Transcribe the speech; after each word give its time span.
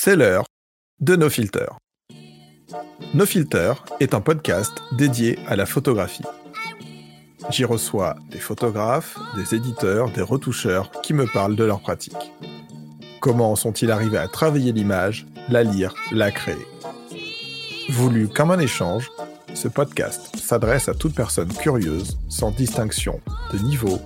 C'est 0.00 0.14
l'heure 0.14 0.44
de 1.00 1.16
No 1.16 1.28
Filter. 1.28 1.66
No 3.14 3.26
Filter 3.26 3.72
est 3.98 4.14
un 4.14 4.20
podcast 4.20 4.72
dédié 4.92 5.40
à 5.48 5.56
la 5.56 5.66
photographie. 5.66 6.22
J'y 7.50 7.64
reçois 7.64 8.14
des 8.30 8.38
photographes, 8.38 9.18
des 9.34 9.56
éditeurs, 9.56 10.12
des 10.12 10.22
retoucheurs 10.22 10.92
qui 11.02 11.14
me 11.14 11.26
parlent 11.26 11.56
de 11.56 11.64
leur 11.64 11.80
pratique. 11.80 12.32
Comment 13.20 13.56
sont-ils 13.56 13.90
arrivés 13.90 14.18
à 14.18 14.28
travailler 14.28 14.70
l'image, 14.70 15.26
la 15.48 15.64
lire, 15.64 15.96
la 16.12 16.30
créer? 16.30 16.64
Voulu 17.88 18.28
comme 18.28 18.52
un 18.52 18.60
échange, 18.60 19.10
ce 19.52 19.66
podcast 19.66 20.30
s'adresse 20.36 20.88
à 20.88 20.94
toute 20.94 21.16
personne 21.16 21.52
curieuse, 21.52 22.20
sans 22.28 22.52
distinction 22.52 23.20
de 23.52 23.58
niveau, 23.58 23.98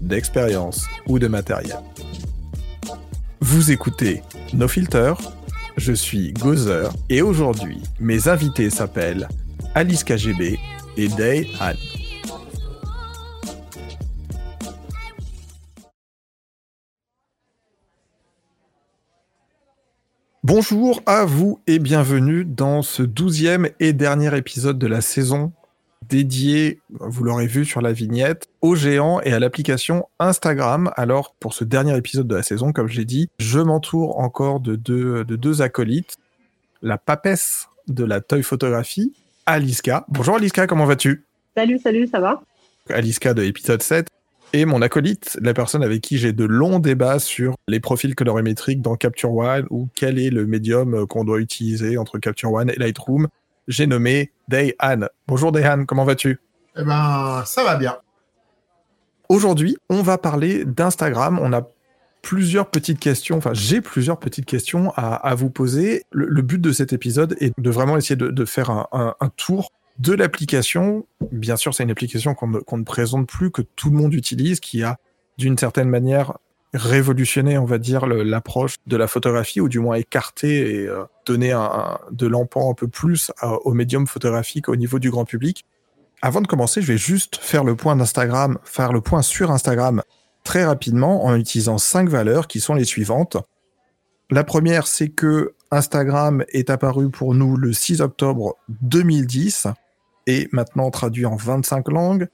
d'expérience 0.00 0.86
ou 1.08 1.18
de 1.18 1.26
matériel. 1.26 1.80
Vous 3.52 3.70
écoutez 3.70 4.22
No 4.54 4.66
Filter, 4.66 5.12
je 5.76 5.92
suis 5.92 6.32
Gozer 6.32 6.90
et 7.10 7.20
aujourd'hui, 7.20 7.82
mes 8.00 8.26
invités 8.28 8.70
s'appellent 8.70 9.28
Alice 9.74 10.04
KGB 10.04 10.58
et 10.96 11.08
Day 11.08 11.46
Han. 11.60 11.74
Bonjour 20.42 21.02
à 21.04 21.26
vous 21.26 21.60
et 21.66 21.78
bienvenue 21.78 22.46
dans 22.46 22.80
ce 22.80 23.02
douzième 23.02 23.68
et 23.80 23.92
dernier 23.92 24.34
épisode 24.34 24.78
de 24.78 24.86
la 24.86 25.02
saison 25.02 25.52
dédié, 26.08 26.80
vous 26.90 27.24
l'aurez 27.24 27.46
vu 27.46 27.64
sur 27.64 27.80
la 27.80 27.92
vignette, 27.92 28.48
aux 28.60 28.74
géants 28.74 29.20
et 29.20 29.32
à 29.32 29.38
l'application 29.38 30.08
Instagram. 30.18 30.90
Alors, 30.96 31.34
pour 31.40 31.54
ce 31.54 31.64
dernier 31.64 31.96
épisode 31.96 32.28
de 32.28 32.34
la 32.34 32.42
saison, 32.42 32.72
comme 32.72 32.88
je 32.88 32.98
l'ai 32.98 33.04
dit, 33.04 33.28
je 33.38 33.60
m'entoure 33.60 34.18
encore 34.18 34.60
de 34.60 34.76
deux, 34.76 35.24
de 35.24 35.36
deux 35.36 35.62
acolytes. 35.62 36.16
La 36.82 36.98
papesse 36.98 37.68
de 37.88 38.04
la 38.04 38.20
toy 38.20 38.42
photographie, 38.42 39.12
Aliska. 39.46 40.04
Bonjour 40.08 40.36
Aliska, 40.36 40.66
comment 40.66 40.86
vas-tu? 40.86 41.24
Salut, 41.56 41.78
salut, 41.78 42.06
ça 42.06 42.20
va? 42.20 42.42
Aliska 42.90 43.34
de 43.34 43.42
épisode 43.42 43.82
7 43.82 44.08
et 44.54 44.66
mon 44.66 44.82
acolyte, 44.82 45.38
la 45.40 45.54
personne 45.54 45.82
avec 45.82 46.02
qui 46.02 46.18
j'ai 46.18 46.32
de 46.32 46.44
longs 46.44 46.78
débats 46.78 47.18
sur 47.18 47.54
les 47.68 47.80
profils 47.80 48.14
colorimétriques 48.14 48.82
dans 48.82 48.96
Capture 48.96 49.32
One 49.32 49.66
ou 49.70 49.88
quel 49.94 50.18
est 50.18 50.28
le 50.28 50.46
médium 50.46 51.06
qu'on 51.06 51.24
doit 51.24 51.40
utiliser 51.40 51.96
entre 51.96 52.18
Capture 52.18 52.52
One 52.52 52.68
et 52.68 52.76
Lightroom. 52.76 53.28
J'ai 53.68 53.86
nommé 53.86 54.32
Dayhan. 54.48 55.06
Bonjour 55.28 55.52
Dayhan, 55.52 55.84
comment 55.84 56.04
vas-tu? 56.04 56.40
Eh 56.76 56.82
ben, 56.82 57.42
ça 57.46 57.62
va 57.62 57.76
bien. 57.76 57.96
Aujourd'hui, 59.28 59.76
on 59.88 60.02
va 60.02 60.18
parler 60.18 60.64
d'Instagram. 60.64 61.38
On 61.40 61.52
a 61.52 61.62
plusieurs 62.22 62.70
petites 62.70 63.00
questions, 63.00 63.36
enfin 63.36 63.52
j'ai 63.52 63.80
plusieurs 63.80 64.18
petites 64.18 64.46
questions 64.46 64.92
à, 64.96 65.34
vous 65.34 65.50
poser. 65.50 66.02
Le, 66.12 66.42
but 66.42 66.60
de 66.60 66.72
cet 66.72 66.92
épisode 66.92 67.36
est 67.40 67.52
de 67.58 67.70
vraiment 67.70 67.96
essayer 67.96 68.16
de, 68.16 68.44
faire 68.44 68.70
un, 68.70 69.14
tour 69.36 69.70
de 69.98 70.12
l'application. 70.12 71.06
Bien 71.32 71.56
sûr, 71.56 71.74
c'est 71.74 71.82
une 71.82 71.90
application 71.90 72.34
qu'on 72.34 72.78
ne, 72.78 72.84
présente 72.84 73.28
plus, 73.28 73.50
que 73.50 73.62
tout 73.62 73.90
le 73.90 73.96
monde 73.96 74.14
utilise, 74.14 74.60
qui 74.60 74.82
a 74.82 74.98
d'une 75.38 75.58
certaine 75.58 75.88
manière 75.88 76.38
révolutionné, 76.74 77.58
on 77.58 77.64
va 77.64 77.78
dire, 77.78 78.06
l'approche 78.06 78.76
de 78.86 78.96
la 78.96 79.06
photographie, 79.06 79.60
ou 79.60 79.68
du 79.68 79.78
moins 79.78 79.96
écarté 79.96 80.74
et 80.74 80.86
euh, 80.86 81.04
donné 81.26 81.52
un, 81.52 81.98
de 82.10 82.26
l'empan 82.26 82.70
un 82.70 82.74
peu 82.74 82.88
plus 82.88 83.30
au 83.42 83.74
médium 83.74 84.06
photographique 84.06 84.68
au 84.68 84.76
niveau 84.76 84.98
du 84.98 85.10
grand 85.10 85.24
public. 85.24 85.64
Avant 86.22 86.40
de 86.40 86.46
commencer, 86.46 86.80
je 86.82 86.86
vais 86.86 86.98
juste 86.98 87.36
faire 87.36 87.64
le 87.64 87.74
point 87.74 87.96
d'Instagram, 87.96 88.58
faire 88.64 88.92
le 88.92 89.00
point 89.00 89.22
sur 89.22 89.50
Instagram 89.50 90.02
très 90.44 90.64
rapidement 90.64 91.24
en 91.24 91.36
utilisant 91.36 91.78
cinq 91.78 92.08
valeurs 92.08 92.46
qui 92.46 92.60
sont 92.60 92.74
les 92.74 92.84
suivantes. 92.84 93.36
La 94.30 94.44
première, 94.44 94.86
c'est 94.86 95.08
que 95.08 95.54
Instagram 95.70 96.44
est 96.48 96.70
apparu 96.70 97.10
pour 97.10 97.34
nous 97.34 97.56
le 97.56 97.72
6 97.72 98.00
octobre 98.00 98.56
2010 98.68 99.66
et 100.26 100.48
maintenant 100.52 100.90
traduit 100.90 101.26
en 101.26 101.36
25 101.36 101.88
langues. 101.88 102.28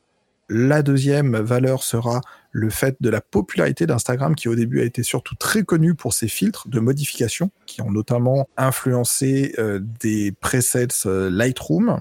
La 0.48 0.82
deuxième 0.82 1.36
valeur 1.36 1.82
sera 1.82 2.22
le 2.52 2.70
fait 2.70 2.96
de 3.00 3.10
la 3.10 3.20
popularité 3.20 3.86
d'Instagram 3.86 4.34
qui 4.34 4.48
au 4.48 4.54
début 4.54 4.80
a 4.80 4.84
été 4.84 5.02
surtout 5.02 5.34
très 5.34 5.62
connu 5.62 5.94
pour 5.94 6.14
ses 6.14 6.28
filtres 6.28 6.68
de 6.68 6.80
modification 6.80 7.50
qui 7.66 7.82
ont 7.82 7.90
notamment 7.90 8.48
influencé 8.56 9.54
euh, 9.58 9.78
des 10.00 10.32
presets 10.32 10.88
euh, 11.04 11.28
Lightroom. 11.30 12.00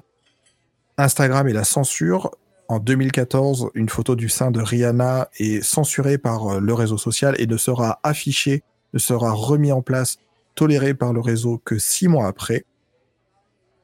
Instagram 0.97 1.47
et 1.47 1.53
la 1.53 1.66
censure. 1.66 2.31
En 2.69 2.80
2014, 2.80 3.69
une 3.75 3.90
photo 3.90 4.16
du 4.16 4.30
sein 4.30 4.52
de 4.52 4.62
Rihanna 4.62 5.29
est 5.40 5.64
censurée 5.64 6.18
par 6.18 6.56
euh, 6.56 6.59
le 6.59 6.74
réseau 6.74 6.97
social 6.97 7.35
et 7.40 7.47
ne 7.47 7.58
sera 7.58 8.00
affichée, 8.03 8.64
ne 8.94 9.00
sera 9.00 9.31
remis 9.31 9.72
en 9.72 9.81
place, 9.81 10.18
tolérée 10.56 10.94
par 10.94 11.14
le 11.14 11.19
réseau 11.19 11.62
que 11.64 11.78
six 11.78 12.08
mois 12.08 12.28
après. 12.28 12.66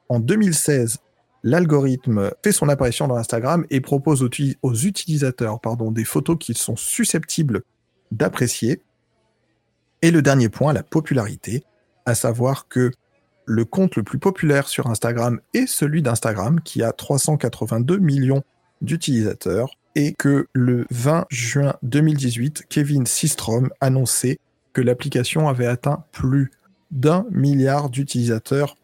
En 0.08 0.20
2016, 0.20 0.98
l'algorithme 1.44 2.30
fait 2.42 2.52
son 2.52 2.68
apparition 2.68 3.06
dans 3.06 3.16
Instagram 3.16 3.66
et 3.70 3.80
propose 3.80 4.22
aux, 4.22 4.74
utilisateurs 4.74 5.60
des 5.92 6.04
photos 6.04 6.36
qu'ils 6.40 6.56
sont 6.56 6.74
susceptibles 6.74 7.62
d'apprécier. 8.10 8.82
Et 10.02 10.10
le 10.10 10.22
dernier 10.22 10.48
point, 10.48 10.72
la 10.72 10.82
popularité, 10.82 11.62
à 12.06 12.14
savoir 12.14 12.66
que 12.66 12.90
le 13.44 13.64
compte 13.66 13.96
le 13.96 14.02
plus 14.02 14.18
populaire 14.18 14.68
sur 14.68 14.86
Instagram 14.86 15.38
est 15.52 15.66
celui 15.66 16.00
d'Instagram 16.00 16.60
qui 16.62 16.82
a 16.82 16.92
382 16.92 17.98
millions 17.98 18.42
d'utilisateurs 18.80 19.68
et 19.94 20.14
que 20.14 20.48
le 20.54 20.86
20 20.90 21.26
juin 21.30 21.74
2018, 21.82 22.64
Kevin 22.70 23.06
Systrom 23.06 23.68
annonçait 23.80 24.38
que 24.72 24.80
l'application 24.80 25.46
avait 25.48 25.66
atteint 25.66 26.04
plus 26.10 26.50
d'un 26.90 27.26
milliard 27.30 27.90
d'utilisateurs 27.90 28.76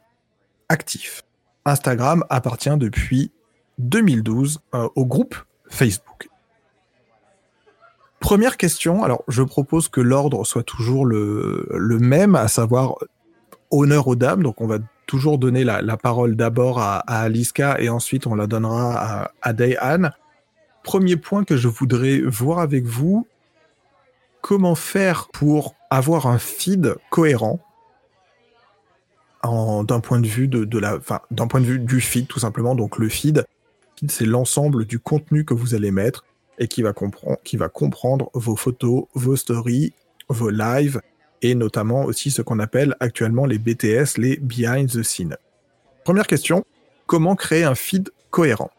actifs. 0.69 1.25
Instagram 1.71 2.25
appartient 2.29 2.77
depuis 2.77 3.31
2012 3.79 4.61
euh, 4.75 4.89
au 4.95 5.07
groupe 5.07 5.37
Facebook. 5.69 6.29
Première 8.19 8.59
question, 8.59 9.03
alors 9.03 9.25
je 9.29 9.43
propose 9.43 9.89
que 9.89 10.01
l'ordre 10.01 10.45
soit 10.45 10.63
toujours 10.63 11.07
le, 11.07 11.67
même, 12.01 12.35
à 12.35 12.49
savoir 12.49 12.97
honneur 13.71 14.09
aux 14.09 14.17
dames, 14.17 14.43
donc 14.43 14.61
on 14.61 14.67
va 14.67 14.79
toujours 15.07 15.39
donner 15.39 15.65
la, 15.65 15.97
parole 15.97 16.37
d'abord 16.37 16.81
à, 16.81 16.99
Aliska 16.99 17.81
et 17.81 17.89
ensuite 17.89 18.27
on 18.27 18.35
la 18.35 18.47
donnera 18.47 19.23
à, 19.23 19.31
à 19.41 19.53
Dayan. 19.55 20.11
Premier 20.83 21.17
point 21.17 21.45
que 21.45 21.57
je 21.57 21.69
voudrais 21.69 22.21
voir 22.21 22.59
avec 22.59 22.85
vous, 22.85 23.27
comment 24.43 24.75
faire 24.75 25.29
pour 25.33 25.75
avoir 25.89 26.27
un 26.27 26.39
feed 26.39 26.95
cohérent 27.09 27.61
d'un 29.43 30.01
point 30.01 30.21
de 30.21 30.27
vue 30.27 30.49
de, 30.49 30.79
la, 30.79 30.99
d'un 31.31 31.47
point 31.47 31.61
de 31.61 31.67
vue 31.67 31.79
du 31.79 32.01
feed 32.01 32.27
tout 32.27 32.39
simplement. 32.39 32.75
Donc 32.75 32.99
le 32.99 33.09
feed, 33.09 33.45
c'est 34.09 34.27
l'ensemble 34.27 34.85
du 34.85 34.99
contenu 34.99 35.45
que 35.45 35.55
vous 35.55 35.75
allez 35.75 35.91
mettre 35.91 36.25
et 36.59 36.69
qui 36.69 36.83
va 36.83 36.93
comprendre, 36.93 37.39
qui 37.43 37.57
va 37.57 37.69
comprendre 37.69 38.31
vos 38.35 38.57
photos, 38.57 39.05
vos 39.15 39.37
stories, 39.37 39.93
vos 40.29 40.51
lives 40.51 41.01
et 41.43 41.55
notamment 41.55 42.05
aussi 42.05 42.31
ce 42.31 42.43
qu'on 42.43 42.59
appelle 42.59 42.97
actuellement 43.01 43.47
les 43.47 43.59
BTS, 43.59 44.19
les 44.19 44.37
behind 44.37 44.91
the 44.91 45.03
scene. 45.03 45.37
Première 46.05 46.27
question, 46.27 46.65
comment 47.07 47.35
créer 47.35 47.65
un 47.65 47.75
feed 47.75 48.11
cohérent? 48.31 48.71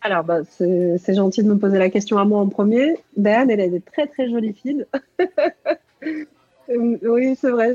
Alors, 0.00 0.24
bah, 0.24 0.40
c'est 0.44 1.14
gentil 1.14 1.42
de 1.42 1.48
me 1.48 1.58
poser 1.58 1.78
la 1.78 1.90
question 1.90 2.18
à 2.18 2.24
moi 2.24 2.40
en 2.40 2.48
premier. 2.48 2.96
Ben, 3.16 3.50
elle 3.50 3.60
a 3.60 3.68
des 3.68 3.80
très 3.80 4.06
très 4.06 4.30
jolis 4.30 4.54
feeds. 4.54 4.86
oui, 7.02 7.36
c'est 7.40 7.50
vrai. 7.50 7.74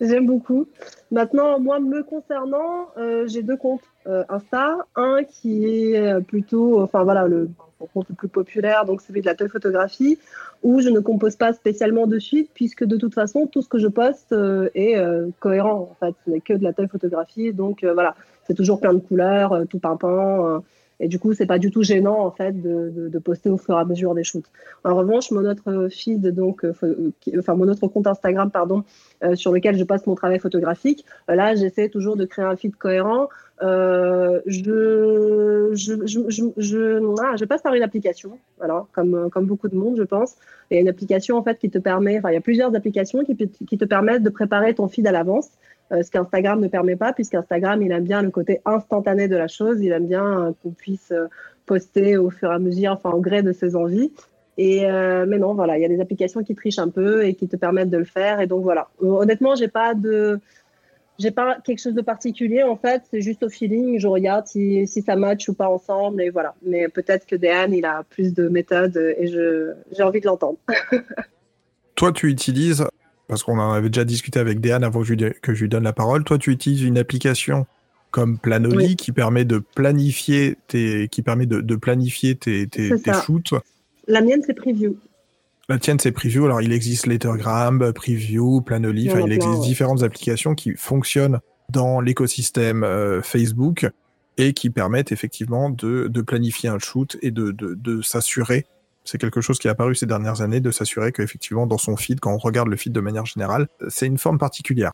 J'aime 0.00 0.26
beaucoup. 0.26 0.66
Maintenant, 1.10 1.60
moi, 1.60 1.78
me 1.78 2.02
concernant, 2.02 2.88
euh, 2.96 3.26
j'ai 3.28 3.42
deux 3.42 3.56
comptes 3.56 3.84
euh, 4.06 4.24
Insta. 4.28 4.78
Un 4.96 5.22
qui 5.22 5.66
est 5.66 5.98
euh, 5.98 6.20
plutôt, 6.20 6.82
enfin 6.82 7.04
voilà, 7.04 7.26
le, 7.28 7.48
compte 7.92 8.08
le 8.08 8.14
plus 8.14 8.28
populaire, 8.28 8.84
donc 8.84 9.00
celui 9.00 9.20
de 9.20 9.26
la 9.26 9.48
photographie, 9.48 10.18
où 10.62 10.80
je 10.80 10.88
ne 10.88 11.00
compose 11.00 11.36
pas 11.36 11.52
spécialement 11.52 12.06
de 12.06 12.18
suite, 12.18 12.50
puisque 12.54 12.84
de 12.84 12.96
toute 12.96 13.14
façon, 13.14 13.46
tout 13.46 13.62
ce 13.62 13.68
que 13.68 13.78
je 13.78 13.88
poste 13.88 14.34
est 14.74 14.96
cohérent. 15.38 15.90
En 15.92 16.06
fait, 16.06 16.14
ce 16.24 16.30
n'est 16.30 16.40
que 16.40 16.54
de 16.54 16.64
la 16.64 16.72
photographie, 16.88 17.52
donc 17.52 17.84
voilà, 17.84 18.14
c'est 18.46 18.54
toujours 18.54 18.80
plein 18.80 18.94
de 18.94 19.00
couleurs, 19.00 19.64
tout 19.68 19.78
pimpant. 19.78 20.62
Et 21.00 21.08
du 21.08 21.18
coup, 21.18 21.32
c'est 21.34 21.46
pas 21.46 21.58
du 21.58 21.70
tout 21.70 21.82
gênant 21.82 22.24
en 22.24 22.30
fait 22.30 22.60
de, 22.60 23.18
poster 23.18 23.50
au 23.50 23.56
fur 23.56 23.74
et 23.76 23.80
à 23.80 23.84
mesure 23.84 24.14
des 24.14 24.24
shoots. 24.24 24.50
En 24.84 24.94
revanche, 24.94 25.30
mon 25.30 25.44
autre 25.44 25.88
feed, 25.90 26.26
donc, 26.28 26.64
enfin 27.38 27.54
mon 27.54 27.68
autre 27.68 27.86
compte 27.88 28.06
Instagram, 28.06 28.50
pardon, 28.50 28.84
euh, 29.22 29.34
sur 29.36 29.52
lequel 29.52 29.76
je 29.76 29.84
passe 29.84 30.06
mon 30.06 30.14
travail 30.14 30.38
photographique. 30.38 31.04
Euh, 31.30 31.34
là, 31.34 31.54
j'essaie 31.54 31.88
toujours 31.88 32.16
de 32.16 32.24
créer 32.24 32.44
un 32.44 32.56
feed 32.56 32.76
cohérent. 32.76 33.28
Euh, 33.62 34.40
ah, 34.40 34.50
je, 37.36 37.44
passe 37.44 37.62
par 37.62 37.74
une 37.74 37.82
application, 37.82 38.38
voilà, 38.58 38.84
comme, 38.92 39.30
beaucoup 39.42 39.68
de 39.68 39.76
monde, 39.76 39.96
je 39.96 40.02
pense. 40.02 40.34
Il 40.70 40.74
y 40.74 40.78
a 40.78 40.80
une 40.80 40.88
application 40.88 41.36
en 41.36 41.42
fait 41.42 41.58
qui 41.58 41.70
te 41.70 41.78
permet, 41.78 42.18
enfin, 42.18 42.30
il 42.30 42.34
y 42.34 42.38
a 42.38 42.40
plusieurs 42.40 42.74
applications 42.74 43.24
qui 43.24 43.36
te 43.78 43.84
permettent 43.84 44.22
de 44.22 44.30
préparer 44.30 44.74
ton 44.74 44.88
feed 44.88 45.06
à 45.06 45.12
l'avance. 45.12 45.50
Ce 45.90 46.10
qu'Instagram 46.10 46.60
ne 46.60 46.68
permet 46.68 46.96
pas, 46.96 47.12
puisqu'Instagram, 47.12 47.82
il 47.82 47.92
aime 47.92 48.04
bien 48.04 48.22
le 48.22 48.30
côté 48.30 48.60
instantané 48.64 49.28
de 49.28 49.36
la 49.36 49.48
chose, 49.48 49.80
il 49.80 49.92
aime 49.92 50.06
bien 50.06 50.54
qu'on 50.62 50.70
puisse 50.70 51.12
poster 51.66 52.16
au 52.16 52.30
fur 52.30 52.50
et 52.50 52.54
à 52.54 52.58
mesure, 52.58 52.92
enfin, 52.92 53.10
au 53.10 53.20
gré 53.20 53.42
de 53.42 53.52
ses 53.52 53.76
envies. 53.76 54.12
Et 54.56 54.86
euh, 54.86 55.26
mais 55.26 55.38
non, 55.38 55.54
voilà, 55.54 55.78
il 55.78 55.82
y 55.82 55.84
a 55.84 55.88
des 55.88 56.00
applications 56.00 56.42
qui 56.42 56.54
trichent 56.54 56.78
un 56.78 56.88
peu 56.88 57.24
et 57.24 57.34
qui 57.34 57.48
te 57.48 57.56
permettent 57.56 57.90
de 57.90 57.98
le 57.98 58.04
faire. 58.04 58.40
Et 58.40 58.46
donc 58.46 58.62
voilà. 58.62 58.88
Euh, 59.02 59.06
honnêtement, 59.06 59.56
j'ai 59.56 59.68
pas 59.68 59.94
de, 59.94 60.38
j'ai 61.18 61.32
pas 61.32 61.58
quelque 61.64 61.80
chose 61.80 61.94
de 61.94 62.02
particulier 62.02 62.62
en 62.62 62.76
fait. 62.76 63.02
C'est 63.10 63.20
juste 63.20 63.42
au 63.42 63.48
feeling. 63.48 63.98
Je 63.98 64.06
regarde 64.06 64.46
si, 64.46 64.86
ça 64.86 65.16
match 65.16 65.48
ou 65.48 65.54
pas 65.54 65.68
ensemble 65.68 66.22
et 66.22 66.30
voilà. 66.30 66.54
Mais 66.62 66.88
peut-être 66.88 67.26
que 67.26 67.34
Dehan 67.34 67.72
il 67.72 67.84
a 67.84 68.04
plus 68.08 68.32
de 68.32 68.48
méthodes 68.48 68.96
et 68.96 69.26
j'ai 69.26 70.02
envie 70.02 70.20
de 70.20 70.26
l'entendre. 70.26 70.58
Toi, 71.96 72.12
tu 72.12 72.28
utilises 72.28 72.84
parce 73.28 73.42
qu'on 73.42 73.58
en 73.58 73.72
avait 73.72 73.88
déjà 73.88 74.04
discuté 74.04 74.38
avec 74.38 74.60
Dehan 74.60 74.82
avant 74.82 75.00
que 75.00 75.06
je, 75.06 75.14
lui, 75.14 75.32
que 75.42 75.54
je 75.54 75.62
lui 75.62 75.68
donne 75.68 75.84
la 75.84 75.92
parole. 75.92 76.24
Toi, 76.24 76.38
tu 76.38 76.50
utilises 76.50 76.82
une 76.82 76.98
application 76.98 77.66
comme 78.10 78.38
Planoly 78.38 78.96
qui 78.96 79.12
permet 79.12 79.44
de 79.44 79.58
planifier 79.58 80.56
tes, 80.68 81.08
qui 81.08 81.22
permet 81.22 81.46
de, 81.46 81.60
de 81.60 81.76
planifier 81.76 82.36
tes, 82.36 82.66
tes, 82.68 82.90
tes 83.00 83.12
shoots. 83.24 83.54
La 84.06 84.20
mienne, 84.20 84.42
c'est 84.46 84.54
Preview. 84.54 84.96
La 85.68 85.78
tienne, 85.78 85.98
c'est 85.98 86.12
Preview. 86.12 86.44
Alors, 86.44 86.60
il 86.60 86.72
existe 86.72 87.06
Lettergram, 87.06 87.92
Preview, 87.92 88.60
Planoly. 88.60 89.10
Enfin, 89.10 89.22
il 89.26 89.32
existe 89.32 89.62
différentes 89.62 90.02
applications 90.02 90.54
qui 90.54 90.74
fonctionnent 90.76 91.40
dans 91.70 92.00
l'écosystème 92.00 92.84
euh, 92.84 93.22
Facebook 93.22 93.88
et 94.36 94.52
qui 94.52 94.68
permettent 94.68 95.10
effectivement 95.10 95.70
de, 95.70 96.06
de 96.08 96.20
planifier 96.20 96.68
un 96.68 96.78
shoot 96.78 97.16
et 97.22 97.30
de 97.30 98.02
s'assurer. 98.02 98.66
C'est 99.04 99.18
quelque 99.18 99.40
chose 99.40 99.58
qui 99.58 99.68
est 99.68 99.70
apparu 99.70 99.94
ces 99.94 100.06
dernières 100.06 100.40
années, 100.40 100.60
de 100.60 100.70
s'assurer 100.70 101.12
qu'effectivement, 101.12 101.66
dans 101.66 101.78
son 101.78 101.96
feed, 101.96 102.20
quand 102.20 102.32
on 102.32 102.38
regarde 102.38 102.68
le 102.68 102.76
feed 102.76 102.92
de 102.92 103.00
manière 103.00 103.26
générale, 103.26 103.68
c'est 103.88 104.06
une 104.06 104.18
forme 104.18 104.38
particulière. 104.38 104.92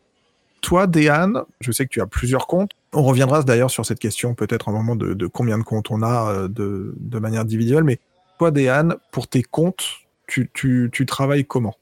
Toi, 0.61 0.85
Déane, 0.85 1.43
je 1.59 1.71
sais 1.71 1.85
que 1.85 1.89
tu 1.89 2.01
as 2.01 2.07
plusieurs 2.07 2.45
comptes. 2.45 2.71
On 2.93 3.03
reviendra 3.03 3.41
d'ailleurs 3.43 3.71
sur 3.71 3.85
cette 3.85 3.99
question 3.99 4.35
peut-être 4.35 4.69
un 4.69 4.73
moment 4.73 4.95
de, 4.95 5.27
combien 5.27 5.57
de 5.57 5.63
comptes 5.63 5.89
on 5.89 6.03
a 6.03 6.31
euh, 6.31 6.47
de, 6.47 7.19
manière 7.19 7.41
individuelle, 7.41 7.83
mais 7.83 7.99
toi, 8.37 8.51
Déane, 8.51 8.95
pour 9.11 9.27
tes 9.27 9.43
comptes, 9.43 9.85
tu 10.27 11.05
travailles 11.07 11.45
comment? 11.45 11.75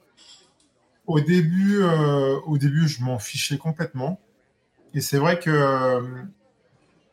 Au 1.09 1.19
début, 1.19 1.81
euh, 1.81 2.39
au 2.45 2.59
début, 2.59 2.87
je 2.87 3.01
m'en 3.01 3.17
fichais 3.17 3.57
complètement. 3.57 4.19
Et 4.93 5.01
c'est 5.01 5.17
vrai 5.17 5.39
que 5.39 5.49
euh, 5.49 6.01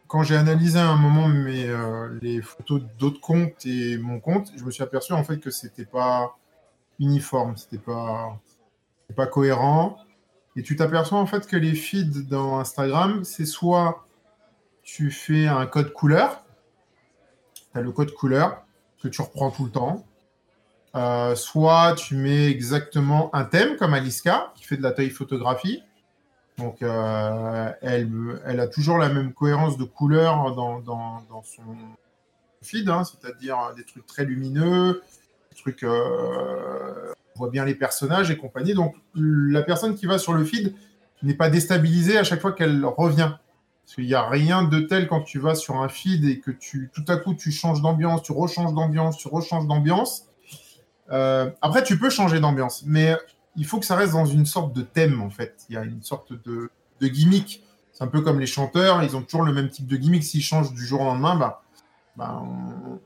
quand 0.09 0.23
j'ai 0.23 0.37
analysé 0.37 0.79
à 0.79 0.89
un 0.89 0.97
moment 0.97 1.29
mes, 1.29 1.67
euh, 1.69 2.19
les 2.23 2.41
photos 2.43 2.83
d'autres 2.99 3.21
comptes 3.21 3.65
et 3.67 3.99
mon 3.99 4.21
compte, 4.21 4.53
je 4.57 4.65
me 4.65 4.71
suis 4.71 4.83
aperçu 4.83 5.13
en 5.13 5.25
fait 5.25 5.39
que 5.39 5.51
c'était 5.51 5.85
pas 5.85 6.37
uniforme, 6.99 7.57
c'était 7.57 7.79
pas, 7.79 8.39
pas 9.15 9.27
cohérent. 9.27 9.99
Et 10.57 10.63
tu 10.63 10.77
t'aperçois 10.77 11.19
en 11.19 11.27
fait 11.27 11.47
que 11.47 11.57
les 11.57 11.75
feeds 11.75 12.25
dans 12.29 12.59
Instagram, 12.59 13.25
c'est 13.25 13.45
soit 13.45 14.07
tu 14.83 15.11
fais 15.11 15.47
un 15.47 15.67
code 15.67 15.93
couleur, 15.93 16.45
tu 17.73 17.79
as 17.79 17.83
le 17.83 17.93
code 17.93 18.13
couleur, 18.13 18.65
que 19.03 19.09
tu 19.09 19.21
reprends 19.21 19.51
tout 19.51 19.65
le 19.65 19.71
temps. 19.71 20.07
Euh, 20.95 21.35
soit 21.35 21.95
tu 21.95 22.17
mets 22.17 22.47
exactement 22.47 23.35
un 23.35 23.45
thème 23.45 23.77
comme 23.77 23.93
Aliska 23.93 24.53
qui 24.55 24.65
fait 24.65 24.79
de 24.79 24.83
la 24.83 24.93
taille 24.93 25.11
photographie. 25.11 25.83
Donc 26.59 26.83
euh, 26.83 27.73
elle, 27.83 28.61
a 28.61 28.67
toujours 28.67 28.99
la 28.99 29.09
même 29.09 29.33
cohérence 29.33 29.77
de 29.77 29.85
couleurs 29.85 30.55
dans 30.55 31.43
son 31.45 31.63
feed, 32.63 32.89
hein, 32.89 33.03
c'est-à-dire 33.05 33.73
des 33.77 33.85
trucs 33.85 34.07
très 34.07 34.25
lumineux, 34.25 35.03
des 35.51 35.57
trucs, 35.57 35.83
euh, 35.83 37.13
on 37.35 37.39
voit 37.39 37.51
bien 37.51 37.65
les 37.65 37.75
personnages 37.75 38.31
et 38.31 38.37
compagnie. 38.37 38.75
Donc 38.75 38.95
la 39.15 39.63
personne 39.63 39.95
qui 39.95 40.07
va 40.07 40.19
sur 40.19 40.33
le 40.33 40.45
feed 40.45 40.75
n'est 41.23 41.35
pas 41.35 41.49
déstabilisée 41.49 42.19
à 42.19 42.25
chaque 42.25 42.41
fois 42.41 42.53
qu'elle 42.53 42.85
revient. 42.85 43.33
Parce 43.85 43.95
qu'il 43.95 44.07
n'y 44.07 44.15
a 44.15 44.29
rien 44.29 44.65
de 44.65 44.81
tel 44.81 45.07
quand 45.07 45.21
tu 45.21 45.39
vas 45.39 45.55
sur 45.55 45.77
un 45.77 45.89
feed 45.89 46.25
et 46.25 46.41
que 46.41 46.51
tu, 46.51 46.91
tout 46.93 47.05
à 47.07 47.17
coup, 47.17 47.35
tu 47.35 47.53
changes 47.53 47.81
d'ambiance, 47.83 48.23
tu 48.23 48.33
rechanges 48.33 48.75
d'ambiance, 48.75 49.17
tu 49.17 49.29
rechanges 49.29 49.69
d'ambiance. 49.69 50.27
Euh, 51.13 51.51
après, 51.63 51.85
tu 51.85 51.97
peux 51.97 52.11
changer 52.11 52.41
d'ambiance, 52.41 52.83
mais 52.85 53.17
il 53.57 53.65
faut 53.65 53.79
que 53.79 53.87
ça 53.87 53.97
reste 53.97 54.13
dans 54.13 54.27
une 54.27 54.47
sorte 54.47 54.75
de 54.75 54.83
thème, 54.83 55.23
en 55.23 55.31
fait. 55.31 55.65
Il 55.69 55.75
y 55.75 55.79
a 55.79 55.85
une 55.85 56.03
sorte 56.03 56.33
de, 56.33 56.71
gimmick. 57.01 57.63
C'est 57.93 58.05
un 58.05 58.09
peu 58.09 58.21
comme 58.21 58.39
les 58.39 58.47
chanteurs, 58.47 59.03
ils 59.03 59.17
ont 59.17 59.23
toujours 59.23 59.45
le 59.45 59.53
même 59.53 59.71
type 59.71 59.87
de 59.87 59.97
gimmick. 59.97 60.23
S'ils 60.23 60.43
changent 60.43 60.73
du 60.73 60.85
jour 60.85 61.01
au 61.01 61.05
lendemain, 61.05 61.37
bah, 61.37 61.63
bah 62.17 62.43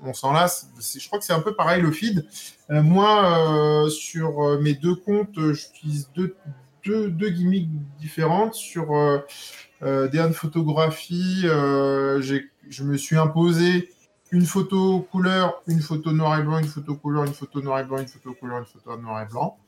on, 0.02 0.12
s'en 0.12 0.32
lasse. 0.32 0.68
Je 0.98 1.06
crois 1.06 1.18
que 1.18 1.24
c'est 1.24 1.32
un 1.32 1.40
peu 1.40 1.54
pareil 1.54 1.80
le 1.80 1.92
feed. 1.92 2.26
Euh, 2.70 2.82
moi, 2.82 3.84
euh, 3.84 3.88
sur 3.88 4.40
euh, 4.40 4.60
mes 4.60 4.74
deux 4.74 4.94
comptes, 4.94 5.38
j'utilise 5.52 6.10
deux, 6.14 6.36
deux, 6.84 7.30
gimmicks 7.30 7.68
différentes. 7.98 8.54
Sur 8.54 8.94
euh, 8.94 10.08
des 10.08 10.32
Photographie, 10.32 11.42
je 11.42 12.82
me 12.82 12.96
suis 12.96 13.16
imposé 13.16 13.90
une 14.32 14.46
photo 14.46 15.00
couleur, 15.10 15.60
une 15.66 15.80
photo 15.80 16.12
noir 16.12 16.38
et 16.38 16.42
blanc, 16.42 16.58
une 16.58 16.66
photo 16.66 16.94
couleur, 16.94 17.24
une 17.24 17.34
photo 17.34 17.60
noir 17.62 17.80
et 17.80 17.84
blanc, 17.84 17.98
une 17.98 18.06
photo 18.06 18.32
couleur, 18.32 18.58
une 18.58 18.64
photo 18.64 18.96
noir 18.96 19.22
et 19.22 19.26
blanc 19.26 19.58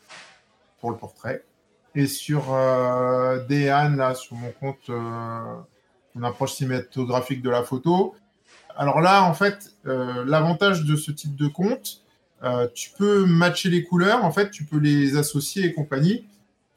pour 0.83 0.91
le 0.91 0.99
portrait. 0.99 1.45
Et 1.95 2.07
sur 2.07 2.53
euh, 2.53 3.39
DN, 3.47 3.97
là, 3.97 4.15
sur 4.15 4.35
mon 4.37 4.51
compte, 4.51 4.91
euh, 4.91 5.55
une 6.17 6.25
approche 6.25 6.55
cinématographique 6.55 7.41
de 7.41 7.49
la 7.49 7.63
photo. 7.63 8.15
Alors 8.77 9.01
là, 9.01 9.23
en 9.25 9.33
fait, 9.33 9.71
euh, 9.87 10.25
l'avantage 10.27 10.85
de 10.85 10.97
ce 10.97 11.13
type 11.13 11.37
de 11.37 11.47
compte, 11.47 12.03
euh, 12.43 12.67
tu 12.75 12.91
peux 12.99 13.25
matcher 13.27 13.71
les 13.71 13.85
couleurs, 13.85 14.25
en 14.25 14.33
fait, 14.33 14.51
tu 14.51 14.65
peux 14.65 14.79
les 14.79 15.17
associer 15.17 15.65
et 15.65 15.73
compagnie 15.73 16.27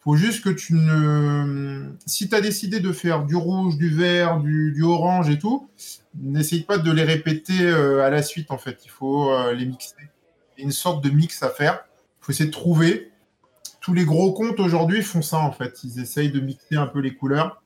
faut 0.01 0.15
juste 0.15 0.43
que 0.43 0.51
tu 0.51 0.75
ne. 0.75 1.89
Si 2.05 2.29
tu 2.29 2.35
as 2.35 2.41
décidé 2.41 2.79
de 2.79 2.91
faire 2.91 3.23
du 3.23 3.35
rouge, 3.35 3.75
du 3.75 3.89
vert, 3.89 4.39
du, 4.39 4.83
orange 4.83 5.31
et 5.31 5.39
tout, 5.39 5.67
n'essaye 6.13 6.61
pas 6.61 6.77
de 6.77 6.91
les 6.91 7.01
répéter 7.01 7.67
à 7.67 8.11
la 8.11 8.21
suite, 8.21 8.51
en 8.51 8.59
fait. 8.59 8.81
Il 8.85 8.91
faut 8.91 9.31
les 9.53 9.65
mixer. 9.65 9.95
Il 10.57 10.59
y 10.59 10.61
a 10.61 10.65
une 10.65 10.71
sorte 10.71 11.03
de 11.03 11.09
mix 11.09 11.41
à 11.41 11.49
faire. 11.49 11.85
Faut 12.21 12.31
essayer 12.31 12.45
de 12.45 12.53
trouver. 12.53 13.11
Tous 13.85 13.93
les 13.93 14.03
gros 14.03 14.33
comptes 14.33 14.59
aujourd'hui 14.59 15.03
font 15.03 15.21
ça, 15.21 15.37
en 15.37 15.51
fait. 15.51 15.83
Ils 15.83 15.99
essayent 15.99 16.31
de 16.31 16.39
mixer 16.39 16.75
un 16.75 16.87
peu 16.87 17.01
les 17.01 17.13
couleurs. 17.13 17.61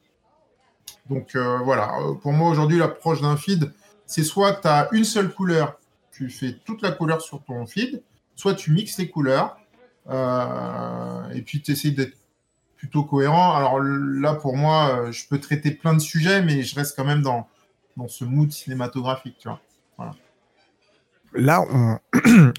Donc 1.10 1.34
euh, 1.38 1.60
voilà. 1.60 1.94
Pour 2.22 2.34
moi, 2.34 2.50
aujourd'hui, 2.50 2.78
l'approche 2.78 3.22
d'un 3.22 3.38
feed, 3.38 3.72
c'est 4.06 4.26
soit 4.26 4.56
tu 4.56 4.68
as 4.68 4.90
une 4.92 5.06
seule 5.06 5.34
couleur, 5.34 5.80
tu 6.12 6.30
fais 6.30 6.58
toute 6.66 6.82
la 6.82 6.92
couleur 6.92 7.22
sur 7.22 7.42
ton 7.42 7.66
feed, 7.66 8.04
soit 8.36 8.54
tu 8.54 8.74
mixes 8.74 8.98
les 8.98 9.10
couleurs. 9.10 9.56
Euh, 10.10 11.30
et 11.30 11.42
puis 11.42 11.62
tu 11.62 11.72
essayes 11.72 11.94
d'être 11.94 12.18
plutôt 12.76 13.06
cohérent. 13.06 13.54
Alors 13.54 13.80
là, 13.80 14.34
pour 14.34 14.58
moi, 14.58 14.90
euh, 14.90 15.12
je 15.14 15.26
peux 15.26 15.40
traiter 15.40 15.72
plein 15.72 15.94
de 15.94 16.00
sujets, 16.00 16.42
mais 16.42 16.64
je 16.64 16.76
reste 16.76 16.98
quand 16.98 17.06
même 17.06 17.22
dans, 17.22 17.48
dans 17.96 18.10
ce 18.10 18.26
mood 18.26 18.52
cinématographique, 18.52 19.38
tu 19.40 19.48
vois. 19.48 19.62
Là, 21.34 21.64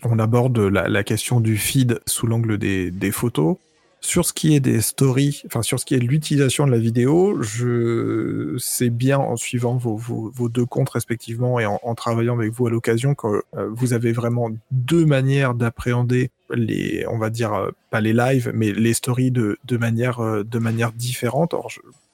on, 0.05 0.19
aborde 0.19 0.59
la, 0.59 1.05
question 1.05 1.41
du 1.41 1.57
feed 1.57 2.01
sous 2.07 2.27
l'angle 2.27 2.59
des, 2.59 3.11
photos. 3.11 3.57
Sur 4.03 4.25
ce 4.25 4.33
qui 4.33 4.55
est 4.55 4.61
des 4.61 4.81
stories, 4.81 5.43
enfin 5.45 5.61
sur 5.61 5.79
ce 5.79 5.85
qui 5.85 5.95
est 5.95 5.99
l'utilisation 5.99 6.67
de 6.67 6.71
la 6.71 6.79
vidéo, 6.79 7.43
je 7.43 8.57
sais 8.59 8.89
bien 8.89 9.19
en 9.19 9.37
suivant 9.37 9.77
vos, 9.77 10.49
deux 10.49 10.65
comptes 10.65 10.89
respectivement 10.89 11.61
et 11.61 11.67
en, 11.67 11.95
travaillant 11.95 12.35
avec 12.35 12.51
vous 12.51 12.67
à 12.67 12.71
l'occasion 12.71 13.15
que 13.15 13.43
euh, 13.57 13.69
vous 13.71 13.93
avez 13.93 14.13
vraiment 14.13 14.49
deux 14.71 15.05
manières 15.05 15.53
d'appréhender 15.53 16.31
les, 16.49 17.05
on 17.09 17.19
va 17.19 17.29
dire 17.29 17.53
euh, 17.53 17.71
pas 17.91 18.01
les 18.01 18.15
lives, 18.15 18.51
mais 18.55 18.73
les 18.73 18.95
stories 18.95 19.33
de, 19.33 19.59
manière 19.73 20.21
euh, 20.21 20.45
de 20.45 20.59
manière 20.59 20.93
différente. 20.93 21.55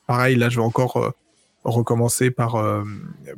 Pareil, 0.08 0.34
là, 0.34 0.48
je 0.48 0.56
vais 0.56 0.66
encore 0.66 1.14
recommencer 1.62 2.32
par, 2.32 2.62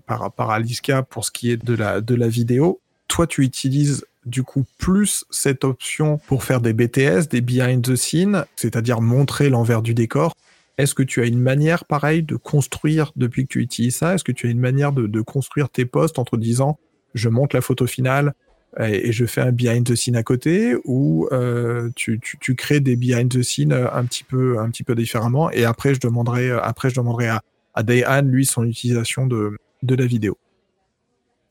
par 0.07 0.33
par 0.33 0.51
Aliska 0.51 1.03
pour 1.03 1.25
ce 1.25 1.31
qui 1.31 1.51
est 1.51 1.63
de 1.63 1.75
la 1.75 2.01
de 2.01 2.15
la 2.15 2.29
vidéo. 2.29 2.81
Tu 3.27 3.43
utilises 3.43 4.05
du 4.27 4.43
coup 4.43 4.65
plus 4.79 5.25
cette 5.31 5.65
option 5.65 6.19
pour 6.27 6.45
faire 6.45 6.61
des 6.61 6.73
BTS, 6.73 7.29
des 7.31 7.41
behind 7.41 7.83
the 7.83 7.97
scene, 7.97 8.45
c'est-à-dire 8.57 9.01
montrer 9.01 9.49
l'envers 9.49 9.83
du 9.83 9.95
décor. 9.95 10.35
Est-ce 10.77 10.95
que 10.95 11.03
tu 11.03 11.21
as 11.21 11.27
une 11.27 11.41
manière 11.41 11.85
pareille 11.85 12.23
de 12.23 12.37
construire 12.37 13.13
depuis 13.17 13.45
que 13.45 13.49
tu 13.49 13.61
utilises 13.61 13.97
ça? 13.97 14.15
Est-ce 14.15 14.23
que 14.23 14.33
tu 14.33 14.47
as 14.47 14.51
une 14.51 14.61
manière 14.61 14.93
de, 14.93 15.21
construire 15.21 15.69
tes 15.71 15.85
posts 15.85 16.19
entre 16.19 16.37
disant 16.37 16.79
je 17.15 17.29
monte 17.29 17.55
la 17.55 17.61
photo 17.61 17.87
finale 17.87 18.35
et, 18.79 19.13
je 19.13 19.25
fais 19.25 19.41
un 19.41 19.51
behind 19.51 19.87
the 19.87 19.97
scene 19.97 20.15
à 20.15 20.23
côté 20.23 20.77
ou 20.85 21.27
euh, 21.33 21.91
tu, 21.97 22.21
crées 22.55 22.81
des 22.81 22.97
behind 22.97 23.33
the 23.33 23.43
scene 23.43 23.73
un 23.73 24.05
petit 24.05 24.25
peu 24.25 24.59
un 24.59 24.71
petit 24.71 24.85
peu 24.85 24.95
différemment 24.95 25.51
et 25.51 25.65
après 25.65 25.95
je 25.95 26.01
demanderai 26.01 26.51
après 26.51 26.91
je 26.91 26.95
demanderai 26.95 27.29
à, 27.29 27.43
à 27.75 27.83
Dayan 27.83 28.23
lui 28.23 28.45
son 28.45 28.65
utilisation 28.65 29.27
de, 29.27 29.57
de 29.83 29.95
la 29.95 30.07
vidéo. 30.07 30.37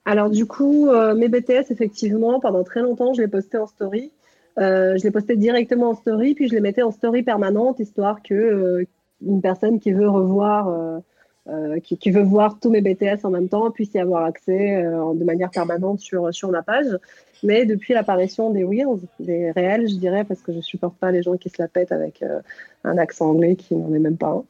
Alors 0.08 0.30
du 0.30 0.46
coup, 0.46 0.88
euh, 0.88 1.14
mes 1.16 1.28
BTS, 1.28 1.70
effectivement, 1.70 2.40
pendant 2.40 2.64
très 2.64 2.82
longtemps, 2.82 3.14
je 3.14 3.22
les 3.22 3.28
postais 3.28 3.58
en 3.58 3.68
story. 3.68 4.14
Euh, 4.58 4.96
je 4.98 5.04
les 5.04 5.12
postais 5.12 5.36
directement 5.36 5.90
en 5.90 5.96
story, 5.96 6.34
puis 6.34 6.48
je 6.48 6.56
les 6.56 6.62
mettais 6.62 6.82
en 6.82 6.92
story 6.92 7.24
permanente, 7.24 7.82
histoire 7.82 8.24
que 8.24 8.34
euh, 8.34 8.86
une 9.22 9.42
personne 9.42 9.82
qui 9.82 9.92
veut 9.92 10.10
revoir 10.10 11.02
qui, 11.84 12.12
veut 12.12 12.24
voir 12.24 12.60
tous 12.60 12.70
mes 12.70 12.82
BTS 12.82 13.26
en 13.26 13.30
même 13.30 13.48
temps 13.50 13.70
puisse 13.72 13.94
y 13.94 14.00
avoir 14.00 14.24
accès 14.24 14.84
de 14.84 15.24
manière 15.24 15.50
permanente 15.50 16.00
sur, 16.00 16.34
sur 16.34 16.52
ma 16.52 16.62
page. 16.62 16.98
Mais 17.44 17.65
depuis 17.65 17.94
l'apparition 17.94 18.50
des 18.51 18.63
Wheels, 18.63 19.00
des 19.20 19.51
réels, 19.51 19.88
je 19.88 19.96
dirais, 19.96 20.24
parce 20.24 20.41
que 20.41 20.53
je 20.53 20.62
supporte 20.62 20.98
pas 20.98 21.12
les 21.12 21.22
gens 21.22 21.38
qui 21.38 21.50
se 21.50 21.62
la 21.62 21.67
pètent 21.67 21.91
avec 21.91 22.24
euh, 22.24 22.39
un 22.84 22.98
accent 22.98 23.29
anglais 23.29 23.56
qui 23.56 23.75
n'en 23.75 23.94
est 23.94 24.00
même 24.00 24.17
pas 24.17 24.29
un. 24.29 24.44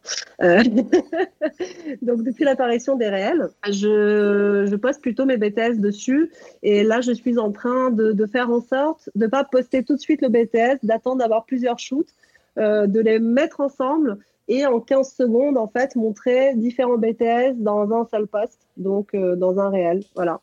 Euh, 0.46 0.64
donc 2.02 2.24
depuis 2.24 2.46
l'apparition 2.46 2.96
des 2.96 3.10
réels, 3.10 3.50
je, 3.70 4.76
poste 4.76 5.02
plutôt 5.02 5.26
mes 5.26 5.38
BTS 5.38 5.80
dessus. 5.80 6.32
Et 6.64 6.84
là, 6.84 7.02
je 7.02 7.12
suis 7.12 7.38
en 7.38 7.52
train 7.52 7.92
de, 7.92 8.26
faire 8.26 8.50
en 8.50 8.62
sorte 8.62 9.10
de 9.16 9.26
ne 9.26 9.30
pas 9.30 9.44
poster 9.44 9.84
tout 9.84 9.96
de 9.96 10.02
suite 10.02 10.22
le 10.22 10.30
BTS, 10.30 10.86
d'attendre 10.86 11.18
d'avoir 11.18 11.46
plusieurs 11.46 11.80
shoots, 11.80 12.10
euh, 12.58 12.88
de 12.88 13.00
les 13.00 13.20
mettre 13.20 13.60
ensemble 13.60 14.18
et 14.50 14.66
en 14.66 14.80
15 14.80 15.14
secondes, 15.14 15.58
en 15.58 15.68
fait, 15.68 15.96
montrer 15.98 16.56
différents 16.56 16.98
BTS 16.98 17.56
dans 17.58 17.92
un 17.92 18.06
seul 18.06 18.28
post, 18.28 18.60
donc 18.78 19.14
dans 19.14 19.60
un 19.60 19.70
réel. 19.70 20.04
Voilà. 20.16 20.40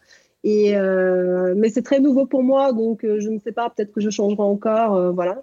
Euh, 0.47 1.55
mais 1.57 1.71
c'est 1.71 1.83
très 1.83 2.01
nouveau 2.01 2.27
pour 2.27 2.43
moi, 2.43 2.73
donc 2.73 3.05
euh, 3.05 3.19
je 3.21 3.29
ne 3.29 3.39
sais 3.39 3.53
pas, 3.53 3.71
peut-être 3.71 3.93
que 3.93 4.01
je 4.01 4.11
changerai 4.11 4.43
encore. 4.43 4.95
Euh, 4.95 5.11
voilà. 5.11 5.43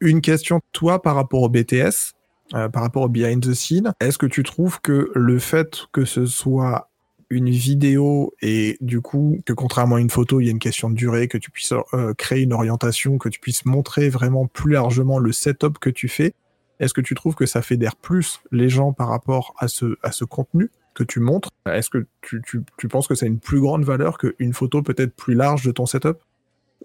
Une 0.00 0.20
question, 0.20 0.60
toi, 0.72 1.00
par 1.00 1.14
rapport 1.14 1.42
au 1.42 1.48
BTS, 1.48 2.12
par 2.50 2.82
rapport 2.82 3.04
au 3.04 3.08
behind 3.08 3.42
the 3.42 3.54
scene, 3.54 3.92
est-ce 4.00 4.18
que 4.18 4.26
tu 4.26 4.42
trouves 4.42 4.80
que 4.80 5.10
le 5.14 5.38
fait 5.38 5.86
que 5.92 6.04
ce 6.04 6.26
soit 6.26 6.90
une 7.30 7.48
vidéo 7.48 8.34
et 8.42 8.76
du 8.82 9.00
coup 9.00 9.38
que 9.46 9.54
contrairement 9.54 9.96
à 9.96 10.00
une 10.00 10.10
photo, 10.10 10.40
il 10.40 10.44
y 10.44 10.48
a 10.48 10.50
une 10.50 10.58
question 10.58 10.90
de 10.90 10.94
durée, 10.94 11.26
que 11.26 11.38
tu 11.38 11.50
puisses 11.50 11.72
créer 12.18 12.42
une 12.42 12.52
orientation, 12.52 13.16
que 13.16 13.30
tu 13.30 13.40
puisses 13.40 13.64
montrer 13.64 14.10
vraiment 14.10 14.46
plus 14.46 14.72
largement 14.72 15.18
le 15.18 15.32
setup 15.32 15.78
que 15.78 15.88
tu 15.88 16.06
fais, 16.06 16.34
est-ce 16.80 16.92
que 16.92 17.00
tu 17.00 17.14
trouves 17.14 17.34
que 17.34 17.46
ça 17.46 17.62
fédère 17.62 17.96
plus 17.96 18.40
les 18.52 18.68
gens 18.68 18.92
par 18.92 19.08
rapport 19.08 19.54
à 19.58 19.68
ce, 19.68 19.96
à 20.02 20.12
ce 20.12 20.24
contenu? 20.24 20.70
Que 20.94 21.04
tu 21.04 21.20
montres, 21.20 21.50
est-ce 21.66 21.90
que 21.90 22.06
tu, 22.22 22.42
tu, 22.46 22.62
tu, 22.78 22.88
penses 22.88 23.06
que 23.06 23.14
ça 23.14 23.26
a 23.26 23.28
une 23.28 23.38
plus 23.38 23.60
grande 23.60 23.84
valeur 23.84 24.18
qu'une 24.18 24.52
photo 24.52 24.82
peut-être 24.82 25.14
plus 25.14 25.34
large 25.34 25.64
de 25.64 25.72
ton 25.72 25.86
setup? 25.86 26.18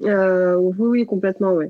Euh, 0.03 0.55
Oui, 0.55 0.87
oui, 0.87 1.05
complètement, 1.05 1.53
oui. 1.53 1.67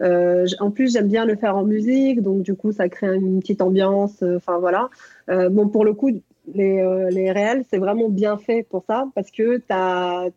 Euh, 0.00 0.46
en 0.58 0.70
plus, 0.70 0.92
j'aime 0.92 1.08
bien 1.08 1.24
le 1.24 1.36
faire 1.36 1.56
en 1.56 1.64
musique, 1.64 2.22
donc 2.22 2.42
du 2.42 2.54
coup, 2.54 2.72
ça 2.72 2.88
crée 2.88 3.14
une 3.14 3.40
petite 3.40 3.62
ambiance. 3.62 4.22
Euh, 4.22 4.36
enfin, 4.36 4.58
voilà. 4.58 4.88
bon, 5.28 5.68
pour 5.68 5.84
le 5.84 5.92
coup, 5.92 6.10
les, 6.54 7.08
les 7.10 7.30
réels, 7.30 7.64
c'est 7.70 7.78
vraiment 7.78 8.08
bien 8.08 8.36
fait 8.36 8.66
pour 8.68 8.84
ça, 8.86 9.06
parce 9.14 9.30
que 9.30 9.58
tu 9.58 9.64
as, 9.68 10.28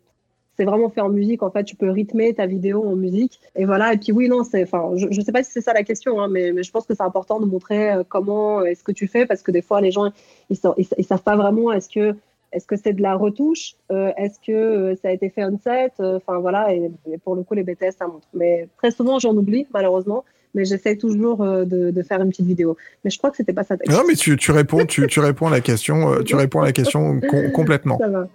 c'est 0.57 0.65
vraiment 0.65 0.89
fait 0.89 1.01
en 1.01 1.09
musique. 1.09 1.43
En 1.43 1.51
fait, 1.51 1.63
tu 1.63 1.75
peux 1.75 1.89
rythmer 1.89 2.33
ta 2.33 2.45
vidéo 2.45 2.83
en 2.85 2.95
musique. 2.95 3.39
Et 3.55 3.65
voilà. 3.65 3.93
Et 3.93 3.97
puis 3.97 4.11
oui, 4.11 4.29
non, 4.29 4.43
c'est, 4.43 4.63
enfin, 4.63 4.91
je, 4.95 5.07
ne 5.07 5.21
sais 5.21 5.31
pas 5.31 5.43
si 5.43 5.51
c'est 5.51 5.61
ça 5.61 5.73
la 5.73 5.83
question, 5.83 6.21
hein, 6.21 6.27
mais, 6.29 6.51
mais, 6.51 6.63
je 6.63 6.71
pense 6.71 6.85
que 6.85 6.93
c'est 6.95 7.03
important 7.03 7.39
de 7.39 7.45
montrer 7.45 7.91
euh, 7.91 8.03
comment 8.07 8.63
est-ce 8.63 8.83
que 8.83 8.91
tu 8.91 9.07
fais 9.07 9.25
parce 9.25 9.41
que 9.41 9.51
des 9.51 9.61
fois, 9.61 9.81
les 9.81 9.91
gens, 9.91 10.11
ils, 10.49 10.57
ils, 10.97 11.05
savent 11.05 11.23
pas 11.23 11.35
vraiment 11.35 11.71
est-ce 11.71 11.89
que 11.89 12.15
est-ce 12.51 12.67
que 12.67 12.77
c'est 12.77 12.93
de 12.93 13.01
la 13.01 13.15
retouche 13.15 13.75
euh, 13.91 14.13
Est-ce 14.17 14.39
que 14.39 14.51
euh, 14.51 14.95
ça 15.01 15.09
a 15.09 15.11
été 15.11 15.29
fait 15.29 15.43
on 15.43 15.59
set 15.59 15.93
Enfin 15.99 16.39
voilà, 16.39 16.73
et, 16.73 16.89
pour 17.23 17.35
le 17.35 17.43
coup, 17.43 17.53
les 17.53 17.63
BTS, 17.63 17.97
ça 17.99 18.07
montre. 18.07 18.27
Mais 18.33 18.69
très 18.77 18.91
souvent, 18.91 19.19
j'en 19.19 19.35
oublie, 19.35 19.67
malheureusement. 19.73 20.23
Mais 20.53 20.63
j'essaie 20.63 20.95
toujours 20.95 21.39
de, 21.39 21.91
de, 21.91 22.01
faire 22.01 22.21
une 22.21 22.29
petite 22.29 22.45
vidéo. 22.45 22.77
Mais 23.03 23.09
je 23.09 23.17
crois 23.17 23.29
que 23.29 23.35
c'était 23.35 23.51
pas 23.51 23.65
ça. 23.65 23.75
Non, 23.89 24.03
mais 24.07 24.15
tu, 24.15 24.37
tu 24.37 24.51
réponds, 24.51 24.85
tu, 24.85 25.05
tu, 25.07 25.19
réponds 25.19 25.47
à 25.47 25.51
la 25.51 25.59
question, 25.59 26.23
tu 26.23 26.33
réponds 26.33 26.61
à 26.61 26.65
la 26.65 26.71
question 26.71 27.19
complètement. 27.53 27.97
Ça 28.01 28.07
va. 28.07 28.29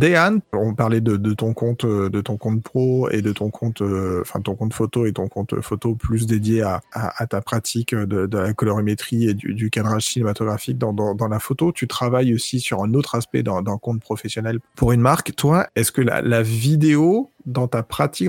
Déane, 0.00 0.42
on 0.52 0.74
parlait 0.74 1.00
de, 1.00 1.16
ton 1.34 1.54
compte, 1.54 1.84
euh, 1.84 2.08
de 2.08 2.20
ton 2.20 2.36
compte 2.36 2.62
pro 2.62 3.10
et 3.10 3.20
de 3.20 3.32
ton 3.32 3.50
compte, 3.50 3.82
euh, 3.82 4.20
enfin 4.20 4.40
ton 4.40 4.54
compte 4.54 4.72
photo 4.72 5.06
et 5.06 5.12
ton 5.12 5.26
compte 5.26 5.60
photo 5.60 5.96
plus 5.96 6.26
dédié 6.26 6.62
à, 6.62 7.26
ta 7.26 7.40
pratique 7.40 7.96
de, 7.96 8.28
la 8.30 8.52
colorimétrie 8.52 9.28
et 9.28 9.34
du, 9.34 9.70
cadrage 9.70 10.04
cinématographique 10.04 10.78
dans, 10.78 11.16
la 11.28 11.40
photo. 11.40 11.72
Tu 11.72 11.88
travailles 11.88 12.32
aussi 12.32 12.60
sur 12.60 12.80
un 12.84 12.94
autre 12.94 13.16
aspect 13.16 13.42
d'un 13.42 13.62
compte 13.82 14.00
professionnel 14.00 14.60
pour 14.76 14.92
une 14.92 15.00
marque. 15.00 15.34
Toi, 15.34 15.66
est-ce 15.74 15.90
que 15.90 16.00
la, 16.00 16.42
vidéo 16.42 17.32
dans 17.44 17.66
ta 17.66 17.82
pratique, 17.82 18.28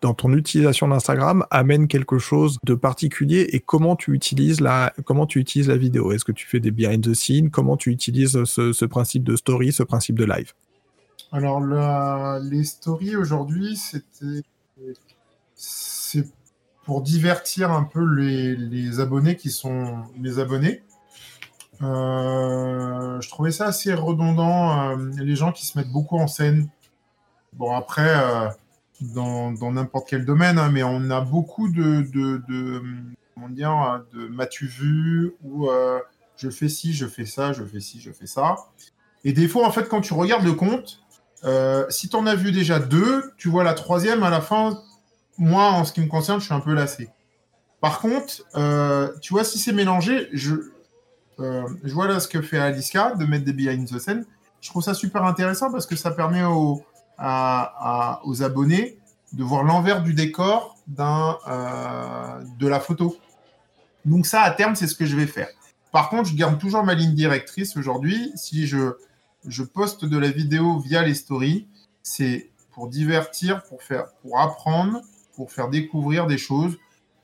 dans, 0.00 0.14
ton 0.14 0.32
utilisation 0.32 0.88
d'Instagram, 0.88 1.44
amène 1.52 1.86
quelque 1.86 2.18
chose 2.18 2.58
de 2.64 2.74
particulier 2.74 3.50
et 3.52 3.60
comment 3.60 3.94
tu 3.94 4.14
utilises 4.14 4.60
la, 4.60 4.92
comment 5.04 5.26
tu 5.26 5.38
utilises 5.38 5.68
la 5.68 5.76
vidéo? 5.76 6.10
Est-ce 6.10 6.24
que 6.24 6.32
tu 6.32 6.48
fais 6.48 6.58
des 6.58 6.72
behind 6.72 7.04
the 7.04 7.14
scenes? 7.14 7.50
Comment 7.50 7.76
tu 7.76 7.90
utilises 7.90 8.42
ce 8.44 8.84
principe 8.84 9.22
de 9.22 9.36
story, 9.36 9.72
ce 9.72 9.84
principe 9.84 10.18
de 10.18 10.24
live? 10.24 10.52
Alors, 11.34 12.38
les 12.38 12.62
stories 12.62 13.16
aujourd'hui, 13.16 13.76
c'était. 13.76 14.46
C'est 15.56 16.28
pour 16.84 17.02
divertir 17.02 17.72
un 17.72 17.82
peu 17.82 18.04
les, 18.04 19.00
abonnés 19.00 19.34
qui 19.34 19.50
sont 19.50 20.04
les 20.16 20.38
abonnés. 20.38 20.84
Euh, 21.82 23.20
je 23.20 23.28
trouvais 23.30 23.50
ça 23.50 23.66
assez 23.66 23.92
redondant, 23.92 24.92
euh, 24.92 25.10
les 25.16 25.34
gens 25.34 25.50
qui 25.50 25.66
se 25.66 25.76
mettent 25.76 25.90
beaucoup 25.90 26.18
en 26.18 26.28
scène. 26.28 26.68
Bon, 27.54 27.74
après, 27.74 28.14
euh, 28.14 28.48
dans 29.00 29.72
n'importe 29.72 30.08
quel 30.08 30.24
domaine, 30.24 30.56
hein, 30.56 30.70
mais 30.70 30.84
on 30.84 31.10
a 31.10 31.20
beaucoup 31.20 31.68
de, 31.68 32.02
de, 32.12 32.82
comment 33.34 33.48
dire, 33.48 34.04
de 34.12 34.28
m'as-tu 34.28 34.68
vu 34.68 35.34
ou 35.42 35.68
je 36.36 36.48
fais 36.48 36.68
ci, 36.68 36.92
je 36.92 37.06
fais 37.06 37.26
ça, 37.26 37.52
je 37.52 37.64
fais 37.64 37.80
ci, 37.80 38.00
je 38.00 38.12
fais 38.12 38.26
ça. 38.26 38.54
Et 39.24 39.32
des 39.32 39.48
fois, 39.48 39.66
en 39.66 39.72
fait, 39.72 39.88
quand 39.88 40.00
tu 40.00 40.14
regardes 40.14 40.44
le 40.44 40.52
compte, 40.52 41.03
euh, 41.44 41.84
si 41.90 42.08
tu 42.08 42.16
en 42.16 42.26
as 42.26 42.34
vu 42.34 42.52
déjà 42.52 42.78
deux, 42.78 43.32
tu 43.36 43.48
vois 43.48 43.64
la 43.64 43.74
troisième 43.74 44.22
à 44.22 44.30
la 44.30 44.40
fin. 44.40 44.80
Moi, 45.36 45.64
en 45.64 45.84
ce 45.84 45.92
qui 45.92 46.00
me 46.00 46.06
concerne, 46.06 46.40
je 46.40 46.46
suis 46.46 46.54
un 46.54 46.60
peu 46.60 46.74
lassé. 46.74 47.10
Par 47.80 48.00
contre, 48.00 48.42
euh, 48.54 49.12
tu 49.20 49.32
vois, 49.34 49.44
si 49.44 49.58
c'est 49.58 49.72
mélangé, 49.72 50.28
je, 50.32 50.54
euh, 51.40 51.62
je 51.82 51.92
vois 51.92 52.08
là 52.08 52.20
ce 52.20 52.28
que 52.28 52.40
fait 52.40 52.58
Aliska 52.58 53.14
de 53.16 53.26
mettre 53.26 53.44
des 53.44 53.52
behind 53.52 53.88
the 53.88 53.98
scene. 53.98 54.24
Je 54.60 54.70
trouve 54.70 54.82
ça 54.82 54.94
super 54.94 55.24
intéressant 55.24 55.70
parce 55.70 55.86
que 55.86 55.96
ça 55.96 56.10
permet 56.10 56.44
aux, 56.44 56.82
aux 57.18 58.42
abonnés 58.42 58.98
de 59.32 59.44
voir 59.44 59.64
l'envers 59.64 60.02
du 60.02 60.14
décor 60.14 60.76
de 60.86 62.66
la 62.66 62.80
photo. 62.80 63.18
Donc 64.06 64.24
ça, 64.24 64.40
à 64.40 64.50
terme, 64.50 64.74
c'est 64.74 64.86
ce 64.86 64.94
que 64.94 65.04
je 65.04 65.16
vais 65.16 65.26
faire. 65.26 65.48
Par 65.92 66.08
contre, 66.08 66.30
je 66.30 66.34
garde 66.34 66.58
toujours 66.58 66.82
ma 66.82 66.94
ligne 66.94 67.14
directrice 67.14 67.76
aujourd'hui. 67.76 68.32
Si 68.36 68.66
je, 68.66 68.94
je 69.46 69.62
poste 69.62 70.04
de 70.04 70.18
la 70.18 70.30
vidéo 70.30 70.78
via 70.78 71.02
les 71.02 71.14
stories, 71.14 71.66
c'est 72.02 72.50
pour 72.72 72.88
divertir, 72.88 73.62
pour 73.64 73.82
faire, 73.82 74.06
pour 74.22 74.40
apprendre, 74.40 75.00
pour 75.36 75.52
faire 75.52 75.68
découvrir 75.68 76.26
des 76.26 76.38
choses 76.38 76.76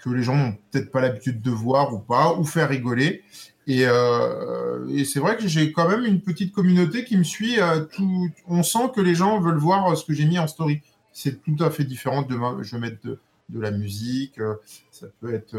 que 0.03 0.11
les 0.11 0.23
gens 0.23 0.37
n'ont 0.37 0.57
peut-être 0.71 0.91
pas 0.91 1.01
l'habitude 1.01 1.43
de 1.43 1.51
voir 1.51 1.93
ou 1.93 1.99
pas, 1.99 2.35
ou 2.35 2.45
faire 2.45 2.69
rigoler. 2.69 3.23
Et, 3.67 3.85
euh, 3.85 5.05
c'est 5.05 5.21
vrai 5.21 5.37
que 5.37 5.47
j'ai 5.47 5.73
quand 5.73 5.89
même 5.89 6.05
une 6.05 6.21
petite 6.21 6.53
communauté 6.53 7.05
qui 7.05 7.17
me 7.17 7.23
suit. 7.23 7.61
Euh, 7.61 7.85
tout, 7.85 8.31
on 8.49 8.63
sent 8.63 8.91
que 8.95 9.01
les 9.01 9.15
gens 9.15 9.41
veulent 9.41 9.59
voir 9.59 9.97
ce 9.97 10.05
que 10.05 10.15
j'ai 10.15 10.25
mis 10.25 10.39
en 10.39 10.47
story. 10.47 10.81
C'est 11.13 11.43
tout 11.43 11.63
à 11.63 11.71
fait 11.71 11.85
différent 11.85 12.23
de 12.23 12.37
je 12.63 12.77
vais 12.77 12.81
mettre 12.81 12.99
de, 13.05 13.19
la 13.53 13.71
musique. 13.71 14.39
Euh, 14.39 14.55
ça 14.91 15.07
peut 15.21 15.35
être. 15.35 15.57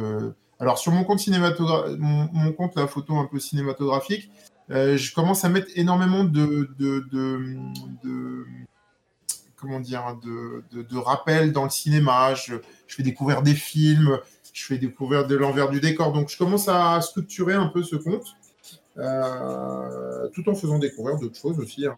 alors 0.59 0.77
sur 0.77 0.91
mon 0.91 1.03
compte 1.03 1.19
cinématographique, 1.19 1.99
mon, 1.99 2.51
compte 2.53 2.75
la 2.75 2.87
photo 2.87 3.17
un 3.17 3.25
peu 3.25 3.39
cinématographique, 3.39 4.31
euh, 4.71 4.97
je 4.97 5.13
commence 5.13 5.43
à 5.43 5.49
mettre 5.49 5.67
énormément 5.75 6.23
de, 6.23 6.69
comment 9.57 9.79
dire, 9.79 10.17
de, 10.23 10.97
rappels 10.97 11.51
dans 11.51 11.63
le 11.63 11.69
cinéma. 11.69 12.33
Je, 12.35 12.55
fais 12.87 13.03
découvrir 13.03 13.41
des 13.41 13.55
films, 13.55 14.19
je 14.53 14.65
fais 14.65 14.77
découvrir 14.77 15.27
de 15.27 15.35
l'envers 15.35 15.69
du 15.69 15.79
décor. 15.79 16.13
Donc, 16.13 16.29
je 16.29 16.37
commence 16.37 16.67
à 16.67 16.99
structurer 17.01 17.53
un 17.53 17.67
peu 17.67 17.83
ce 17.83 17.95
compte, 17.95 18.25
euh, 18.97 20.27
tout 20.33 20.47
en 20.49 20.55
faisant 20.55 20.79
découvrir 20.79 21.17
d'autres 21.17 21.39
choses 21.39 21.59
aussi. 21.59 21.85
Hein. 21.85 21.95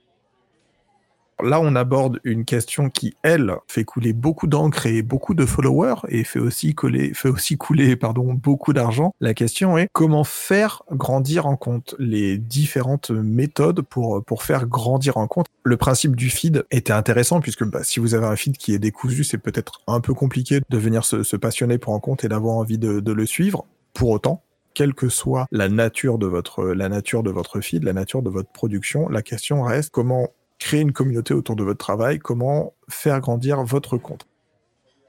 Là, 1.44 1.60
on 1.60 1.76
aborde 1.76 2.20
une 2.24 2.46
question 2.46 2.90
qui, 2.90 3.16
elle, 3.22 3.56
fait 3.68 3.84
couler 3.84 4.14
beaucoup 4.14 4.48
d'encre 4.48 4.86
et 4.86 5.02
beaucoup 5.02 5.34
de 5.34 5.46
followers 5.46 5.96
et 6.08 6.24
fait 6.24 6.40
aussi, 6.40 6.74
couler, 6.74 7.14
fait 7.14 7.28
aussi 7.28 7.58
couler 7.58 7.98
pardon, 7.98 8.34
beaucoup 8.34 8.72
d'argent. 8.72 9.14
La 9.20 9.34
question 9.34 9.78
est 9.78 9.90
comment 9.92 10.24
faire 10.24 10.84
grandir 10.92 11.46
en 11.46 11.58
compte 11.58 11.96
les 12.00 12.38
différentes 12.38 13.12
méthodes 13.12 13.82
pour, 13.82 14.24
pour 14.24 14.44
faire 14.44 14.68
grandir 14.68 15.18
en 15.18 15.28
compte? 15.28 15.48
Le 15.64 15.76
principe 15.76 16.16
du 16.16 16.30
feed 16.30 16.66
était 16.72 16.94
intéressant 16.94 17.42
puisque 17.42 17.66
bah, 17.66 17.84
si 17.84 18.00
vous 18.00 18.16
avez 18.16 18.26
un 18.26 18.38
feed 18.38 18.58
qui 18.58 18.74
est 18.74 18.80
décousu, 18.80 19.26
c'est 19.26 19.38
peut-être 19.38 19.82
un 19.88 20.00
peu 20.00 20.14
compliqué 20.14 20.62
de 20.70 20.78
venir 20.78 21.04
se, 21.04 21.36
passionner 21.36 21.78
pour 21.78 21.94
un 21.94 22.00
compte 22.00 22.24
et 22.24 22.30
d'avoir 22.30 22.56
envie 22.56 22.78
de, 22.78 23.02
de 23.02 23.12
le 23.12 23.26
suivre. 23.26 23.66
Pour 23.94 24.12
autant, 24.12 24.44
quelle 24.74 24.94
que 24.94 25.10
soit 25.10 25.46
la 25.52 25.70
nature 25.70 26.18
de 26.18 26.26
votre 26.26 26.66
la 26.66 26.90
nature 26.90 27.24
de 27.24 27.32
votre 27.32 27.62
feed, 27.62 27.84
la 27.84 27.94
nature 27.94 28.22
de 28.22 28.30
votre 28.30 28.50
production, 28.50 29.10
la 29.10 29.22
question 29.22 29.64
reste 29.64 29.92
comment 29.92 30.30
créer 30.60 30.82
une 30.82 30.94
communauté 30.94 31.34
autour 31.34 31.56
de 31.56 31.64
votre 31.64 31.80
travail, 31.80 32.20
comment 32.20 32.74
faire 32.90 33.20
grandir 33.20 33.64
votre 33.64 33.98
compte. 33.98 34.28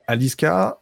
Aliska, 0.07 0.81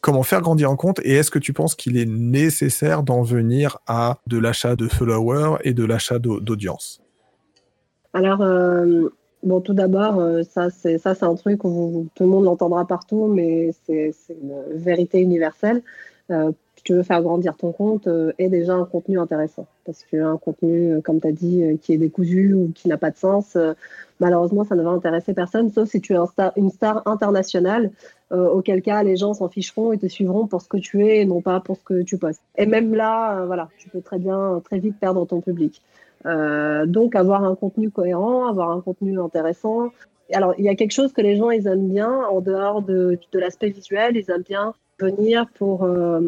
comment 0.00 0.22
faire 0.22 0.42
grandir 0.42 0.70
un 0.70 0.76
compte 0.76 1.00
et 1.04 1.14
est-ce 1.14 1.30
que 1.30 1.38
tu 1.38 1.52
penses 1.52 1.74
qu'il 1.74 1.96
est 1.96 2.06
nécessaire 2.06 3.02
d'en 3.02 3.22
venir 3.22 3.78
à 3.86 4.18
de 4.26 4.38
l'achat 4.38 4.76
de 4.76 4.88
followers 4.88 5.58
et 5.62 5.72
de 5.72 5.84
l'achat 5.84 6.18
d'audience? 6.18 7.00
Alors, 8.12 8.42
euh, 8.42 9.08
bon, 9.42 9.60
tout 9.60 9.72
d'abord, 9.72 10.18
euh, 10.18 10.42
ça, 10.42 10.68
c'est 10.70 10.98
ça, 10.98 11.14
c'est 11.14 11.24
un 11.24 11.34
truc 11.34 11.64
où 11.64 12.08
tout 12.14 12.24
le 12.24 12.28
monde 12.28 12.44
l'entendra 12.44 12.86
partout, 12.86 13.26
mais 13.26 13.70
c'est 13.86 14.12
une 14.28 14.62
vérité 14.74 15.20
universelle. 15.20 15.82
Euh, 16.30 16.52
si 16.82 16.86
tu 16.86 16.94
veux 16.94 17.04
faire 17.04 17.22
grandir 17.22 17.56
ton 17.56 17.70
compte, 17.70 18.08
euh, 18.08 18.32
déjà 18.38 18.74
un 18.74 18.84
contenu 18.84 19.20
intéressant. 19.20 19.66
Parce 19.84 20.02
qu'un 20.04 20.36
contenu, 20.36 20.94
euh, 20.94 21.00
comme 21.00 21.20
tu 21.20 21.28
as 21.28 21.32
dit, 21.32 21.62
euh, 21.62 21.76
qui 21.80 21.92
est 21.92 21.96
décousu 21.96 22.54
ou 22.54 22.72
qui 22.74 22.88
n'a 22.88 22.98
pas 22.98 23.12
de 23.12 23.16
sens, 23.16 23.56
malheureusement, 24.18 24.64
ça 24.64 24.74
ne 24.74 24.82
va 24.82 24.90
intéresser 24.90 25.32
personne, 25.32 25.70
sauf 25.70 25.88
si 25.88 26.00
tu 26.00 26.14
es 26.14 26.18
une 26.56 26.70
star 26.70 27.02
internationale, 27.06 27.90
auquel 28.30 28.80
cas 28.80 29.02
les 29.02 29.16
gens 29.16 29.34
s'en 29.34 29.50
ficheront 29.50 29.92
et 29.92 29.98
te 29.98 30.06
suivront 30.06 30.46
pour 30.46 30.62
ce 30.62 30.68
que 30.68 30.78
tu 30.78 31.06
es 31.06 31.18
et 31.18 31.26
non 31.26 31.42
pas 31.42 31.60
pour 31.60 31.76
ce 31.76 31.84
que 31.84 32.02
tu 32.02 32.16
postes. 32.16 32.40
Et 32.56 32.64
même 32.64 32.94
là, 32.94 33.44
voilà, 33.44 33.68
tu 33.76 33.90
peux 33.90 34.00
très 34.00 34.18
bien, 34.18 34.62
très 34.64 34.78
vite 34.78 34.96
perdre 34.98 35.26
ton 35.26 35.40
public. 35.42 35.82
donc, 36.24 37.14
avoir 37.14 37.44
un 37.44 37.54
contenu 37.54 37.90
cohérent, 37.90 38.46
avoir 38.46 38.70
un 38.70 38.80
contenu 38.80 39.20
intéressant. 39.20 39.90
Alors, 40.32 40.54
il 40.56 40.64
y 40.64 40.70
a 40.70 40.74
quelque 40.74 40.92
chose 40.92 41.12
que 41.12 41.20
les 41.20 41.36
gens, 41.36 41.50
ils 41.50 41.66
aiment 41.66 41.90
bien, 41.90 42.10
en 42.10 42.40
dehors 42.40 42.80
de, 42.80 43.18
de 43.32 43.38
l'aspect 43.38 43.68
visuel, 43.68 44.16
ils 44.16 44.30
aiment 44.30 44.48
bien 44.48 44.72
venir 45.02 45.46
pour 45.54 45.84
euh, 45.84 46.20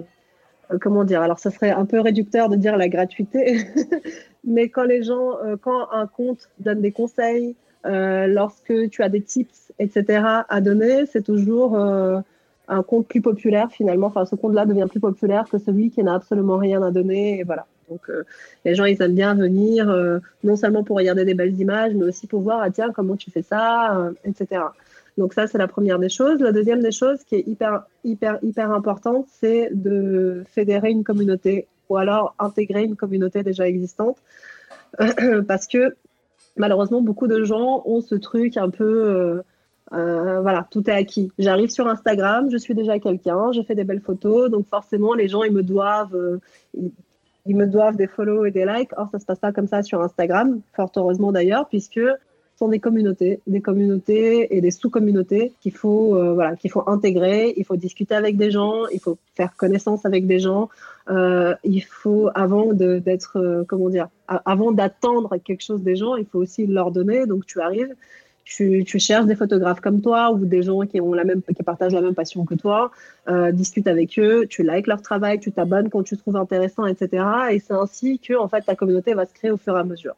comment 0.81 1.05
dire 1.05 1.23
Alors, 1.23 1.39
ça 1.39 1.51
serait 1.51 1.71
un 1.71 1.85
peu 1.85 2.01
réducteur 2.01 2.49
de 2.49 2.57
dire 2.57 2.77
la 2.77 2.89
gratuité, 2.89 3.61
mais 4.45 4.69
quand 4.69 4.85
les 4.85 5.03
gens, 5.03 5.39
euh, 5.45 5.57
quand 5.61 5.91
un 5.93 6.07
compte 6.07 6.49
donne 6.59 6.81
des 6.81 6.93
conseils, 6.93 7.57
euh, 7.87 8.27
lorsque 8.27 8.91
tu 8.91 9.03
as 9.03 9.09
des 9.09 9.21
tips, 9.21 9.73
etc. 9.79 10.25
à 10.49 10.61
donner, 10.61 11.07
c'est 11.07 11.23
toujours 11.23 11.77
un 11.77 12.83
compte 12.83 13.07
plus 13.07 13.21
populaire 13.21 13.71
finalement. 13.71 14.07
Enfin, 14.07 14.25
ce 14.25 14.35
compte-là 14.37 14.65
devient 14.65 14.87
plus 14.89 15.01
populaire 15.01 15.47
que 15.51 15.59
celui 15.59 15.91
qui 15.91 16.03
n'a 16.03 16.15
absolument 16.15 16.57
rien 16.57 16.83
à 16.83 16.91
donner. 16.91 17.41
Et 17.41 17.45
voilà. 17.45 17.67
Donc, 17.91 18.11
les 18.65 18.75
gens, 18.75 18.87
ils 18.87 19.03
aiment 19.03 19.15
bien 19.15 19.35
venir, 19.35 19.95
non 20.43 20.57
seulement 20.57 20.83
pour 20.83 20.97
regarder 20.97 21.27
des 21.27 21.35
belles 21.35 21.61
images, 21.61 21.93
mais 21.95 22.05
aussi 22.05 22.27
pour 22.27 22.41
voir, 22.41 22.61
ah, 22.63 22.71
tiens, 22.71 22.91
comment 22.91 23.17
tu 23.17 23.31
fais 23.31 23.43
ça, 23.43 24.11
etc. 24.25 24.63
Donc 25.17 25.33
ça, 25.35 25.47
c'est 25.47 25.59
la 25.59 25.69
première 25.69 25.99
des 25.99 26.09
choses. 26.09 26.41
La 26.41 26.53
deuxième 26.53 26.81
des 26.81 26.93
choses 26.93 27.23
qui 27.25 27.37
est 27.37 27.47
hyper, 27.47 27.85
hyper, 28.03 28.39
hyper 28.43 28.71
importante, 28.73 29.27
c'est 29.29 29.71
de 29.73 30.45
fédérer 30.49 30.91
une 30.91 31.05
communauté 31.05 31.69
ou 31.89 31.97
alors 31.97 32.35
intégrer 32.39 32.85
une 32.85 32.97
communauté 32.97 33.43
déjà 33.43 33.69
existante. 33.69 34.19
Parce 35.49 35.67
que 35.67 35.95
malheureusement, 36.57 37.01
beaucoup 37.01 37.27
de 37.27 37.45
gens 37.45 37.83
ont 37.87 38.01
ce 38.01 38.15
truc 38.15 38.57
un 38.57 38.71
peu... 38.71 38.85
Euh, 38.85 39.43
euh, 39.93 40.41
voilà, 40.41 40.67
tout 40.71 40.89
est 40.89 40.95
acquis. 40.95 41.31
J'arrive 41.39 41.69
sur 41.69 41.87
Instagram, 41.87 42.49
je 42.51 42.57
suis 42.57 42.75
déjà 42.75 42.99
quelqu'un, 42.99 43.53
je 43.53 43.63
fais 43.63 43.75
des 43.75 43.85
belles 43.85 44.01
photos, 44.01 44.51
donc 44.51 44.67
forcément 44.67 45.15
les 45.15 45.29
gens 45.29 45.45
ils 45.45 45.53
me 45.53 45.63
doivent, 45.63 46.17
euh, 46.17 46.41
ils, 47.45 47.55
me 47.55 47.67
doivent 47.67 47.97
des 47.97 48.07
follow 48.07 48.47
et 48.47 48.51
des 48.51 48.65
likes. 48.65 48.91
Or 48.97 49.09
ça 49.13 49.19
se 49.19 49.27
passe 49.27 49.39
pas 49.39 49.53
comme 49.53 49.69
ça 49.69 49.83
sur 49.83 50.01
Instagram, 50.03 50.61
fort 50.73 50.91
heureusement 50.97 51.33
d'ailleurs, 51.33 51.69
puisque 51.69 52.01
sont 52.57 52.69
des 52.69 52.79
communautés, 52.79 53.41
des 53.47 53.61
communautés 53.61 54.57
et 54.57 54.61
des 54.61 54.71
sous-communautés 54.71 55.53
qu'il 55.61 55.73
faut, 55.73 56.17
euh, 56.17 56.35
voilà, 56.35 56.57
qu'il 56.57 56.71
faut 56.71 56.89
intégrer. 56.89 57.55
Il 57.57 57.65
faut 57.65 57.77
discuter 57.77 58.15
avec 58.15 58.37
des 58.37 58.51
gens, 58.51 58.87
il 58.93 59.01
faut 59.01 59.19
faire 59.35 59.57
connaissance 59.57 60.07
avec 60.07 60.27
des 60.27 60.39
gens. 60.39 60.69
Euh, 61.11 61.55
il 61.65 61.83
faut, 61.83 62.31
avant 62.35 62.73
d'être, 62.73 63.39
euh, 63.39 63.65
comment 63.67 63.91
dire, 63.91 64.09
avant 64.29 64.73
d'attendre 64.73 65.37
quelque 65.45 65.63
chose 65.63 65.83
des 65.83 65.97
gens, 65.97 66.17
il 66.17 66.27
faut 66.27 66.39
aussi 66.39 66.67
leur 66.67 66.91
donner. 66.91 67.27
Donc 67.27 67.45
tu 67.47 67.61
arrives, 67.61 67.95
tu, 68.45 68.85
tu, 68.85 68.99
cherches 68.99 69.27
des 69.27 69.35
photographes 69.35 69.81
comme 69.81 70.01
toi 70.01 70.31
ou 70.31 70.45
des 70.45 70.63
gens 70.63 70.81
qui 70.83 71.01
ont 71.01 71.13
la 71.13 71.25
même, 71.25 71.43
qui 71.43 71.63
partagent 71.63 71.95
la 71.95 72.03
même 72.03 72.15
passion 72.15 72.45
que 72.45 72.55
toi, 72.55 72.91
euh, 73.29 73.53
discute 73.53 73.87
avec 73.87 74.19
eux, 74.19 74.47
tu 74.49 74.63
likes 74.63 74.87
leur 74.87 75.03
travail, 75.03 75.41
tu 75.41 75.51
t'abonnes 75.51 75.91
quand 75.91 76.03
tu 76.03 76.17
trouves 76.17 76.37
intéressant, 76.37 76.87
etc. 76.87 77.25
Et 77.51 77.59
c'est 77.59 77.75
ainsi 77.75 78.19
que 78.19 78.35
en 78.35 78.49
fait 78.49 78.63
ta 78.63 78.75
communauté 78.75 79.15
va 79.15 79.27
se 79.27 79.33
créer 79.33 79.51
au 79.51 79.57
fur 79.57 79.77
et 79.77 79.81
à 79.81 79.85
mesure. 79.85 80.15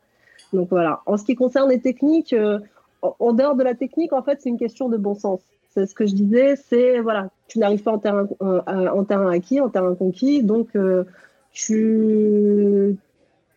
Donc 0.52 0.68
voilà. 0.70 1.00
En 1.06 1.16
ce 1.16 1.24
qui 1.24 1.34
concerne 1.34 1.70
les 1.70 1.80
techniques, 1.80 2.32
euh, 2.32 2.58
en 3.02 3.32
dehors 3.32 3.54
de 3.54 3.62
la 3.62 3.74
technique, 3.74 4.12
en 4.12 4.22
fait, 4.22 4.40
c'est 4.40 4.48
une 4.48 4.58
question 4.58 4.88
de 4.88 4.96
bon 4.96 5.14
sens. 5.14 5.40
C'est 5.70 5.86
ce 5.86 5.94
que 5.94 6.06
je 6.06 6.14
disais, 6.14 6.56
c'est 6.56 7.00
voilà, 7.00 7.28
tu 7.48 7.58
n'arrives 7.58 7.82
pas 7.82 7.92
en 7.92 7.98
terrain, 7.98 8.26
euh, 8.42 8.62
en 8.66 9.04
terrain 9.04 9.30
acquis, 9.30 9.60
en 9.60 9.68
terrain 9.68 9.94
conquis, 9.94 10.42
donc 10.42 10.74
euh, 10.74 11.04
tu, 11.52 12.96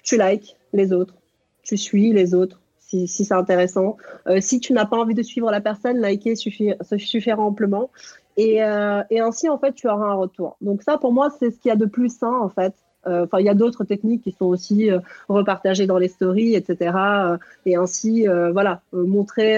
tu 0.03 0.17
likes 0.17 0.57
les 0.73 0.91
autres, 0.91 1.15
tu 1.63 1.77
suis 1.77 2.11
les 2.11 2.35
autres 2.35 2.59
si, 2.79 3.07
si 3.07 3.23
c'est 3.23 3.35
intéressant. 3.35 3.97
si 4.39 4.59
tu 4.59 4.73
n'as 4.73 4.85
pas 4.85 4.97
envie 4.97 5.13
de 5.13 5.21
suivre 5.21 5.49
la 5.49 5.61
personne, 5.61 5.99
liker 5.99 6.35
suffit, 6.35 6.73
suffira 6.97 7.41
amplement. 7.41 7.89
Et, 8.35 8.55
et 8.55 9.19
ainsi, 9.19 9.47
en 9.47 9.59
fait, 9.59 9.73
tu 9.73 9.87
auras 9.87 10.07
un 10.07 10.15
retour. 10.15 10.57
Donc 10.59 10.81
ça, 10.81 10.97
pour 10.97 11.13
moi, 11.13 11.29
c'est 11.37 11.51
ce 11.51 11.59
qu'il 11.59 11.69
y 11.69 11.71
a 11.71 11.75
de 11.75 11.85
plus 11.85 12.09
sain, 12.09 12.33
en 12.33 12.49
fait, 12.49 12.73
euh, 12.73 12.88
enfin, 13.23 13.39
il 13.39 13.45
y 13.45 13.49
a 13.49 13.53
d'autres 13.53 13.83
techniques 13.83 14.23
qui 14.23 14.31
sont 14.31 14.45
aussi 14.45 14.89
euh, 14.91 14.99
repartagées 15.27 15.87
dans 15.87 15.97
les 15.97 16.07
stories, 16.07 16.55
etc. 16.55 16.91
Euh, 16.95 17.37
et 17.65 17.75
ainsi, 17.75 18.25
voilà, 18.51 18.81
montrer, 18.93 19.57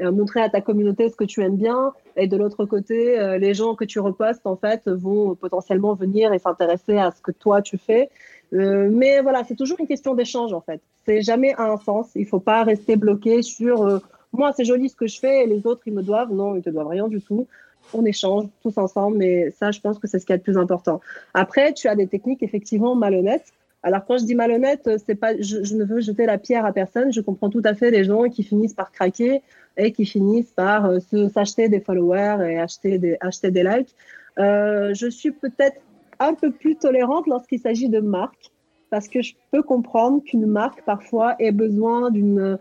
montrer 0.00 0.40
à 0.40 0.48
ta 0.48 0.60
communauté 0.60 1.08
ce 1.08 1.16
que 1.16 1.24
tu 1.24 1.42
aimes 1.42 1.56
bien. 1.56 1.92
Et 2.16 2.26
de 2.26 2.36
l'autre 2.36 2.64
côté, 2.64 3.38
les 3.38 3.54
gens 3.54 3.74
que 3.74 3.84
tu 3.84 4.00
repostes, 4.00 4.46
en 4.46 4.56
fait, 4.56 4.88
vont 4.88 5.34
potentiellement 5.34 5.94
venir 5.94 6.32
et 6.32 6.38
s'intéresser 6.38 6.98
à 6.98 7.10
ce 7.12 7.22
que 7.22 7.30
toi 7.30 7.62
tu 7.62 7.78
fais. 7.78 8.10
mais 8.52 9.20
voilà, 9.22 9.44
c'est 9.44 9.56
toujours 9.56 9.78
une 9.80 9.86
question 9.86 10.14
d'échange, 10.14 10.52
en 10.52 10.60
fait. 10.60 10.80
C'est 11.06 11.22
jamais 11.22 11.54
à 11.54 11.70
un 11.70 11.78
sens. 11.78 12.10
Il 12.14 12.26
faut 12.26 12.40
pas 12.40 12.64
rester 12.64 12.96
bloqué 12.96 13.42
sur 13.42 14.00
moi, 14.32 14.52
c'est 14.52 14.64
joli 14.64 14.88
ce 14.88 14.96
que 14.96 15.06
je 15.06 15.18
fais 15.18 15.44
et 15.44 15.46
les 15.46 15.66
autres, 15.66 15.82
ils 15.86 15.94
me 15.94 16.02
doivent. 16.02 16.32
Non, 16.32 16.54
ils 16.56 16.62
te 16.62 16.70
doivent 16.70 16.88
rien 16.88 17.08
du 17.08 17.20
tout 17.20 17.46
on 17.94 18.04
échange 18.04 18.44
tous 18.62 18.76
ensemble, 18.78 19.18
mais 19.18 19.50
ça, 19.50 19.70
je 19.70 19.80
pense 19.80 19.98
que 19.98 20.06
c'est 20.06 20.18
ce 20.18 20.26
qui 20.26 20.32
est 20.32 20.36
le 20.36 20.42
plus 20.42 20.58
important. 20.58 21.00
Après, 21.34 21.72
tu 21.72 21.88
as 21.88 21.94
des 21.94 22.06
techniques 22.06 22.42
effectivement 22.42 22.94
malhonnêtes. 22.94 23.52
Alors 23.82 24.04
quand 24.04 24.18
je 24.18 24.24
dis 24.24 24.34
malhonnête, 24.34 24.88
c'est 25.06 25.14
pas, 25.14 25.32
je, 25.40 25.74
ne 25.74 25.84
veux 25.84 26.00
jeter 26.00 26.26
la 26.26 26.36
pierre 26.36 26.66
à 26.66 26.72
personne. 26.72 27.12
Je 27.12 27.20
comprends 27.20 27.48
tout 27.48 27.62
à 27.64 27.74
fait 27.74 27.90
les 27.90 28.04
gens 28.04 28.24
qui 28.24 28.42
finissent 28.42 28.74
par 28.74 28.92
craquer 28.92 29.42
et 29.76 29.92
qui 29.92 30.04
finissent 30.04 30.52
par 30.54 30.86
euh, 30.86 30.98
s'acheter 31.32 31.68
des 31.68 31.80
followers 31.80 32.46
et 32.46 32.58
acheter 32.58 32.98
des, 32.98 33.16
acheter 33.20 33.50
des 33.50 33.62
likes. 33.62 33.94
Euh, 34.38 34.92
je 34.92 35.06
suis 35.08 35.30
peut-être 35.30 35.80
un 36.18 36.34
peu 36.34 36.50
plus 36.50 36.76
tolérante 36.76 37.26
lorsqu'il 37.26 37.58
s'agit 37.58 37.88
de 37.88 38.00
marques 38.00 38.50
parce 38.90 39.08
que 39.08 39.22
je 39.22 39.34
peux 39.50 39.62
comprendre 39.62 40.22
qu'une 40.22 40.46
marque 40.46 40.82
parfois 40.84 41.36
ait 41.38 41.52
besoin 41.52 42.10
d'une 42.10 42.58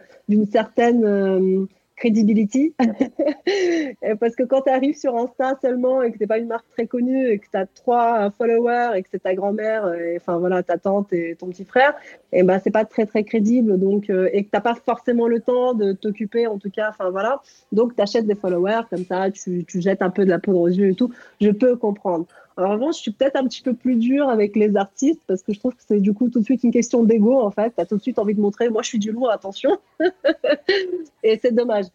certaine 0.51 1.03
euh, 1.03 1.65
credibility. 1.99 2.73
Parce 4.19 4.35
que 4.35 4.43
quand 4.43 4.62
tu 4.62 4.71
arrives 4.71 4.97
sur 4.97 5.15
Insta 5.15 5.57
seulement 5.62 6.01
et 6.01 6.12
que 6.12 6.17
tu 6.17 6.27
pas 6.27 6.38
une 6.38 6.47
marque 6.47 6.67
très 6.69 6.88
connue 6.88 7.29
et 7.29 7.39
que 7.39 7.45
tu 7.51 7.57
as 7.57 7.65
trois 7.65 8.31
followers 8.31 8.91
et 8.95 9.03
que 9.03 9.09
c'est 9.12 9.23
ta 9.23 9.35
grand-mère, 9.35 9.93
et, 9.93 10.17
enfin 10.17 10.38
voilà, 10.38 10.63
ta 10.63 10.77
tante 10.77 11.13
et 11.13 11.35
ton 11.38 11.47
petit 11.47 11.65
frère, 11.65 11.93
et 12.31 12.39
eh 12.39 12.43
ben 12.43 12.59
c'est 12.63 12.71
pas 12.71 12.85
très 12.85 13.05
très 13.05 13.23
crédible. 13.23 13.77
Donc, 13.77 14.09
euh, 14.09 14.29
et 14.31 14.43
que 14.43 14.49
t'as 14.49 14.62
pas 14.62 14.75
forcément 14.75 15.27
le 15.27 15.41
temps 15.41 15.73
de 15.73 15.93
t'occuper, 15.93 16.47
en 16.47 16.57
tout 16.57 16.71
cas, 16.71 16.89
enfin 16.89 17.09
voilà. 17.09 17.41
Donc, 17.71 17.95
tu 17.95 18.01
achètes 18.01 18.25
des 18.25 18.35
followers 18.35 18.81
comme 18.89 19.05
ça, 19.05 19.29
tu, 19.31 19.65
tu 19.65 19.81
jettes 19.81 20.01
un 20.01 20.09
peu 20.09 20.25
de 20.25 20.29
la 20.29 20.39
poudre 20.39 20.62
aux 20.62 20.67
yeux 20.67 20.89
et 20.89 20.95
tout. 20.95 21.12
Je 21.41 21.49
peux 21.49 21.75
comprendre. 21.75 22.25
En 22.60 22.72
revanche, 22.72 22.98
je 22.98 23.02
suis 23.04 23.12
peut-être 23.12 23.38
un 23.38 23.45
petit 23.45 23.62
peu 23.62 23.74
plus 23.74 23.95
dure 23.95 24.28
avec 24.28 24.56
les 24.56 24.76
artistes 24.76 25.22
parce 25.28 25.43
que 25.43 25.54
je 25.54 25.60
trouve 25.60 25.74
que 25.74 25.82
c'est 25.88 26.02
du 26.02 26.13
coup 26.13 26.30
tout 26.30 26.39
de 26.39 26.43
suite 26.43 26.63
une 26.63 26.72
question 26.72 27.04
d'ego 27.04 27.39
en 27.39 27.52
fait. 27.52 27.74
Tu 27.76 27.82
as 27.82 27.86
tout 27.86 27.95
de 27.95 28.02
suite 28.02 28.19
envie 28.19 28.36
de 28.36 28.41
montrer, 28.41 28.69
moi 28.69 28.82
je 28.82 28.89
suis 28.89 29.00
du 29.00 29.12
lourd, 29.12 29.32
attention. 29.32 29.78
et 31.24 31.39
c'est 31.41 31.54
dommage. 31.54 31.86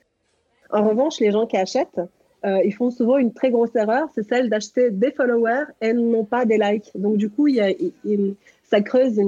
En 0.70 0.88
revanche, 0.88 1.20
les 1.20 1.30
gens 1.30 1.46
qui 1.46 1.58
achètent, 1.58 2.00
euh, 2.46 2.62
ils 2.64 2.72
font 2.72 2.90
souvent 2.90 3.18
une 3.18 3.32
très 3.32 3.50
grosse 3.50 3.74
erreur, 3.74 4.08
c'est 4.14 4.26
celle 4.26 4.48
d'acheter 4.48 4.90
des 4.90 5.12
followers 5.12 5.64
et 5.82 5.92
non 5.92 6.24
pas 6.24 6.46
des 6.46 6.58
likes. 6.58 6.90
Donc 6.94 7.18
du 7.18 7.28
coup, 7.28 7.46
ça 8.64 8.80
creuse 8.80 9.20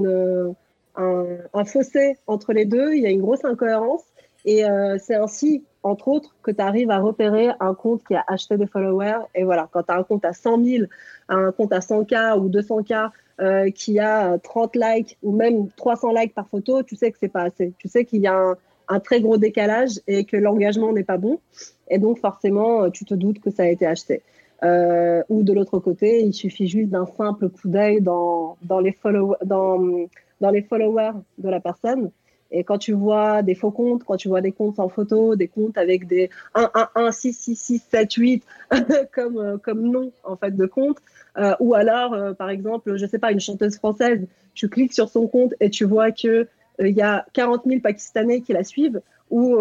un, 0.96 1.64
fossé 1.66 2.16
entre 2.26 2.54
les 2.54 2.64
deux, 2.64 2.94
il 2.94 3.02
y 3.02 3.06
a 3.06 3.10
une 3.10 3.20
grosse 3.20 3.44
incohérence. 3.44 4.04
Et 4.46 4.64
euh, 4.64 4.96
c'est 4.98 5.16
ainsi 5.16 5.64
entre 5.86 6.08
autres, 6.08 6.36
que 6.42 6.50
tu 6.50 6.60
arrives 6.60 6.90
à 6.90 6.98
repérer 6.98 7.50
un 7.60 7.74
compte 7.74 8.02
qui 8.04 8.14
a 8.14 8.24
acheté 8.26 8.56
des 8.56 8.66
followers. 8.66 9.20
Et 9.34 9.44
voilà, 9.44 9.68
quand 9.72 9.84
tu 9.84 9.92
as 9.92 9.96
un 9.96 10.02
compte 10.02 10.24
à 10.24 10.32
100 10.32 10.64
000, 10.64 10.84
un 11.28 11.52
compte 11.52 11.72
à 11.72 11.78
100K 11.78 12.38
ou 12.38 12.48
200K 12.48 13.10
euh, 13.40 13.70
qui 13.70 13.98
a 13.98 14.38
30 14.38 14.76
likes 14.76 15.18
ou 15.22 15.32
même 15.32 15.68
300 15.76 16.12
likes 16.12 16.34
par 16.34 16.48
photo, 16.48 16.82
tu 16.82 16.96
sais 16.96 17.10
que 17.10 17.18
c'est 17.20 17.28
pas 17.28 17.42
assez. 17.42 17.72
Tu 17.78 17.88
sais 17.88 18.04
qu'il 18.04 18.20
y 18.20 18.26
a 18.26 18.56
un, 18.88 19.00
très 19.00 19.20
gros 19.20 19.36
décalage 19.36 20.00
et 20.06 20.24
que 20.24 20.36
l'engagement 20.36 20.92
n'est 20.92 21.04
pas 21.04 21.18
bon. 21.18 21.40
Et 21.88 21.98
donc, 21.98 22.18
forcément, 22.18 22.90
tu 22.90 23.04
te 23.04 23.14
doutes 23.14 23.40
que 23.40 23.50
ça 23.50 23.62
a 23.64 23.66
été 23.66 23.86
acheté. 23.86 24.22
Euh, 24.64 25.22
ou 25.28 25.42
de 25.42 25.52
l'autre 25.52 25.78
côté, 25.78 26.24
il 26.24 26.32
suffit 26.32 26.66
juste 26.66 26.88
d'un 26.90 27.06
simple 27.06 27.48
coup 27.48 27.68
d'œil 27.68 28.00
dans 28.00 28.56
les 28.80 28.92
followers 28.92 29.36
de 31.38 31.48
la 31.48 31.60
personne 31.60 32.10
et 32.50 32.64
quand 32.64 32.78
tu 32.78 32.92
vois 32.92 33.42
des 33.42 33.54
faux 33.54 33.70
comptes, 33.70 34.04
quand 34.04 34.16
tu 34.16 34.28
vois 34.28 34.40
des 34.40 34.52
comptes 34.52 34.76
sans 34.76 34.88
photo, 34.88 35.36
des 35.36 35.48
comptes 35.48 35.78
avec 35.78 36.06
des 36.06 36.30
1, 36.54 36.70
1, 36.74 36.88
1, 36.94 37.12
6, 37.12 37.32
6, 37.32 37.56
6, 37.56 37.82
7, 37.90 38.12
8 38.12 38.44
comme, 39.12 39.38
euh, 39.38 39.58
comme 39.58 39.82
nom 39.82 40.12
en 40.24 40.36
fait 40.36 40.56
de 40.56 40.66
compte, 40.66 40.98
euh, 41.38 41.54
ou 41.60 41.74
alors 41.74 42.14
euh, 42.14 42.32
par 42.32 42.50
exemple, 42.50 42.96
je 42.96 43.06
sais 43.06 43.18
pas, 43.18 43.32
une 43.32 43.40
chanteuse 43.40 43.76
française, 43.76 44.26
tu 44.54 44.68
cliques 44.68 44.94
sur 44.94 45.08
son 45.08 45.26
compte 45.26 45.54
et 45.60 45.70
tu 45.70 45.84
vois 45.84 46.10
que 46.10 46.46
il 46.78 46.94
y 46.94 47.02
a 47.02 47.26
40 47.32 47.62
000 47.64 47.80
Pakistanais 47.80 48.42
qui 48.42 48.52
la 48.52 48.62
suivent, 48.62 49.00
ou 49.30 49.56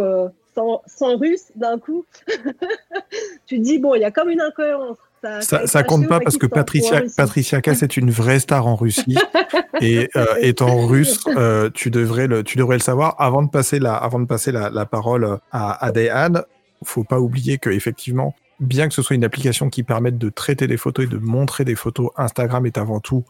100, 0.54 0.82
100 0.86 1.18
Russes 1.18 1.52
d'un 1.56 1.80
coup, 1.80 2.04
tu 3.46 3.60
dis 3.60 3.80
bon, 3.80 3.96
il 3.96 4.02
y 4.02 4.04
a 4.04 4.12
comme 4.12 4.30
une 4.30 4.42
incohérence. 4.42 4.98
Ça, 5.42 5.68
ça, 5.68 5.84
compte 5.84 6.08
pas 6.08 6.20
parce 6.20 6.38
que 6.38 6.46
Patricia, 6.46 7.02
Patricia 7.18 7.62
Cass 7.62 7.84
est 7.84 7.98
une 7.98 8.12
vraie 8.12 8.40
star 8.40 8.68
en 8.68 8.76
Russie. 8.76 9.18
et 9.82 10.10
euh, 10.16 10.26
étant 10.40 10.86
russe, 10.86 11.20
euh, 11.28 11.70
tu, 11.74 11.90
devrais 11.90 12.28
le, 12.28 12.44
tu 12.44 12.58
devrais 12.58 12.78
le 12.78 12.82
savoir. 12.82 13.16
Avant 13.20 13.44
de 13.44 13.50
passer 13.50 13.80
la, 13.80 13.96
avant 13.96 14.20
de 14.20 14.26
passer 14.26 14.52
la, 14.52 14.70
la 14.70 14.86
parole 14.86 15.40
à, 15.52 15.86
à 15.86 15.92
Dayan, 15.92 16.44
faut 16.84 17.04
pas 17.04 17.20
oublier 17.20 17.58
que 17.58 17.70
effectivement, 17.70 18.36
bien 18.60 18.88
que 18.88 18.94
ce 18.94 19.02
soit 19.02 19.16
une 19.16 19.24
application 19.24 19.70
qui 19.70 19.84
permette 19.84 20.18
de 20.18 20.30
traiter 20.30 20.68
des 20.68 20.78
photos 20.78 21.06
et 21.06 21.10
de 21.10 21.18
montrer 21.18 21.66
des 21.66 21.76
photos, 21.76 22.10
Instagram 22.18 22.66
est 22.66 22.78
avant 22.78 23.00
tout 23.00 23.26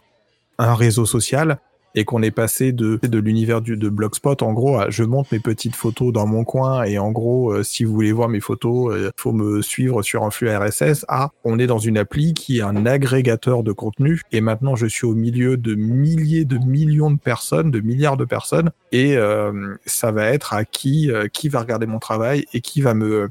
un 0.58 0.74
réseau 0.74 1.06
social 1.06 1.58
et 1.96 2.04
qu'on 2.04 2.22
est 2.22 2.30
passé 2.30 2.72
de, 2.72 3.00
de 3.02 3.18
l'univers 3.18 3.62
du 3.62 3.76
de 3.76 3.88
Blogspot 3.88 4.42
en 4.42 4.52
gros 4.52 4.78
à 4.78 4.90
je 4.90 5.02
monte 5.02 5.32
mes 5.32 5.40
petites 5.40 5.74
photos 5.74 6.12
dans 6.12 6.26
mon 6.26 6.44
coin 6.44 6.84
et 6.84 6.98
en 6.98 7.10
gros 7.10 7.52
euh, 7.52 7.62
si 7.62 7.84
vous 7.84 7.92
voulez 7.92 8.12
voir 8.12 8.28
mes 8.28 8.40
photos 8.40 8.94
il 8.94 9.04
euh, 9.04 9.10
faut 9.16 9.32
me 9.32 9.62
suivre 9.62 10.02
sur 10.02 10.22
un 10.22 10.30
flux 10.30 10.54
RSS 10.54 11.06
à 11.08 11.30
on 11.42 11.58
est 11.58 11.66
dans 11.66 11.78
une 11.78 11.98
appli 11.98 12.34
qui 12.34 12.58
est 12.58 12.62
un 12.62 12.86
agrégateur 12.86 13.62
de 13.62 13.72
contenu 13.72 14.20
et 14.30 14.40
maintenant 14.40 14.76
je 14.76 14.86
suis 14.86 15.06
au 15.06 15.14
milieu 15.14 15.56
de 15.56 15.74
milliers 15.74 16.44
de 16.44 16.58
millions 16.58 17.10
de 17.10 17.18
personnes 17.18 17.70
de 17.70 17.80
milliards 17.80 18.18
de 18.18 18.26
personnes 18.26 18.70
et 18.92 19.16
euh, 19.16 19.74
ça 19.86 20.12
va 20.12 20.26
être 20.26 20.52
à 20.52 20.64
qui 20.64 21.10
qui 21.32 21.48
va 21.48 21.60
regarder 21.60 21.86
mon 21.86 21.98
travail 21.98 22.44
et 22.52 22.60
qui 22.60 22.82
va 22.82 22.94
me 22.94 23.30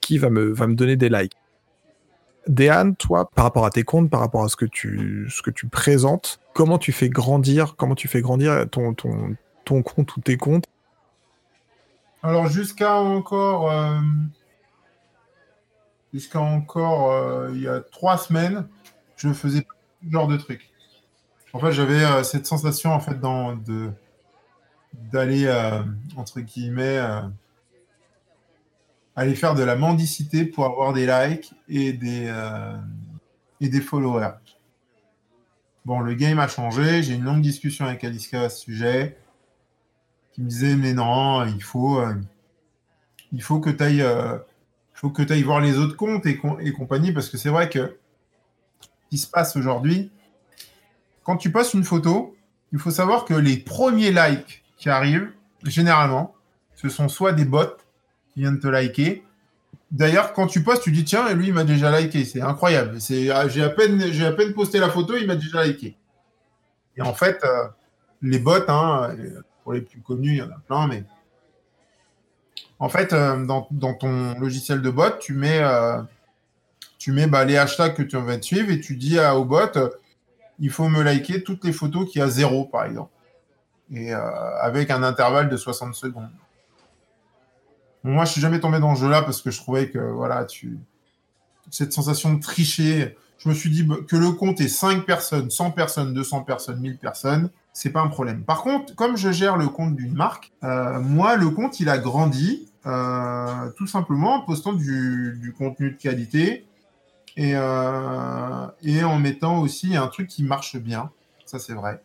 qui 0.00 0.18
va 0.18 0.30
me 0.30 0.52
va 0.52 0.66
me 0.66 0.74
donner 0.74 0.96
des 0.96 1.08
likes 1.08 1.32
Déane, 2.46 2.94
toi, 2.96 3.30
par 3.30 3.44
rapport 3.44 3.64
à 3.64 3.70
tes 3.70 3.84
comptes, 3.84 4.10
par 4.10 4.20
rapport 4.20 4.44
à 4.44 4.48
ce 4.48 4.56
que 4.56 4.66
tu, 4.66 5.26
ce 5.30 5.42
que 5.42 5.50
tu 5.50 5.66
présentes, 5.66 6.40
comment 6.52 6.78
tu 6.78 6.92
fais 6.92 7.08
grandir, 7.08 7.74
comment 7.76 7.94
tu 7.94 8.08
fais 8.08 8.20
grandir 8.20 8.68
ton, 8.70 8.94
ton, 8.94 9.36
ton 9.64 9.82
compte 9.82 10.16
ou 10.16 10.20
tes 10.20 10.36
comptes? 10.36 10.66
Alors 12.22 12.48
jusqu'à 12.48 12.94
encore, 12.94 13.70
euh, 13.70 13.98
jusqu'à 16.14 16.40
encore, 16.40 17.12
euh, 17.12 17.50
il 17.52 17.60
y 17.60 17.68
a 17.68 17.80
trois 17.80 18.16
semaines, 18.16 18.66
je 19.16 19.32
faisais 19.32 19.66
ce 20.02 20.10
genre 20.10 20.26
de 20.26 20.38
trucs. 20.38 20.70
En 21.52 21.58
fait, 21.58 21.72
j'avais 21.72 22.02
euh, 22.02 22.22
cette 22.22 22.46
sensation 22.46 22.92
en 22.92 23.00
fait 23.00 23.20
de 23.20 23.90
d'aller 25.12 25.50
entre 26.16 26.40
guillemets 26.40 27.00
aller 29.16 29.34
faire 29.34 29.54
de 29.54 29.62
la 29.62 29.76
mendicité 29.76 30.44
pour 30.44 30.64
avoir 30.66 30.92
des 30.92 31.06
likes 31.06 31.52
et 31.68 31.92
des, 31.92 32.26
euh, 32.26 32.76
et 33.60 33.68
des 33.68 33.80
followers. 33.80 34.34
Bon, 35.84 36.00
le 36.00 36.14
game 36.14 36.38
a 36.38 36.48
changé. 36.48 37.02
J'ai 37.02 37.14
une 37.14 37.24
longue 37.24 37.42
discussion 37.42 37.84
avec 37.84 38.02
Aliska 38.04 38.42
à 38.42 38.48
ce 38.48 38.62
sujet 38.62 39.18
qui 40.32 40.42
me 40.42 40.48
disait 40.48 40.74
mais 40.76 40.94
non, 40.94 41.46
il 41.46 41.62
faut, 41.62 42.00
euh, 42.00 42.14
il 43.32 43.42
faut 43.42 43.60
que 43.60 43.70
tu 43.70 43.82
ailles, 43.82 44.02
euh, 44.02 44.38
ailles 45.28 45.42
voir 45.42 45.60
les 45.60 45.78
autres 45.78 45.96
comptes 45.96 46.26
et, 46.26 46.40
et 46.60 46.72
compagnie 46.72 47.12
parce 47.12 47.28
que 47.28 47.36
c'est 47.36 47.50
vrai 47.50 47.68
que 47.68 47.98
ce 48.80 48.88
qui 49.10 49.18
se 49.18 49.28
passe 49.28 49.56
aujourd'hui, 49.56 50.10
quand 51.22 51.36
tu 51.36 51.52
postes 51.52 51.74
une 51.74 51.84
photo, 51.84 52.36
il 52.72 52.78
faut 52.78 52.90
savoir 52.90 53.24
que 53.24 53.34
les 53.34 53.56
premiers 53.56 54.10
likes 54.10 54.64
qui 54.76 54.88
arrivent, 54.88 55.32
généralement, 55.64 56.34
ce 56.74 56.88
sont 56.88 57.08
soit 57.08 57.32
des 57.32 57.44
bots, 57.44 57.76
vient 58.36 58.52
de 58.52 58.58
te 58.58 58.66
liker. 58.66 59.24
D'ailleurs, 59.90 60.32
quand 60.32 60.46
tu 60.46 60.62
postes, 60.62 60.82
tu 60.82 60.90
dis 60.90 61.04
tiens, 61.04 61.32
lui, 61.34 61.48
il 61.48 61.54
m'a 61.54 61.64
déjà 61.64 61.98
liké. 61.98 62.24
C'est 62.24 62.40
incroyable. 62.40 63.00
C'est, 63.00 63.30
ah, 63.30 63.46
j'ai 63.48 63.62
à 63.62 63.70
peine, 63.70 64.12
j'ai 64.12 64.26
à 64.26 64.32
peine 64.32 64.52
posté 64.52 64.78
la 64.78 64.88
photo, 64.88 65.14
il 65.16 65.26
m'a 65.26 65.36
déjà 65.36 65.64
liké. 65.64 65.96
Et 66.96 67.02
en 67.02 67.14
fait, 67.14 67.42
euh, 67.44 67.68
les 68.22 68.38
bots, 68.38 68.68
hein, 68.68 69.14
pour 69.62 69.72
les 69.72 69.80
plus 69.80 70.00
connus, 70.00 70.32
il 70.32 70.36
y 70.38 70.42
en 70.42 70.50
a 70.50 70.60
plein, 70.66 70.86
mais 70.86 71.04
en 72.78 72.88
fait, 72.88 73.12
euh, 73.12 73.44
dans, 73.44 73.94
ton 73.94 74.38
logiciel 74.38 74.82
de 74.82 74.90
bot, 74.90 75.18
tu 75.20 75.34
mets, 75.34 75.60
euh, 75.60 76.00
tu 76.98 77.12
mets 77.12 77.26
bah, 77.26 77.44
les 77.44 77.56
hashtags 77.56 77.94
que 77.94 78.02
tu 78.02 78.16
vas 78.16 78.36
te 78.36 78.44
suivre 78.44 78.70
et 78.70 78.80
tu 78.80 78.96
dis 78.96 79.18
au 79.18 79.44
bot, 79.44 79.78
il 80.58 80.70
faut 80.70 80.88
me 80.88 81.02
liker 81.02 81.42
toutes 81.42 81.64
les 81.64 81.72
photos 81.72 82.10
qui 82.10 82.20
a 82.20 82.28
zéro, 82.28 82.64
par 82.64 82.84
exemple, 82.84 83.10
et 83.92 84.12
avec 84.12 84.90
un 84.90 85.02
intervalle 85.02 85.48
de 85.48 85.56
60 85.56 85.94
secondes. 85.94 86.30
Moi, 88.04 88.26
je 88.26 88.32
suis 88.32 88.40
jamais 88.40 88.60
tombé 88.60 88.80
dans 88.80 88.94
ce 88.94 89.00
jeu-là 89.00 89.22
parce 89.22 89.40
que 89.40 89.50
je 89.50 89.58
trouvais 89.58 89.88
que 89.88 89.98
voilà, 89.98 90.44
tu 90.44 90.78
cette 91.70 91.92
sensation 91.92 92.34
de 92.34 92.40
tricher. 92.40 93.16
Je 93.38 93.48
me 93.48 93.54
suis 93.54 93.70
dit 93.70 93.82
bah, 93.82 93.96
que 94.06 94.16
le 94.16 94.32
compte 94.32 94.60
est 94.60 94.68
5 94.68 95.04
personnes, 95.04 95.50
100 95.50 95.72
personnes, 95.72 96.14
200 96.14 96.42
personnes, 96.42 96.80
1000 96.80 96.98
personnes, 96.98 97.50
c'est 97.72 97.90
pas 97.90 98.00
un 98.00 98.08
problème. 98.08 98.44
Par 98.44 98.62
contre, 98.62 98.94
comme 98.94 99.16
je 99.16 99.32
gère 99.32 99.56
le 99.56 99.68
compte 99.68 99.96
d'une 99.96 100.14
marque, 100.14 100.52
euh, 100.62 101.00
moi, 101.00 101.36
le 101.36 101.50
compte, 101.50 101.80
il 101.80 101.88
a 101.88 101.98
grandi 101.98 102.68
euh, 102.86 103.70
tout 103.76 103.86
simplement 103.86 104.36
en 104.36 104.40
postant 104.42 104.72
du, 104.74 105.54
contenu 105.56 105.90
de 105.92 105.96
qualité 105.96 106.66
euh, 107.38 108.66
et 108.82 109.02
en 109.02 109.18
mettant 109.18 109.60
aussi 109.60 109.96
un 109.96 110.06
truc 110.06 110.28
qui 110.28 110.44
marche 110.44 110.76
bien. 110.76 111.10
Ça, 111.46 111.58
c'est 111.58 111.74
vrai. 111.74 112.02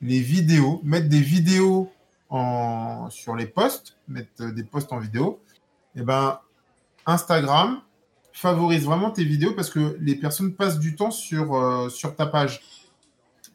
Les 0.00 0.20
vidéos, 0.20 0.80
mettre 0.84 1.08
des 1.08 1.20
vidéos 1.20 1.92
en, 2.30 3.08
sur 3.10 3.34
les 3.36 3.46
posts, 3.46 3.96
mettre 4.06 4.52
des 4.52 4.64
posts 4.64 4.92
en 4.92 4.98
vidéo, 4.98 5.40
et 5.94 6.00
eh 6.00 6.02
ben, 6.02 6.40
Instagram 7.06 7.80
favorise 8.32 8.84
vraiment 8.84 9.10
tes 9.10 9.24
vidéos 9.24 9.54
parce 9.54 9.70
que 9.70 9.96
les 10.00 10.14
personnes 10.14 10.54
passent 10.54 10.78
du 10.78 10.94
temps 10.94 11.10
sur, 11.10 11.56
euh, 11.56 11.88
sur 11.88 12.14
ta 12.14 12.26
page. 12.26 12.60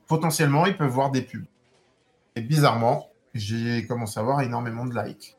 Potentiellement, 0.07 0.65
ils 0.65 0.75
peuvent 0.75 0.91
voir 0.91 1.11
des 1.11 1.21
pubs. 1.21 1.45
Et 2.35 2.41
bizarrement, 2.41 3.09
j'ai 3.33 3.85
commencé 3.87 4.19
à 4.19 4.21
avoir 4.23 4.41
énormément 4.41 4.85
de 4.85 4.93
likes 4.99 5.37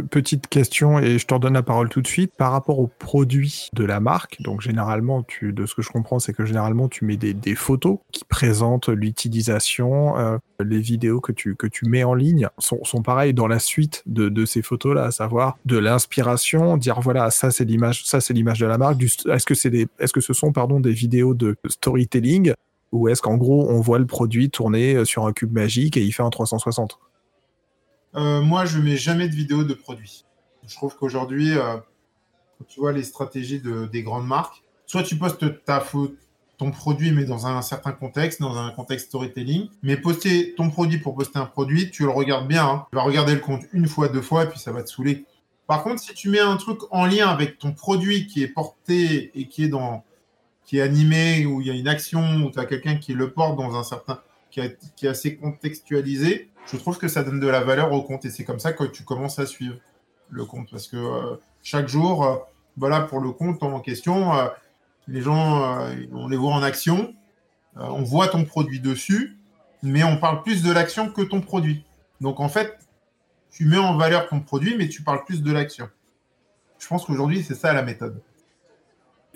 petite 0.00 0.48
question 0.48 0.98
et 0.98 1.18
je 1.18 1.26
t'en 1.26 1.38
donne 1.38 1.54
la 1.54 1.62
parole 1.62 1.88
tout 1.88 2.02
de 2.02 2.06
suite 2.06 2.32
par 2.36 2.52
rapport 2.52 2.78
aux 2.78 2.90
produits 2.98 3.68
de 3.72 3.84
la 3.84 4.00
marque. 4.00 4.40
Donc 4.40 4.60
généralement, 4.60 5.22
tu, 5.22 5.52
de 5.52 5.66
ce 5.66 5.74
que 5.74 5.82
je 5.82 5.90
comprends, 5.90 6.18
c'est 6.18 6.32
que 6.32 6.44
généralement 6.44 6.88
tu 6.88 7.04
mets 7.04 7.16
des, 7.16 7.54
photos 7.54 7.98
qui 8.12 8.24
présentent 8.24 8.88
l'utilisation. 8.88 10.18
Euh, 10.18 10.38
les 10.64 10.78
vidéos 10.78 11.20
que 11.20 11.32
tu 11.32 11.54
que 11.54 11.66
tu 11.66 11.86
mets 11.86 12.04
en 12.04 12.14
ligne 12.14 12.48
sont, 12.58 12.82
sont 12.84 13.02
pareilles 13.02 13.34
dans 13.34 13.46
la 13.46 13.58
suite 13.58 14.02
de, 14.06 14.28
de 14.28 14.44
ces 14.44 14.62
photos 14.62 14.94
là, 14.94 15.04
à 15.04 15.10
savoir 15.10 15.58
de 15.64 15.78
l'inspiration, 15.78 16.76
dire 16.76 17.00
voilà 17.00 17.30
ça 17.30 17.50
c'est 17.50 17.64
l'image, 17.64 18.04
ça 18.04 18.20
c'est 18.20 18.34
l'image 18.34 18.60
de 18.60 18.66
la 18.66 18.78
marque. 18.78 19.02
Est-ce 19.02 19.46
que 19.46 19.54
c'est 19.54 19.88
est-ce 19.98 20.12
que 20.12 20.20
ce 20.20 20.32
sont 20.32 20.52
pardon 20.52 20.80
des 20.80 20.92
vidéos 20.92 21.34
de 21.34 21.56
storytelling 21.66 22.52
ou 22.92 23.08
est-ce 23.08 23.22
qu'en 23.22 23.36
gros 23.36 23.68
on 23.68 23.80
voit 23.80 23.98
le 23.98 24.06
produit 24.06 24.50
tourner 24.50 25.04
sur 25.04 25.26
un 25.26 25.32
cube 25.32 25.52
magique 25.52 25.96
et 25.96 26.02
il 26.02 26.12
fait 26.12 26.22
un 26.22 26.30
360 26.30 26.98
euh, 28.16 28.40
moi, 28.40 28.64
je 28.64 28.78
mets 28.78 28.96
jamais 28.96 29.28
de 29.28 29.34
vidéo 29.34 29.64
de 29.64 29.74
produits. 29.74 30.24
Je 30.66 30.74
trouve 30.74 30.96
qu'aujourd'hui, 30.96 31.56
euh, 31.56 31.76
tu 32.68 32.80
vois 32.80 32.92
les 32.92 33.02
stratégies 33.02 33.60
des 33.60 34.02
grandes 34.02 34.26
marques, 34.26 34.62
soit 34.86 35.02
tu 35.02 35.16
postes 35.16 35.64
ta 35.64 35.80
ton 36.58 36.70
produit, 36.70 37.12
mais 37.12 37.24
dans 37.24 37.46
un 37.46 37.60
certain 37.60 37.92
contexte, 37.92 38.40
dans 38.40 38.56
un 38.56 38.70
contexte 38.70 39.08
storytelling. 39.08 39.68
Mais 39.82 39.96
poster 39.96 40.54
ton 40.54 40.70
produit 40.70 40.98
pour 40.98 41.14
poster 41.14 41.38
un 41.38 41.44
produit, 41.44 41.90
tu 41.90 42.04
le 42.04 42.10
regardes 42.10 42.48
bien. 42.48 42.66
Hein. 42.66 42.86
Tu 42.90 42.96
vas 42.96 43.02
regarder 43.02 43.34
le 43.34 43.40
compte 43.40 43.62
une 43.72 43.86
fois, 43.86 44.08
deux 44.08 44.22
fois, 44.22 44.44
et 44.44 44.48
puis 44.48 44.58
ça 44.58 44.72
va 44.72 44.82
te 44.82 44.88
saouler. 44.88 45.26
Par 45.66 45.82
contre, 45.82 46.00
si 46.00 46.14
tu 46.14 46.30
mets 46.30 46.40
un 46.40 46.56
truc 46.56 46.80
en 46.90 47.04
lien 47.04 47.28
avec 47.28 47.58
ton 47.58 47.72
produit 47.72 48.26
qui 48.26 48.42
est 48.42 48.48
porté 48.48 49.38
et 49.38 49.48
qui 49.48 49.64
est 49.64 49.68
dans 49.68 50.04
qui 50.64 50.78
est 50.78 50.82
animé, 50.82 51.46
où 51.46 51.60
il 51.60 51.68
y 51.68 51.70
a 51.70 51.74
une 51.74 51.86
action, 51.86 52.42
où 52.44 52.50
tu 52.50 52.58
as 52.58 52.64
quelqu'un 52.64 52.96
qui 52.96 53.12
le 53.12 53.30
porte 53.30 53.56
dans 53.56 53.76
un 53.76 53.84
certain, 53.84 54.20
qui 54.50 54.60
est 54.60 55.06
assez 55.06 55.36
contextualisé, 55.36 56.50
je 56.70 56.76
trouve 56.76 56.98
que 56.98 57.08
ça 57.08 57.22
donne 57.22 57.40
de 57.40 57.46
la 57.46 57.60
valeur 57.60 57.92
au 57.92 58.02
compte 58.02 58.24
et 58.24 58.30
c'est 58.30 58.44
comme 58.44 58.58
ça 58.58 58.72
que 58.72 58.84
tu 58.84 59.04
commences 59.04 59.38
à 59.38 59.46
suivre 59.46 59.76
le 60.30 60.44
compte 60.44 60.70
parce 60.70 60.88
que 60.88 60.96
euh, 60.96 61.36
chaque 61.62 61.88
jour, 61.88 62.24
euh, 62.24 62.36
voilà, 62.76 63.00
pour 63.00 63.20
le 63.20 63.30
compte 63.30 63.62
en 63.62 63.80
question, 63.80 64.34
euh, 64.34 64.48
les 65.08 65.22
gens, 65.22 65.78
on 66.12 66.26
les 66.26 66.36
voit 66.36 66.52
en 66.52 66.64
action, 66.64 67.14
on 67.76 68.02
voit 68.02 68.26
ton 68.26 68.44
produit 68.44 68.80
dessus, 68.80 69.38
mais 69.84 70.02
on 70.02 70.16
parle 70.16 70.42
plus 70.42 70.64
de 70.64 70.72
l'action 70.72 71.10
que 71.10 71.22
ton 71.22 71.40
produit. 71.40 71.84
Donc 72.20 72.40
en 72.40 72.48
fait, 72.48 72.76
tu 73.50 73.66
mets 73.66 73.78
en 73.78 73.96
valeur 73.96 74.28
ton 74.28 74.40
produit, 74.40 74.76
mais 74.76 74.88
tu 74.88 75.02
parles 75.02 75.24
plus 75.24 75.44
de 75.44 75.52
l'action. 75.52 75.88
Je 76.80 76.88
pense 76.88 77.04
qu'aujourd'hui, 77.04 77.44
c'est 77.44 77.54
ça 77.54 77.72
la 77.72 77.82
méthode 77.82 78.20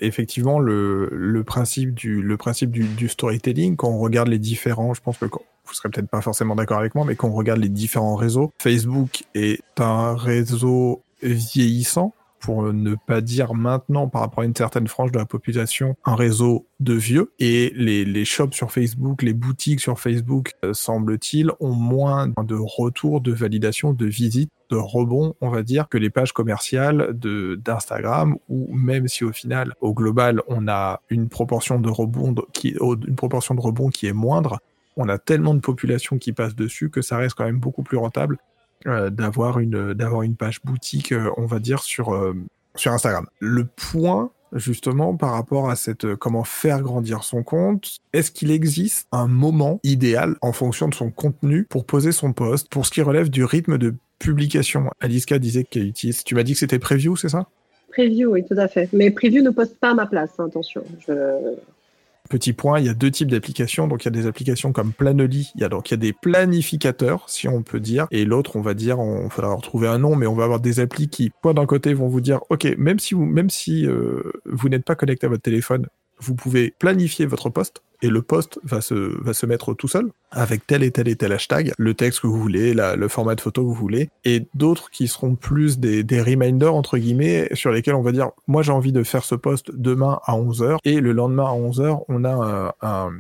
effectivement 0.02 0.58
le, 0.58 1.42
principe 1.46 1.92
du 1.92 2.22
du, 2.22 2.84
du, 2.88 3.08
storytelling 3.08 3.76
quand 3.76 3.90
on 3.90 3.98
regarde 3.98 4.28
les 4.28 4.38
différents 4.38 4.94
je 4.94 5.02
pense 5.02 5.18
que 5.18 5.26
vous 5.70 5.74
serez 5.74 5.88
peut-être 5.88 6.10
pas 6.10 6.20
forcément 6.20 6.54
d'accord 6.54 6.78
avec 6.78 6.94
moi, 6.94 7.04
mais 7.04 7.16
quand 7.16 7.28
on 7.28 7.34
regarde 7.34 7.60
les 7.60 7.68
différents 7.68 8.16
réseaux, 8.16 8.52
Facebook 8.58 9.24
est 9.34 9.62
un 9.78 10.14
réseau 10.14 11.02
vieillissant, 11.22 12.12
pour 12.40 12.72
ne 12.72 12.94
pas 12.94 13.20
dire 13.20 13.54
maintenant 13.54 14.08
par 14.08 14.22
rapport 14.22 14.42
à 14.42 14.46
une 14.46 14.56
certaine 14.56 14.88
frange 14.88 15.12
de 15.12 15.18
la 15.18 15.26
population, 15.26 15.94
un 16.04 16.14
réseau 16.14 16.66
de 16.80 16.94
vieux. 16.94 17.32
Et 17.38 17.72
les, 17.76 18.04
les 18.04 18.24
shops 18.24 18.54
sur 18.54 18.72
Facebook, 18.72 19.22
les 19.22 19.34
boutiques 19.34 19.80
sur 19.80 20.00
Facebook, 20.00 20.52
euh, 20.64 20.72
semble-t-il, 20.72 21.52
ont 21.60 21.74
moins 21.74 22.28
de 22.28 22.56
retours, 22.58 23.20
de 23.20 23.32
validation, 23.32 23.92
de 23.92 24.06
visites, 24.06 24.50
de 24.70 24.76
rebonds, 24.76 25.34
on 25.40 25.50
va 25.50 25.62
dire, 25.62 25.88
que 25.88 25.98
les 25.98 26.10
pages 26.10 26.32
commerciales 26.32 27.12
d'Instagram, 27.12 28.36
ou 28.48 28.72
même 28.72 29.08
si 29.08 29.24
au 29.24 29.32
final, 29.32 29.74
au 29.80 29.92
global, 29.92 30.42
on 30.48 30.68
a 30.68 31.02
une 31.10 31.28
proportion 31.28 31.80
de 31.80 31.90
rebond 31.90 32.34
qui, 32.52 32.76
une 32.80 33.16
proportion 33.16 33.54
de 33.54 33.60
rebond 33.60 33.88
qui 33.88 34.06
est 34.06 34.12
moindre, 34.12 34.60
on 35.00 35.08
a 35.08 35.18
tellement 35.18 35.54
de 35.54 35.60
population 35.60 36.18
qui 36.18 36.32
passe 36.32 36.54
dessus 36.54 36.90
que 36.90 37.02
ça 37.02 37.16
reste 37.16 37.34
quand 37.34 37.44
même 37.44 37.58
beaucoup 37.58 37.82
plus 37.82 37.96
rentable 37.96 38.38
euh, 38.86 39.10
d'avoir 39.10 39.58
une 39.58 39.94
une 40.22 40.36
page 40.36 40.62
boutique, 40.62 41.12
euh, 41.12 41.30
on 41.36 41.46
va 41.46 41.58
dire 41.58 41.82
sur 41.82 42.14
euh, 42.14 42.34
sur 42.74 42.92
Instagram. 42.92 43.26
Le 43.38 43.64
point 43.64 44.30
justement 44.52 45.16
par 45.16 45.32
rapport 45.32 45.70
à 45.70 45.76
cette 45.76 46.14
comment 46.16 46.44
faire 46.44 46.80
grandir 46.80 47.22
son 47.22 47.42
compte, 47.42 47.98
est-ce 48.12 48.30
qu'il 48.30 48.50
existe 48.50 49.06
un 49.12 49.28
moment 49.28 49.80
idéal 49.84 50.36
en 50.40 50.52
fonction 50.52 50.88
de 50.88 50.94
son 50.94 51.10
contenu 51.10 51.64
pour 51.64 51.84
poser 51.84 52.10
son 52.10 52.32
post 52.32 52.68
pour 52.68 52.86
ce 52.86 52.90
qui 52.90 53.02
relève 53.02 53.30
du 53.30 53.44
rythme 53.44 53.78
de 53.78 53.94
publication? 54.18 54.90
Aliska 55.00 55.38
disait 55.38 55.64
qu'elle 55.64 55.86
utilise. 55.86 56.24
Tu 56.24 56.34
m'as 56.34 56.42
dit 56.42 56.54
que 56.54 56.58
c'était 56.58 56.78
preview, 56.78 57.16
c'est 57.16 57.28
ça? 57.28 57.48
Preview, 57.90 58.32
oui, 58.32 58.44
tout 58.44 58.56
à 58.56 58.68
fait. 58.68 58.88
Mais 58.92 59.10
Preview 59.10 59.42
ne 59.42 59.50
poste 59.50 59.76
pas 59.78 59.90
à 59.90 59.94
ma 59.94 60.06
place, 60.06 60.30
hein, 60.38 60.46
attention. 60.46 60.84
Petit 62.30 62.52
point, 62.52 62.78
il 62.78 62.86
y 62.86 62.88
a 62.88 62.94
deux 62.94 63.10
types 63.10 63.28
d'applications. 63.28 63.88
Donc, 63.88 64.04
il 64.04 64.06
y 64.06 64.08
a 64.08 64.12
des 64.12 64.26
applications 64.28 64.72
comme 64.72 64.92
Planoly. 64.92 65.50
Il 65.56 65.60
y 65.60 65.64
a 65.64 65.68
donc 65.68 65.90
il 65.90 65.94
y 65.94 65.94
a 65.94 65.96
des 65.96 66.12
planificateurs, 66.12 67.28
si 67.28 67.48
on 67.48 67.62
peut 67.62 67.80
dire. 67.80 68.06
Et 68.12 68.24
l'autre, 68.24 68.54
on 68.54 68.60
va 68.60 68.74
dire, 68.74 69.00
on 69.00 69.28
faudra 69.28 69.52
retrouver 69.52 69.88
un 69.88 69.98
nom, 69.98 70.14
mais 70.14 70.28
on 70.28 70.36
va 70.36 70.44
avoir 70.44 70.60
des 70.60 70.78
applis 70.78 71.08
qui, 71.08 71.32
quoi 71.42 71.54
d'un 71.54 71.66
côté, 71.66 71.92
vont 71.92 72.06
vous 72.06 72.20
dire, 72.20 72.38
OK, 72.48 72.66
même 72.78 73.00
si 73.00 73.14
vous, 73.14 73.26
même 73.26 73.50
si 73.50 73.84
euh, 73.84 74.22
vous 74.46 74.68
n'êtes 74.68 74.84
pas 74.84 74.94
connecté 74.94 75.26
à 75.26 75.28
votre 75.28 75.42
téléphone, 75.42 75.88
vous 76.20 76.34
pouvez 76.34 76.74
planifier 76.78 77.26
votre 77.26 77.50
poste 77.50 77.82
et 78.02 78.08
le 78.08 78.22
post 78.22 78.58
va 78.64 78.80
se, 78.80 78.94
va 78.94 79.32
se 79.32 79.46
mettre 79.46 79.74
tout 79.74 79.88
seul 79.88 80.10
avec 80.30 80.66
tel 80.66 80.82
et 80.82 80.90
tel 80.90 81.08
et 81.08 81.16
tel 81.16 81.32
hashtag, 81.32 81.72
le 81.76 81.94
texte 81.94 82.20
que 82.20 82.26
vous 82.26 82.40
voulez, 82.40 82.72
le 82.74 83.08
format 83.08 83.34
de 83.34 83.40
photo 83.40 83.62
que 83.62 83.66
vous 83.66 83.74
voulez, 83.74 84.08
et 84.24 84.46
d'autres 84.54 84.90
qui 84.90 85.08
seront 85.08 85.34
plus 85.34 85.78
des, 85.78 86.02
des 86.02 86.22
reminders, 86.22 86.74
entre 86.74 86.98
guillemets, 86.98 87.48
sur 87.52 87.70
lesquels 87.70 87.94
on 87.94 88.02
va 88.02 88.12
dire, 88.12 88.30
moi 88.46 88.62
j'ai 88.62 88.72
envie 88.72 88.92
de 88.92 89.02
faire 89.02 89.24
ce 89.24 89.34
post 89.34 89.70
demain 89.74 90.20
à 90.24 90.36
11h, 90.36 90.78
et 90.84 91.00
le 91.00 91.12
lendemain 91.12 91.44
à 91.44 91.52
11h, 91.52 92.04
on 92.08 92.24
a 92.24 92.74
un, 92.80 93.10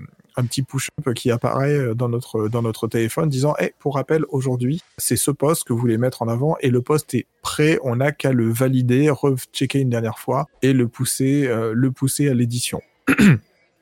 petit 0.44 0.62
push-up 0.62 1.14
qui 1.14 1.30
apparaît 1.30 1.94
dans 1.94 2.08
notre, 2.08 2.48
dans 2.48 2.62
notre 2.62 2.88
téléphone 2.88 3.28
disant, 3.28 3.54
hey, 3.58 3.70
pour 3.78 3.94
rappel, 3.94 4.24
aujourd'hui, 4.28 4.82
c'est 4.98 5.16
ce 5.16 5.30
post 5.30 5.64
que 5.64 5.72
vous 5.72 5.78
voulez 5.78 5.98
mettre 5.98 6.22
en 6.22 6.28
avant, 6.28 6.56
et 6.60 6.70
le 6.70 6.82
post 6.82 7.14
est 7.14 7.26
prêt, 7.42 7.78
on 7.82 7.96
n'a 7.96 8.12
qu'à 8.12 8.32
le 8.32 8.50
valider, 8.50 9.10
rechecker 9.10 9.80
une 9.80 9.90
dernière 9.90 10.18
fois, 10.18 10.46
et 10.62 10.72
le 10.72 10.88
pousser, 10.88 11.46
euh, 11.46 11.72
le 11.74 11.90
pousser 11.90 12.28
à 12.28 12.34
l'édition. 12.34 12.80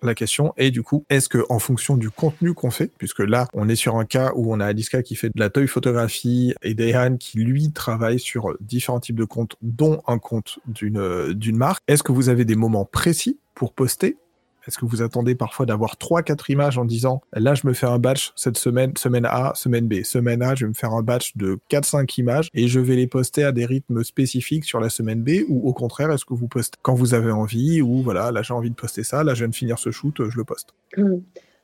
la 0.02 0.14
question 0.14 0.52
est 0.56 0.70
du 0.70 0.82
coup, 0.82 1.04
est-ce 1.10 1.28
que 1.28 1.44
en 1.48 1.58
fonction 1.58 1.96
du 1.96 2.10
contenu 2.10 2.54
qu'on 2.54 2.70
fait, 2.70 2.90
puisque 2.98 3.20
là, 3.20 3.48
on 3.52 3.68
est 3.68 3.76
sur 3.76 3.96
un 3.96 4.04
cas 4.04 4.32
où 4.34 4.52
on 4.52 4.60
a 4.60 4.66
Aliska 4.66 5.02
qui 5.02 5.16
fait 5.16 5.28
de 5.28 5.40
la 5.40 5.50
toy 5.50 5.66
photographie 5.66 6.54
et 6.62 6.74
Dehan 6.74 7.16
qui 7.16 7.38
lui 7.38 7.72
travaille 7.72 8.20
sur 8.20 8.56
différents 8.60 9.00
types 9.00 9.16
de 9.16 9.24
comptes, 9.24 9.56
dont 9.62 10.02
un 10.06 10.18
compte 10.18 10.58
d'une 10.66 11.56
marque, 11.56 11.82
est-ce 11.88 12.02
que 12.02 12.12
vous 12.12 12.28
avez 12.28 12.44
des 12.44 12.56
moments 12.56 12.84
précis 12.84 13.38
pour 13.54 13.72
poster 13.72 14.16
est-ce 14.68 14.78
que 14.78 14.86
vous 14.86 15.02
attendez 15.02 15.34
parfois 15.34 15.66
d'avoir 15.66 15.96
3-4 15.96 16.52
images 16.52 16.78
en 16.78 16.84
disant 16.84 17.22
là 17.34 17.54
je 17.54 17.66
me 17.66 17.72
fais 17.72 17.86
un 17.86 17.98
batch 17.98 18.32
cette 18.36 18.56
semaine, 18.56 18.92
semaine 18.96 19.26
A, 19.26 19.52
semaine 19.54 19.88
B. 19.88 20.04
Semaine 20.04 20.42
A, 20.42 20.54
je 20.54 20.64
vais 20.64 20.68
me 20.68 20.74
faire 20.74 20.92
un 20.92 21.02
batch 21.02 21.36
de 21.36 21.58
4-5 21.70 22.20
images 22.20 22.48
et 22.54 22.68
je 22.68 22.80
vais 22.80 22.96
les 22.96 23.06
poster 23.06 23.44
à 23.44 23.52
des 23.52 23.64
rythmes 23.64 24.04
spécifiques 24.04 24.64
sur 24.64 24.80
la 24.80 24.90
semaine 24.90 25.22
B 25.22 25.42
ou 25.48 25.68
au 25.68 25.72
contraire, 25.72 26.10
est-ce 26.12 26.24
que 26.24 26.34
vous 26.34 26.48
postez 26.48 26.78
quand 26.82 26.94
vous 26.94 27.14
avez 27.14 27.32
envie 27.32 27.82
ou 27.82 28.02
voilà, 28.02 28.30
là 28.30 28.42
j'ai 28.42 28.54
envie 28.54 28.70
de 28.70 28.74
poster 28.74 29.02
ça, 29.02 29.24
là 29.24 29.34
je 29.34 29.40
viens 29.40 29.48
de 29.48 29.54
finir 29.54 29.78
ce 29.78 29.90
shoot, 29.90 30.14
je 30.28 30.36
le 30.36 30.44
poste 30.44 30.74
mmh. 30.96 31.16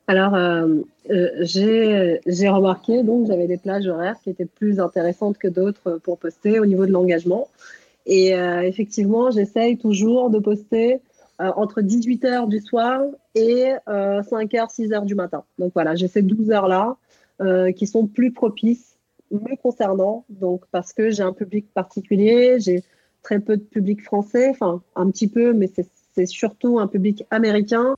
Alors, 0.06 0.34
euh, 0.34 0.68
euh, 1.10 2.18
j'ai 2.26 2.48
remarqué 2.48 3.02
donc 3.02 3.26
j'avais 3.26 3.46
des 3.46 3.56
plages 3.56 3.86
horaires 3.86 4.16
qui 4.22 4.30
étaient 4.30 4.44
plus 4.44 4.78
intéressantes 4.78 5.38
que 5.38 5.48
d'autres 5.48 5.98
pour 6.02 6.18
poster 6.18 6.60
au 6.60 6.66
niveau 6.66 6.84
de 6.84 6.92
l'engagement. 6.92 7.48
Et 8.06 8.34
euh, 8.34 8.60
effectivement, 8.60 9.30
j'essaye 9.30 9.78
toujours 9.78 10.28
de 10.28 10.38
poster 10.38 11.00
euh, 11.40 11.50
entre 11.56 11.82
18h 11.82 12.48
du 12.48 12.60
soir 12.60 13.00
et 13.34 13.72
5h, 13.86 13.88
euh, 13.88 14.22
6h 14.22 15.04
du 15.04 15.16
matin. 15.16 15.44
Donc 15.58 15.72
voilà, 15.74 15.96
j'ai 15.96 16.06
ces 16.06 16.22
12 16.22 16.52
heures-là 16.52 16.96
euh, 17.42 17.72
qui 17.72 17.88
sont 17.88 18.06
plus 18.06 18.32
propices 18.32 18.96
me 19.32 19.56
concernant, 19.56 20.24
donc 20.28 20.62
parce 20.70 20.92
que 20.92 21.10
j'ai 21.10 21.24
un 21.24 21.32
public 21.32 21.66
particulier, 21.74 22.58
j'ai 22.60 22.84
très 23.22 23.40
peu 23.40 23.56
de 23.56 23.62
public 23.62 24.04
français, 24.04 24.48
enfin 24.50 24.82
un 24.94 25.10
petit 25.10 25.26
peu, 25.26 25.52
mais 25.52 25.68
c'est 26.14 26.26
surtout 26.26 26.78
un 26.78 26.86
public 26.86 27.24
américain. 27.30 27.96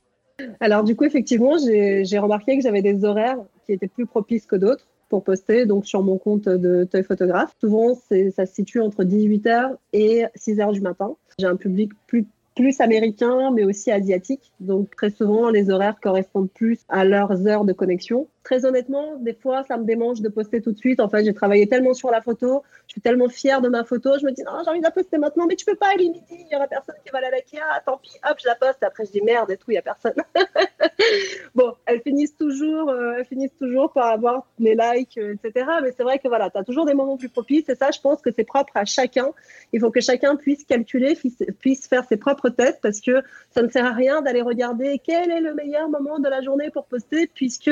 Alors 0.59 0.83
du 0.83 0.95
coup, 0.95 1.03
effectivement, 1.03 1.57
j'ai 1.59 2.17
remarqué 2.17 2.57
que 2.57 2.63
j'avais 2.63 2.81
des 2.81 3.05
horaires 3.05 3.37
qui 3.65 3.73
étaient 3.73 3.87
plus 3.87 4.07
propices 4.07 4.47
que 4.47 4.55
d'autres 4.55 4.87
pour 5.09 5.23
poster, 5.23 5.67
donc 5.67 5.85
sur 5.85 6.01
mon 6.01 6.17
compte 6.17 6.49
de 6.49 6.85
toy 6.85 7.03
photographe. 7.03 7.55
Souvent, 7.61 7.93
ça 7.95 8.45
se 8.47 8.53
situe 8.53 8.81
entre 8.81 9.03
18h 9.03 9.75
et 9.93 10.25
6h 10.35 10.73
du 10.73 10.81
matin. 10.81 11.15
J'ai 11.37 11.45
un 11.45 11.55
public 11.55 11.91
plus 12.07 12.25
plus 12.57 12.81
américains, 12.81 13.51
mais 13.51 13.63
aussi 13.63 13.91
asiatiques. 13.91 14.51
Donc 14.59 14.95
très 14.95 15.11
souvent, 15.11 15.49
les 15.49 15.69
horaires 15.69 15.99
correspondent 16.01 16.49
plus 16.49 16.79
à 16.89 17.05
leurs 17.05 17.47
heures 17.47 17.65
de 17.65 17.73
connexion. 17.73 18.27
Très 18.47 18.63
honnêtement, 18.63 19.17
des 19.17 19.33
fois, 19.33 19.65
ça 19.65 19.75
me 19.75 19.83
démange 19.83 20.21
de 20.21 20.29
poster 20.29 20.61
tout 20.61 20.71
de 20.71 20.77
suite. 20.77 21.01
En 21.01 21.09
fait, 21.09 21.25
j'ai 21.25 21.33
travaillé 21.33 21.67
tellement 21.67 21.93
sur 21.93 22.09
la 22.11 22.21
photo, 22.21 22.63
je 22.87 22.93
suis 22.93 23.01
tellement 23.01 23.27
fière 23.27 23.59
de 23.59 23.67
ma 23.67 23.83
photo. 23.83 24.11
Je 24.17 24.25
me 24.25 24.31
dis, 24.31 24.41
non, 24.43 24.53
j'ai 24.63 24.69
envie 24.69 24.79
de 24.79 24.85
la 24.85 24.91
poster 24.91 25.17
maintenant, 25.17 25.47
mais 25.47 25.57
tu 25.57 25.65
peux 25.65 25.75
pas, 25.75 25.87
il 25.97 26.05
est 26.05 26.09
midi, 26.11 26.23
il 26.29 26.47
y 26.49 26.55
aura 26.55 26.65
personne 26.65 26.95
qui 27.03 27.11
va 27.11 27.19
la 27.19 27.29
liker. 27.29 27.59
Ah, 27.69 27.81
tant 27.85 27.97
pis, 27.97 28.13
hop, 28.23 28.37
je 28.41 28.47
la 28.47 28.55
poste. 28.55 28.81
Après, 28.83 29.05
je 29.05 29.11
dis 29.11 29.21
merde 29.21 29.51
et 29.51 29.57
tout, 29.57 29.69
il 29.71 29.73
y 29.73 29.77
a 29.77 29.81
personne. 29.81 30.13
bon, 31.55 31.73
elles 31.85 31.99
finissent 31.99 32.37
toujours, 32.37 32.89
euh, 32.89 33.15
elles 33.17 33.25
finissent 33.25 33.57
toujours 33.59 33.91
par 33.91 34.11
avoir 34.13 34.47
les 34.59 34.75
likes, 34.75 35.17
euh, 35.17 35.33
etc. 35.33 35.65
Mais 35.83 35.91
c'est 35.91 36.03
vrai 36.03 36.17
que 36.17 36.29
voilà, 36.29 36.49
tu 36.49 36.57
as 36.57 36.63
toujours 36.63 36.85
des 36.85 36.93
moments 36.93 37.17
plus 37.17 37.27
propices 37.27 37.67
et 37.67 37.75
ça, 37.75 37.91
je 37.91 37.99
pense 37.99 38.21
que 38.21 38.29
c'est 38.31 38.45
propre 38.45 38.71
à 38.75 38.85
chacun. 38.85 39.31
Il 39.73 39.81
faut 39.81 39.91
que 39.91 39.99
chacun 39.99 40.37
puisse 40.37 40.63
calculer, 40.63 41.17
puisse 41.59 41.87
faire 41.89 42.05
ses 42.05 42.15
propres 42.15 42.47
tests 42.47 42.79
parce 42.81 43.01
que 43.01 43.23
ça 43.51 43.61
ne 43.61 43.67
sert 43.67 43.85
à 43.85 43.91
rien 43.91 44.21
d'aller 44.21 44.41
regarder 44.41 45.01
quel 45.03 45.31
est 45.31 45.41
le 45.41 45.53
meilleur 45.53 45.89
moment 45.89 46.19
de 46.19 46.29
la 46.29 46.41
journée 46.41 46.69
pour 46.69 46.85
poster 46.85 47.27
puisque 47.27 47.71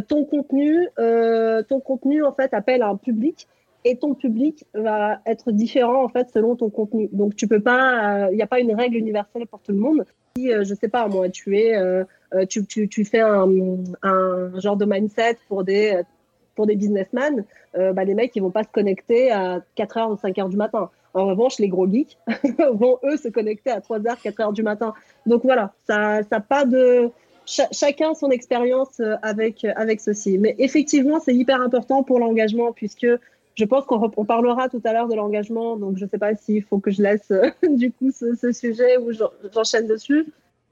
ton 0.00 0.24
contenu, 0.24 0.88
euh, 0.98 1.62
ton 1.62 1.80
contenu 1.80 2.24
en 2.24 2.32
fait 2.32 2.52
appelle 2.54 2.82
un 2.82 2.96
public 2.96 3.46
et 3.84 3.96
ton 3.96 4.14
public 4.14 4.64
va 4.74 5.20
être 5.26 5.52
différent 5.52 6.02
en 6.02 6.08
fait 6.08 6.28
selon 6.32 6.56
ton 6.56 6.70
contenu. 6.70 7.08
Donc 7.12 7.36
tu 7.36 7.46
peux 7.46 7.60
pas, 7.60 8.28
il 8.28 8.32
euh, 8.32 8.36
n'y 8.36 8.42
a 8.42 8.46
pas 8.46 8.60
une 8.60 8.74
règle 8.74 8.96
universelle 8.96 9.46
pour 9.46 9.60
tout 9.60 9.72
le 9.72 9.78
monde. 9.78 10.04
Si 10.36 10.50
je 10.50 10.74
sais 10.74 10.88
pas 10.88 11.06
moi, 11.08 11.28
tu 11.30 11.56
es, 11.58 11.80
tu, 12.48 12.66
tu, 12.66 12.88
tu, 12.88 13.04
fais 13.04 13.20
un, 13.20 13.48
un, 14.02 14.60
genre 14.60 14.76
de 14.76 14.84
mindset 14.84 15.38
pour 15.48 15.64
des 15.64 16.02
pour 16.54 16.66
des 16.66 16.76
businessmen, 16.76 17.44
bah, 17.74 18.04
les 18.04 18.14
mecs 18.14 18.36
ils 18.36 18.42
vont 18.42 18.50
pas 18.50 18.64
se 18.64 18.68
connecter 18.68 19.30
à 19.30 19.62
4h 19.78 20.10
ou 20.10 20.14
5h 20.14 20.50
du 20.50 20.56
matin. 20.56 20.90
En 21.14 21.24
revanche, 21.24 21.58
les 21.58 21.68
gros 21.68 21.90
geeks 21.90 22.18
vont 22.72 22.98
eux 23.02 23.16
se 23.16 23.28
connecter 23.28 23.70
à 23.70 23.80
3h, 23.80 24.22
4h 24.22 24.52
du 24.52 24.62
matin. 24.62 24.92
Donc 25.24 25.44
voilà, 25.44 25.72
ça 25.86 26.20
n'a 26.30 26.40
pas 26.40 26.66
de 26.66 27.10
chacun 27.46 28.14
son 28.14 28.30
expérience 28.30 29.00
euh, 29.00 29.14
avec, 29.22 29.64
euh, 29.64 29.72
avec 29.76 30.00
ceci. 30.00 30.38
Mais 30.38 30.54
effectivement, 30.58 31.20
c'est 31.20 31.34
hyper 31.34 31.60
important 31.60 32.02
pour 32.02 32.18
l'engagement 32.18 32.72
puisque 32.72 33.06
je 33.54 33.64
pense 33.64 33.84
qu'on 33.86 34.24
parlera 34.24 34.68
tout 34.68 34.82
à 34.84 34.92
l'heure 34.92 35.08
de 35.08 35.14
l'engagement. 35.14 35.76
Donc, 35.76 35.96
je 35.96 36.04
ne 36.04 36.10
sais 36.10 36.18
pas 36.18 36.34
s'il 36.34 36.62
faut 36.62 36.78
que 36.78 36.90
je 36.90 37.02
laisse 37.02 37.30
euh, 37.30 37.50
du 37.70 37.90
coup 37.92 38.10
ce, 38.10 38.52
sujet 38.52 38.98
ou 38.98 39.12
j'enchaîne 39.52 39.86
dessus. 39.86 40.26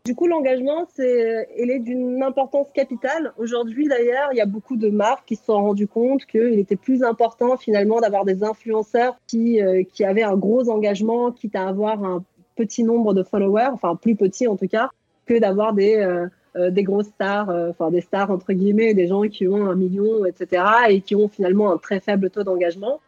Du 0.04 0.14
coup, 0.14 0.26
l'engagement, 0.26 0.86
c'est, 0.94 1.48
il 1.58 1.70
est 1.70 1.78
d'une 1.78 2.22
importance 2.22 2.66
capitale. 2.74 3.32
Aujourd'hui, 3.38 3.88
d'ailleurs, 3.88 4.28
il 4.32 4.36
y 4.36 4.42
a 4.42 4.46
beaucoup 4.46 4.76
de 4.76 4.90
marques 4.90 5.26
qui 5.26 5.34
se 5.34 5.46
sont 5.46 5.54
rendues 5.54 5.86
compte 5.86 6.26
qu'il 6.26 6.58
était 6.58 6.76
plus 6.76 7.02
important 7.02 7.56
finalement 7.56 8.00
d'avoir 8.02 8.26
des 8.26 8.44
influenceurs 8.44 9.18
qui, 9.26 9.60
qui 9.94 10.04
avaient 10.04 10.22
un 10.22 10.36
gros 10.36 10.68
engagement, 10.68 11.32
quitte 11.32 11.56
à 11.56 11.66
avoir 11.66 12.04
un 12.04 12.22
petit 12.54 12.84
nombre 12.84 13.14
de 13.14 13.22
followers, 13.22 13.70
enfin 13.72 13.96
plus 13.96 14.14
petit 14.14 14.46
en 14.46 14.56
tout 14.56 14.68
cas, 14.68 14.90
que 15.24 15.38
d'avoir 15.38 15.72
des, 15.72 16.28
des 16.56 16.82
grosses 16.82 17.06
stars, 17.06 17.50
euh, 17.50 17.70
enfin 17.70 17.90
des 17.90 18.00
stars 18.00 18.30
entre 18.30 18.52
guillemets, 18.52 18.94
des 18.94 19.06
gens 19.06 19.22
qui 19.22 19.48
ont 19.48 19.66
un 19.66 19.74
million, 19.74 20.24
etc., 20.24 20.62
et 20.88 21.00
qui 21.00 21.14
ont 21.16 21.28
finalement 21.28 21.72
un 21.72 21.78
très 21.78 22.00
faible 22.00 22.30
taux 22.30 22.44
d'engagement. 22.44 23.00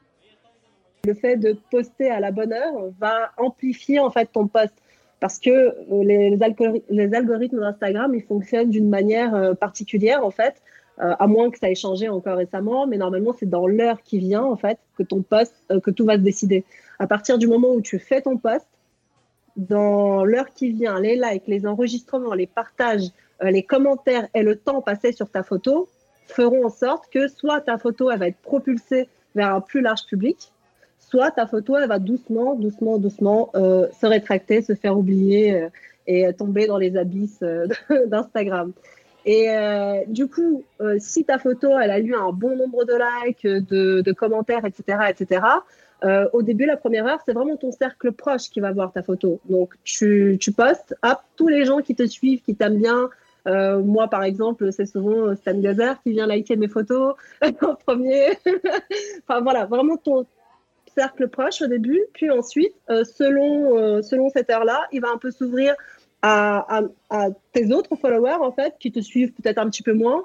Le 1.05 1.15
fait 1.15 1.37
de 1.37 1.57
poster 1.71 2.11
à 2.11 2.21
la 2.21 2.33
bonne 2.33 2.53
heure 2.53 2.75
va 2.99 3.31
amplifier 3.37 4.01
en 4.01 4.11
fait 4.11 4.29
ton 4.33 4.49
post 4.49 4.75
parce 5.21 5.39
que 5.39 5.51
euh, 5.51 6.05
les, 6.05 6.37
les, 6.91 7.15
algorithmes 7.15 7.61
d'Instagram 7.61 8.15
ils 8.15 8.23
fonctionnent 8.23 8.71
d'une 8.71 8.89
manière 8.89 9.57
particulière 9.57 10.25
en 10.25 10.31
fait, 10.31 10.61
à 10.99 11.27
moins 11.27 11.51
que 11.51 11.59
ça 11.59 11.71
ait 11.71 11.75
changé 11.75 12.09
encore 12.09 12.39
récemment, 12.39 12.87
mais 12.87 12.97
normalement 12.97 13.35
c'est 13.39 13.49
dans 13.49 13.67
l'heure 13.67 14.03
qui 14.03 14.19
vient 14.19 14.43
en 14.43 14.57
fait 14.57 14.79
que 14.97 15.03
ton 15.03 15.23
post, 15.23 15.55
que 15.83 15.91
tout 15.91 16.05
va 16.05 16.15
se 16.15 16.23
décider. 16.23 16.65
À 16.99 17.07
partir 17.07 17.39
du 17.39 17.47
moment 17.47 17.69
où 17.69 17.83
tu 17.83 17.99
fais 17.99 18.23
ton 18.23 18.39
post, 18.39 18.67
dans 19.57 20.25
l'heure 20.25 20.51
qui 20.55 20.71
vient, 20.71 21.01
les 21.01 21.17
likes, 21.17 21.47
les 21.47 21.67
enregistrements, 21.67 22.35
les 22.35 22.47
partages, 22.47 23.09
euh, 23.09 23.26
les 23.43 23.63
commentaires 23.63 24.29
et 24.35 24.43
le 24.43 24.57
temps 24.57 24.81
passé 24.81 25.13
sur 25.13 25.29
ta 25.29 25.43
photo 25.43 25.89
feront 26.27 26.67
en 26.67 26.71
sorte 26.71 27.05
que 27.11 27.29
soit 27.29 27.61
ta 27.61 27.79
photo 27.79 28.11
elle 28.11 28.19
va 28.19 28.29
être 28.29 28.39
propulsée 28.39 29.09
vers 29.35 29.55
un 29.55 29.61
plus 29.61 29.81
large 29.81 30.07
public, 30.07 30.53
soit 30.99 31.31
ta 31.31 31.47
photo 31.47 31.77
elle 31.77 31.89
va 31.89 31.99
doucement, 31.99 32.55
doucement, 32.55 32.99
doucement 32.99 33.51
euh, 33.55 33.87
se 34.01 34.07
rétracter, 34.07 34.63
se 34.63 34.75
faire 34.75 34.99
oublier 34.99 35.55
euh, 35.55 35.69
et 36.07 36.33
tomber 36.33 36.67
dans 36.67 36.79
les 36.79 36.97
abysses 36.97 37.45
d'Instagram. 38.07 38.73
Et 39.29 39.49
du 40.07 40.29
coup, 40.29 40.63
si 40.99 41.25
ta 41.25 41.41
photo 41.41 41.77
elle 41.81 41.91
a 41.91 41.99
eu 41.99 42.15
un 42.15 42.31
bon 42.31 42.55
nombre 42.57 42.85
de 42.85 42.95
likes, 43.27 43.45
de, 43.45 44.13
commentaires, 44.13 44.65
etc., 44.65 44.99
etc., 45.09 45.41
euh, 46.05 46.29
au 46.33 46.43
début, 46.43 46.67
la 46.67 46.77
première 46.77 47.07
heure, 47.07 47.21
c'est 47.25 47.33
vraiment 47.33 47.57
ton 47.57 47.73
cercle 47.73 48.13
proche 48.13 48.51
qui 48.51 48.61
va 48.61 48.73
voir 48.73 48.93
ta 48.93 49.03
photo. 49.03 49.41
Donc, 49.49 49.75
tu, 49.85 50.37
tu 50.41 50.53
postes, 50.53 50.95
hop, 51.03 51.19
tous 51.37 51.49
les 51.49 51.65
gens 51.65 51.81
qui 51.81 51.95
te 51.95 52.07
suivent, 52.07 52.43
qui 52.43 52.55
t'aiment 52.55 52.79
bien. 52.79 53.09
Euh, 53.47 53.81
moi, 53.83 54.09
par 54.09 54.25
exemple, 54.25 54.73
c'est 54.73 54.87
souvent 54.87 55.35
Stan 55.37 55.59
Gazer 55.59 56.01
qui 56.03 56.13
vient 56.13 56.27
liker 56.27 56.57
mes 56.57 56.69
photos 56.69 57.15
en 57.43 57.75
premier. 57.75 58.39
enfin, 59.29 59.41
voilà, 59.41 59.67
vraiment 59.67 59.97
ton 59.97 60.27
cercle 60.97 61.29
proche 61.29 61.63
au 61.63 61.67
début. 61.67 62.03
Puis 62.15 62.31
ensuite, 62.31 62.75
euh, 62.91 63.05
selon, 63.05 64.03
selon 64.03 64.31
cette 64.31 64.51
heure-là, 64.51 64.87
il 64.93 65.01
va 65.01 65.09
un 65.11 65.19
peu 65.19 65.31
s'ouvrir 65.31 65.75
à, 66.23 66.81
à, 67.11 67.29
tes 67.53 67.73
autres 67.73 67.95
followers, 67.97 68.39
en 68.41 68.51
fait, 68.51 68.75
qui 68.81 68.91
te 68.91 69.01
suivent 69.01 69.33
peut-être 69.33 69.59
un 69.59 69.69
petit 69.71 69.83
peu 69.83 69.93
moins. 69.93 70.23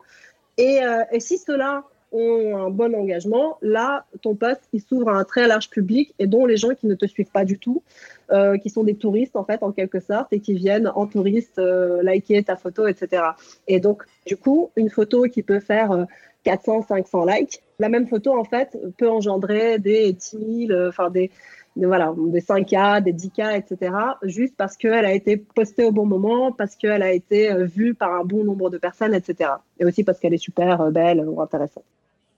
Et, 0.58 0.80
et 1.12 1.20
si 1.20 1.38
cela 1.38 1.84
ont 2.12 2.58
un 2.58 2.70
bon 2.70 2.94
engagement, 2.94 3.58
là, 3.62 4.06
ton 4.22 4.36
post, 4.36 4.62
il 4.74 4.82
s'ouvre 4.82 5.10
à 5.10 5.14
un 5.14 5.24
très 5.24 5.48
large 5.48 5.70
public 5.70 6.14
et 6.20 6.28
dont 6.28 6.46
les 6.46 6.58
gens 6.58 6.74
qui 6.76 6.88
ne 6.88 6.96
te 6.96 7.06
suivent 7.06 7.32
pas 7.32 7.46
du 7.46 7.58
tout, 7.58 7.84
euh, 8.32 8.58
qui 8.58 8.70
sont 8.70 8.84
des 8.84 8.96
touristes, 8.96 9.36
en 9.36 9.46
fait, 9.46 9.64
en 9.64 9.72
quelque 9.72 10.00
sorte, 10.00 10.32
et 10.34 10.40
qui 10.40 10.54
viennent 10.54 10.92
en 10.94 11.08
touriste 11.08 11.60
euh, 11.60 12.04
liker 12.04 12.44
ta 12.44 12.56
photo, 12.56 12.88
etc. 12.88 13.24
Et 13.68 13.80
donc, 13.80 14.04
du 14.26 14.36
coup, 14.36 14.72
une 14.76 14.90
photo 14.90 15.24
qui 15.24 15.42
peut 15.42 15.60
faire 15.60 16.06
400, 16.44 16.84
500 16.84 17.26
likes, 17.26 17.62
la 17.80 17.90
même 17.90 18.08
photo, 18.08 18.38
en 18.38 18.44
fait, 18.44 18.78
peut 18.98 19.10
engendrer 19.10 19.80
des 19.80 20.12
10 20.12 20.68
000, 20.68 20.88
enfin, 20.88 21.10
des, 21.10 21.32
voilà, 21.78 22.14
des 22.18 22.42
5K, 22.42 23.04
des 23.04 23.14
10K, 23.14 23.58
etc. 23.58 23.94
Juste 24.24 24.56
parce 24.58 24.76
qu'elle 24.76 25.06
a 25.06 25.14
été 25.14 25.38
postée 25.38 25.86
au 25.86 25.92
bon 25.92 26.06
moment, 26.06 26.52
parce 26.52 26.76
qu'elle 26.76 27.04
a 27.04 27.14
été 27.14 27.54
vue 27.64 27.96
par 27.96 28.14
un 28.14 28.26
bon 28.26 28.44
nombre 28.44 28.70
de 28.70 28.78
personnes, 28.78 29.14
etc. 29.14 29.52
Et 29.80 29.86
aussi 29.86 30.04
parce 30.04 30.20
qu'elle 30.20 30.34
est 30.34 30.38
super 30.38 30.92
belle 30.92 31.22
ou 31.26 31.42
intéressante. 31.42 31.86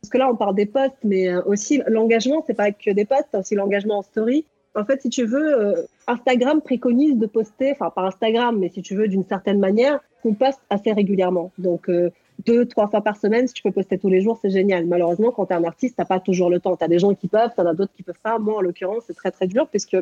Parce 0.04 0.10
que 0.10 0.18
là, 0.18 0.30
on 0.30 0.36
parle 0.36 0.56
des 0.56 0.66
posts, 0.66 0.98
mais 1.06 1.30
euh, 1.30 1.42
aussi 1.46 1.82
l'engagement, 1.88 2.44
c'est 2.46 2.54
pas 2.54 2.74
que 2.74 2.92
des 2.92 3.06
posts, 3.06 3.30
c'est 3.32 3.38
aussi 3.38 3.56
l'engagement 3.56 4.00
en 4.00 4.02
story. 4.02 4.44
En 4.76 4.84
fait, 4.84 5.02
si 5.02 5.10
tu 5.10 5.24
veux, 5.24 5.58
euh, 5.58 5.84
Instagram 6.08 6.60
préconise 6.60 7.18
de 7.18 7.26
poster, 7.26 7.72
enfin 7.72 7.90
pas 7.90 8.02
Instagram, 8.02 8.60
mais 8.60 8.68
si 8.68 8.82
tu 8.82 8.98
veux, 8.98 9.08
d'une 9.08 9.24
certaine 9.24 9.60
manière, 9.60 10.02
qu'on 10.22 10.34
poste 10.34 10.60
assez 10.70 10.92
régulièrement. 10.92 11.52
Donc, 11.58 11.88
euh, 11.88 12.10
deux, 12.46 12.66
trois 12.66 12.90
fois 12.90 13.00
par 13.00 13.16
semaine, 13.16 13.48
si 13.48 13.54
tu 13.54 13.64
peux 13.64 13.72
poster 13.72 13.98
tous 13.98 14.10
les 14.10 14.20
jours, 14.20 14.38
c'est 14.42 14.50
génial. 14.50 14.88
Malheureusement, 14.88 15.32
quand 15.32 15.46
tu 15.46 15.54
es 15.54 15.56
un 15.56 15.64
artiste, 15.64 15.96
tu 15.98 16.06
pas 16.06 16.20
toujours 16.20 16.50
le 16.50 16.60
temps. 16.60 16.76
Tu 16.76 16.84
as 16.84 16.90
des 16.90 17.00
gens 17.00 17.14
qui 17.14 17.30
peuvent, 17.30 17.52
tu 17.56 17.62
as 17.66 17.74
d'autres 17.74 17.94
qui 17.96 18.04
peuvent 18.04 18.20
pas. 18.22 18.38
Moi, 18.40 18.58
en 18.58 18.62
l'occurrence, 18.62 19.04
c'est 19.08 19.16
très, 19.16 19.32
très 19.32 19.48
dur, 19.48 19.70
puisque 19.70 19.96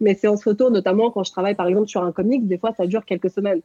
mes 0.00 0.14
séances 0.14 0.44
photos, 0.44 0.70
notamment 0.70 1.10
quand 1.10 1.24
je 1.24 1.32
travaille, 1.32 1.56
par 1.56 1.66
exemple, 1.66 1.88
sur 1.88 2.04
un 2.04 2.12
comics, 2.12 2.46
des 2.46 2.58
fois, 2.58 2.72
ça 2.72 2.86
dure 2.86 3.04
quelques 3.04 3.30
semaines. 3.30 3.62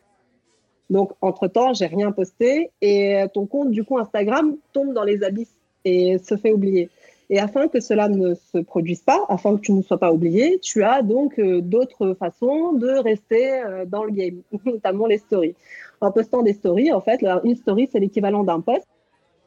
Donc, 0.89 1.11
entre-temps, 1.21 1.75
j'ai 1.75 1.85
rien 1.85 2.11
posté 2.11 2.71
et 2.81 3.23
ton 3.35 3.45
compte, 3.45 3.69
du 3.69 3.83
coup, 3.83 3.99
Instagram 3.99 4.55
tombe 4.73 4.91
dans 4.91 5.03
les 5.03 5.23
abysses 5.23 5.53
et 5.85 6.17
se 6.17 6.35
fait 6.35 6.51
oublier. 6.51 6.89
Et 7.29 7.39
afin 7.39 7.67
que 7.67 7.79
cela 7.79 8.07
ne 8.07 8.35
se 8.35 8.59
produise 8.59 9.01
pas, 9.01 9.25
afin 9.29 9.55
que 9.55 9.61
tu 9.61 9.73
ne 9.73 9.81
sois 9.81 9.97
pas 9.97 10.11
oublié, 10.11 10.59
tu 10.59 10.83
as 10.83 11.01
donc 11.01 11.39
euh, 11.39 11.61
d'autres 11.61 12.13
façons 12.13 12.73
de 12.73 12.89
rester 12.89 13.53
euh, 13.53 13.85
dans 13.85 14.03
le 14.03 14.11
game, 14.11 14.41
notamment 14.65 15.07
les 15.07 15.17
stories. 15.17 15.55
En 16.01 16.11
postant 16.11 16.43
des 16.43 16.53
stories, 16.53 16.91
en 16.91 17.01
fait, 17.01 17.25
une 17.43 17.55
story, 17.55 17.89
c'est 17.91 17.99
l'équivalent 17.99 18.43
d'un 18.43 18.59
post. 18.59 18.85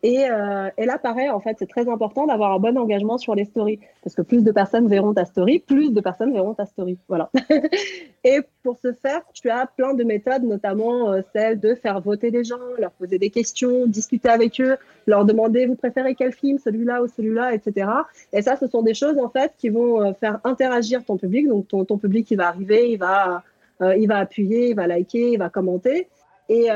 Et, 0.02 0.28
euh, 0.30 0.70
et, 0.76 0.86
là, 0.86 0.98
pareil, 0.98 1.28
en 1.28 1.40
fait, 1.40 1.56
c'est 1.58 1.68
très 1.68 1.88
important 1.88 2.26
d'avoir 2.26 2.52
un 2.52 2.58
bon 2.58 2.76
engagement 2.78 3.18
sur 3.18 3.34
les 3.34 3.44
stories. 3.44 3.80
Parce 4.04 4.14
que 4.14 4.22
plus 4.22 4.44
de 4.44 4.52
personnes 4.52 4.88
verront 4.88 5.14
ta 5.14 5.24
story, 5.24 5.58
plus 5.58 5.92
de 5.92 6.00
personnes 6.00 6.32
verront 6.32 6.54
ta 6.54 6.66
story. 6.66 6.98
Voilà. 7.08 7.30
et 8.24 8.40
pour 8.62 8.78
ce 8.78 8.92
faire, 8.92 9.22
tu 9.32 9.50
as 9.50 9.66
plein 9.66 9.94
de 9.94 10.04
méthodes, 10.04 10.44
notamment 10.44 11.10
euh, 11.12 11.22
celle 11.32 11.58
de 11.58 11.74
faire 11.74 12.00
voter 12.00 12.30
des 12.30 12.44
gens, 12.44 12.58
leur 12.78 12.92
poser 12.92 13.18
des 13.18 13.30
questions, 13.30 13.86
discuter 13.86 14.28
avec 14.28 14.60
eux, 14.60 14.76
leur 15.06 15.24
demander 15.24 15.66
vous 15.66 15.74
préférez 15.74 16.14
quel 16.14 16.32
film, 16.32 16.58
celui-là 16.58 17.02
ou 17.02 17.08
celui-là, 17.08 17.54
etc. 17.54 17.90
Et 18.32 18.42
ça, 18.42 18.56
ce 18.56 18.68
sont 18.68 18.82
des 18.82 18.94
choses, 18.94 19.18
en 19.18 19.28
fait, 19.28 19.52
qui 19.58 19.68
vont 19.68 20.00
euh, 20.00 20.12
faire 20.12 20.38
interagir 20.44 21.04
ton 21.04 21.16
public. 21.16 21.48
Donc, 21.48 21.66
ton, 21.68 21.98
public, 21.98 22.30
il 22.30 22.36
va 22.36 22.48
arriver, 22.48 22.92
il 22.92 22.98
va, 22.98 23.42
il 23.80 24.06
va 24.06 24.18
appuyer, 24.18 24.70
il 24.70 24.76
va 24.76 24.86
liker, 24.86 25.32
il 25.32 25.38
va 25.38 25.48
commenter. 25.48 26.08
Et 26.48 26.68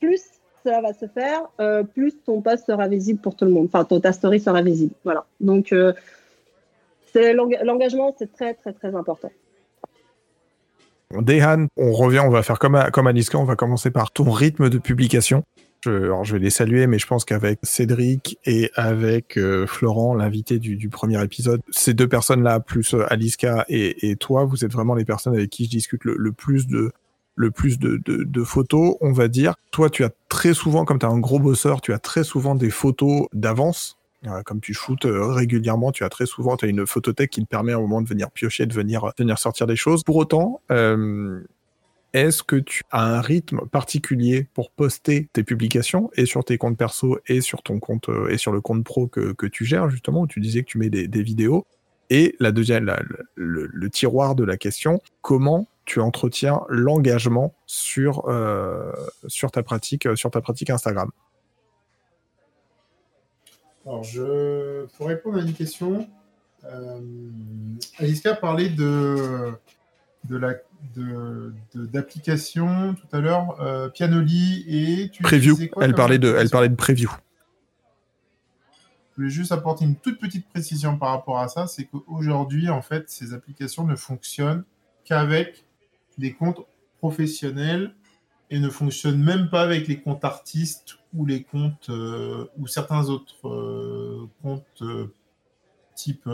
plus 0.00 0.22
cela 0.64 0.80
va 0.80 0.92
se 0.92 1.06
faire, 1.06 1.42
euh, 1.60 1.82
plus 1.82 2.14
ton 2.24 2.40
post 2.40 2.66
sera 2.66 2.88
visible 2.88 3.20
pour 3.20 3.36
tout 3.36 3.44
le 3.44 3.50
monde. 3.50 3.66
Enfin, 3.66 3.84
ton, 3.84 4.00
ta 4.00 4.12
story 4.12 4.40
sera 4.40 4.62
visible. 4.62 4.94
Voilà. 5.04 5.24
Donc, 5.40 5.72
euh, 5.72 5.92
l'engagement, 7.14 8.14
c'est 8.18 8.32
très, 8.32 8.54
très, 8.54 8.72
très 8.72 8.94
important. 8.94 9.30
Dehan, 11.10 11.66
on 11.76 11.92
revient, 11.92 12.20
on 12.20 12.30
va 12.30 12.42
faire 12.42 12.58
comme, 12.58 12.74
à, 12.74 12.90
comme 12.90 13.06
Aniska, 13.06 13.38
on 13.38 13.44
va 13.44 13.56
commencer 13.56 13.90
par 13.90 14.12
ton 14.12 14.30
rythme 14.30 14.70
de 14.70 14.78
publication. 14.78 15.42
Je, 15.84 15.90
alors 15.90 16.24
je 16.24 16.34
vais 16.34 16.38
les 16.38 16.50
saluer, 16.50 16.86
mais 16.86 16.98
je 16.98 17.06
pense 17.06 17.24
qu'avec 17.24 17.58
Cédric 17.64 18.38
et 18.46 18.70
avec 18.74 19.36
euh, 19.36 19.66
Florent, 19.66 20.14
l'invité 20.14 20.58
du, 20.58 20.88
premier 20.88 21.22
épisode, 21.22 21.60
ces 21.70 21.92
deux 21.92 22.08
personnes-là, 22.08 22.60
plus 22.60 22.94
euh, 22.94 23.04
Aliska 23.12 23.66
et, 23.68 24.16
toi, 24.16 24.44
vous 24.44 24.64
êtes 24.64 24.72
vraiment 24.72 24.94
les 24.94 25.04
personnes 25.04 25.34
avec 25.34 25.50
qui 25.50 25.64
je 25.64 25.70
discute 25.70 26.04
le 26.04 26.32
plus 26.32 26.66
de, 26.66 26.92
le 27.34 27.50
plus 27.50 27.78
de, 27.78 28.00
de, 28.04 28.44
photos, 28.44 28.96
on 29.00 29.12
va 29.12 29.28
dire. 29.28 29.54
Toi, 29.70 29.90
tu 29.90 30.04
as 30.04 30.10
très 30.28 30.54
souvent, 30.54 30.84
comme 30.84 30.98
tu 30.98 31.06
as 31.06 31.08
un 31.08 31.18
gros 31.18 31.38
bosseur, 31.38 31.80
tu 31.80 31.92
as 31.92 31.98
très 31.98 32.24
souvent 32.24 32.54
des 32.54 32.70
photos 32.70 33.26
d'avance. 33.32 33.98
Euh, 34.26 34.42
comme 34.42 34.60
tu 34.60 34.72
shootes 34.72 35.06
euh, 35.06 35.32
régulièrement, 35.32 35.90
tu 35.90 36.04
as 36.04 36.08
très 36.08 36.26
souvent 36.26 36.54
as 36.54 36.66
une 36.66 36.86
photothèque 36.86 37.30
qui 37.30 37.42
te 37.42 37.48
permet 37.48 37.72
un 37.72 37.80
moment 37.80 38.00
de 38.00 38.08
venir 38.08 38.30
piocher, 38.30 38.66
de 38.66 38.72
venir, 38.72 39.06
de 39.16 39.24
venir 39.24 39.38
sortir 39.38 39.66
des 39.66 39.74
choses. 39.74 40.04
Pour 40.04 40.14
autant, 40.14 40.60
euh, 40.70 41.40
est-ce 42.12 42.44
que 42.44 42.56
tu 42.56 42.82
as 42.92 43.16
un 43.16 43.20
rythme 43.20 43.66
particulier 43.66 44.46
pour 44.54 44.70
poster 44.70 45.28
tes 45.32 45.42
publications 45.42 46.10
et 46.14 46.24
sur 46.24 46.44
tes 46.44 46.56
comptes 46.56 46.76
perso 46.76 47.18
et 47.26 47.40
sur 47.40 47.62
ton 47.62 47.80
compte 47.80 48.10
et 48.28 48.38
sur 48.38 48.52
le 48.52 48.60
compte 48.60 48.84
pro 48.84 49.08
que, 49.08 49.32
que 49.32 49.46
tu 49.46 49.64
gères 49.64 49.90
justement 49.90 50.20
où 50.20 50.26
tu 50.28 50.38
disais 50.38 50.62
que 50.62 50.68
tu 50.68 50.78
mets 50.78 50.90
des, 50.90 51.22
vidéos? 51.22 51.66
Et 52.10 52.36
la 52.38 52.52
deuxième, 52.52 52.94
le, 53.34 53.90
tiroir 53.90 54.34
de 54.34 54.44
la 54.44 54.56
question, 54.56 55.00
comment 55.22 55.66
tu 55.84 56.00
entretiens 56.00 56.60
l'engagement 56.68 57.54
sur, 57.66 58.28
euh, 58.28 58.92
sur, 59.26 59.50
ta 59.50 59.62
pratique, 59.62 60.08
sur 60.16 60.30
ta 60.30 60.40
pratique 60.40 60.70
Instagram 60.70 61.10
Alors, 63.84 64.04
je, 64.04 64.86
pour 64.96 65.08
répondre 65.08 65.38
à 65.38 65.42
une 65.42 65.54
question, 65.54 66.08
euh, 66.64 67.00
Alicia 67.98 68.34
parlait 68.34 68.68
de, 68.68 69.52
de 70.24 70.36
la 70.36 70.54
d'application 71.74 72.94
tout 72.94 73.16
à 73.16 73.20
l'heure, 73.20 73.60
euh, 73.60 73.88
Pianoli 73.88 74.64
et 74.66 75.10
tu 75.10 75.22
preview. 75.22 75.56
Quoi, 75.68 75.84
elle 75.84 75.94
parlait 75.94 76.18
de, 76.18 76.34
elle 76.36 76.50
parlait 76.50 76.68
de 76.68 76.74
preview. 76.74 77.10
Je 79.10 79.16
voulais 79.16 79.30
juste 79.30 79.52
apporter 79.52 79.84
une 79.84 79.96
toute 79.96 80.18
petite 80.18 80.48
précision 80.48 80.98
par 80.98 81.10
rapport 81.10 81.38
à 81.38 81.48
ça, 81.48 81.66
c'est 81.66 81.84
qu'aujourd'hui, 81.84 82.68
en 82.68 82.82
fait, 82.82 83.10
ces 83.10 83.34
applications 83.34 83.84
ne 83.84 83.94
fonctionnent 83.94 84.64
qu'avec 85.04 85.66
des 86.18 86.32
comptes 86.32 86.60
professionnels 86.98 87.94
et 88.52 88.60
ne 88.60 88.68
fonctionnent 88.68 89.22
même 89.22 89.48
pas 89.48 89.62
avec 89.62 89.88
les 89.88 90.00
comptes 90.00 90.24
artistes 90.26 90.98
ou 91.14 91.24
les 91.24 91.42
comptes 91.42 91.88
euh, 91.88 92.46
ou 92.58 92.66
certains 92.66 93.08
autres 93.08 93.48
euh, 93.48 94.28
comptes 94.42 94.82
euh, 94.82 95.12
type. 95.94 96.28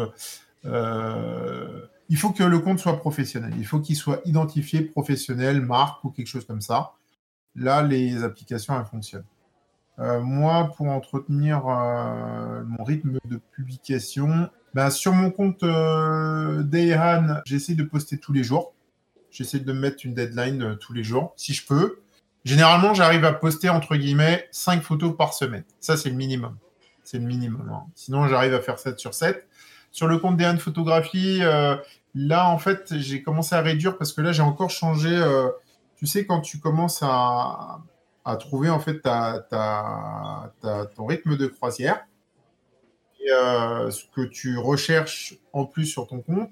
Il 0.64 2.16
faut 2.16 2.30
que 2.30 2.42
le 2.42 2.58
compte 2.58 2.80
soit 2.80 2.96
professionnel. 2.98 3.52
Il 3.56 3.66
faut 3.66 3.78
qu'il 3.80 3.94
soit 3.94 4.20
identifié 4.24 4.80
professionnel, 4.80 5.60
marque 5.60 6.02
ou 6.04 6.10
quelque 6.10 6.26
chose 6.26 6.44
comme 6.44 6.60
ça. 6.60 6.94
Là, 7.54 7.82
les 7.82 8.24
applications 8.24 8.78
elles 8.78 8.86
fonctionnent. 8.86 9.26
Moi, 9.98 10.72
pour 10.76 10.86
entretenir 10.86 11.64
mon 11.64 12.84
rythme 12.84 13.18
de 13.24 13.36
publication, 13.52 14.48
ben, 14.74 14.90
sur 14.90 15.12
mon 15.12 15.30
compte 15.30 15.64
Dayhan, 16.64 17.42
j'essaie 17.44 17.74
de 17.74 17.82
poster 17.82 18.18
tous 18.18 18.32
les 18.32 18.44
jours. 18.44 18.74
J'essaie 19.30 19.60
de 19.60 19.72
mettre 19.72 20.04
une 20.04 20.14
deadline 20.14 20.62
euh, 20.62 20.74
tous 20.74 20.92
les 20.92 21.02
jours, 21.02 21.32
si 21.36 21.52
je 21.52 21.66
peux. 21.66 22.00
Généralement, 22.44 22.94
j'arrive 22.94 23.24
à 23.24 23.32
poster, 23.32 23.68
entre 23.68 23.96
guillemets, 23.96 24.48
5 24.52 24.82
photos 24.82 25.16
par 25.16 25.34
semaine. 25.34 25.64
Ça, 25.80 25.96
c'est 25.96 26.08
le 26.08 26.16
minimum. 26.16 26.56
C'est 27.04 27.18
le 27.18 27.24
minimum. 27.24 27.70
Hein. 27.72 27.86
Sinon, 27.94 28.26
j'arrive 28.28 28.54
à 28.54 28.60
faire 28.60 28.78
7 28.78 28.98
sur 28.98 29.14
7. 29.14 29.46
Sur 29.90 30.06
le 30.06 30.18
compte 30.18 30.36
Dayhan 30.36 30.58
Photographie, 30.58 31.40
euh, 31.42 31.76
là, 32.14 32.48
en 32.48 32.58
fait, 32.58 32.94
j'ai 32.98 33.22
commencé 33.22 33.54
à 33.54 33.60
réduire 33.60 33.96
parce 33.98 34.12
que 34.12 34.20
là, 34.20 34.32
j'ai 34.32 34.42
encore 34.42 34.70
changé. 34.70 35.10
Euh, 35.10 35.48
tu 35.96 36.06
sais, 36.06 36.26
quand 36.26 36.40
tu 36.40 36.58
commences 36.58 37.00
à, 37.02 37.80
à 38.28 38.36
trouver 38.36 38.68
en 38.68 38.78
fait 38.78 39.00
ta, 39.00 39.40
ta, 39.50 40.52
ton 40.94 41.06
rythme 41.06 41.36
de 41.36 41.46
croisière 41.46 42.04
et 43.20 43.32
euh, 43.32 43.90
ce 43.90 44.04
que 44.14 44.20
tu 44.20 44.58
recherches 44.58 45.34
en 45.52 45.64
plus 45.64 45.86
sur 45.86 46.06
ton 46.06 46.20
compte, 46.20 46.50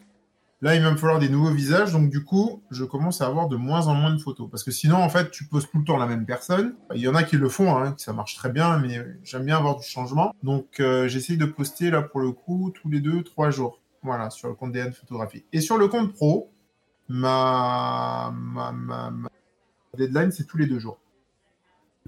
Là, 0.66 0.74
il 0.74 0.82
va 0.82 0.90
me 0.90 0.96
falloir 0.96 1.20
des 1.20 1.28
nouveaux 1.28 1.52
visages. 1.52 1.92
Donc, 1.92 2.10
du 2.10 2.24
coup, 2.24 2.60
je 2.72 2.82
commence 2.82 3.20
à 3.20 3.26
avoir 3.26 3.46
de 3.46 3.54
moins 3.54 3.86
en 3.86 3.94
moins 3.94 4.12
de 4.12 4.18
photos. 4.18 4.50
Parce 4.50 4.64
que 4.64 4.72
sinon, 4.72 4.96
en 4.96 5.08
fait, 5.08 5.30
tu 5.30 5.44
poses 5.44 5.70
tout 5.70 5.78
le 5.78 5.84
temps 5.84 5.96
la 5.96 6.08
même 6.08 6.26
personne. 6.26 6.74
Il 6.92 7.00
y 7.00 7.06
en 7.06 7.14
a 7.14 7.22
qui 7.22 7.36
le 7.36 7.48
font, 7.48 7.76
hein, 7.76 7.94
ça 7.98 8.12
marche 8.12 8.34
très 8.34 8.50
bien, 8.50 8.76
mais 8.80 9.00
j'aime 9.22 9.44
bien 9.44 9.58
avoir 9.58 9.76
du 9.76 9.86
changement. 9.86 10.34
Donc, 10.42 10.80
euh, 10.80 11.06
j'essaye 11.06 11.36
de 11.36 11.44
poster, 11.44 11.92
là, 11.92 12.02
pour 12.02 12.18
le 12.18 12.32
coup, 12.32 12.72
tous 12.74 12.88
les 12.88 12.98
deux, 12.98 13.22
trois 13.22 13.50
jours. 13.50 13.80
Voilà, 14.02 14.28
sur 14.30 14.48
le 14.48 14.54
compte 14.54 14.72
DN 14.72 14.92
Photographie. 14.92 15.44
Et 15.52 15.60
sur 15.60 15.78
le 15.78 15.86
compte 15.86 16.12
pro, 16.12 16.50
ma, 17.08 18.34
ma, 18.34 18.72
ma, 18.72 19.10
ma 19.12 19.28
deadline, 19.96 20.32
c'est 20.32 20.48
tous 20.48 20.56
les 20.56 20.66
deux 20.66 20.80
jours. 20.80 20.98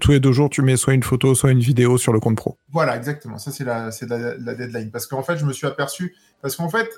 Tous 0.01 0.11
les 0.11 0.19
deux 0.19 0.33
jours, 0.33 0.49
tu 0.49 0.63
mets 0.63 0.75
soit 0.75 0.93
une 0.95 1.03
photo, 1.03 1.33
soit 1.33 1.51
une 1.51 1.61
vidéo 1.61 1.97
sur 1.97 2.11
le 2.11 2.19
compte 2.19 2.35
pro. 2.35 2.57
Voilà, 2.73 2.97
exactement. 2.97 3.37
Ça, 3.37 3.53
c'est 3.53 3.63
la, 3.63 3.89
la, 4.01 4.35
la 4.35 4.53
deadline. 4.53 4.91
Parce 4.91 5.07
qu'en 5.07 5.23
fait, 5.23 5.37
je 5.37 5.45
me 5.45 5.53
suis 5.53 5.65
aperçu. 5.65 6.13
Parce 6.41 6.57
qu'en 6.57 6.67
fait, 6.67 6.89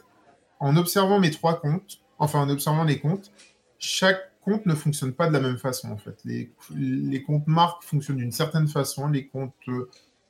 en 0.62 0.78
observant 0.78 1.20
mes 1.20 1.32
trois 1.32 1.60
comptes, 1.60 2.00
enfin 2.20 2.40
en 2.40 2.50
observant 2.50 2.84
les 2.86 3.00
comptes, 3.00 3.32
chaque 3.80 4.32
compte 4.42 4.66
ne 4.66 4.76
fonctionne 4.76 5.12
pas 5.12 5.28
de 5.28 5.34
la 5.34 5.40
même 5.40 5.58
façon 5.58 5.90
en 5.90 5.98
fait. 5.98 6.24
Les, 6.24 7.24
comptes 7.24 7.48
marques 7.48 7.84
fonctionnent 7.84 8.18
d'une 8.18 8.32
certaine 8.32 8.68
façon, 8.68 9.10
les 9.10 9.28
comptes 9.28 9.54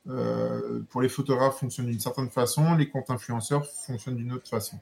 euh, 0.08 0.80
pour 0.90 1.02
les 1.02 1.08
photographes 1.08 1.60
fonctionnent 1.60 1.86
d'une 1.86 2.00
certaine 2.00 2.30
façon, 2.30 2.74
les 2.74 2.88
comptes 2.88 3.10
influenceurs 3.10 3.66
fonctionnent 3.66 4.16
d'une 4.16 4.32
autre 4.32 4.48
façon. 4.48 4.78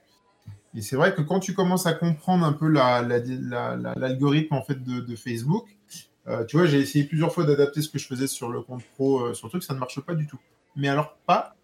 Et 0.75 0.83
c'est 0.83 0.97
vrai 0.97 1.15
que 1.15 1.21
quand 1.21 1.41
tu 1.41 1.53
commences 1.53 1.87
à 1.87 1.95
comprendre 1.95 2.47
un 2.47 2.53
peu 2.53 2.69
l'algorithme 2.69 3.51
la, 3.51 3.77
la, 3.77 3.95
la, 3.97 4.57
en 4.57 4.63
fait 4.63 4.83
de, 4.83 5.01
de 5.01 5.17
Facebook, 5.17 5.67
euh, 6.29 6.45
tu 6.45 6.57
vois, 6.57 6.67
j'ai 6.67 6.79
essayé 6.79 7.05
plusieurs 7.05 7.35
fois 7.35 7.45
d'adapter 7.45 7.83
ce 7.83 7.89
que 7.89 7.99
je 7.99 8.07
faisais 8.07 8.29
sur 8.29 8.51
le 8.51 8.63
compte 8.63 8.85
pro, 8.95 9.21
euh, 9.21 9.35
sur 9.35 9.49
le 9.49 9.51
truc, 9.51 9.65
ça 9.65 9.75
ne 9.75 9.81
marche 9.81 10.01
pas 10.01 10.15
du 10.15 10.29
tout. 10.29 10.39
Mais 10.77 10.89
alors 10.89 11.17
pas 11.27 11.57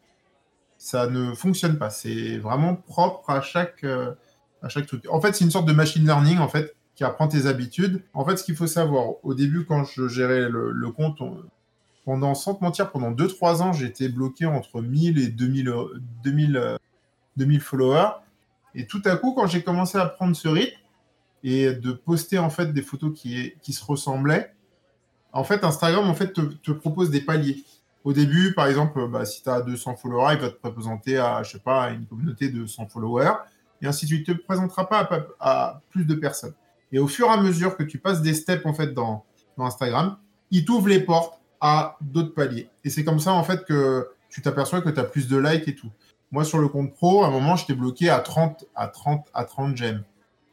ça 0.79 1.07
ne 1.09 1.35
fonctionne 1.35 1.79
pas. 1.79 1.91
C'est 1.91 2.39
vraiment 2.39 2.75
propre 2.75 3.31
à 3.31 3.41
chaque, 3.41 3.85
euh, 3.85 4.13
à 4.63 4.69
chaque 4.69 4.87
truc. 4.87 5.05
En 5.11 5.21
fait, 5.21 5.35
c'est 5.35 5.45
une 5.45 5.51
sorte 5.51 5.67
de 5.67 5.73
machine 5.73 6.05
learning 6.05 6.39
en 6.39 6.49
fait 6.49 6.75
qui 6.95 7.05
apprend 7.05 7.29
tes 7.29 7.47
habitudes. 7.47 8.03
En 8.15 8.25
fait, 8.25 8.37
ce 8.37 8.45
qu'il 8.45 8.57
faut 8.57 8.67
savoir, 8.67 9.15
au 9.23 9.35
début, 9.35 9.65
quand 9.67 9.85
je 9.85 10.09
gérais 10.09 10.49
le, 10.49 10.91
compte, 10.91 11.19
pendant, 12.05 12.35
sans 12.35 12.55
te 12.55 12.65
mentir, 12.65 12.91
pendant 12.91 13.13
2-3 13.13 13.63
ans, 13.63 13.73
j'étais 13.73 14.09
bloqué 14.09 14.47
entre 14.47 14.81
1000 14.81 15.19
et 15.19 15.29
2000, 15.29 15.75
2000, 16.25 16.79
2000 17.37 17.61
followers. 17.61 18.11
Et 18.75 18.87
tout 18.87 19.03
à 19.05 19.17
coup, 19.17 19.35
quand 19.35 19.47
j'ai 19.47 19.63
commencé 19.63 19.99
à 19.99 20.07
prendre 20.07 20.35
ce 20.35 20.49
rythme 20.49 20.79
et 21.45 21.73
de 21.75 21.93
poster 21.93 22.39
en 22.39 22.51
fait 22.51 22.73
des 22.73 22.83
photos 22.83 23.13
qui, 23.15 23.53
qui 23.61 23.75
se 23.75 23.85
ressemblaient, 23.85 24.55
en 25.37 25.45
fait, 25.45 25.65
Instagram 25.65 26.09
en 26.09 26.15
fait 26.15 26.33
te, 26.33 26.73
propose 26.73 27.11
des 27.11 27.21
paliers. 27.21 27.63
Au 28.07 28.13
début, 28.13 28.55
par 28.55 28.69
exemple, 28.69 29.09
bah, 29.09 29.25
si 29.25 29.43
tu 29.43 29.49
as 29.49 29.61
200 29.63 29.97
followers, 29.97 30.35
il 30.35 30.41
va 30.41 30.51
te 30.51 30.69
présenter 30.69 31.19
à, 31.19 31.43
je 31.43 31.51
sais 31.51 31.59
pas, 31.59 31.91
une 31.91 32.07
communauté 32.07 32.49
de 32.51 32.65
100 32.65 32.87
followers, 32.87 33.33
et 33.83 33.87
ainsi 33.89 34.05
de 34.05 34.11
suite. 34.11 34.29
Il 34.29 34.35
ne 34.35 34.39
te 34.39 34.45
présentera 34.45 34.89
pas 34.89 35.09
à, 35.41 35.81
plus 35.91 36.05
de 36.05 36.15
personnes. 36.15 36.55
Et 36.93 37.01
au 37.01 37.09
fur 37.09 37.27
et 37.27 37.31
à 37.31 37.37
mesure 37.37 37.77
que 37.77 37.83
tu 37.83 37.99
passes 37.99 38.23
des 38.23 38.35
steps 38.35 38.65
en 38.65 38.75
fait 38.75 38.95
dans, 38.95 39.25
Instagram, 39.59 40.19
il 40.53 40.65
t'ouvre 40.65 40.87
les 40.87 41.01
portes 41.01 41.41
à 41.61 41.97
d'autres 42.01 42.33
paliers. 42.33 42.69
Et 42.85 42.91
c'est 42.91 43.03
comme 43.03 43.19
ça 43.19 43.33
en 43.33 43.43
fait 43.43 43.65
que 43.65 44.07
tu 44.29 44.41
t'aperçois 44.41 44.83
que 44.83 44.91
tu 44.91 45.01
as 45.01 45.05
plus 45.05 45.27
de 45.27 45.37
likes 45.37 45.67
et 45.67 45.75
tout. 45.75 45.91
Moi, 46.31 46.45
sur 46.45 46.59
le 46.59 46.69
compte 46.69 46.95
pro, 46.95 47.25
à 47.25 47.27
un 47.27 47.31
moment, 47.31 47.57
j'étais 47.57 47.75
bloqué 47.75 48.09
à 48.09 48.21
30, 48.21 48.67
à 48.77 48.87
30, 48.87 49.27
à 49.35 49.45
30 49.45 49.77
gemmes. 49.77 50.05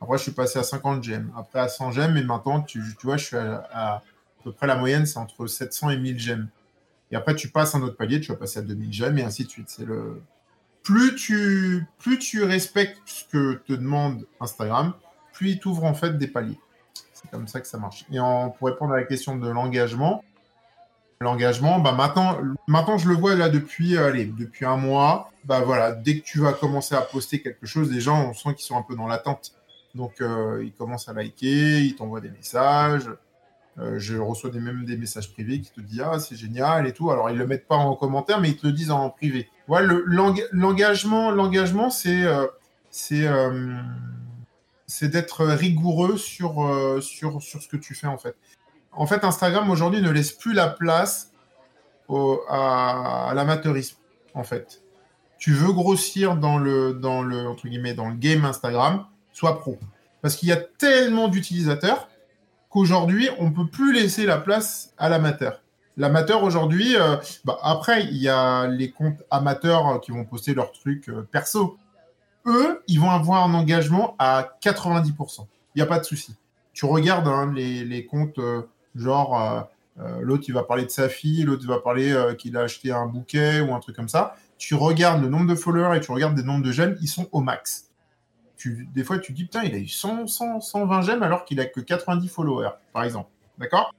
Après, 0.02 0.18
je 0.18 0.24
suis 0.24 0.32
passé 0.32 0.58
à 0.58 0.64
50 0.64 1.04
gemmes. 1.04 1.32
Après, 1.38 1.60
à 1.60 1.68
100 1.68 1.92
gemmes. 1.92 2.18
Et 2.18 2.24
maintenant, 2.24 2.62
tu, 2.62 2.82
tu 3.00 3.06
vois, 3.06 3.18
je 3.18 3.26
suis 3.26 3.38
à, 3.38 3.64
à, 3.72 4.02
peu 4.44 4.52
près 4.52 4.66
la 4.66 4.76
moyenne, 4.76 5.06
c'est 5.06 5.20
entre 5.20 5.46
700 5.46 5.92
et 5.92 5.98
1000 5.98 6.20
gemmes. 6.20 6.48
Et 7.12 7.16
après, 7.16 7.36
tu 7.36 7.50
passes 7.50 7.76
un 7.76 7.82
autre 7.82 7.98
palier, 7.98 8.20
tu 8.20 8.32
vas 8.32 8.38
passer 8.38 8.60
à 8.60 8.62
2000 8.64 8.94
gemmes 8.94 9.18
et 9.18 9.24
ainsi 9.24 9.46
de 9.46 9.50
suite. 9.50 9.70
C'est 9.70 9.86
le... 9.86 10.22
plus, 10.84 11.16
tu, 11.16 11.86
plus 12.00 12.20
tu 12.20 12.44
respectes 12.44 13.00
ce 13.06 13.26
que 13.26 13.54
te 13.68 13.74
demande 13.74 14.26
Instagram, 14.40 14.94
plus 15.32 15.52
il 15.52 15.60
t'ouvre 15.60 15.84
en 15.84 15.94
fait 15.94 16.18
des 16.18 16.28
paliers. 16.28 16.60
C'est 17.14 17.30
comme 17.30 17.48
ça 17.48 17.62
que 17.62 17.68
ça 17.68 17.78
marche. 17.78 18.06
Et 18.12 18.18
pour 18.58 18.68
répondre 18.68 18.94
à 18.94 18.98
la 18.98 19.04
question 19.04 19.38
de 19.38 19.48
l'engagement, 19.48 20.24
l'engagement, 21.24 21.80
bah 21.80 21.94
maintenant, 21.94 22.38
maintenant 22.68 22.98
je 22.98 23.10
le 23.10 23.16
vois 23.16 23.36
là 23.36 23.50
depuis, 23.50 23.98
allez, 23.98 24.26
depuis 24.26 24.66
un 24.66 24.78
mois. 24.78 25.32
Bah 25.46 25.62
voilà, 25.62 25.92
dès 25.92 26.20
que 26.20 26.24
tu 26.24 26.40
vas 26.40 26.54
commencer 26.54 26.96
à 26.96 27.02
poster 27.02 27.42
quelque 27.42 27.66
chose, 27.66 27.92
les 27.92 28.02
gens, 28.02 28.30
on 28.30 28.34
sent 28.34 28.54
qu'ils 28.56 28.66
sont 28.66 28.78
un 28.78 28.84
peu 28.84 28.96
dans 28.96 29.08
l'attente. 29.08 29.54
Donc 29.96 30.22
euh, 30.22 30.64
ils 30.64 30.74
commencent 30.74 31.10
à 31.10 31.14
liker, 31.14 31.82
ils 31.82 31.96
t'envoient 31.96 32.22
des 32.22 32.30
messages. 32.30 33.10
Euh, 33.80 33.98
je 33.98 34.18
reçois 34.18 34.52
des, 34.52 34.60
même 34.60 34.86
des 34.86 34.98
messages 34.98 35.32
privés 35.34 35.60
qui 35.60 35.72
te 35.72 35.82
disent 35.82 36.04
ah 36.06 36.20
c'est 36.20 36.36
génial 36.36 36.86
et 36.88 36.94
tout. 36.94 37.12
Alors 37.12 37.30
ils 37.30 37.38
le 37.38 37.48
mettent 37.48 37.68
pas 37.68 37.76
en 37.76 37.96
commentaire, 37.96 38.40
mais 38.40 38.50
ils 38.50 38.58
te 38.58 38.68
le 38.68 38.74
disent 38.74 38.92
en 38.92 39.10
privé. 39.10 39.50
Voilà, 39.68 39.94
l'engagement, 40.52 41.32
l'engagement, 41.32 41.90
c'est 41.90 42.24
euh, 42.24 42.46
c'est 42.92 43.26
c'est 44.86 45.10
d'être 45.10 45.46
rigoureux 45.46 46.18
sur, 46.18 47.00
sur 47.02 47.42
sur 47.42 47.62
ce 47.62 47.68
que 47.68 47.78
tu 47.78 47.96
fais 47.96 48.08
en 48.08 48.18
fait 48.18 48.36
en 48.96 49.06
fait, 49.06 49.24
Instagram 49.24 49.70
aujourd'hui 49.70 50.02
ne 50.02 50.10
laisse 50.10 50.32
plus 50.32 50.54
la 50.54 50.68
place 50.68 51.32
à, 52.50 53.32
l'amateurisme, 53.34 53.98
en 54.34 54.44
fait. 54.44 54.84
Tu 55.40 55.52
veux 55.52 55.74
grossir 55.74 56.36
dans 56.36 56.58
le, 56.58 56.94
dans 56.94 57.24
le, 57.24 57.48
entre 57.48 57.68
guillemets, 57.68 57.94
dans 57.94 58.10
le 58.10 58.16
game 58.16 58.46
Instagram, 58.46 59.06
sois 59.34 59.60
pro. 59.60 59.80
Parce 60.22 60.36
qu'il 60.36 60.50
y 60.50 60.52
a 60.52 60.58
tellement 60.58 61.28
d'utilisateurs 61.28 62.08
qu'aujourd'hui, 62.74 63.30
on 63.40 63.46
ne 63.46 63.56
peut 63.56 63.68
plus 63.68 63.94
laisser 63.94 64.26
la 64.26 64.38
place 64.38 64.94
à 64.98 65.08
l'amateur. 65.08 65.62
L'amateur 65.96 66.44
aujourd'hui, 66.44 66.96
euh, 66.96 67.18
bah, 67.46 67.58
après, 67.62 68.04
il 68.04 68.18
y 68.18 68.28
a 68.28 68.68
les 68.68 68.92
comptes 68.92 69.24
amateurs 69.30 70.02
qui 70.02 70.12
vont 70.12 70.26
poster 70.26 70.54
leurs 70.54 70.72
trucs 70.72 71.08
euh, 71.08 71.28
perso. 71.32 71.78
Eux, 72.46 72.82
ils 72.88 73.00
vont 73.00 73.12
avoir 73.12 73.44
un 73.44 73.54
engagement 73.54 74.16
à 74.20 74.58
90%. 74.62 75.46
Il 75.76 75.80
n'y 75.80 75.82
a 75.82 75.86
pas 75.86 76.00
de 76.00 76.04
souci. 76.04 76.36
Tu 76.74 76.86
regardes 76.86 77.28
hein, 77.28 77.54
les, 77.56 78.06
comptes 78.06 78.40
euh, 78.40 78.64
Genre, 78.96 79.40
euh, 79.40 79.62
euh, 80.00 80.20
l'autre, 80.22 80.46
il 80.48 80.54
va 80.54 80.64
parler 80.64 80.86
de 80.86 80.92
sa 80.92 81.10
fille, 81.10 81.44
l'autre, 81.44 81.66
va 81.68 81.80
parler 81.80 82.12
euh, 82.12 82.34
qu'il 82.34 82.58
a 82.58 82.62
acheté 82.62 82.92
un 82.92 83.08
bouquet 83.08 83.62
ou 83.62 83.74
un 83.74 83.80
truc 83.80 83.96
comme 83.96 84.10
ça. 84.10 84.36
Tu 84.58 84.76
regardes 84.76 85.22
le 85.22 85.30
nombre 85.30 85.48
de 85.48 85.56
followers 85.56 85.98
et 85.98 86.02
tu 86.02 86.12
regardes 86.12 86.36
des 86.36 86.44
nombres 86.44 86.64
de 86.64 86.72
j'aime, 86.72 86.98
ils 87.02 87.08
sont 87.08 87.28
au 87.32 87.42
max. 87.42 87.90
Des 88.70 89.04
fois, 89.04 89.20
tu 89.20 89.34
dis, 89.34 89.44
putain, 89.44 89.64
il 89.64 89.74
a 89.74 89.78
eu 89.78 89.88
100, 89.88 90.28
120 90.28 91.02
j'aime 91.02 91.24
alors 91.24 91.46
qu'il 91.46 91.60
a 91.60 91.66
que 91.66 91.80
90 91.80 92.28
followers, 92.28 92.72
par 92.92 93.04
exemple. 93.04 93.30
D'accord? 93.58 93.94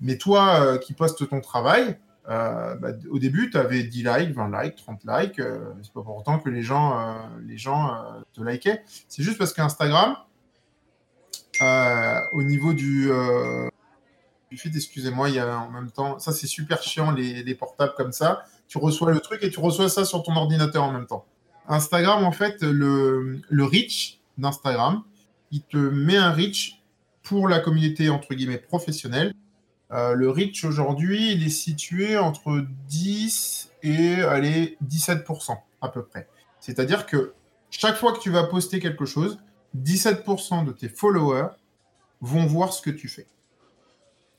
Mais 0.00 0.16
toi 0.16 0.78
qui 0.78 0.92
postes 0.94 1.28
ton 1.28 1.40
travail, 1.40 1.98
bah, 2.26 2.90
au 3.10 3.18
début, 3.18 3.50
tu 3.50 3.58
avais 3.58 3.82
10 3.82 4.02
likes, 4.04 4.30
20 4.30 4.62
likes, 4.62 4.76
30 4.76 5.00
likes. 5.04 5.40
c'est 5.82 5.92
pas 5.92 6.02
pour 6.02 6.16
autant 6.16 6.38
que 6.38 6.48
les 6.48 6.62
gens, 6.62 7.18
les 7.46 7.58
gens 7.58 8.04
te 8.32 8.40
likaient. 8.40 8.82
C'est 9.08 9.22
juste 9.22 9.38
parce 9.38 9.52
qu'Instagram, 9.52 10.16
au 12.32 12.42
niveau 12.42 12.72
du, 12.72 13.10
excusez-moi, 14.50 15.28
il 15.28 15.36
y 15.36 15.38
a 15.38 15.58
en 15.58 15.70
même 15.70 15.90
temps, 15.90 16.18
ça 16.18 16.32
c'est 16.32 16.46
super 16.46 16.82
chiant 16.82 17.10
les, 17.10 17.54
portables 17.54 17.94
comme 17.96 18.12
ça. 18.12 18.44
Tu 18.66 18.78
reçois 18.78 19.12
le 19.12 19.20
truc 19.20 19.42
et 19.42 19.50
tu 19.50 19.60
reçois 19.60 19.88
ça 19.88 20.04
sur 20.04 20.22
ton 20.22 20.36
ordinateur 20.36 20.84
en 20.84 20.92
même 20.92 21.06
temps. 21.06 21.24
Instagram, 21.68 22.24
en 22.24 22.32
fait, 22.32 22.62
le, 22.62 23.40
le 23.48 23.64
reach 23.64 24.20
d'Instagram, 24.38 25.02
il 25.50 25.62
te 25.62 25.76
met 25.76 26.16
un 26.16 26.32
reach 26.32 26.82
pour 27.22 27.48
la 27.48 27.60
communauté 27.60 28.10
entre 28.10 28.34
guillemets 28.34 28.58
professionnelle. 28.58 29.34
Euh, 29.92 30.14
le 30.14 30.30
reach 30.30 30.64
aujourd'hui, 30.64 31.32
il 31.32 31.46
est 31.46 31.50
situé 31.50 32.16
entre 32.16 32.64
10 32.88 33.70
et 33.82 34.14
allez, 34.22 34.76
17% 34.86 35.56
à 35.80 35.88
peu 35.88 36.04
près. 36.04 36.28
C'est-à-dire 36.60 37.06
que 37.06 37.34
chaque 37.70 37.96
fois 37.96 38.12
que 38.12 38.20
tu 38.20 38.30
vas 38.30 38.44
poster 38.44 38.80
quelque 38.80 39.04
chose, 39.04 39.38
17% 39.76 40.64
de 40.64 40.72
tes 40.72 40.88
followers 40.88 41.48
vont 42.20 42.46
voir 42.46 42.72
ce 42.72 42.82
que 42.82 42.90
tu 42.90 43.08
fais 43.08 43.26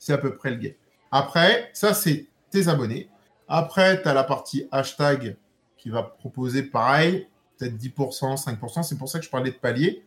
c'est 0.00 0.14
à 0.14 0.18
peu 0.18 0.34
près 0.34 0.50
le 0.50 0.56
game. 0.56 0.74
Après, 1.12 1.70
ça, 1.72 1.94
c'est 1.94 2.26
tes 2.50 2.66
abonnés. 2.66 3.08
Après, 3.46 4.02
tu 4.02 4.08
as 4.08 4.14
la 4.14 4.24
partie 4.24 4.66
hashtag 4.72 5.36
qui 5.80 5.90
va 5.90 6.02
proposer 6.02 6.62
pareil, 6.62 7.26
peut-être 7.58 7.76
10%, 7.76 8.42
5%. 8.44 8.82
C'est 8.82 8.98
pour 8.98 9.08
ça 9.08 9.18
que 9.18 9.24
je 9.24 9.30
parlais 9.30 9.50
de 9.50 9.56
palier. 9.56 10.04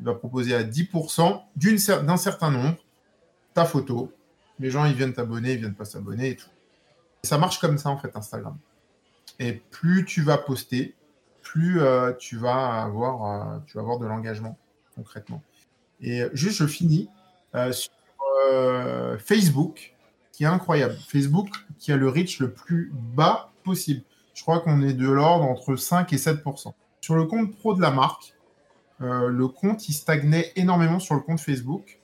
Il 0.00 0.06
va 0.06 0.14
proposer 0.14 0.54
à 0.54 0.62
10% 0.62 1.42
d'un 2.04 2.16
certain 2.16 2.50
nombre 2.50 2.76
ta 3.54 3.64
photo. 3.64 4.12
Les 4.58 4.70
gens, 4.70 4.84
ils 4.84 4.94
viennent 4.94 5.12
t'abonner, 5.12 5.52
ils 5.52 5.58
viennent 5.58 5.74
pas 5.74 5.84
s'abonner 5.84 6.30
et 6.30 6.36
tout. 6.36 6.48
ça 7.22 7.38
marche 7.38 7.58
comme 7.58 7.78
ça, 7.78 7.90
en 7.90 7.98
fait, 7.98 8.14
Instagram. 8.16 8.56
Et 9.38 9.52
plus 9.52 10.04
tu 10.04 10.22
vas 10.22 10.38
poster, 10.38 10.94
plus 11.42 11.80
euh, 11.80 12.12
tu, 12.12 12.36
vas 12.36 12.82
avoir, 12.82 13.56
euh, 13.56 13.58
tu 13.66 13.76
vas 13.76 13.82
avoir 13.82 13.98
de 13.98 14.06
l'engagement, 14.06 14.56
concrètement. 14.94 15.42
Et 16.00 16.24
juste, 16.32 16.58
je 16.58 16.66
finis 16.66 17.08
euh, 17.54 17.72
sur 17.72 17.92
euh, 18.52 19.18
Facebook, 19.18 19.94
qui 20.32 20.44
est 20.44 20.46
incroyable. 20.46 20.94
Facebook 21.08 21.48
qui 21.78 21.92
a 21.92 21.96
le 21.96 22.08
reach 22.08 22.38
le 22.40 22.52
plus 22.52 22.92
bas 22.92 23.50
possible. 23.64 24.02
Je 24.36 24.42
crois 24.42 24.60
qu'on 24.60 24.82
est 24.82 24.92
de 24.92 25.08
l'ordre 25.08 25.46
entre 25.46 25.76
5 25.76 26.12
et 26.12 26.16
7% 26.16 26.72
Sur 27.00 27.14
le 27.14 27.24
compte 27.24 27.56
pro 27.56 27.74
de 27.74 27.80
la 27.80 27.90
marque, 27.90 28.34
euh, 29.00 29.28
le 29.28 29.48
compte, 29.48 29.88
il 29.88 29.94
stagnait 29.94 30.52
énormément 30.56 30.98
sur 30.98 31.14
le 31.14 31.22
compte 31.22 31.40
Facebook. 31.40 31.98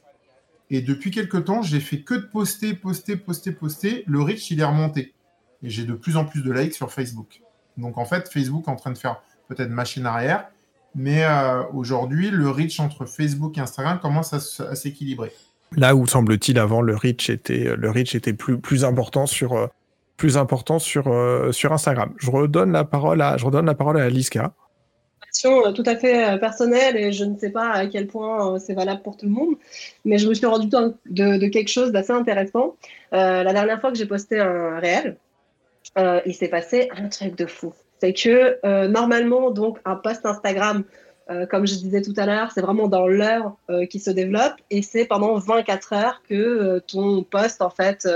Et 0.71 0.81
depuis 0.81 1.11
quelques 1.11 1.45
temps, 1.45 1.61
j'ai 1.61 1.79
fait 1.79 2.01
que 2.01 2.15
de 2.15 2.23
poster, 2.23 2.73
poster, 2.73 3.17
poster, 3.17 3.53
poster. 3.53 4.05
Le 4.07 4.23
reach, 4.23 4.51
il 4.51 4.61
est 4.61 4.65
remonté. 4.65 5.13
Et 5.63 5.69
j'ai 5.69 5.85
de 5.85 5.93
plus 5.93 6.17
en 6.17 6.25
plus 6.25 6.43
de 6.43 6.51
likes 6.51 6.73
sur 6.73 6.91
Facebook. 6.91 7.43
Donc 7.77 7.99
en 7.99 8.07
fait, 8.07 8.33
Facebook 8.33 8.65
est 8.67 8.71
en 8.71 8.77
train 8.77 8.93
de 8.93 8.99
faire 8.99 9.23
peut-être 9.49 9.71
machine 9.71 10.07
arrière. 10.07 10.49
Mais 10.95 11.25
euh, 11.25 11.63
aujourd'hui, 11.75 12.31
le 12.31 12.49
reach 12.49 12.81
entre 12.81 13.05
Facebook 13.05 13.59
et 13.59 13.61
Instagram 13.61 14.01
commence 14.01 14.33
à 14.33 14.75
s'équilibrer. 14.75 15.33
Là 15.77 15.95
où 15.95 16.07
semble-t-il 16.07 16.59
avant 16.59 16.81
le 16.81 16.97
reach 16.97 17.29
était 17.29 17.77
le 17.77 17.91
reach 17.91 18.15
était 18.15 18.35
plus 18.35 18.59
plus 18.59 18.85
important 18.85 19.27
sur 19.27 19.55
euh, 19.55 19.67
plus 20.17 20.37
important 20.37 20.79
sur 20.79 21.09
euh, 21.09 21.53
sur 21.53 21.73
Instagram. 21.73 22.13
Je 22.19 22.31
redonne 22.31 22.73
la 22.73 22.85
parole 22.85 23.21
à 23.21 23.37
je 23.37 23.45
redonne 23.45 23.67
la 23.67 23.75
parole 23.75 24.01
à 24.01 24.05
Aliska. 24.05 24.53
Euh, 25.47 25.73
tout 25.73 25.83
à 25.87 25.97
fait 25.97 26.39
personnelle 26.39 26.97
et 26.97 27.11
je 27.11 27.25
ne 27.25 27.39
sais 27.39 27.51
pas 27.51 27.71
à 27.71 27.87
quel 27.87 28.07
point 28.07 28.59
c'est 28.59 28.75
valable 28.75 29.01
pour 29.03 29.17
tout 29.17 29.25
le 29.25 29.33
monde, 29.33 29.55
mais 30.05 30.19
je 30.19 30.29
me 30.29 30.35
suis 30.35 30.45
rendu 30.45 30.69
compte 30.69 30.97
de, 31.07 31.49
quelque 31.49 31.71
chose 31.71 31.91
d'assez 31.91 32.13
intéressant. 32.13 32.77
la 33.13 33.53
dernière 33.53 33.81
fois 33.81 33.91
que 33.91 33.97
j'ai 33.97 34.07
posté 34.07 34.41
un 34.41 34.79
réel, 34.79 35.17
il 36.27 36.35
s'est 36.35 36.49
passé 36.49 36.91
un 36.95 37.09
truc 37.09 37.37
de 37.37 37.47
fou. 37.47 37.73
C'est 37.99 38.13
que 38.13 38.87
normalement 38.89 39.51
donc 39.51 39.79
un 39.87 39.97
post 39.97 40.27
Instagram 40.27 40.85
euh, 41.31 41.47
comme 41.47 41.67
je 41.67 41.75
disais 41.75 42.03
tout 42.03 42.15
à 42.17 42.27
l'heure, 42.27 42.51
c'est 42.53 42.61
vraiment 42.61 42.89
dans 42.89 43.07
l'heure 43.07 43.57
euh, 43.71 43.87
qui 43.87 44.01
se 44.01 44.11
développe 44.11 44.55
et 44.71 44.83
c'est 44.83 45.05
pendant 45.05 45.39
24 45.39 45.93
heures 45.93 46.23
que 46.29 46.35
euh, 46.35 46.81
ton 46.81 47.23
poste 47.23 47.63
en 47.63 47.71
fait 47.71 48.09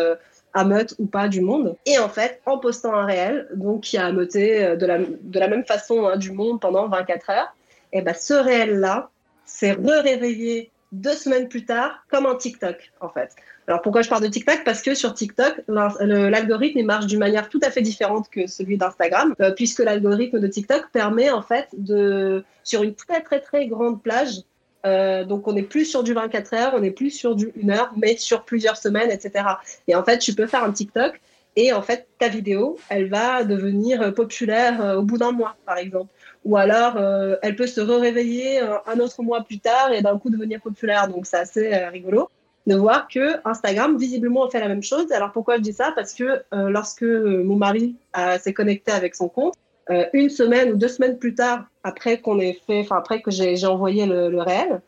ameute 0.57 0.95
ou 0.99 1.07
pas 1.07 1.29
du 1.29 1.41
monde. 1.41 1.77
Et 1.87 1.99
en 1.99 2.09
fait, 2.09 2.41
en 2.47 2.59
postant 2.59 2.95
un 2.95 3.05
réel, 3.05 3.49
donc 3.55 3.83
qui 3.83 3.99
a 3.99 4.07
ameuté 4.07 4.77
de 4.77 4.87
la, 4.87 4.99
de 4.99 5.39
la 5.39 5.49
même 5.49 5.65
façon 5.65 6.07
hein, 6.07 6.17
du 6.17 6.33
monde 6.33 6.61
pendant 6.61 6.89
24 6.89 7.31
heures, 7.31 7.55
et 7.93 8.03
ben 8.03 8.15
ce 8.15 8.35
réel-là 8.35 9.11
s'est 9.45 9.73
re-réveillé 9.73 10.71
deux 10.93 11.15
semaines 11.15 11.49
plus 11.49 11.65
tard 11.65 12.05
comme 12.11 12.27
un 12.27 12.37
TikTok 12.37 12.93
en 13.01 13.09
fait. 13.09 13.31
Alors 13.69 13.83
pourquoi 13.83 14.03
je 14.03 14.09
parle 14.09 14.23
de 14.23 14.29
TikTok? 14.29 14.63
Parce 14.65 14.83
que 14.83 14.95
sur 14.95 15.13
TikTok, 15.13 15.63
l'algorithme 15.69 16.83
marche 16.83 17.07
d'une 17.07 17.19
manière 17.19 17.49
tout 17.49 17.61
à 17.63 17.71
fait 17.71 17.83
différente 17.83 18.29
que 18.31 18.47
celui 18.47 18.77
d'Instagram, 18.77 19.35
euh, 19.41 19.51
puisque 19.53 19.81
l'algorithme 19.81 20.39
de 20.39 20.47
TikTok 20.47 20.91
permet 20.93 21.31
en 21.31 21.43
fait 21.43 21.69
de, 21.77 22.45
sur 22.63 22.83
une 22.85 22.95
très 22.95 23.23
très 23.23 23.41
très 23.41 23.67
grande 23.67 24.03
plage, 24.03 24.43
euh, 24.87 25.25
donc 25.25 25.49
on 25.49 25.53
n'est 25.53 25.63
plus 25.63 25.85
sur 25.85 26.03
du 26.03 26.15
24 26.15 26.55
heures, 26.55 26.73
on 26.75 26.81
n'est 26.81 26.91
plus 26.91 27.11
sur 27.11 27.35
du 27.35 27.53
1 27.63 27.71
heure, 27.71 27.93
mais 27.97 28.17
sur 28.17 28.45
plusieurs 28.45 28.77
semaines, 28.77 29.11
etc. 29.11 29.45
Et 29.89 29.95
en 29.95 30.05
fait, 30.05 30.19
tu 30.19 30.35
peux 30.35 30.47
faire 30.47 30.65
un 30.65 30.73
TikTok 30.73 31.21
et 31.57 31.73
en 31.73 31.83
fait, 31.83 32.07
ta 32.19 32.29
vidéo, 32.29 32.79
elle 32.89 33.09
va 33.09 33.43
devenir 33.43 34.15
populaire 34.15 34.81
euh, 34.85 34.97
au 34.97 35.03
bout 35.03 35.19
d'un 35.19 35.33
mois, 35.33 35.57
par 35.65 35.79
exemple. 35.79 36.13
Ou 36.45 36.57
alors, 36.57 36.97
elle 37.43 37.57
peut 37.57 37.67
se 37.67 37.81
réveiller 37.81 38.61
un 38.61 39.01
autre 39.01 39.21
mois 39.25 39.43
plus 39.43 39.59
tard 39.59 39.93
et 39.93 40.01
d'un 40.01 40.17
coup 40.17 40.31
devenir 40.31 40.61
populaire. 40.61 41.09
Donc, 41.09 41.27
c'est 41.27 41.39
assez 41.39 41.75
rigolo 41.87 42.31
de 42.69 42.77
voir 42.77 43.09
que 43.09 43.41
Instagram 43.45 43.99
visiblement 43.99 44.49
fait 44.49 44.61
la 44.61 44.69
même 44.69 44.83
chose. 44.83 45.11
Alors 45.11 45.33
pourquoi 45.33 45.57
je 45.57 45.63
dis 45.63 45.73
ça? 45.73 45.91
Parce 45.97 46.15
que 46.15 46.45
euh, 46.55 46.71
lorsque 46.71 47.03
mon 47.03 47.57
mari 47.57 47.97
s'est 48.41 48.53
connecté 48.53 48.93
avec 48.93 49.17
son 49.17 49.29
compte, 49.29 49.55
euh, 49.89 50.05
une 50.13 50.31
semaine 50.31 50.73
ou 50.73 50.77
deux 50.77 50.89
semaines 50.89 51.17
plus 51.17 51.35
tard, 51.35 51.65
après 51.87 52.21
qu'on 52.21 52.41
ait 52.41 52.59
fait, 52.67 52.81
enfin 52.81 52.97
après 52.97 53.23
que 53.23 53.31
j'ai 53.31 53.65
envoyé 53.67 54.07
le, 54.07 54.41
réel, 54.41 54.81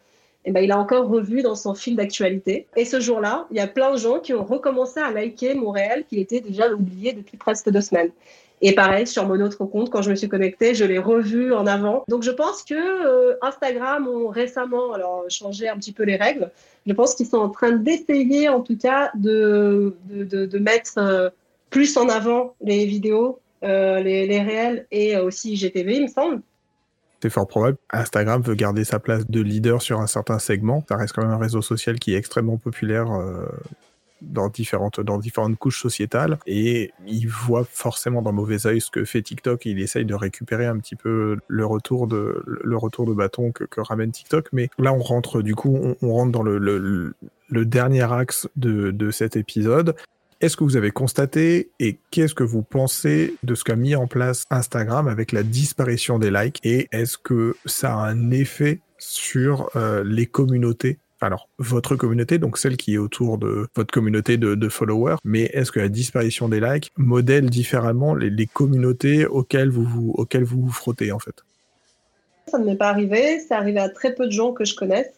eh 0.44 0.50
ben, 0.50 0.60
il 0.60 0.72
a 0.72 0.78
encore 0.78 1.06
revu 1.08 1.42
dans 1.42 1.54
son 1.54 1.74
fil 1.74 1.94
d'actualité. 1.94 2.66
Et 2.76 2.84
ce 2.84 2.98
jour-là, 2.98 3.46
il 3.52 3.56
y 3.56 3.60
a 3.60 3.68
plein 3.68 3.92
de 3.92 3.98
gens 3.98 4.18
qui 4.18 4.34
ont 4.34 4.44
recommencé 4.44 4.98
à 4.98 5.12
liker 5.12 5.54
mon 5.54 5.70
réel 5.70 6.04
qui 6.08 6.18
était 6.18 6.40
déjà 6.40 6.72
oublié 6.72 7.12
depuis 7.12 7.36
presque 7.36 7.70
deux 7.70 7.80
semaines. 7.80 8.10
Et 8.60 8.74
pareil, 8.74 9.06
sur 9.06 9.24
mon 9.28 9.40
autre 9.40 9.64
compte, 9.64 9.90
quand 9.90 10.02
je 10.02 10.10
me 10.10 10.16
suis 10.16 10.28
connectée, 10.28 10.74
je 10.74 10.84
l'ai 10.84 10.98
revu 10.98 11.54
en 11.54 11.68
avant. 11.68 12.02
Donc 12.08 12.24
je 12.24 12.32
pense 12.32 12.64
que 12.64 12.74
euh, 12.74 13.36
Instagram 13.42 14.08
ont 14.08 14.26
récemment 14.26 14.92
alors, 14.92 15.24
changé 15.28 15.68
un 15.68 15.76
petit 15.76 15.92
peu 15.92 16.02
les 16.02 16.16
règles. 16.16 16.50
Je 16.84 16.92
pense 16.92 17.14
qu'ils 17.14 17.26
sont 17.26 17.38
en 17.38 17.50
train 17.50 17.70
d'essayer, 17.70 18.48
en 18.48 18.62
tout 18.62 18.76
cas, 18.76 19.12
de, 19.14 19.94
de, 20.10 20.46
de, 20.46 20.58
mettre 20.58 20.98
euh, 20.98 21.28
plus 21.70 21.96
en 21.96 22.08
avant 22.08 22.54
les 22.60 22.86
vidéos, 22.86 23.38
euh, 23.62 24.00
les, 24.00 24.26
les, 24.26 24.42
réels 24.42 24.86
et 24.90 25.16
aussi 25.16 25.54
GTV, 25.54 25.94
il 25.94 26.02
me 26.02 26.08
semble. 26.08 26.42
C'est 27.20 27.30
fort 27.30 27.48
probable. 27.48 27.78
Instagram 27.90 28.42
veut 28.42 28.54
garder 28.54 28.84
sa 28.84 29.00
place 29.00 29.28
de 29.28 29.40
leader 29.40 29.82
sur 29.82 30.00
un 30.00 30.06
certain 30.06 30.38
segment. 30.38 30.84
Ça 30.88 30.96
reste 30.96 31.14
quand 31.14 31.22
même 31.22 31.32
un 31.32 31.38
réseau 31.38 31.62
social 31.62 31.98
qui 31.98 32.14
est 32.14 32.16
extrêmement 32.16 32.58
populaire 32.58 33.08
dans 34.22 34.48
différentes, 34.48 35.00
dans 35.00 35.18
différentes 35.18 35.56
couches 35.56 35.80
sociétales 35.80 36.38
et 36.46 36.92
il 37.06 37.28
voit 37.28 37.64
forcément 37.64 38.22
d'un 38.22 38.32
mauvais 38.32 38.66
œil 38.66 38.80
ce 38.80 38.90
que 38.90 39.04
fait 39.04 39.22
TikTok 39.22 39.64
il 39.66 39.80
essaye 39.80 40.04
de 40.04 40.14
récupérer 40.14 40.66
un 40.66 40.78
petit 40.78 40.96
peu 40.96 41.38
le 41.46 41.66
retour 41.66 42.06
de, 42.06 42.42
le 42.46 42.76
retour 42.76 43.06
de 43.06 43.12
bâton 43.12 43.52
que, 43.52 43.80
ramène 43.80 44.10
TikTok. 44.10 44.48
Mais 44.52 44.70
là, 44.78 44.92
on 44.92 44.98
rentre, 44.98 45.40
du 45.40 45.54
coup, 45.54 45.78
on, 45.80 45.96
on 46.02 46.12
rentre 46.12 46.32
dans 46.32 46.42
le, 46.42 46.58
le, 46.58 47.14
le, 47.48 47.64
dernier 47.64 48.12
axe 48.12 48.48
de, 48.56 48.90
de 48.90 49.10
cet 49.12 49.36
épisode. 49.36 49.94
Est-ce 50.40 50.56
que 50.56 50.62
vous 50.62 50.76
avez 50.76 50.92
constaté 50.92 51.70
et 51.80 51.98
qu'est-ce 52.12 52.34
que 52.34 52.44
vous 52.44 52.62
pensez 52.62 53.34
de 53.42 53.56
ce 53.56 53.64
qu'a 53.64 53.74
mis 53.74 53.96
en 53.96 54.06
place 54.06 54.44
Instagram 54.50 55.08
avec 55.08 55.32
la 55.32 55.42
disparition 55.42 56.20
des 56.20 56.30
likes 56.30 56.60
et 56.62 56.88
est-ce 56.92 57.18
que 57.18 57.56
ça 57.66 57.94
a 57.94 58.08
un 58.08 58.30
effet 58.30 58.78
sur 58.98 59.68
euh, 59.74 60.04
les 60.04 60.26
communautés? 60.26 60.98
Alors 61.20 61.48
votre 61.58 61.96
communauté, 61.96 62.38
donc 62.38 62.56
celle 62.56 62.76
qui 62.76 62.94
est 62.94 62.98
autour 62.98 63.38
de 63.38 63.66
votre 63.74 63.92
communauté 63.92 64.36
de, 64.36 64.68
followers, 64.68 65.16
mais 65.24 65.50
est-ce 65.54 65.72
que 65.72 65.80
la 65.80 65.88
disparition 65.88 66.48
des 66.48 66.60
likes 66.60 66.92
modèle 66.96 67.50
différemment 67.50 68.14
les, 68.14 68.46
communautés 68.46 69.26
auxquelles 69.26 69.70
vous, 69.70 69.82
vous, 69.82 70.14
auxquelles 70.16 70.44
vous 70.44 70.60
vous 70.60 70.70
frottez 70.70 71.10
en 71.10 71.18
fait? 71.18 71.34
Ça 72.46 72.60
ne 72.60 72.64
m'est 72.64 72.76
pas 72.76 72.90
arrivé, 72.90 73.40
c'est 73.40 73.54
arrivé 73.54 73.80
à 73.80 73.88
très 73.88 74.14
peu 74.14 74.26
de 74.26 74.32
gens 74.32 74.52
que 74.52 74.64
je 74.64 74.76
connaisse. 74.76 75.10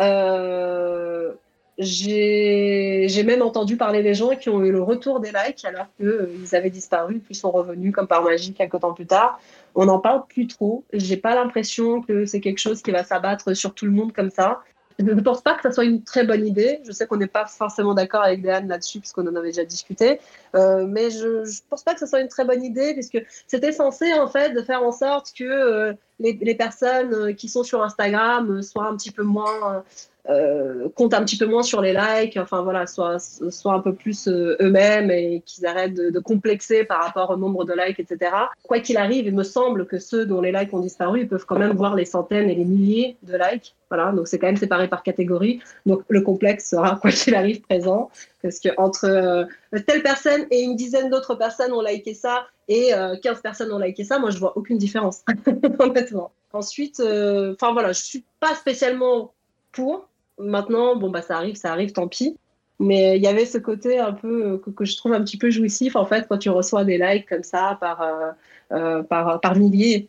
Euh, 0.00 1.32
j'ai 1.78 3.22
même 3.24 3.42
entendu 3.42 3.76
parler 3.76 4.02
des 4.02 4.14
gens 4.14 4.34
qui 4.36 4.48
ont 4.48 4.64
eu 4.64 4.72
le 4.72 4.82
retour 4.82 5.20
des 5.20 5.30
likes 5.30 5.64
alors 5.64 5.86
qu'ils 5.96 6.06
euh, 6.06 6.46
avaient 6.52 6.70
disparu 6.70 7.18
puis 7.18 7.34
sont 7.34 7.50
revenus 7.50 7.92
comme 7.92 8.06
par 8.06 8.22
magie 8.22 8.54
quelques 8.54 8.80
temps 8.80 8.94
plus 8.94 9.06
tard. 9.06 9.38
On 9.74 9.86
n'en 9.86 9.98
parle 9.98 10.26
plus 10.26 10.46
trop. 10.46 10.84
J'ai 10.92 11.18
pas 11.18 11.34
l'impression 11.34 12.00
que 12.00 12.24
c'est 12.24 12.40
quelque 12.40 12.58
chose 12.58 12.80
qui 12.80 12.90
va 12.90 13.04
s'abattre 13.04 13.54
sur 13.54 13.74
tout 13.74 13.84
le 13.84 13.92
monde 13.92 14.12
comme 14.12 14.30
ça. 14.30 14.62
Je 14.98 15.04
ne 15.04 15.20
pense 15.20 15.42
pas 15.42 15.54
que 15.54 15.62
ça 15.62 15.72
soit 15.72 15.84
une 15.84 16.02
très 16.02 16.24
bonne 16.24 16.46
idée. 16.46 16.80
Je 16.86 16.92
sais 16.92 17.06
qu'on 17.06 17.18
n'est 17.18 17.26
pas 17.26 17.44
forcément 17.44 17.92
d'accord 17.92 18.22
avec 18.22 18.40
Diane 18.40 18.68
là-dessus, 18.68 19.00
puisqu'on 19.00 19.26
en 19.26 19.36
avait 19.36 19.48
déjà 19.48 19.64
discuté. 19.64 20.20
Euh, 20.54 20.86
mais 20.86 21.10
je 21.10 21.40
ne 21.40 21.68
pense 21.68 21.82
pas 21.82 21.92
que 21.92 22.00
ce 22.00 22.06
soit 22.06 22.20
une 22.20 22.28
très 22.28 22.46
bonne 22.46 22.64
idée, 22.64 22.94
puisque 22.94 23.22
c'était 23.46 23.72
censé, 23.72 24.14
en 24.14 24.28
fait, 24.28 24.54
de 24.54 24.62
faire 24.62 24.82
en 24.82 24.92
sorte 24.92 25.32
que 25.36 25.44
euh, 25.44 25.92
les, 26.18 26.38
les, 26.40 26.54
personnes 26.54 27.12
euh, 27.12 27.32
qui 27.34 27.50
sont 27.50 27.62
sur 27.62 27.82
Instagram 27.82 28.62
soient 28.62 28.86
un 28.86 28.96
petit 28.96 29.10
peu 29.10 29.22
moins 29.22 29.84
euh, 30.28 30.88
comptent 30.96 31.14
un 31.14 31.24
petit 31.24 31.36
peu 31.36 31.46
moins 31.46 31.62
sur 31.62 31.80
les 31.80 31.92
likes, 31.92 32.36
enfin 32.36 32.62
voilà, 32.62 32.86
soient, 32.86 33.18
soient 33.18 33.74
un 33.74 33.80
peu 33.80 33.94
plus 33.94 34.26
euh, 34.26 34.56
eux-mêmes 34.60 35.10
et 35.10 35.42
qu'ils 35.46 35.66
arrêtent 35.66 35.94
de, 35.94 36.18
complexer 36.18 36.84
par 36.84 37.02
rapport 37.04 37.30
au 37.30 37.36
nombre 37.36 37.64
de 37.64 37.72
likes, 37.72 38.00
etc. 38.00 38.32
Quoi 38.64 38.80
qu'il 38.80 38.96
arrive, 38.96 39.26
il 39.26 39.34
me 39.34 39.44
semble 39.44 39.86
que 39.86 39.98
ceux 39.98 40.26
dont 40.26 40.40
les 40.40 40.50
likes 40.50 40.72
ont 40.74 40.80
disparu, 40.80 41.20
ils 41.20 41.28
peuvent 41.28 41.44
quand 41.46 41.58
même 41.58 41.76
voir 41.76 41.94
les 41.94 42.04
centaines 42.04 42.50
et 42.50 42.54
les 42.56 42.64
milliers 42.64 43.16
de 43.22 43.36
likes. 43.36 43.76
Voilà, 43.88 44.10
donc 44.10 44.26
c'est 44.26 44.38
quand 44.38 44.48
même 44.48 44.56
séparé 44.56 44.88
par 44.88 45.04
catégorie. 45.04 45.60
Donc 45.84 46.02
le 46.08 46.20
complexe 46.22 46.70
sera, 46.70 46.96
quoi 46.96 47.12
qu'il 47.12 47.36
arrive, 47.36 47.60
présent. 47.60 48.10
Parce 48.42 48.58
que 48.58 48.70
entre 48.78 49.04
euh, 49.04 49.44
telle 49.86 50.02
personne 50.02 50.46
et 50.50 50.62
une 50.62 50.74
dizaine 50.74 51.08
d'autres 51.08 51.36
personnes 51.36 51.72
ont 51.72 51.82
liké 51.82 52.14
ça 52.14 52.46
et 52.68 52.90
15 53.22 53.42
personnes 53.42 53.72
ont 53.72 53.78
liké 53.78 54.02
ça, 54.02 54.18
moi 54.18 54.30
je 54.30 54.38
vois 54.38 54.56
aucune 54.56 54.78
différence. 54.78 55.22
Ensuite, 56.52 57.00
enfin 57.00 57.72
voilà, 57.72 57.92
je 57.92 58.00
suis 58.00 58.24
pas 58.40 58.54
spécialement 58.56 59.32
pour, 59.76 60.08
Maintenant, 60.38 60.96
bon, 60.96 61.10
bah, 61.10 61.22
ça 61.22 61.36
arrive, 61.36 61.56
ça 61.56 61.72
arrive, 61.72 61.92
tant 61.92 62.08
pis. 62.08 62.36
Mais 62.78 63.16
il 63.16 63.22
y 63.22 63.26
avait 63.26 63.46
ce 63.46 63.56
côté 63.56 63.98
un 63.98 64.12
peu 64.12 64.58
que, 64.58 64.84
je 64.84 64.96
trouve 64.96 65.14
un 65.14 65.22
petit 65.22 65.38
peu 65.38 65.50
jouissif, 65.50 65.96
en 65.96 66.04
fait, 66.04 66.26
quand 66.28 66.36
tu 66.36 66.50
reçois 66.50 66.84
des 66.84 66.98
likes 66.98 67.26
comme 67.26 67.42
ça 67.42 67.78
par, 67.80 68.02
euh, 68.02 68.30
euh, 68.72 69.02
par, 69.02 69.40
par 69.40 69.56
milliers 69.56 70.06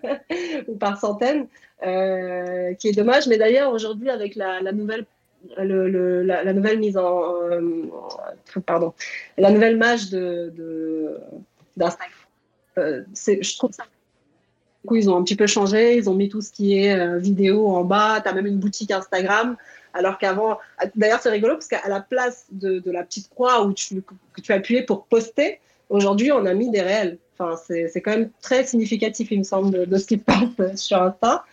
ou 0.68 0.76
par 0.76 1.00
centaines, 1.00 1.48
euh, 1.84 2.74
qui 2.74 2.88
est 2.88 2.92
dommage. 2.92 3.26
Mais 3.26 3.38
d'ailleurs, 3.38 3.72
aujourd'hui, 3.72 4.08
avec 4.08 4.36
la, 4.36 4.60
nouvelle 4.72 5.04
le, 5.58 6.22
la, 6.22 6.52
nouvelle 6.52 6.78
mise 6.78 6.96
en 6.96 7.34
pardon 8.64 8.94
la 9.38 9.52
nouvelle 9.52 9.76
mage 9.76 10.10
de 10.10 11.14
d'Instagram 11.76 12.10
je 12.76 13.56
trouve 13.56 13.70
ça 13.70 13.84
coup, 14.86 14.96
ils 14.96 15.10
ont 15.10 15.16
un 15.16 15.22
petit 15.22 15.36
peu 15.36 15.46
changé. 15.46 15.96
Ils 15.96 16.08
ont 16.08 16.14
mis 16.14 16.30
tout 16.30 16.40
ce 16.40 16.50
qui 16.50 16.78
est 16.78 16.98
euh, 16.98 17.18
vidéo 17.18 17.68
en 17.68 17.84
bas. 17.84 18.20
Tu 18.22 18.28
as 18.28 18.32
même 18.32 18.46
une 18.46 18.58
boutique 18.58 18.90
Instagram. 18.90 19.56
Alors 19.92 20.18
qu'avant, 20.18 20.58
d'ailleurs, 20.94 21.20
c'est 21.20 21.30
rigolo 21.30 21.54
parce 21.54 21.68
qu'à 21.68 21.88
la 21.88 22.00
place 22.00 22.46
de, 22.52 22.82
la 22.86 23.02
petite 23.02 23.28
croix 23.30 23.64
où 23.64 23.72
tu, 23.72 24.02
que 24.32 24.40
tu 24.40 24.52
appuyais 24.52 24.82
pour 24.82 25.06
poster, 25.06 25.60
aujourd'hui, 25.88 26.32
on 26.32 26.44
a 26.46 26.54
mis 26.54 26.70
des 26.70 26.82
réels. 26.82 27.18
Enfin, 27.38 27.60
c'est 27.66 28.00
quand 28.00 28.12
même 28.12 28.30
très 28.40 28.64
significatif, 28.64 29.30
il 29.30 29.38
me 29.40 29.44
semble, 29.44 29.86
de, 29.86 29.98
ce 29.98 30.06
qui 30.06 30.16
se 30.18 30.54
passe 30.56 30.80
sur 30.80 31.02
Insta. 31.02 31.44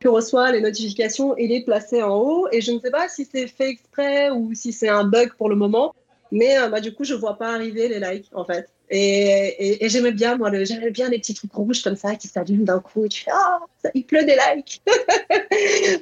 Tu 0.00 0.08
reçois 0.08 0.52
les 0.52 0.60
notifications, 0.60 1.36
il 1.36 1.52
est 1.52 1.64
placé 1.64 2.02
en 2.02 2.16
haut. 2.16 2.48
Et 2.52 2.60
je 2.60 2.72
ne 2.72 2.80
sais 2.80 2.90
pas 2.90 3.08
si 3.08 3.26
c'est 3.30 3.46
fait 3.46 3.70
exprès 3.70 4.30
ou 4.30 4.52
si 4.54 4.72
c'est 4.72 4.88
un 4.88 5.04
bug 5.04 5.32
pour 5.36 5.48
le 5.48 5.56
moment. 5.56 5.94
Mais 6.30 6.58
euh, 6.58 6.68
bah, 6.68 6.80
du 6.80 6.92
coup, 6.92 7.04
je 7.04 7.14
vois 7.14 7.38
pas 7.38 7.54
arriver 7.54 7.88
les 7.88 8.00
likes, 8.00 8.30
en 8.34 8.44
fait. 8.44 8.68
Et, 8.90 9.78
j'aimais 9.88 10.12
bien, 10.12 10.36
moi, 10.36 10.50
j'aimais 10.64 10.90
bien 10.90 11.08
les 11.08 11.18
petits 11.18 11.34
trucs 11.34 11.52
rouges 11.52 11.82
comme 11.82 11.96
ça 11.96 12.14
qui 12.16 12.28
s'allument 12.28 12.64
d'un 12.64 12.80
coup 12.80 13.04
et 13.04 13.08
tu 13.08 13.24
fais 13.24 13.30
Ah, 13.32 13.60
il 13.94 14.04
pleut 14.04 14.24
des 14.24 14.36
likes. 14.54 14.82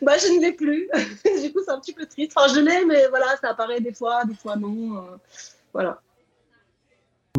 bah, 0.02 0.14
je 0.18 0.36
ne 0.36 0.42
l'ai 0.42 0.52
plus. 0.52 0.88
du 1.42 1.52
coup, 1.52 1.60
c'est 1.64 1.72
un 1.72 1.80
petit 1.80 1.92
peu 1.92 2.06
triste. 2.06 2.32
Enfin, 2.36 2.52
je 2.52 2.60
l'ai, 2.60 2.84
mais 2.84 3.06
voilà, 3.08 3.26
ça 3.40 3.50
apparaît 3.50 3.80
des 3.80 3.92
fois, 3.92 4.24
des 4.24 4.34
fois 4.34 4.56
non. 4.56 4.96
Euh, 4.96 5.16
voilà. 5.72 6.00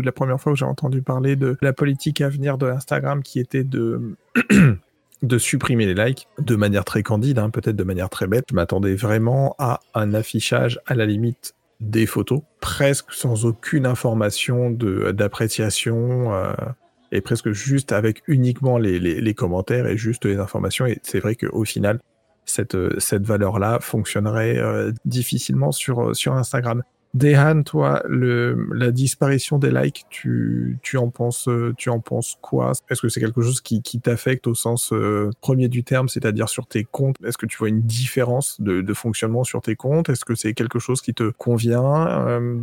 La 0.01 0.11
première 0.11 0.41
fois 0.41 0.53
où 0.53 0.55
j'ai 0.55 0.65
entendu 0.65 1.01
parler 1.01 1.35
de 1.35 1.55
la 1.61 1.73
politique 1.73 2.21
à 2.21 2.29
venir 2.29 2.57
de 2.57 2.67
Instagram 2.67 3.21
qui 3.21 3.39
était 3.39 3.63
de. 3.63 4.15
de 5.23 5.37
supprimer 5.37 5.85
les 5.85 5.93
likes 5.93 6.27
de 6.37 6.55
manière 6.57 6.83
très 6.83 7.01
candide, 7.01 7.39
hein, 7.39 7.49
peut-être 7.49 7.77
de 7.77 7.83
manière 7.83 8.09
très 8.09 8.27
bête. 8.27 8.43
Je 8.49 8.55
m'attendais 8.55 8.93
vraiment 8.93 9.55
à 9.57 9.79
un 9.93 10.13
affichage 10.13 10.81
à 10.85 10.95
la 10.95 11.05
limite 11.05 11.55
des 11.79 12.05
photos, 12.05 12.41
presque 12.61 13.11
sans 13.11 13.45
aucune 13.45 13.85
information 13.85 14.71
d'appréciation, 14.71 16.33
euh, 16.33 16.53
et 17.11 17.21
presque 17.21 17.51
juste 17.51 17.91
avec 17.91 18.23
uniquement 18.27 18.77
les, 18.79 18.99
les, 18.99 19.33
commentaires 19.35 19.85
et 19.85 19.97
juste 19.97 20.25
les 20.25 20.37
informations. 20.37 20.87
Et 20.87 20.99
c'est 21.03 21.19
vrai 21.19 21.35
qu'au 21.35 21.63
final, 21.63 21.99
cette, 22.45 22.75
cette 22.99 23.23
valeur-là 23.23 23.79
fonctionnerait 23.81 24.57
euh, 24.57 24.91
difficilement 25.05 25.71
sur, 25.71 26.15
sur 26.15 26.33
Instagram. 26.33 26.81
Dehan, 27.13 27.61
toi, 27.61 28.01
la 28.09 28.91
disparition 28.91 29.59
des 29.59 29.69
likes, 29.69 30.05
tu, 30.09 30.79
tu, 30.81 30.97
en 30.97 31.11
penses, 31.11 31.47
quoi? 32.41 32.71
Est-ce 32.89 33.01
que 33.01 33.09
c'est 33.09 33.19
quelque 33.19 33.41
chose 33.41 33.61
qui, 33.61 33.81
t'affecte 34.01 34.47
au 34.47 34.55
sens 34.55 34.91
euh, 34.93 35.29
premier 35.39 35.67
du 35.67 35.83
terme, 35.83 36.09
c'est-à-dire 36.09 36.49
sur 36.49 36.65
tes 36.65 36.83
comptes? 36.83 37.17
Est-ce 37.23 37.37
que 37.37 37.45
tu 37.45 37.57
vois 37.57 37.69
une 37.69 37.83
différence 37.83 38.59
de, 38.59 38.93
fonctionnement 38.95 39.43
sur 39.43 39.61
tes 39.61 39.75
comptes? 39.75 40.09
Est-ce 40.09 40.25
que 40.25 40.33
c'est 40.33 40.55
quelque 40.55 40.79
chose 40.79 41.01
qui 41.01 41.13
te 41.13 41.29
convient? 41.29 42.07
Euh, 42.07 42.59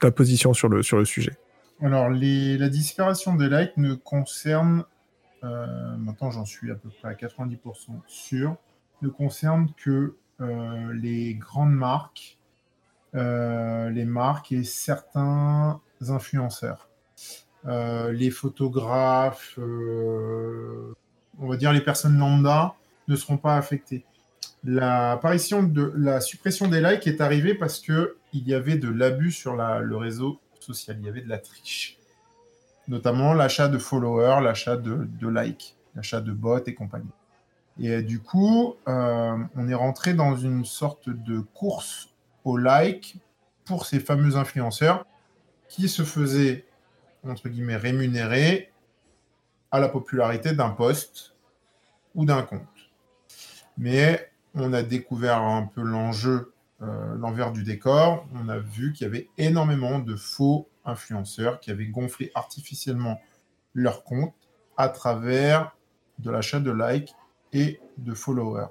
Ta 0.00 0.10
position 0.10 0.52
sur 0.52 0.68
le, 0.68 0.82
sujet. 0.82 1.38
Alors, 1.80 2.10
la 2.10 2.68
disparition 2.68 3.34
des 3.36 3.48
likes 3.48 3.76
ne 3.78 3.94
concerne, 3.94 4.84
euh, 5.44 5.96
maintenant 5.96 6.30
j'en 6.30 6.44
suis 6.44 6.70
à 6.70 6.74
peu 6.74 6.90
près 6.90 7.08
à 7.08 7.14
90% 7.14 7.56
sûr, 8.06 8.56
ne 9.00 9.08
concerne 9.08 9.68
que 9.78 10.16
les 10.92 11.34
grandes 11.36 11.72
marques 11.72 12.36
les 13.14 14.04
marques 14.04 14.52
et 14.52 14.64
certains 14.64 15.80
influenceurs. 16.08 16.88
les 17.64 18.30
photographes, 18.30 19.58
on 19.58 21.48
va 21.48 21.56
dire 21.56 21.72
les 21.72 21.80
personnes 21.80 22.18
lambda, 22.18 22.74
ne 23.08 23.16
seront 23.16 23.38
pas 23.38 23.56
affectées. 23.56 24.04
L'apparition 24.64 25.62
de 25.62 25.92
la 25.96 26.20
suppression 26.20 26.68
des 26.68 26.80
likes 26.80 27.06
est 27.06 27.20
arrivée 27.20 27.54
parce 27.54 27.80
que 27.80 28.16
il 28.32 28.48
y 28.48 28.54
avait 28.54 28.76
de 28.76 28.88
l'abus 28.88 29.30
sur 29.30 29.54
le 29.56 29.96
réseau 29.96 30.40
social, 30.58 30.96
il 30.98 31.04
y 31.04 31.08
avait 31.08 31.20
de 31.20 31.28
la 31.28 31.38
triche, 31.38 31.98
notamment 32.88 33.34
l'achat 33.34 33.68
de 33.68 33.78
followers, 33.78 34.42
l'achat 34.42 34.76
de, 34.76 35.06
likes, 35.28 35.76
l'achat 35.94 36.20
de 36.20 36.32
bots 36.32 36.64
et 36.64 36.74
compagnie. 36.74 37.10
Et 37.78 37.90
euh, 37.90 38.02
du 38.02 38.20
coup, 38.20 38.76
euh, 38.88 39.36
on 39.56 39.68
est 39.68 39.74
rentré 39.74 40.14
dans 40.14 40.36
une 40.36 40.64
sorte 40.64 41.10
de 41.10 41.40
course 41.40 42.13
au 42.44 42.56
like 42.56 43.16
pour 43.64 43.86
ces 43.86 44.00
fameux 44.00 44.36
influenceurs 44.36 45.06
qui 45.68 45.88
se 45.88 46.02
faisaient 46.02 46.66
entre 47.26 47.48
guillemets 47.48 47.76
rémunérer 47.76 48.72
à 49.70 49.80
la 49.80 49.88
popularité 49.88 50.52
d'un 50.52 50.70
post 50.70 51.34
ou 52.14 52.24
d'un 52.24 52.42
compte. 52.42 52.62
Mais 53.76 54.30
on 54.54 54.72
a 54.72 54.82
découvert 54.82 55.42
un 55.42 55.66
peu 55.66 55.82
l'enjeu, 55.82 56.52
euh, 56.82 57.14
l'envers 57.16 57.50
du 57.50 57.64
décor. 57.64 58.26
On 58.34 58.48
a 58.48 58.58
vu 58.58 58.92
qu'il 58.92 59.06
y 59.06 59.10
avait 59.10 59.28
énormément 59.36 59.98
de 59.98 60.14
faux 60.14 60.68
influenceurs 60.84 61.60
qui 61.60 61.70
avaient 61.70 61.86
gonflé 61.86 62.30
artificiellement 62.34 63.20
leur 63.72 64.04
compte 64.04 64.34
à 64.76 64.88
travers 64.88 65.76
de 66.18 66.30
l'achat 66.30 66.60
de 66.60 66.70
likes 66.70 67.14
et 67.52 67.80
de 67.98 68.14
followers. 68.14 68.68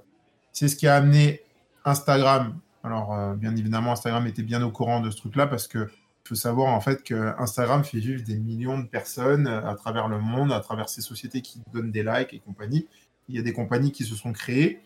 C'est 0.52 0.68
ce 0.68 0.76
qui 0.76 0.88
a 0.88 0.96
amené 0.96 1.42
Instagram. 1.84 2.60
Alors, 2.84 3.14
euh, 3.14 3.36
bien 3.36 3.56
évidemment, 3.56 3.94
Instagram 3.94 4.28
était 4.28 4.44
bien 4.44 4.62
au 4.64 4.72
courant 4.72 5.00
de 5.00 5.10
ce 5.10 5.18
truc-là 5.18 5.48
parce 5.48 5.68
que 5.68 5.90
faut 6.26 6.36
savoir 6.36 6.74
en 6.74 6.80
fait 6.80 7.04
que 7.04 7.34
Instagram 7.38 7.84
fait 7.84 8.00
vivre 8.00 8.24
des 8.24 8.40
millions 8.40 8.80
de 8.80 8.88
personnes 8.88 9.48
à 9.48 9.76
travers 9.76 10.08
le 10.08 10.20
monde, 10.20 10.54
à 10.54 10.62
travers 10.62 10.88
ces 10.88 11.02
sociétés 11.02 11.42
qui 11.42 11.62
donnent 11.74 11.92
des 11.92 12.04
likes 12.04 12.34
et 12.34 12.40
compagnie. 12.40 12.88
Il 13.28 13.36
y 13.36 13.40
a 13.40 13.42
des 13.42 13.54
compagnies 13.54 13.92
qui 13.92 14.06
se 14.06 14.16
sont 14.16 14.32
créées 14.32 14.82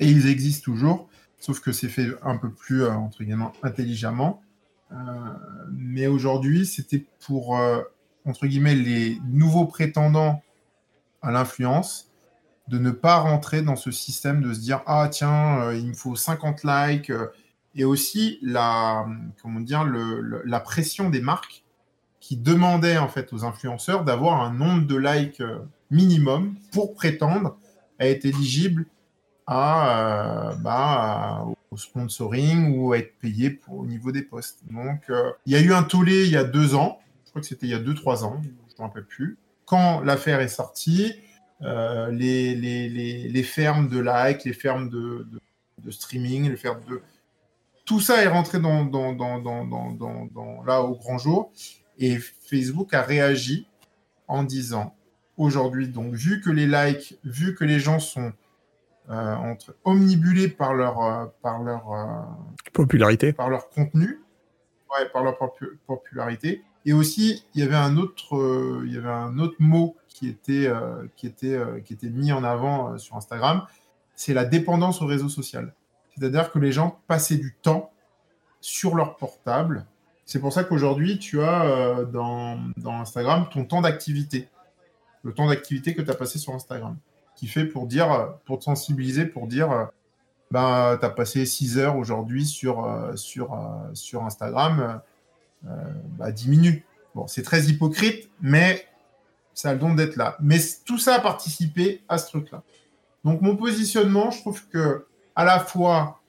et 0.00 0.06
ils 0.06 0.28
existent 0.28 0.64
toujours, 0.64 1.08
sauf 1.38 1.60
que 1.60 1.72
c'est 1.72 1.88
fait 1.88 2.08
un 2.22 2.36
peu 2.36 2.50
plus, 2.50 2.84
euh, 2.84 2.92
entre 2.92 3.24
guillemets, 3.24 3.46
intelligemment. 3.62 4.42
Euh, 4.92 4.96
mais 5.72 6.06
aujourd'hui, 6.06 6.66
c'était 6.66 7.04
pour, 7.20 7.58
euh, 7.58 7.82
entre 8.24 8.46
guillemets, 8.46 8.74
les 8.74 9.18
nouveaux 9.26 9.66
prétendants 9.66 10.42
à 11.20 11.32
l'influence 11.32 12.07
de 12.68 12.78
ne 12.78 12.90
pas 12.90 13.16
rentrer 13.16 13.62
dans 13.62 13.76
ce 13.76 13.90
système 13.90 14.42
de 14.42 14.52
se 14.52 14.60
dire 14.60 14.82
ah 14.86 15.08
tiens 15.10 15.72
il 15.72 15.86
me 15.88 15.94
faut 15.94 16.16
50 16.16 16.64
likes 16.64 17.12
et 17.74 17.84
aussi 17.84 18.38
la 18.42 19.06
comment 19.42 19.60
dire 19.60 19.84
le, 19.84 20.42
la 20.44 20.60
pression 20.60 21.10
des 21.10 21.20
marques 21.20 21.64
qui 22.20 22.36
demandaient 22.36 22.98
en 22.98 23.08
fait 23.08 23.32
aux 23.32 23.44
influenceurs 23.44 24.04
d'avoir 24.04 24.42
un 24.42 24.52
nombre 24.52 24.86
de 24.86 24.96
likes 24.96 25.42
minimum 25.90 26.56
pour 26.72 26.94
prétendre 26.94 27.56
à 27.98 28.06
être 28.06 28.24
éligible 28.24 28.86
à, 29.48 30.50
euh, 30.50 30.54
bah, 30.56 31.46
au 31.70 31.76
sponsoring 31.76 32.76
ou 32.76 32.92
à 32.92 32.98
être 32.98 33.18
payé 33.18 33.50
pour, 33.50 33.78
au 33.78 33.86
niveau 33.86 34.12
des 34.12 34.22
postes. 34.22 34.60
Donc, 34.70 35.08
euh, 35.08 35.32
il 35.46 35.54
y 35.54 35.56
a 35.56 35.60
eu 35.60 35.72
un 35.72 35.82
tollé 35.82 36.26
il 36.26 36.30
y 36.30 36.36
a 36.36 36.44
deux 36.44 36.74
ans, 36.74 37.00
je 37.24 37.30
crois 37.30 37.40
que 37.40 37.48
c'était 37.48 37.66
il 37.66 37.70
y 37.70 37.74
a 37.74 37.78
deux, 37.78 37.94
trois 37.94 38.24
ans, 38.24 38.40
je 38.42 38.48
ne 38.48 38.52
me 38.78 38.82
rappelle 38.82 39.06
plus. 39.06 39.38
Quand 39.64 40.00
l'affaire 40.00 40.40
est 40.40 40.48
sortie, 40.48 41.14
euh, 41.14 41.27
les, 41.60 42.54
les, 42.54 42.88
les, 42.88 43.28
les, 43.28 43.42
fermes 43.42 43.88
de 43.88 43.98
like, 43.98 44.44
les 44.44 44.52
fermes 44.52 44.88
de, 44.88 45.26
de, 45.78 45.90
streaming, 45.90 46.48
les 46.48 46.56
fermes 46.56 46.82
de... 46.88 47.00
Tout 47.84 48.00
ça 48.00 48.22
est 48.22 48.28
rentré 48.28 48.60
dans, 48.60 48.84
dans, 48.84 49.12
dans, 49.12 49.38
dans, 49.38 49.64
dans, 49.64 50.26
dans, 50.26 50.62
là 50.64 50.82
au 50.82 50.94
grand 50.94 51.18
jour. 51.18 51.52
Et 51.98 52.18
Facebook 52.18 52.94
a 52.94 53.02
réagi 53.02 53.66
en 54.28 54.44
disant, 54.44 54.94
aujourd'hui, 55.36 55.88
donc 55.88 56.14
vu 56.14 56.40
que 56.40 56.50
les 56.50 56.66
likes, 56.66 57.18
vu 57.24 57.54
que 57.54 57.64
les 57.64 57.80
gens 57.80 57.98
sont 57.98 58.32
euh, 59.10 59.34
entre 59.36 59.74
omnibulés 59.84 60.48
par 60.48 60.74
leur, 60.74 61.02
euh, 61.02 61.24
par 61.40 61.62
leur 61.62 61.92
euh, 61.92 62.22
popularité, 62.74 63.32
par 63.32 63.48
leur 63.48 63.70
contenu, 63.70 64.20
ouais, 64.90 65.08
par 65.14 65.24
leur 65.24 65.38
popularité. 65.86 66.62
Et 66.84 66.92
aussi, 66.92 67.44
il 67.54 67.62
y 67.62 67.64
avait 67.64 67.74
un 67.74 67.96
autre, 67.96 68.82
il 68.84 68.92
y 68.92 68.98
avait 68.98 69.08
un 69.08 69.38
autre 69.38 69.56
mot 69.58 69.96
qui 70.18 70.28
était, 70.28 70.68
qui 71.16 71.26
était, 71.26 71.60
qui 71.84 71.92
était 71.92 72.08
mis 72.08 72.32
en 72.32 72.42
avant 72.42 72.98
sur 72.98 73.16
Instagram, 73.16 73.64
c'est 74.14 74.34
la 74.34 74.44
dépendance 74.44 75.00
au 75.00 75.06
réseau 75.06 75.28
social. 75.28 75.72
C'est-à-dire 76.16 76.50
que 76.50 76.58
les 76.58 76.72
gens 76.72 76.98
passaient 77.06 77.36
du 77.36 77.54
temps 77.62 77.92
sur 78.60 78.96
leur 78.96 79.16
portable. 79.16 79.86
C'est 80.24 80.40
pour 80.40 80.52
ça 80.52 80.64
qu'aujourd'hui, 80.64 81.18
tu 81.18 81.40
as 81.40 82.04
dans, 82.12 82.58
dans, 82.76 83.00
Instagram 83.00 83.46
ton 83.52 83.64
temps 83.64 83.80
d'activité. 83.80 84.48
Le 85.22 85.32
temps 85.32 85.46
d'activité 85.46 85.94
que 85.94 86.02
tu 86.02 86.10
as 86.10 86.14
passé 86.14 86.38
sur 86.38 86.52
Instagram 86.54 86.96
qui 87.36 87.46
fait 87.46 87.64
pour 87.64 87.86
dire, 87.86 88.34
pour 88.44 88.58
te 88.58 88.64
sensibiliser, 88.64 89.24
pour 89.24 89.46
dire, 89.46 89.88
ben, 90.50 90.96
tu 90.98 91.06
as 91.06 91.10
passé 91.10 91.44
6 91.44 91.78
heures 91.78 91.96
aujourd'hui 91.96 92.46
sur, 92.46 92.84
euh, 92.84 93.14
sur, 93.16 93.52
euh, 93.52 93.90
sur 93.92 94.24
Instagram, 94.24 95.00
euh, 95.66 95.68
bah, 96.18 96.32
diminue. 96.32 96.84
Bon, 97.14 97.26
c'est 97.26 97.42
très 97.42 97.64
hypocrite, 97.66 98.30
mais 98.40 98.86
ça 99.58 99.70
a 99.70 99.72
le 99.74 99.78
don 99.78 99.94
d'être 99.94 100.16
là. 100.16 100.36
Mais 100.40 100.58
tout 100.84 100.98
ça 100.98 101.14
a 101.14 101.20
participé 101.20 102.02
à 102.08 102.18
ce 102.18 102.28
truc-là. 102.28 102.62
Donc, 103.24 103.40
mon 103.40 103.56
positionnement, 103.56 104.30
je 104.30 104.40
trouve 104.40 104.66
que 104.68 105.06
à 105.34 105.44
la 105.44 105.58
fois, 105.58 106.20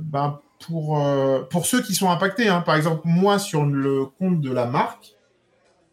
ben, 0.00 0.40
pour, 0.66 1.02
pour 1.50 1.66
ceux 1.66 1.82
qui 1.82 1.94
sont 1.94 2.10
impactés, 2.10 2.48
hein, 2.48 2.60
par 2.60 2.76
exemple, 2.76 3.02
moi, 3.04 3.38
sur 3.38 3.64
le 3.64 4.06
compte 4.18 4.40
de 4.40 4.52
la 4.52 4.66
marque, 4.66 5.14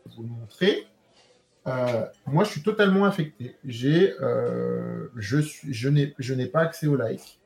je 0.05 0.11
vais 0.11 0.15
vous 0.17 0.23
le 0.23 0.29
montrer, 0.29 0.87
euh, 1.67 2.05
moi, 2.25 2.43
je 2.43 2.51
suis 2.51 2.61
totalement 2.61 3.05
affecté. 3.05 3.55
J'ai, 3.63 4.13
euh, 4.21 5.07
je 5.15 5.39
suis, 5.39 5.73
je 5.73 5.89
n'ai, 5.89 6.13
je 6.19 6.33
n'ai 6.33 6.45
pas 6.45 6.61
accès 6.61 6.87
aux 6.87 6.95
likes. 6.95 7.39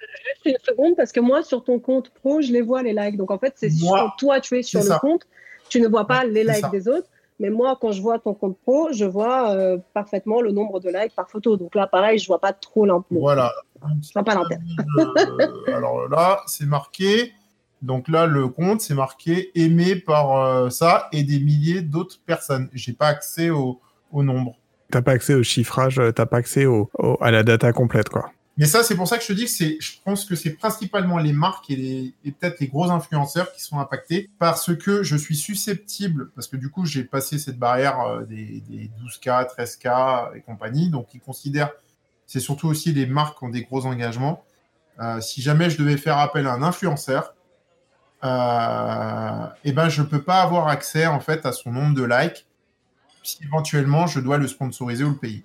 Juste 0.00 0.46
une 0.46 0.56
seconde, 0.64 0.96
parce 0.96 1.12
que 1.12 1.20
moi, 1.20 1.42
sur 1.42 1.64
ton 1.64 1.78
compte 1.78 2.10
pro, 2.10 2.40
je 2.40 2.52
les 2.52 2.62
vois 2.62 2.82
les 2.82 2.94
likes. 2.94 3.16
Donc 3.16 3.30
en 3.30 3.38
fait, 3.38 3.54
c'est 3.56 3.70
sur 3.70 4.14
toi, 4.18 4.40
tu 4.40 4.58
es 4.58 4.62
sur 4.62 4.82
le 4.82 4.98
compte, 5.00 5.26
tu 5.68 5.80
ne 5.80 5.88
vois 5.88 6.06
pas 6.06 6.24
les 6.24 6.44
likes 6.44 6.70
des 6.70 6.88
autres. 6.88 7.08
Mais 7.40 7.50
moi, 7.50 7.78
quand 7.80 7.92
je 7.92 8.02
vois 8.02 8.18
ton 8.18 8.34
compte 8.34 8.58
pro, 8.58 8.92
je 8.92 9.04
vois 9.04 9.52
euh, 9.52 9.78
parfaitement 9.94 10.40
le 10.40 10.50
nombre 10.50 10.80
de 10.80 10.88
likes 10.88 11.14
par 11.14 11.30
photo. 11.30 11.56
Donc 11.56 11.74
là, 11.74 11.86
pareil, 11.86 12.18
je 12.18 12.26
vois 12.26 12.40
pas 12.40 12.52
trop 12.52 12.84
l'intérêt. 12.84 13.20
Voilà. 13.20 13.52
Je 14.02 14.12
vois 14.12 14.24
pas 14.24 14.34
l'intérêt. 14.34 14.62
alors 15.72 16.08
là, 16.08 16.40
c'est 16.46 16.66
marqué 16.66 17.32
donc 17.82 18.08
là, 18.08 18.26
le 18.26 18.48
compte, 18.48 18.80
c'est 18.80 18.94
marqué 18.94 19.50
aimé 19.54 19.96
par 19.96 20.36
euh, 20.36 20.70
ça 20.70 21.08
et 21.12 21.22
des 21.22 21.38
milliers 21.38 21.80
d'autres 21.80 22.16
personnes. 22.26 22.68
J'ai 22.72 22.92
pas 22.92 23.06
accès 23.06 23.50
au, 23.50 23.80
au 24.10 24.22
nombre. 24.22 24.56
T'as 24.90 25.02
pas 25.02 25.12
accès 25.12 25.34
au 25.34 25.42
chiffrage, 25.42 25.98
euh, 25.98 26.12
t'as 26.12 26.26
pas 26.26 26.38
accès 26.38 26.66
au, 26.66 26.90
à 27.20 27.30
la 27.30 27.42
data 27.42 27.72
complète, 27.72 28.08
quoi. 28.08 28.30
Mais 28.58 28.66
ça, 28.66 28.82
c'est 28.82 28.96
pour 28.96 29.06
ça 29.06 29.16
que 29.18 29.22
je 29.22 29.28
te 29.28 29.32
dis 29.32 29.44
que 29.44 29.50
c'est, 29.50 29.78
je 29.80 29.92
pense 30.04 30.24
que 30.24 30.34
c'est 30.34 30.50
principalement 30.50 31.18
les 31.18 31.32
marques 31.32 31.70
et, 31.70 32.12
peut-être 32.24 32.58
les 32.58 32.66
gros 32.66 32.90
influenceurs 32.90 33.52
qui 33.52 33.62
sont 33.62 33.78
impactés 33.78 34.30
parce 34.40 34.74
que 34.74 35.04
je 35.04 35.16
suis 35.16 35.36
susceptible, 35.36 36.30
parce 36.34 36.48
que 36.48 36.56
du 36.56 36.68
coup, 36.68 36.84
j'ai 36.84 37.04
passé 37.04 37.38
cette 37.38 37.56
barrière 37.56 38.00
euh, 38.00 38.24
des, 38.24 38.60
des 38.68 38.90
12K, 39.00 39.46
13K 39.56 40.36
et 40.36 40.40
compagnie, 40.40 40.90
donc 40.90 41.14
ils 41.14 41.20
considèrent, 41.20 41.70
c'est 42.26 42.40
surtout 42.40 42.66
aussi 42.66 42.92
les 42.92 43.06
marques 43.06 43.38
qui 43.38 43.44
ont 43.44 43.48
des 43.48 43.62
gros 43.62 43.86
engagements. 43.86 44.44
Euh, 45.00 45.20
si 45.20 45.40
jamais 45.40 45.70
je 45.70 45.78
devais 45.78 45.96
faire 45.96 46.18
appel 46.18 46.48
à 46.48 46.52
un 46.52 46.62
influenceur, 46.64 47.34
euh, 48.24 49.46
eh 49.62 49.70
ben, 49.70 49.88
je 49.88 50.02
ne 50.02 50.06
peux 50.08 50.22
pas 50.22 50.42
avoir 50.42 50.66
accès 50.66 51.06
en 51.06 51.20
fait 51.20 51.46
à 51.46 51.52
son 51.52 51.70
nombre 51.70 51.94
de 51.94 52.02
likes 52.02 52.44
si 53.22 53.44
éventuellement 53.44 54.08
je 54.08 54.18
dois 54.18 54.38
le 54.38 54.48
sponsoriser 54.48 55.04
ou 55.04 55.10
le 55.10 55.16
payer. 55.16 55.44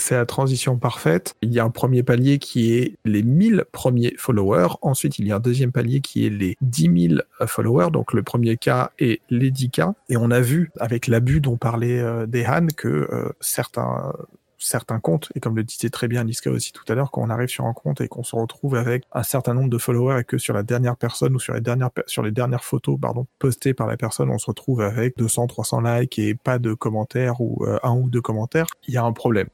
C'est 0.00 0.14
la 0.14 0.26
transition 0.26 0.78
parfaite. 0.78 1.34
Il 1.42 1.52
y 1.52 1.58
a 1.58 1.64
un 1.64 1.70
premier 1.70 2.02
palier 2.02 2.38
qui 2.38 2.72
est 2.74 2.94
les 3.04 3.22
1000 3.22 3.64
premiers 3.72 4.14
followers. 4.16 4.68
Ensuite, 4.80 5.18
il 5.18 5.26
y 5.26 5.32
a 5.32 5.36
un 5.36 5.40
deuxième 5.40 5.72
palier 5.72 6.00
qui 6.00 6.24
est 6.24 6.30
les 6.30 6.56
10 6.60 7.08
000 7.08 7.20
followers. 7.46 7.90
Donc, 7.90 8.12
le 8.12 8.22
premier 8.22 8.56
cas 8.56 8.92
est 9.00 9.20
les 9.28 9.50
10 9.50 9.70
cas. 9.70 9.94
Et 10.08 10.16
on 10.16 10.30
a 10.30 10.40
vu, 10.40 10.70
avec 10.78 11.08
l'abus 11.08 11.40
dont 11.40 11.56
parlait 11.56 11.98
euh, 11.98 12.26
Dehan, 12.26 12.68
que 12.76 12.88
euh, 12.88 13.28
certains 13.40 14.12
certains 14.58 14.98
comptes, 15.00 15.30
et 15.34 15.40
comme 15.40 15.56
le 15.56 15.62
disait 15.62 15.88
très 15.88 16.08
bien 16.08 16.24
Niska 16.24 16.50
aussi 16.50 16.72
tout 16.72 16.84
à 16.88 16.94
l'heure, 16.94 17.10
quand 17.10 17.22
on 17.22 17.30
arrive 17.30 17.48
sur 17.48 17.64
un 17.64 17.72
compte 17.72 18.00
et 18.00 18.08
qu'on 18.08 18.24
se 18.24 18.34
retrouve 18.34 18.74
avec 18.74 19.04
un 19.12 19.22
certain 19.22 19.54
nombre 19.54 19.70
de 19.70 19.78
followers 19.78 20.20
et 20.20 20.24
que 20.24 20.38
sur 20.38 20.54
la 20.54 20.62
dernière 20.62 20.96
personne 20.96 21.34
ou 21.34 21.38
sur 21.38 21.54
les 21.54 21.60
dernières, 21.60 21.90
sur 22.06 22.22
les 22.22 22.32
dernières 22.32 22.64
photos 22.64 22.98
postées 23.38 23.74
par 23.74 23.86
la 23.86 23.96
personne, 23.96 24.30
on 24.30 24.38
se 24.38 24.46
retrouve 24.46 24.80
avec 24.80 25.16
200, 25.16 25.46
300 25.46 25.80
likes 25.80 26.18
et 26.18 26.34
pas 26.34 26.58
de 26.58 26.74
commentaires 26.74 27.40
ou 27.40 27.64
euh, 27.64 27.78
un 27.82 27.94
ou 27.94 28.10
deux 28.10 28.20
commentaires, 28.20 28.66
il 28.86 28.94
y 28.94 28.96
a 28.96 29.04
un 29.04 29.12
problème. 29.12 29.48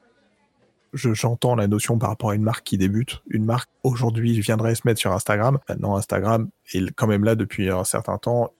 J'entends 0.95 1.55
la 1.55 1.66
notion 1.66 1.99
par 1.99 2.11
rapport 2.11 2.30
à 2.30 2.34
une 2.34 2.42
marque 2.42 2.64
qui 2.64 2.78
débute. 2.78 3.22
Une 3.28 3.45
marque 3.45 3.68
aujourd'hui 3.82 4.40
viendrait 4.40 4.74
se 4.74 4.82
mettre 4.84 5.01
sur 5.01 5.12
Instagram. 5.12 5.59
Maintenant, 5.68 5.97
Instagram 5.97 6.49
est 6.72 6.90
quand 6.92 7.07
même 7.07 7.24
là 7.24 7.34
depuis 7.34 7.68
un 7.68 7.84
certain 7.84 8.16
temps. 8.18 8.53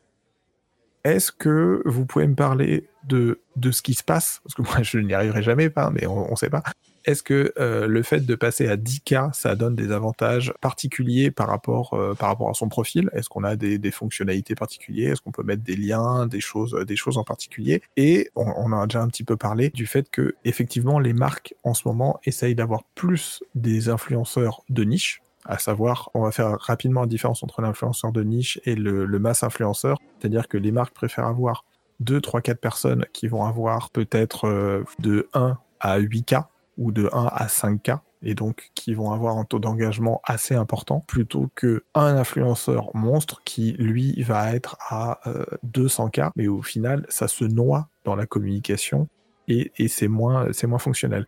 Est-ce 1.05 1.33
que 1.33 1.83
vous 1.85 2.07
pouvez 2.07 2.27
me 2.27 2.35
parler 2.35 2.89
de, 3.07 3.41
de 3.57 3.71
ce 3.71 3.83
qui 3.83 3.95
se 3.95 4.03
passe? 4.03 4.41
Parce 4.43 4.55
que 4.55 4.63
moi, 4.63 4.77
je 4.83 4.99
n'y 4.99 5.15
arriverai 5.15 5.43
jamais, 5.43 5.71
pas, 5.71 5.91
mais 5.91 6.07
on 6.07 6.31
ne 6.31 6.37
sait 6.37 6.51
pas. 6.51 6.63
Est-ce 7.05 7.23
que 7.23 7.53
euh, 7.59 7.87
le 7.87 8.03
fait 8.03 8.21
de 8.21 8.35
passer 8.35 8.69
à 8.69 8.77
10K, 8.77 9.33
ça 9.33 9.55
donne 9.57 9.75
des 9.75 9.93
avantages 9.93 10.53
particuliers 10.61 11.31
par 11.31 11.49
rapport, 11.49 11.95
euh, 11.95 12.15
à 12.21 12.55
son 12.55 12.69
profil? 12.69 13.11
Est-ce 13.13 13.29
qu'on 13.29 13.45
a 13.45 13.57
des, 13.57 13.91
fonctionnalités 13.91 14.55
particulières? 14.55 15.13
Est-ce 15.13 15.21
qu'on 15.21 15.31
peut 15.31 15.43
mettre 15.43 15.63
des 15.63 15.77
liens, 15.77 16.27
des 16.27 16.41
choses, 16.41 16.75
en 17.17 17.25
particulier? 17.25 17.83
Et 17.97 18.31
on, 18.35 18.73
a 18.73 18.87
déjà 18.87 19.03
un 19.03 19.09
petit 19.09 19.25
peu 19.25 19.37
parlé 19.37 19.71
du 19.71 19.87
fait 19.87 20.11
que 20.11 20.35
effectivement 20.45 20.99
les 20.99 21.13
marques 21.13 21.55
en 21.63 21.75
ce 21.75 21.87
moment 21.87 22.19
essayent 22.25 22.55
d'avoir 22.55 22.85
plus 22.95 23.43
des 23.55 23.89
influenceurs 23.89 24.63
de 24.69 24.85
niche 24.85 25.21
à 25.47 25.59
savoir, 25.59 26.11
on 26.15 26.23
va 26.23 26.33
faire 26.33 26.59
rapidement 26.59 27.03
la 27.03 27.07
différence 27.07 27.43
entre 27.43 27.61
l'influenceur 27.61 28.13
de 28.13 28.23
niche 28.23 28.59
et 28.65 28.75
le, 28.75 29.05
le 29.05 29.19
mass 29.19 29.43
influenceur, 29.43 29.99
c'est-à-dire 30.19 30.49
que 30.49 30.57
les 30.57 30.73
marques 30.73 30.95
préfèrent 30.95 31.27
avoir 31.27 31.67
2, 32.01 32.21
3, 32.21 32.41
4 32.41 32.61
personnes 32.61 33.05
qui 33.13 33.29
vont 33.29 33.45
avoir 33.45 33.91
peut-être 33.91 34.49
euh, 34.49 34.85
de 35.01 35.29
1 35.35 35.59
à 35.81 36.01
8K 36.01 36.45
ou 36.79 36.93
de 36.93 37.09
1 37.13 37.27
à 37.27 37.47
5K 37.47 37.99
et 38.23 38.35
donc 38.35 38.71
qui 38.75 38.95
vont 38.95 39.13
avoir 39.13 39.37
un 39.37 39.45
taux 39.45 39.59
d'engagement 39.59 40.21
assez 40.25 40.55
important 40.55 41.01
plutôt 41.01 41.51
que 41.55 41.85
un 41.95 42.17
influenceur 42.17 42.91
monstre 42.95 43.43
qui 43.45 43.73
lui 43.73 44.23
va 44.23 44.55
être 44.55 44.77
à 44.89 45.21
euh, 45.29 45.45
200K 45.67 46.31
mais 46.37 46.49
au 46.49 46.63
final 46.63 47.05
ça 47.09 47.29
se 47.29 47.45
noie 47.45 47.89
dans 48.05 48.17
la 48.17 48.27
communication 48.27 49.09
et, 49.49 49.73
et 49.79 49.89
c'est 49.89 50.09
moins 50.09 50.49
c'est 50.53 50.67
moins 50.67 50.79
fonctionnel. 50.79 51.27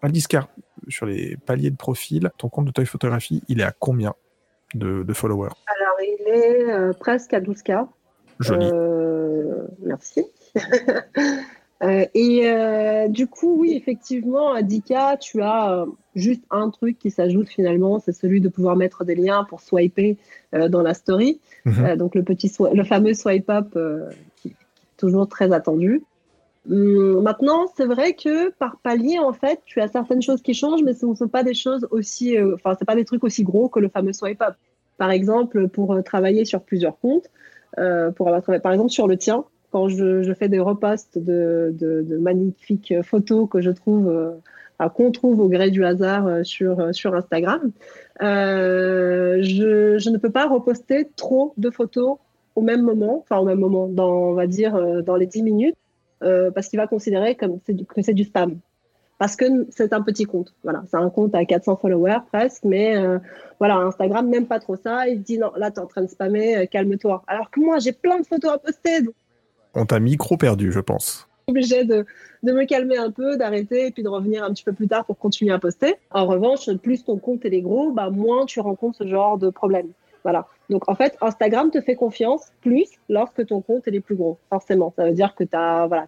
Aldiscar, 0.00 0.48
sur 0.88 1.06
les 1.06 1.36
paliers 1.44 1.70
de 1.70 1.76
profil, 1.76 2.30
ton 2.38 2.48
compte 2.48 2.66
de 2.66 2.70
taille 2.70 2.86
photographie, 2.86 3.42
il 3.48 3.60
est 3.60 3.64
à 3.64 3.72
combien 3.72 4.14
de, 4.74 5.02
de 5.02 5.12
followers? 5.12 5.50
Alors, 5.66 5.96
il 6.00 6.28
est 6.28 6.70
euh, 6.70 6.92
presque 6.92 7.34
à 7.34 7.40
12K. 7.40 7.88
Joli. 8.40 8.70
Euh, 8.72 9.66
merci. 9.82 10.26
Euh, 11.80 12.04
et 12.12 12.50
euh, 12.50 12.77
du 13.12 13.26
coup, 13.26 13.56
oui, 13.58 13.74
effectivement, 13.74 14.52
à 14.52 14.62
10K, 14.62 15.18
tu 15.18 15.42
as 15.42 15.72
euh, 15.72 15.86
juste 16.14 16.42
un 16.50 16.70
truc 16.70 16.98
qui 16.98 17.10
s'ajoute 17.10 17.48
finalement, 17.48 17.98
c'est 17.98 18.12
celui 18.12 18.40
de 18.40 18.48
pouvoir 18.48 18.76
mettre 18.76 19.04
des 19.04 19.14
liens 19.14 19.44
pour 19.44 19.60
swiper 19.60 20.16
euh, 20.54 20.68
dans 20.68 20.82
la 20.82 20.94
story. 20.94 21.40
Mhm. 21.64 21.84
Euh, 21.84 21.96
donc 21.96 22.14
le 22.14 22.22
petit, 22.22 22.52
le 22.72 22.84
fameux 22.84 23.14
swipe 23.14 23.50
up 23.50 23.68
euh, 23.76 24.08
qui, 24.36 24.48
est 24.48 24.56
toujours 24.96 25.28
très 25.28 25.52
attendu. 25.52 26.02
Hum, 26.70 27.22
maintenant, 27.22 27.66
c'est 27.76 27.86
vrai 27.86 28.14
que 28.14 28.50
par 28.50 28.78
palier, 28.78 29.18
en 29.18 29.32
fait, 29.32 29.60
tu 29.64 29.80
as 29.80 29.88
certaines 29.88 30.22
choses 30.22 30.42
qui 30.42 30.54
changent, 30.54 30.82
mais 30.82 30.92
ce 30.92 31.06
ne 31.06 31.14
sont 31.14 31.28
pas 31.28 31.42
des 31.42 31.54
choses 31.54 31.86
aussi, 31.90 32.36
euh, 32.36 32.54
enfin, 32.54 32.76
c'est 32.78 32.84
pas 32.84 32.96
des 32.96 33.04
trucs 33.04 33.24
aussi 33.24 33.42
gros 33.42 33.68
que 33.68 33.80
le 33.80 33.88
fameux 33.88 34.12
swipe 34.12 34.42
up. 34.42 34.54
Par 34.98 35.10
exemple, 35.10 35.68
pour 35.68 35.94
euh, 35.94 36.02
travailler 36.02 36.44
sur 36.44 36.62
plusieurs 36.62 36.98
comptes, 36.98 37.30
euh, 37.78 38.10
pour 38.10 38.28
avoir 38.28 38.42
travaillé, 38.42 38.60
par 38.60 38.72
exemple, 38.72 38.90
sur 38.90 39.06
le 39.06 39.16
tien, 39.16 39.44
quand 39.70 39.88
je, 39.88 40.32
fais 40.34 40.48
des 40.48 40.60
reposts 40.60 41.18
de, 41.18 42.18
magnifiques 42.20 42.94
photos 43.02 43.48
que 43.48 43.60
je 43.60 43.70
trouve, 43.70 44.08
euh, 44.80 44.88
qu'on 44.88 45.10
trouve 45.10 45.40
au 45.40 45.48
gré 45.48 45.70
du 45.70 45.84
hasard 45.84 46.26
euh, 46.26 46.42
sur, 46.44 46.78
euh, 46.80 46.92
sur 46.92 47.14
Instagram, 47.14 47.72
je, 48.20 50.10
ne 50.10 50.18
peux 50.18 50.30
pas 50.30 50.46
reposter 50.46 51.08
trop 51.16 51.52
de 51.56 51.70
photos 51.70 52.18
au 52.54 52.62
même 52.62 52.82
moment, 52.82 53.18
enfin 53.20 53.38
au 53.38 53.44
même 53.44 53.58
moment, 53.58 53.88
dans, 53.88 54.10
on 54.10 54.34
va 54.34 54.46
dire, 54.46 55.02
dans 55.04 55.16
les 55.16 55.26
10 55.26 55.42
minutes, 55.42 55.76
parce 56.20 56.68
qu'il 56.68 56.78
va 56.78 56.88
considérer 56.88 57.36
comme 57.36 57.60
que 57.60 58.02
c'est 58.02 58.14
du 58.14 58.24
spam. 58.24 58.58
Parce 59.18 59.34
que 59.34 59.44
c'est 59.70 59.92
un 59.92 60.02
petit 60.02 60.24
compte. 60.24 60.54
Voilà, 60.62 60.84
c'est 60.88 60.96
un 60.96 61.10
compte 61.10 61.34
à 61.34 61.44
400 61.44 61.76
followers 61.76 62.20
presque, 62.32 62.64
mais 62.64 62.96
voilà, 63.60 63.76
Instagram 63.76 64.28
n'aime 64.28 64.46
pas 64.46 64.58
trop 64.58 64.74
ça. 64.74 65.06
Il 65.06 65.22
dit 65.22 65.38
non, 65.38 65.52
là, 65.56 65.70
tu 65.70 65.78
es 65.78 65.82
en 65.82 65.86
train 65.86 66.02
de 66.02 66.08
spammer, 66.08 66.66
calme-toi. 66.66 67.22
Alors 67.28 67.52
que 67.52 67.60
moi, 67.60 67.78
j'ai 67.78 67.92
plein 67.92 68.18
de 68.18 68.26
photos 68.26 68.50
à 68.50 68.58
poster, 68.58 69.02
On 69.78 69.86
t'a 69.86 70.00
micro 70.00 70.36
perdu, 70.36 70.72
je 70.72 70.80
pense. 70.80 71.28
obligé 71.46 71.84
de, 71.84 72.04
de 72.42 72.52
me 72.52 72.64
calmer 72.64 72.98
un 72.98 73.10
peu, 73.10 73.36
d'arrêter 73.36 73.86
et 73.86 73.90
puis 73.90 74.02
de 74.02 74.08
revenir 74.08 74.44
un 74.44 74.52
petit 74.52 74.64
peu 74.64 74.72
plus 74.72 74.88
tard 74.88 75.04
pour 75.04 75.18
continuer 75.18 75.52
à 75.52 75.58
poster. 75.58 75.94
En 76.10 76.26
revanche, 76.26 76.68
plus 76.82 77.04
ton 77.04 77.16
compte 77.16 77.44
est 77.44 77.60
gros, 77.60 77.92
bah, 77.92 78.10
moins 78.10 78.44
tu 78.44 78.60
rencontres 78.60 78.98
ce 78.98 79.06
genre 79.06 79.38
de 79.38 79.50
problème. 79.50 79.88
Voilà. 80.24 80.46
Donc 80.68 80.88
en 80.88 80.94
fait, 80.94 81.16
Instagram 81.20 81.70
te 81.70 81.80
fait 81.80 81.94
confiance 81.94 82.42
plus 82.60 82.88
lorsque 83.08 83.46
ton 83.46 83.60
compte 83.60 83.86
est 83.86 83.92
les 83.92 84.00
plus 84.00 84.16
gros. 84.16 84.36
Forcément, 84.50 84.92
ça 84.96 85.04
veut 85.04 85.12
dire 85.14 85.34
que 85.36 85.44
t'as, 85.44 85.86
voilà, 85.86 86.06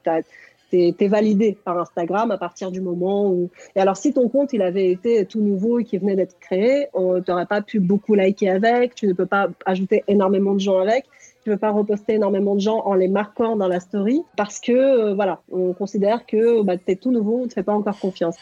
t'es, 0.70 0.94
t'es 0.96 1.08
validé 1.08 1.56
par 1.64 1.78
Instagram 1.78 2.30
à 2.32 2.36
partir 2.36 2.70
du 2.70 2.80
moment 2.80 3.30
où. 3.30 3.50
Et 3.76 3.80
alors 3.80 3.96
si 3.96 4.12
ton 4.12 4.28
compte 4.28 4.52
il 4.52 4.62
avait 4.62 4.90
été 4.90 5.24
tout 5.26 5.40
nouveau 5.40 5.78
et 5.78 5.84
qui 5.84 5.96
venait 5.96 6.16
d'être 6.16 6.38
créé, 6.40 6.88
on 6.92 7.22
t'aurais 7.22 7.46
pas 7.46 7.62
pu 7.62 7.80
beaucoup 7.80 8.14
liker 8.14 8.50
avec, 8.50 8.94
tu 8.94 9.06
ne 9.06 9.12
peux 9.12 9.26
pas 9.26 9.48
ajouter 9.64 10.04
énormément 10.08 10.54
de 10.54 10.60
gens 10.60 10.80
avec 10.80 11.04
tu 11.42 11.50
veux 11.50 11.56
pas 11.56 11.70
reposter 11.70 12.14
énormément 12.14 12.54
de 12.54 12.60
gens 12.60 12.82
en 12.84 12.94
les 12.94 13.08
marquant 13.08 13.56
dans 13.56 13.68
la 13.68 13.80
story 13.80 14.22
parce 14.36 14.60
que 14.60 14.72
euh, 14.72 15.14
voilà, 15.14 15.40
on 15.50 15.72
considère 15.72 16.26
que 16.26 16.62
bah, 16.62 16.76
tu 16.76 16.92
es 16.92 16.96
tout 16.96 17.10
nouveau, 17.10 17.42
on 17.44 17.48
te 17.48 17.54
fait 17.54 17.62
pas 17.62 17.72
encore 17.72 17.98
confiance. 17.98 18.36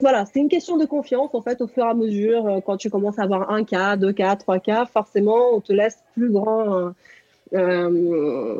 Voilà, 0.00 0.26
c'est 0.26 0.40
une 0.40 0.48
question 0.48 0.76
de 0.76 0.84
confiance 0.84 1.34
en 1.34 1.40
fait 1.40 1.60
au 1.60 1.66
fur 1.66 1.84
et 1.84 1.88
à 1.88 1.94
mesure 1.94 2.46
euh, 2.46 2.60
quand 2.60 2.76
tu 2.76 2.90
commences 2.90 3.18
à 3.18 3.22
avoir 3.22 3.50
un 3.50 3.64
cas, 3.64 3.96
deux 3.96 4.12
cas, 4.12 4.36
trois 4.36 4.58
cas, 4.58 4.84
forcément 4.84 5.54
on 5.54 5.60
te 5.60 5.72
laisse 5.72 5.98
plus 6.14 6.30
grand 6.30 6.92
euh, 7.54 8.58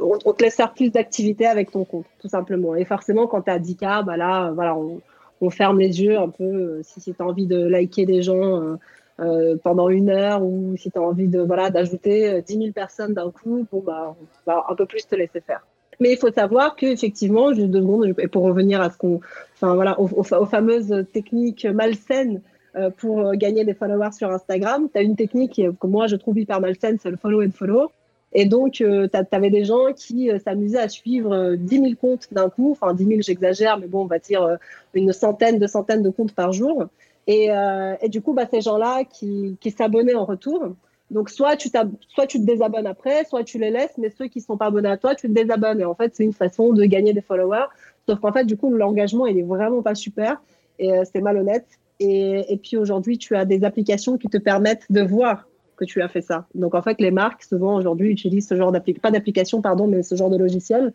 on, 0.00 0.32
te 0.32 0.42
laisse 0.42 0.56
faire 0.56 0.74
plus 0.74 0.90
d'activités 0.90 1.46
avec 1.46 1.70
ton 1.70 1.84
compte 1.84 2.06
tout 2.18 2.28
simplement 2.28 2.74
et 2.74 2.84
forcément 2.84 3.26
quand 3.26 3.42
tu 3.42 3.50
as 3.50 3.58
10 3.58 3.76
cas, 3.76 4.02
bah 4.02 4.16
là 4.16 4.50
voilà, 4.52 4.76
on, 4.76 5.50
ferme 5.50 5.78
les 5.78 6.02
yeux 6.02 6.18
un 6.18 6.28
peu 6.28 6.80
si, 6.82 7.00
si 7.00 7.14
tu 7.14 7.22
as 7.22 7.24
envie 7.24 7.46
de 7.46 7.64
liker 7.66 8.04
des 8.04 8.22
gens 8.22 8.76
euh, 9.18 9.24
euh, 9.24 9.56
pendant 9.62 9.88
une 9.88 10.10
heure 10.10 10.42
ou 10.42 10.76
si 10.76 10.90
tu 10.90 10.98
as 10.98 11.02
envie 11.02 11.28
de 11.28 11.40
voilà 11.40 11.70
d'ajouter 11.70 12.28
euh, 12.28 12.40
10 12.40 12.58
000 12.58 12.72
personnes 12.72 13.14
d'un 13.14 13.30
coup, 13.30 13.66
bon 13.70 13.80
bah 13.80 14.14
on 14.20 14.50
va 14.50 14.64
un 14.68 14.74
peu 14.74 14.86
plus 14.86 15.06
te 15.06 15.14
laisser 15.14 15.40
faire. 15.40 15.66
Mais 16.00 16.12
il 16.12 16.18
faut 16.18 16.30
savoir 16.30 16.76
que 16.76 16.86
effectivement, 16.86 17.54
juste 17.54 17.68
deux 17.68 17.80
secondes, 17.80 18.14
et 18.18 18.28
pour 18.28 18.42
revenir 18.42 18.82
à 18.82 18.90
ce 18.90 18.98
qu'on, 18.98 19.20
enfin 19.54 19.74
voilà, 19.74 19.98
aux, 19.98 20.10
aux, 20.10 20.44
fameuses 20.44 21.06
techniques 21.12 21.64
malsaines 21.64 22.42
euh, 22.76 22.90
pour 22.90 23.20
euh, 23.20 23.32
gagner 23.32 23.64
des 23.64 23.72
followers 23.72 24.12
sur 24.12 24.30
Instagram, 24.30 24.88
tu 24.92 24.98
as 24.98 25.02
une 25.02 25.16
technique 25.16 25.62
que 25.80 25.86
moi 25.86 26.06
je 26.06 26.16
trouve 26.16 26.38
hyper 26.38 26.60
malsaine, 26.60 26.98
c'est 27.02 27.10
le 27.10 27.16
follow 27.16 27.42
and 27.42 27.52
follow. 27.52 27.90
Et 28.38 28.44
donc, 28.44 28.82
euh, 28.82 29.08
tu 29.08 29.34
avais 29.34 29.48
des 29.48 29.64
gens 29.64 29.94
qui 29.94 30.30
euh, 30.30 30.38
s'amusaient 30.38 30.78
à 30.78 30.90
suivre 30.90 31.32
euh, 31.32 31.56
10 31.56 31.78
000 31.78 31.90
comptes 31.98 32.28
d'un 32.32 32.50
coup, 32.50 32.72
enfin 32.72 32.92
10 32.92 33.06
000 33.06 33.20
j'exagère, 33.22 33.78
mais 33.78 33.86
bon, 33.86 34.02
on 34.02 34.06
va 34.06 34.18
dire 34.18 34.42
euh, 34.42 34.56
une 34.92 35.12
centaine, 35.12 35.58
deux 35.58 35.66
centaines 35.66 36.02
de 36.02 36.10
comptes 36.10 36.34
par 36.34 36.52
jour. 36.52 36.86
Et, 37.26 37.50
euh, 37.50 37.94
et 38.00 38.08
du 38.08 38.22
coup, 38.22 38.32
bah, 38.32 38.46
ces 38.50 38.60
gens-là 38.60 39.04
qui, 39.04 39.56
qui 39.60 39.70
s'abonnaient 39.70 40.14
en 40.14 40.24
retour, 40.24 40.76
donc 41.10 41.30
soit 41.30 41.56
tu, 41.56 41.70
te 41.70 42.38
désabonnes 42.38 42.86
après, 42.86 43.24
soit 43.24 43.44
tu 43.44 43.58
les 43.58 43.70
laisses, 43.70 43.96
mais 43.98 44.10
ceux 44.10 44.26
qui 44.26 44.40
sont 44.40 44.56
pas 44.56 44.66
abonnés 44.66 44.88
à 44.88 44.96
toi, 44.96 45.14
tu 45.14 45.28
te 45.28 45.32
désabonnes. 45.32 45.80
Et 45.80 45.84
en 45.84 45.94
fait, 45.94 46.14
c'est 46.14 46.24
une 46.24 46.32
façon 46.32 46.72
de 46.72 46.84
gagner 46.84 47.12
des 47.12 47.20
followers. 47.20 47.66
Sauf 48.08 48.18
qu'en 48.20 48.32
fait, 48.32 48.44
du 48.44 48.56
coup, 48.56 48.72
l'engagement, 48.72 49.26
il 49.26 49.38
est 49.38 49.42
vraiment 49.42 49.82
pas 49.82 49.94
super 49.94 50.42
et 50.78 50.92
euh, 50.92 51.04
c'est 51.10 51.20
malhonnête. 51.20 51.66
Et, 51.98 52.60
puis 52.62 52.76
aujourd'hui, 52.76 53.16
tu 53.16 53.36
as 53.36 53.46
des 53.46 53.64
applications 53.64 54.18
qui 54.18 54.28
te 54.28 54.36
permettent 54.36 54.90
de 54.90 55.00
voir 55.00 55.48
que 55.76 55.84
tu 55.84 56.02
as 56.02 56.08
fait 56.08 56.20
ça. 56.20 56.46
Donc 56.54 56.74
en 56.74 56.82
fait, 56.82 57.00
les 57.00 57.10
marques 57.10 57.42
souvent 57.42 57.76
aujourd'hui 57.76 58.10
utilisent 58.10 58.48
ce 58.48 58.54
genre 58.54 58.72
d'application, 58.72 59.00
pas 59.00 59.10
d'application, 59.10 59.62
pardon, 59.62 59.86
mais 59.86 60.02
ce 60.02 60.14
genre 60.14 60.30
de 60.30 60.36
logiciel. 60.36 60.92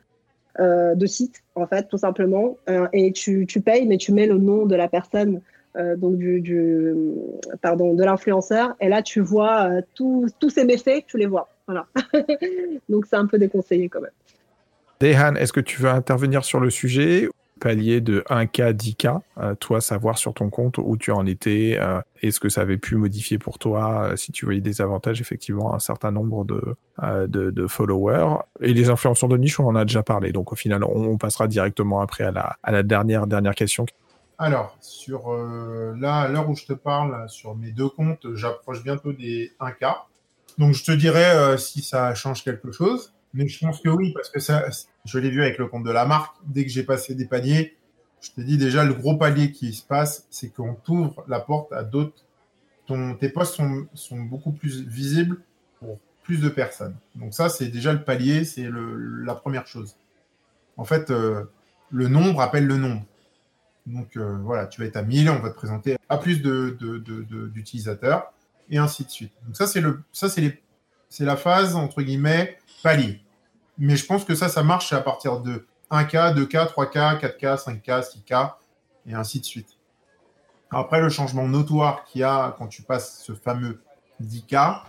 Euh, 0.60 0.96
de 0.96 1.06
site 1.06 1.44
en 1.56 1.66
fait 1.66 1.88
tout 1.88 1.98
simplement 1.98 2.58
et 2.92 3.14
tu 3.14 3.46
payes 3.64 3.88
mais 3.88 3.96
tu 3.96 4.12
mets 4.12 4.28
le 4.28 4.38
nom 4.38 4.66
de 4.66 4.76
la 4.76 4.90
personne 4.90 5.40
euh, 5.76 5.96
donc 5.96 6.18
du, 6.18 6.94
pardon 7.62 7.94
de 7.94 8.04
l'influenceur. 8.04 8.76
Et 8.80 8.90
là 8.90 9.02
tu 9.02 9.22
vois 9.22 9.70
euh, 9.70 9.82
tous 9.96 10.50
ces 10.50 10.66
méfaits 10.66 11.06
tu 11.08 11.18
les 11.18 11.28
vois. 11.28 11.50
Voilà. 11.68 11.88
Donc 12.90 13.06
c'est 13.06 13.16
un 13.16 13.28
peu 13.28 13.38
déconseillé 13.38 13.88
quand 13.88 14.02
même. 14.02 14.12
Dehan 15.00 15.36
est-ce 15.36 15.54
que 15.54 15.60
tu 15.60 15.82
veux 15.82 15.90
intervenir 15.90 16.44
sur 16.44 16.60
le 16.60 16.70
sujet 16.70 17.30
palier 17.62 18.02
de 18.02 18.24
1K, 18.30 18.74
10K, 18.74 19.22
euh, 19.38 19.56
toi 19.56 19.80
savoir 19.80 20.18
sur 20.18 20.34
ton 20.34 20.50
compte 20.50 20.78
où 20.80 20.98
tu 20.98 21.12
en 21.12 21.26
étais, 21.26 21.78
euh, 21.80 22.02
est-ce 22.22 22.42
que 22.42 22.50
ça 22.50 22.62
avait 22.62 22.78
pu 22.78 22.96
modifier 22.96 23.38
pour 23.38 23.60
toi, 23.60 24.10
euh, 24.10 24.16
si 24.18 24.34
tu 24.34 24.46
voyais 24.46 24.60
des 24.60 24.82
avantages 24.82 25.22
effectivement 25.22 25.74
un 25.74 25.80
certain 25.80 26.12
nombre 26.12 26.44
de, 26.44 26.62
euh, 27.04 27.28
de, 27.28 27.52
de, 27.52 27.68
followers. 27.68 28.40
Et 28.60 28.74
les 28.74 28.90
influenceurs 28.90 29.30
de 29.30 29.38
niche, 29.38 29.60
on 29.60 29.68
en 29.68 29.76
a 29.76 29.86
déjà 29.86 30.04
parlé, 30.04 30.34
donc 30.34 30.52
au 30.52 30.56
final 30.56 30.84
on, 30.84 31.06
on 31.06 31.18
passera 31.18 31.48
directement 31.48 32.02
après 32.02 32.26
à 32.26 32.32
la, 32.32 32.58
à 32.64 32.72
la 32.72 32.84
dernière, 32.84 33.28
dernière 33.28 33.56
question. 33.56 33.86
Alors, 34.42 34.76
sur 34.82 35.32
euh, 35.32 35.96
là, 36.00 36.22
à 36.22 36.28
l'heure 36.28 36.50
où 36.50 36.56
je 36.56 36.66
te 36.66 36.74
parle, 36.74 37.30
sur 37.30 37.56
mes 37.56 37.72
deux 37.72 37.90
comptes, 37.90 38.26
j'approche 38.34 38.82
bientôt 38.82 39.14
des 39.14 39.54
1K. 39.60 39.96
Donc 40.58 40.74
je 40.74 40.84
te 40.84 40.92
dirais 40.92 41.36
euh, 41.36 41.58
si 41.58 41.84
ça 41.84 42.16
change 42.16 42.44
quelque 42.44 42.72
chose. 42.72 43.14
Mais 43.36 43.48
je 43.48 43.60
pense 43.64 43.80
que 43.82 43.90
oui, 43.90 44.12
parce 44.16 44.32
que 44.32 44.40
ça, 44.40 44.66
je 45.06 45.20
l'ai 45.20 45.30
vu 45.30 45.44
avec 45.44 45.60
le 45.60 45.68
compte 45.68 45.84
de 45.84 45.92
la 45.92 46.08
marque. 46.08 46.36
Dès 46.44 46.64
que 46.64 46.72
j'ai 46.72 46.82
passé 46.82 47.14
des 47.14 47.26
paliers, 47.26 47.78
je 48.20 48.32
te 48.32 48.42
dis 48.42 48.58
déjà, 48.58 48.84
le 48.84 48.96
gros 48.96 49.16
palier 49.16 49.52
qui 49.52 49.74
se 49.74 49.86
passe, 49.86 50.26
c'est 50.32 50.50
qu'on 50.50 50.74
t'ouvre 50.74 51.24
la 51.28 51.40
porte 51.40 51.72
à 51.72 51.84
d'autres. 51.84 52.26
Tes 53.20 53.30
posts 53.30 53.54
sont, 53.54 53.86
sont, 53.94 54.20
beaucoup 54.22 54.54
plus 54.54 54.88
visibles 54.88 55.38
pour 55.80 56.00
plus 56.24 56.42
de 56.42 56.50
personnes. 56.50 56.96
Donc 57.14 57.36
ça, 57.36 57.48
c'est 57.48 57.68
déjà 57.68 57.94
le 57.94 58.04
palier, 58.04 58.44
c'est 58.44 58.68
la 58.72 59.36
première 59.36 59.68
chose. 59.68 59.96
En 60.78 60.84
fait, 60.84 61.12
euh, 61.12 61.44
le 61.92 62.08
nombre 62.08 62.42
appelle 62.42 62.66
le 62.66 62.78
nombre. 62.78 63.04
Donc 63.88 64.16
euh, 64.16 64.38
voilà, 64.44 64.68
tu 64.68 64.82
vas 64.82 64.88
être 64.88 64.98
à 64.98 65.02
1000, 65.02 65.30
on 65.30 65.40
va 65.40 65.50
te 65.50 65.56
présenter 65.56 65.98
à 66.10 66.18
plus 66.18 66.42
d'utilisateurs 66.42 68.32
et 68.70 68.78
ainsi 68.78 69.06
de 69.06 69.10
suite. 69.10 69.34
Donc 69.46 69.56
ça, 69.56 69.68
c'est 69.68 69.84
ça 70.12 70.28
c'est 70.30 71.26
la 71.26 71.36
phase 71.36 71.76
entre 71.76 72.02
guillemets 72.02 72.58
palier. 72.84 73.22
Mais 73.78 73.96
je 73.96 74.06
pense 74.06 74.24
que 74.24 74.36
ça, 74.36 74.48
ça 74.50 74.64
marche 74.64 74.94
à 74.94 75.02
partir 75.02 75.40
de 75.40 75.66
1K, 75.92 76.36
2K, 76.36 76.72
3K, 76.72 77.20
4K, 77.20 77.64
5K, 77.64 78.02
6K. 78.02 78.54
et 79.08 79.14
ainsi 79.14 79.40
de 79.40 79.46
suite. 79.46 79.78
Après, 80.70 81.02
le 81.02 81.10
changement 81.10 81.48
notoire 81.48 82.06
qu'il 82.06 82.22
y 82.22 82.24
a 82.24 82.56
quand 82.58 82.68
tu 82.68 82.82
passes 82.82 83.22
ce 83.24 83.34
fameux 83.34 83.82
10K, 84.24 84.84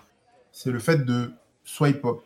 c'est 0.52 0.70
le 0.70 0.78
fait 0.78 1.04
de 1.04 1.32
swipe 1.64 2.04
up, 2.04 2.20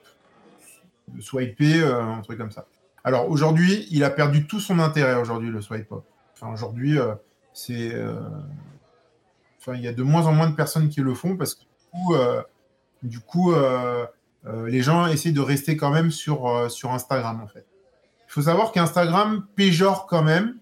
de 1.09 1.21
swiper, 1.23 1.81
euh, 1.81 2.03
un 2.03 2.21
truc 2.21 2.39
comme 2.39 2.51
ça. 2.51 2.67
Alors 3.03 3.31
aujourd'hui, 3.31 3.87
il 3.91 4.05
a 4.05 4.11
perdu 4.11 4.47
tout 4.47 4.61
son 4.61 4.79
intérêt 4.79 5.15
aujourd'hui, 5.15 5.49
le 5.49 5.63
swipe 5.63 5.91
up. 5.93 6.05
Enfin, 6.37 6.53
aujourd'hui, 6.53 6.99
euh, 6.99 7.15
c'est. 7.53 7.95
Euh, 7.95 8.21
enfin, 9.59 9.75
il 9.75 9.83
y 9.83 9.89
a 9.89 9.93
de 9.93 10.03
moins 10.03 10.27
en 10.27 10.33
moins 10.33 10.49
de 10.49 10.55
personnes 10.55 10.89
qui 10.89 11.01
le 11.01 11.15
font 11.15 11.37
parce 11.37 11.55
que 11.55 11.63
du 13.03 13.21
coup, 13.21 13.55
les 14.67 14.83
gens 14.83 15.07
essaient 15.07 15.33
de 15.33 15.41
rester 15.41 15.77
quand 15.77 15.91
même 15.91 16.11
sur, 16.11 16.71
sur 16.71 16.93
Instagram 16.93 17.41
en 17.43 17.47
fait. 17.47 17.65
Il 18.29 18.33
faut 18.33 18.43
savoir 18.43 18.73
qu'Instagram 18.73 19.47
péjore 19.55 20.07
quand 20.07 20.23
même 20.23 20.59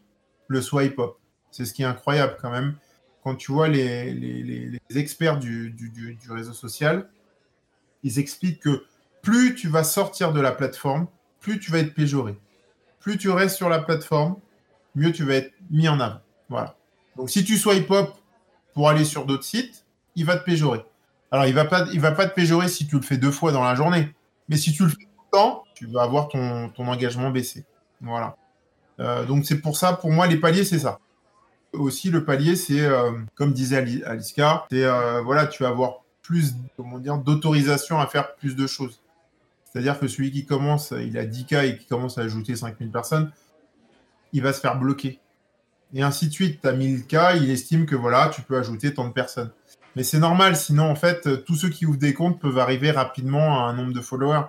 le 0.49 0.61
swipe 0.61 0.99
up. 0.99 1.15
C'est 1.51 1.65
ce 1.65 1.73
qui 1.73 1.83
est 1.83 1.87
incroyable 1.87 2.37
quand 2.41 2.51
même. 2.51 2.77
Quand 3.23 3.35
tu 3.35 3.53
vois 3.53 3.69
les, 3.69 4.13
les, 4.13 4.81
experts 4.95 5.39
du, 5.39 5.71
du, 5.71 5.89
du, 5.91 6.31
réseau 6.31 6.53
social, 6.53 7.09
ils 8.03 8.19
expliquent 8.19 8.61
que 8.61 8.85
plus 9.23 9.55
tu 9.55 9.69
vas 9.69 9.83
sortir 9.83 10.33
de 10.33 10.41
la 10.41 10.53
plateforme, 10.53 11.07
plus 11.41 11.59
tu 11.59 11.71
vas 11.71 11.79
être 11.79 11.95
péjoré. 11.95 12.39
Plus 13.01 13.17
tu 13.17 13.31
restes 13.31 13.57
sur 13.57 13.71
la 13.71 13.79
plateforme, 13.79 14.37
mieux 14.95 15.13
tu 15.13 15.25
vas 15.25 15.35
être 15.35 15.53
mis 15.71 15.89
en 15.89 16.01
avant. 16.01 16.21
Voilà. 16.49 16.77
Donc 17.17 17.31
si 17.31 17.45
tu 17.45 17.57
swipe 17.57 17.91
up 17.91 18.11
pour 18.75 18.89
aller 18.89 19.05
sur 19.05 19.27
d'autres 19.27 19.45
sites, 19.45 19.85
il 20.17 20.25
va 20.25 20.37
te 20.37 20.45
péjorer. 20.45 20.85
Alors 21.31 21.47
il 21.47 21.55
va 21.55 21.65
va 21.65 22.13
pas 22.13 22.27
te 22.27 22.35
péjorer 22.35 22.69
si 22.69 22.87
tu 22.87 22.97
le 22.97 23.03
fais 23.03 23.17
deux 23.17 23.31
fois 23.31 23.53
dans 23.53 23.65
la 23.65 23.75
journée, 23.75 24.15
mais 24.49 24.57
si 24.57 24.73
tu 24.73 24.85
le 24.85 24.91
fais 24.91 24.97
tout 24.97 25.25
le 25.33 25.37
temps, 25.37 25.65
tu 25.75 25.87
vas 25.87 26.03
avoir 26.03 26.29
ton, 26.29 26.69
ton 26.69 26.87
engagement 26.87 27.31
baissé. 27.31 27.65
Voilà. 28.01 28.37
Euh, 29.01 29.25
donc 29.25 29.45
c'est 29.45 29.61
pour 29.61 29.77
ça, 29.77 29.95
pour 29.95 30.11
moi, 30.11 30.27
les 30.27 30.37
paliers, 30.37 30.65
c'est 30.65 30.79
ça. 30.79 31.01
Aussi, 31.73 32.11
le 32.11 32.25
palier, 32.25 32.55
c'est, 32.55 32.81
euh, 32.81 33.13
comme 33.35 33.53
disait 33.53 34.03
Aliska, 34.05 34.67
c'est, 34.71 34.85
euh, 34.85 35.21
voilà, 35.23 35.47
tu 35.47 35.63
vas 35.63 35.71
avoir 35.71 36.05
plus, 36.23 36.55
comment 36.77 36.99
dire, 36.99 37.19
d'autorisation 37.19 38.01
à 38.01 38.07
faire 38.07 38.35
plus 38.37 38.55
de 38.55 38.67
choses. 38.67 39.01
C'est-à-dire 39.65 39.99
que 39.99 40.07
celui 40.07 40.31
qui 40.31 40.47
commence, 40.47 40.95
il 40.97 41.19
a 41.19 41.25
10K 41.25 41.65
et 41.65 41.79
qui 41.79 41.87
commence 41.87 42.17
à 42.17 42.23
ajouter 42.23 42.55
5000 42.55 42.91
personnes, 42.93 43.33
il 44.35 44.43
va 44.43 44.53
se 44.53 44.61
faire 44.61 44.79
bloquer. 44.79 45.21
Et 45.95 46.03
ainsi 46.03 46.29
de 46.29 46.33
suite, 46.33 46.61
tu 46.61 46.69
as 46.69 46.73
1000K, 46.73 47.39
il 47.43 47.51
estime 47.51 47.87
que 47.87 47.97
voilà, 47.97 48.29
tu 48.29 48.43
peux 48.43 48.59
ajouter 48.59 48.93
tant 48.93 49.09
de 49.09 49.13
personnes. 49.13 49.53
Mais 49.97 50.03
c'est 50.03 50.19
normal, 50.19 50.57
sinon 50.57 50.91
en 50.91 50.97
fait, 50.97 51.45
tous 51.45 51.55
ceux 51.55 51.71
qui 51.71 51.87
ouvrent 51.87 51.99
des 51.99 52.13
comptes 52.13 52.39
peuvent 52.41 52.59
arriver 52.59 52.91
rapidement 52.91 53.65
à 53.65 53.71
un 53.71 53.75
nombre 53.75 53.95
de 53.95 54.01
followers. 54.01 54.47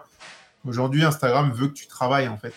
Aujourd'hui, 0.65 1.03
Instagram 1.03 1.51
veut 1.53 1.67
que 1.67 1.73
tu 1.73 1.87
travailles 1.87 2.27
en 2.27 2.37
fait 2.37 2.53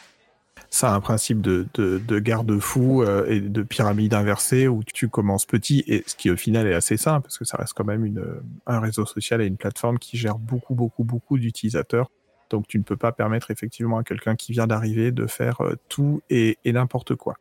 ça 0.70 0.93
a 0.93 0.95
un 0.95 1.01
principe 1.01 1.41
de, 1.41 1.66
de, 1.74 2.18
garde-fou 2.18 3.03
euh, 3.03 3.26
et 3.26 3.41
de 3.41 3.62
pyramide 3.62 4.14
inversée 4.14 4.68
où 4.68 4.83
tu 4.85 5.09
commences 5.09 5.47
petit 5.47 5.83
et 5.87 6.05
ce 6.07 6.14
qui 6.14 6.31
au 6.31 6.37
final 6.37 6.66
est 6.66 6.74
assez 6.74 6.97
simple 6.97 7.22
parce 7.22 7.39
que 7.39 7.45
ça 7.45 7.57
reste 7.57 7.72
quand 7.74 7.85
même 7.85 8.05
une, 8.05 8.22
un 8.66 8.81
réseau 8.81 9.07
social 9.07 9.41
et 9.41 9.47
une 9.47 9.57
plateforme 9.57 9.99
qui 9.99 10.18
gère 10.18 10.39
beaucoup, 10.39 10.74
beaucoup, 10.74 11.05
beaucoup 11.05 11.39
d'utilisateurs. 11.39 12.11
Donc 12.51 12.66
tu 12.66 12.78
ne 12.78 12.82
peux 12.82 12.96
pas 12.96 13.12
permettre 13.12 13.51
effectivement 13.51 13.99
à 13.99 14.05
quelqu'un 14.05 14.36
qui 14.36 14.53
vient 14.53 14.66
d'arriver 14.66 15.12
de 15.12 15.26
faire 15.26 15.61
euh, 15.61 15.74
tout 15.88 16.22
et, 16.30 16.59
et 16.64 16.72
n'importe 16.72 17.14
quoi. 17.14 17.36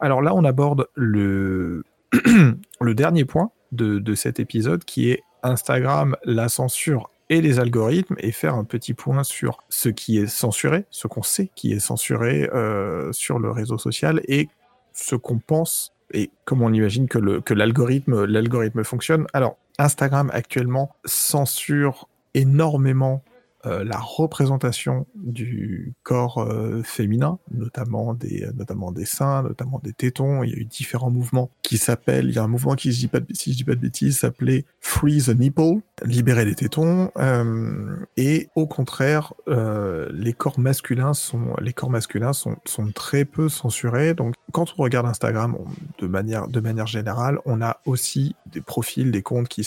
Alors 0.00 0.22
là, 0.22 0.34
on 0.34 0.44
aborde 0.44 0.88
le, 0.94 1.84
le 2.80 2.94
dernier 2.94 3.24
point 3.24 3.50
de, 3.72 3.98
de 3.98 4.14
cet 4.14 4.40
épisode 4.40 4.84
qui 4.84 5.10
est 5.10 5.22
Instagram, 5.42 6.16
la 6.24 6.48
censure 6.48 7.10
et 7.30 7.40
les 7.40 7.58
algorithmes 7.58 8.16
et 8.18 8.32
faire 8.32 8.54
un 8.54 8.64
petit 8.64 8.94
point 8.94 9.24
sur 9.24 9.58
ce 9.68 9.88
qui 9.88 10.18
est 10.18 10.26
censuré, 10.26 10.84
ce 10.90 11.06
qu'on 11.06 11.22
sait 11.22 11.50
qui 11.54 11.72
est 11.72 11.78
censuré 11.80 12.48
euh, 12.52 13.12
sur 13.12 13.38
le 13.38 13.50
réseau 13.50 13.78
social 13.78 14.20
et 14.28 14.48
ce 14.92 15.16
qu'on 15.16 15.38
pense 15.38 15.92
et 16.12 16.30
comment 16.44 16.66
on 16.66 16.72
imagine 16.72 17.08
que, 17.08 17.40
que 17.40 17.54
l'algorithme 17.54 18.84
fonctionne. 18.84 19.26
Alors, 19.32 19.56
Instagram 19.78 20.30
actuellement 20.32 20.94
censure 21.04 22.08
énormément 22.34 23.22
euh, 23.66 23.84
la 23.84 23.98
représentation 23.98 25.06
du 25.14 25.94
corps 26.02 26.38
euh, 26.38 26.82
féminin, 26.82 27.38
notamment 27.50 28.14
des, 28.14 28.46
notamment 28.54 28.92
des 28.92 29.04
seins, 29.04 29.42
notamment 29.42 29.80
des 29.82 29.92
tétons. 29.92 30.42
Il 30.42 30.50
y 30.50 30.54
a 30.54 30.56
eu 30.56 30.64
différents 30.64 31.10
mouvements 31.10 31.50
qui 31.62 31.78
s'appellent, 31.78 32.28
il 32.28 32.34
y 32.34 32.38
a 32.38 32.42
un 32.42 32.48
mouvement 32.48 32.74
qui, 32.74 32.92
si 32.92 33.02
je 33.02 33.08
pas 33.08 33.20
de, 33.20 33.26
dis 33.26 33.64
pas 33.64 33.74
de 33.74 33.80
bêtises, 33.80 34.18
s'appelait 34.18 34.64
Free 34.80 35.22
the 35.22 35.30
Nipple, 35.30 35.80
libérer 36.04 36.44
les 36.44 36.54
tétons. 36.54 37.10
Euh, 37.16 37.96
et 38.16 38.48
au 38.54 38.66
contraire, 38.66 39.34
les 39.46 40.32
corps 40.32 40.58
masculins 40.58 41.14
sont, 41.14 41.54
les 41.60 41.72
corps 41.72 41.90
masculins 41.90 42.32
sont, 42.32 42.56
sont 42.64 42.90
très 42.92 43.24
peu 43.24 43.48
censurés. 43.48 44.14
Donc, 44.14 44.34
quand 44.52 44.74
on 44.78 44.82
regarde 44.82 45.06
Instagram 45.06 45.56
de 45.98 46.06
manière, 46.06 46.48
de 46.48 46.60
manière 46.60 46.86
générale, 46.86 47.38
on 47.44 47.62
a 47.62 47.78
aussi 47.86 48.34
des 48.46 48.60
profils, 48.60 49.10
des 49.10 49.22
comptes 49.22 49.48
qui, 49.48 49.66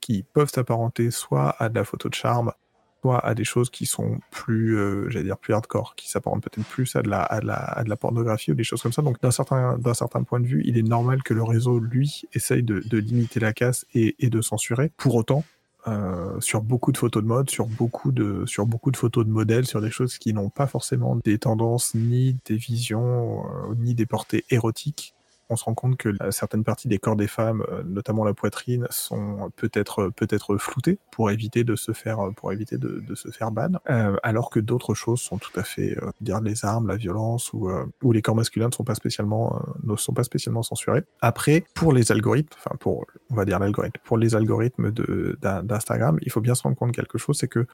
qui 0.00 0.24
peuvent 0.32 0.50
s'apparenter 0.50 1.10
soit 1.10 1.54
à 1.58 1.68
de 1.68 1.74
la 1.74 1.84
photo 1.84 2.08
de 2.08 2.14
charme, 2.14 2.52
soit 3.00 3.24
à 3.24 3.34
des 3.34 3.44
choses 3.44 3.70
qui 3.70 3.86
sont 3.86 4.18
plus, 4.30 4.76
euh, 4.76 5.08
j'allais 5.08 5.24
dire 5.24 5.38
plus 5.38 5.54
hardcore, 5.54 5.94
qui 5.96 6.10
s'apparentent 6.10 6.42
peut-être 6.42 6.66
plus 6.66 6.96
à 6.96 7.02
de, 7.02 7.08
la, 7.08 7.22
à, 7.22 7.40
de 7.40 7.46
la, 7.46 7.56
à 7.56 7.84
de 7.84 7.88
la 7.88 7.96
pornographie 7.96 8.52
ou 8.52 8.54
des 8.54 8.64
choses 8.64 8.82
comme 8.82 8.92
ça. 8.92 9.02
Donc 9.02 9.20
d'un 9.20 9.30
certain, 9.30 9.78
d'un 9.78 9.94
certain 9.94 10.22
point 10.22 10.40
de 10.40 10.46
vue, 10.46 10.62
il 10.64 10.78
est 10.78 10.82
normal 10.82 11.22
que 11.22 11.34
le 11.34 11.42
réseau, 11.42 11.78
lui, 11.78 12.22
essaye 12.32 12.62
de, 12.62 12.82
limiter 12.98 13.40
la 13.40 13.52
casse 13.52 13.86
et, 13.94 14.16
et 14.18 14.30
de 14.30 14.40
censurer. 14.40 14.90
Pour 14.96 15.14
autant, 15.14 15.44
euh, 15.86 16.40
sur 16.40 16.62
beaucoup 16.62 16.92
de 16.92 16.98
photos 16.98 17.22
de 17.22 17.28
mode, 17.28 17.48
sur 17.50 17.66
beaucoup 17.66 18.10
de, 18.10 18.44
sur 18.46 18.66
beaucoup 18.66 18.90
de 18.90 18.96
photos 18.96 19.24
de 19.24 19.30
modèles, 19.30 19.64
sur 19.64 19.80
des 19.80 19.90
choses 19.90 20.18
qui 20.18 20.34
n'ont 20.34 20.50
pas 20.50 20.66
forcément 20.66 21.16
des 21.16 21.38
tendances 21.38 21.94
ni 21.94 22.36
des 22.46 22.56
visions 22.56 23.44
euh, 23.46 23.74
ni 23.76 23.94
des 23.94 24.04
portées 24.04 24.44
érotiques 24.50 25.14
on 25.50 25.56
se 25.56 25.64
rend 25.64 25.74
compte 25.74 25.96
que 25.96 26.10
euh, 26.22 26.30
certaines 26.30 26.64
parties 26.64 26.88
des 26.88 26.98
corps 26.98 27.16
des 27.16 27.26
femmes, 27.26 27.64
euh, 27.70 27.82
notamment 27.84 28.24
la 28.24 28.34
poitrine, 28.34 28.86
sont 28.90 29.50
peut-être 29.56 30.10
peut-être 30.10 30.56
floutées 30.56 30.98
pour 31.10 31.30
éviter 31.30 31.64
de 31.64 31.76
se 31.76 31.92
faire 31.92 32.18
pour 32.36 32.52
éviter 32.52 32.78
de, 32.78 33.14
se 33.14 33.30
faire 33.30 33.50
ban, 33.50 33.72
euh, 33.90 34.16
alors 34.22 34.50
que 34.50 34.60
d'autres 34.60 34.94
choses 34.94 35.20
sont 35.20 35.38
tout 35.38 35.58
à 35.58 35.62
fait 35.62 35.96
dire 36.20 36.40
les 36.40 36.64
armes, 36.64 36.88
la 36.88 36.96
violence 36.96 37.52
ou, 37.52 37.70
ou 38.02 38.12
les 38.12 38.22
corps 38.22 38.34
masculins 38.34 38.68
ne 38.68 38.72
sont 38.72 38.84
pas 38.84 38.94
spécialement 38.94 39.60
ne 39.82 39.96
sont 39.96 40.12
pas 40.12 40.24
spécialement 40.24 40.62
censurés. 40.62 41.04
Après, 41.20 41.64
pour 41.74 41.92
les 41.92 42.12
algorithmes, 42.12 42.54
enfin 42.58 42.76
pour 42.78 43.06
on 43.30 43.34
va 43.34 43.44
dire 43.44 43.58
l'algorithme, 43.58 43.98
pour 44.04 44.18
les 44.18 44.34
algorithmes 44.34 44.92
d'Instagram, 45.40 46.18
il 46.22 46.30
faut 46.30 46.40
bien 46.40 46.54
se 46.54 46.62
rendre 46.62 46.76
compte 46.76 46.92
quelque 46.92 47.18
chose, 47.18 47.38
c'est 47.38 47.48
que 47.48 47.66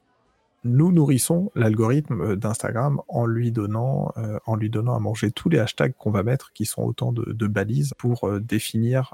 nous 0.65 0.91
nourrissons 0.91 1.51
l'algorithme 1.53 2.21
euh, 2.21 2.35
d'Instagram 2.35 2.99
en 3.07 3.25
lui 3.27 3.51
donnant 3.51 4.11
euh, 4.17 4.39
en 4.45 4.55
lui 4.55 4.69
donnant 4.69 4.95
à 4.95 4.99
manger. 4.99 5.31
Tous 5.31 5.47
les 5.47 5.59
hashtags 5.59 5.93
qu'on 5.93 6.09
va 6.11 6.23
mettre 6.23 6.51
qui 6.53 6.65
sont 6.65 6.81
autant 6.81 7.13
de, 7.13 7.47
balises 7.47 7.93
pour 7.97 8.27
euh, 8.27 8.39
définir 8.39 9.13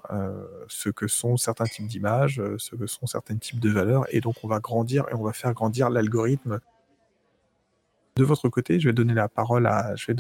ce 0.68 0.90
que 0.90 1.08
sont 1.08 1.36
certains 1.36 1.66
types 1.66 1.88
d'images, 1.88 2.42
ce 2.58 2.76
que 2.76 2.88
sont 2.88 3.06
certains 3.06 3.36
types 3.36 3.60
de 3.60 3.70
valeurs. 3.70 4.06
Et 4.10 4.22
donc 4.22 4.36
on 4.44 4.48
va 4.48 4.60
grandir 4.60 5.06
et 5.12 5.14
on 5.14 5.22
va 5.22 5.34
faire 5.34 5.54
grandir 5.54 5.90
l'algorithme. 5.90 6.60
De 8.16 8.24
votre 8.24 8.50
côté, 8.50 8.80
je 8.80 8.90
vais 8.90 8.94
donner 8.94 9.14
la 9.14 9.28
parole 9.28 9.68
à 9.68 9.96
je 9.96 10.12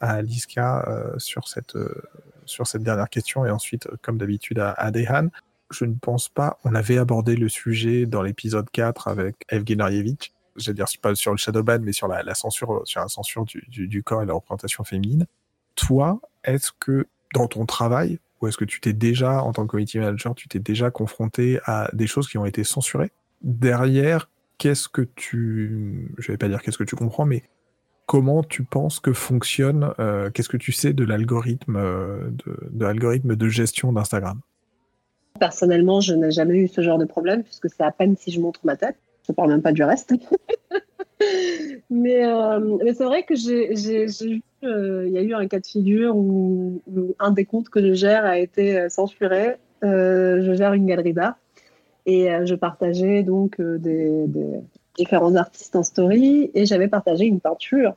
Aliska 0.00 1.14
sur 1.18 1.46
cette 1.46 2.82
dernière 2.82 3.08
question. 3.08 3.46
Et 3.46 3.50
ensuite 3.50 3.88
comme 4.02 4.18
d'habitude 4.18 4.58
à 4.58 4.90
Dehan 4.90 5.28
je 5.70 5.84
ne 5.84 5.94
pense 5.94 6.28
pas. 6.28 6.58
On 6.64 6.74
avait 6.74 6.98
abordé 6.98 7.36
le 7.36 7.48
sujet 7.48 8.06
dans 8.06 8.22
l'épisode 8.22 8.70
4 8.70 9.08
avec 9.08 9.36
Evgen 9.48 9.80
Arievich. 9.80 10.32
Je 10.56 10.72
dire, 10.72 10.86
pas 11.02 11.14
sur 11.14 11.32
le 11.32 11.36
shadowban, 11.36 11.80
mais 11.82 11.92
sur 11.92 12.08
la, 12.08 12.34
censure, 12.34 12.82
sur 12.84 13.00
la 13.00 13.08
censure 13.08 13.44
du, 13.44 14.02
corps 14.02 14.22
et 14.22 14.26
la 14.26 14.32
représentation 14.32 14.84
féminine. 14.84 15.26
Toi, 15.74 16.20
est-ce 16.44 16.72
que 16.78 17.06
dans 17.34 17.46
ton 17.46 17.66
travail, 17.66 18.18
ou 18.40 18.46
est-ce 18.46 18.56
que 18.56 18.64
tu 18.64 18.80
t'es 18.80 18.94
déjà, 18.94 19.42
en 19.42 19.52
tant 19.52 19.64
que 19.64 19.72
community 19.72 19.98
manager, 19.98 20.34
tu 20.34 20.48
t'es 20.48 20.58
déjà 20.58 20.90
confronté 20.90 21.60
à 21.64 21.90
des 21.92 22.06
choses 22.06 22.28
qui 22.28 22.38
ont 22.38 22.46
été 22.46 22.64
censurées? 22.64 23.10
Derrière, 23.42 24.30
qu'est-ce 24.56 24.88
que 24.88 25.02
tu, 25.02 26.14
je 26.16 26.32
vais 26.32 26.38
pas 26.38 26.48
dire 26.48 26.62
qu'est-ce 26.62 26.78
que 26.78 26.84
tu 26.84 26.96
comprends, 26.96 27.26
mais 27.26 27.42
comment 28.06 28.42
tu 28.42 28.64
penses 28.64 28.98
que 28.98 29.12
fonctionne, 29.12 29.92
euh, 29.98 30.30
qu'est-ce 30.30 30.48
que 30.48 30.56
tu 30.56 30.72
sais 30.72 30.94
de 30.94 31.04
l'algorithme, 31.04 31.76
euh, 31.76 32.30
de 32.70 32.84
l'algorithme 32.84 33.36
de 33.36 33.48
gestion 33.48 33.92
d'Instagram? 33.92 34.40
Personnellement, 35.38 36.00
je 36.00 36.14
n'ai 36.14 36.30
jamais 36.30 36.54
eu 36.54 36.68
ce 36.68 36.80
genre 36.80 36.98
de 36.98 37.04
problème 37.04 37.42
puisque 37.42 37.68
c'est 37.68 37.82
à 37.82 37.90
peine 37.92 38.16
si 38.16 38.30
je 38.30 38.40
montre 38.40 38.60
ma 38.64 38.76
tête. 38.76 38.96
Je 39.26 39.32
ne 39.32 39.34
parle 39.34 39.50
même 39.50 39.62
pas 39.62 39.72
du 39.72 39.82
reste. 39.82 40.14
mais, 41.90 42.24
euh, 42.24 42.78
mais 42.84 42.94
c'est 42.94 43.04
vrai 43.04 43.22
que 43.24 43.34
j'ai, 43.34 43.72
eu, 44.24 44.42
euh, 44.64 45.04
il 45.06 45.12
y 45.12 45.18
a 45.18 45.22
eu 45.22 45.34
un 45.34 45.46
cas 45.48 45.60
de 45.60 45.66
figure 45.66 46.16
où, 46.16 46.82
un 47.18 47.30
des 47.30 47.44
comptes 47.44 47.68
que 47.68 47.80
je 47.80 47.94
gère 47.94 48.24
a 48.24 48.38
été 48.38 48.78
euh, 48.78 48.88
censuré. 48.88 49.56
je 49.82 50.54
gère 50.56 50.72
une 50.74 50.86
galerie 50.86 51.12
d'art 51.12 51.36
et 52.06 52.28
je 52.44 52.54
partageais 52.54 53.24
donc 53.24 53.60
des, 53.60 54.26
différents 54.96 55.34
artistes 55.34 55.74
en 55.74 55.82
story 55.82 56.50
et 56.54 56.64
j'avais 56.64 56.88
partagé 56.88 57.24
une 57.26 57.40
peinture 57.40 57.94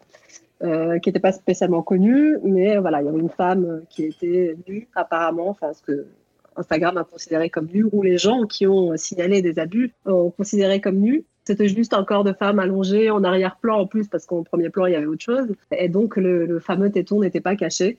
qui 0.62 0.68
n'était 1.10 1.20
pas 1.20 1.32
spécialement 1.32 1.84
connue, 1.84 2.38
mais 2.44 2.78
voilà, 2.78 3.02
il 3.02 3.06
y 3.06 3.08
avait 3.08 3.20
une 3.20 3.30
femme 3.30 3.84
qui 3.90 4.06
était 4.06 4.58
nue 4.68 4.88
apparemment, 4.96 5.48
enfin 5.48 5.74
ce 5.74 5.82
que 5.84 6.08
Instagram 6.56 6.98
a 6.98 7.04
considéré 7.04 7.50
comme 7.50 7.68
nu, 7.74 7.86
ou 7.92 8.04
les 8.04 8.18
gens 8.18 8.46
qui 8.46 8.68
ont 8.68 8.96
signalé 8.98 9.42
des 9.42 9.60
abus 9.60 9.94
ont 10.06 10.32
considéré 10.32 10.82
comme 10.82 10.98
nu. 10.98 11.24
C'était 11.46 11.68
juste 11.68 11.94
un 11.94 12.04
corps 12.04 12.24
de 12.24 12.34
femme 12.34 12.60
allongé 12.60 13.10
en 13.10 13.24
arrière-plan 13.24 13.80
en 13.80 13.88
plus, 13.88 14.08
parce 14.08 14.26
qu'en 14.26 14.44
premier 14.44 14.70
plan, 14.70 14.86
il 14.86 14.94
y 14.94 14.96
avait 14.96 15.06
autre 15.06 15.24
chose. 15.24 15.48
Et 15.72 15.90
donc, 15.90 16.18
le, 16.18 16.60
fameux 16.60 16.92
téton 16.92 17.22
n'était 17.22 17.42
pas 17.42 17.56
caché. 17.56 17.98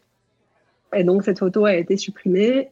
Et 0.94 1.04
donc, 1.04 1.24
cette 1.24 1.38
photo 1.38 1.64
a 1.64 1.74
été 1.74 1.96
supprimée. 1.96 2.68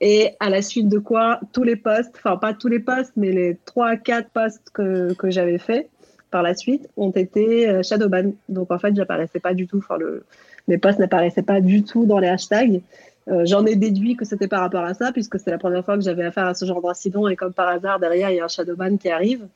Et 0.00 0.30
à 0.40 0.48
la 0.48 0.62
suite 0.62 0.88
de 0.88 0.98
quoi, 0.98 1.40
tous 1.52 1.62
les 1.62 1.76
posts, 1.76 2.14
enfin 2.16 2.36
pas 2.36 2.54
tous 2.54 2.68
les 2.68 2.80
posts, 2.80 3.12
mais 3.16 3.32
les 3.32 3.58
3 3.66 3.96
4 3.96 4.30
posts 4.30 4.70
que, 4.72 5.12
que 5.12 5.30
j'avais 5.30 5.58
fait 5.58 5.88
par 6.30 6.42
la 6.42 6.54
suite 6.54 6.88
ont 6.96 7.10
été 7.10 7.68
euh, 7.68 7.82
shadowban. 7.82 8.32
Donc 8.48 8.70
en 8.70 8.78
fait, 8.78 8.94
j'apparaissais 8.94 9.40
pas 9.40 9.52
du 9.52 9.66
tout, 9.66 9.78
enfin 9.78 9.98
le, 9.98 10.24
mes 10.68 10.78
posts 10.78 10.98
n'apparaissaient 10.98 11.42
pas 11.42 11.60
du 11.60 11.82
tout 11.82 12.06
dans 12.06 12.18
les 12.18 12.28
hashtags. 12.28 12.80
Euh, 13.28 13.44
j'en 13.44 13.66
ai 13.66 13.76
déduit 13.76 14.16
que 14.16 14.24
c'était 14.24 14.48
par 14.48 14.60
rapport 14.60 14.84
à 14.84 14.94
ça, 14.94 15.12
puisque 15.12 15.38
c'est 15.38 15.50
la 15.50 15.58
première 15.58 15.84
fois 15.84 15.96
que 15.96 16.02
j'avais 16.02 16.24
affaire 16.24 16.46
à 16.46 16.54
ce 16.54 16.64
genre 16.64 16.80
d'incident, 16.80 17.28
et 17.28 17.36
comme 17.36 17.52
par 17.52 17.68
hasard, 17.68 18.00
derrière, 18.00 18.30
il 18.30 18.36
y 18.36 18.40
a 18.40 18.44
un 18.44 18.48
shadowban 18.48 18.96
qui 18.96 19.10
arrive. 19.10 19.46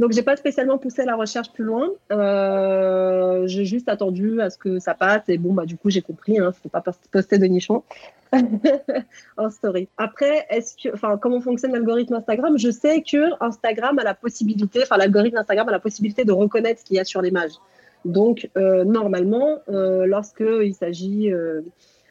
Donc, 0.00 0.12
j'ai 0.12 0.22
pas 0.22 0.36
spécialement 0.36 0.78
poussé 0.78 1.04
la 1.04 1.14
recherche 1.14 1.52
plus 1.52 1.62
loin. 1.64 1.88
Euh, 2.10 3.46
j'ai 3.46 3.64
juste 3.64 3.88
attendu 3.88 4.40
à 4.40 4.50
ce 4.50 4.58
que 4.58 4.80
ça 4.80 4.94
passe, 4.94 5.22
et 5.28 5.38
bon, 5.38 5.52
bah, 5.54 5.64
du 5.64 5.76
coup, 5.76 5.90
j'ai 5.90 6.02
compris, 6.02 6.38
hein, 6.38 6.52
c'est 6.62 6.70
pas 6.70 6.82
poster 7.12 7.38
de 7.38 7.46
nichon 7.46 7.84
en 9.36 9.50
story. 9.50 9.88
Après, 9.96 10.46
comment 11.20 11.40
fonctionne 11.40 11.72
l'algorithme 11.72 12.14
Instagram? 12.14 12.58
Je 12.58 12.70
sais 12.70 13.02
que 13.02 13.42
Instagram 13.42 13.98
a 14.00 14.04
la 14.04 14.14
possibilité, 14.14 14.80
enfin, 14.82 14.96
l'algorithme 14.96 15.36
Instagram 15.36 15.68
a 15.68 15.72
la 15.72 15.78
possibilité 15.78 16.24
de 16.24 16.32
reconnaître 16.32 16.80
ce 16.80 16.84
qu'il 16.84 16.96
y 16.96 17.00
a 17.00 17.04
sur 17.04 17.22
l'image. 17.22 17.52
Donc, 18.04 18.50
euh, 18.56 18.84
normalement, 18.84 19.60
euh, 19.68 20.04
lorsqu'il 20.04 20.74
s'agit 20.74 21.32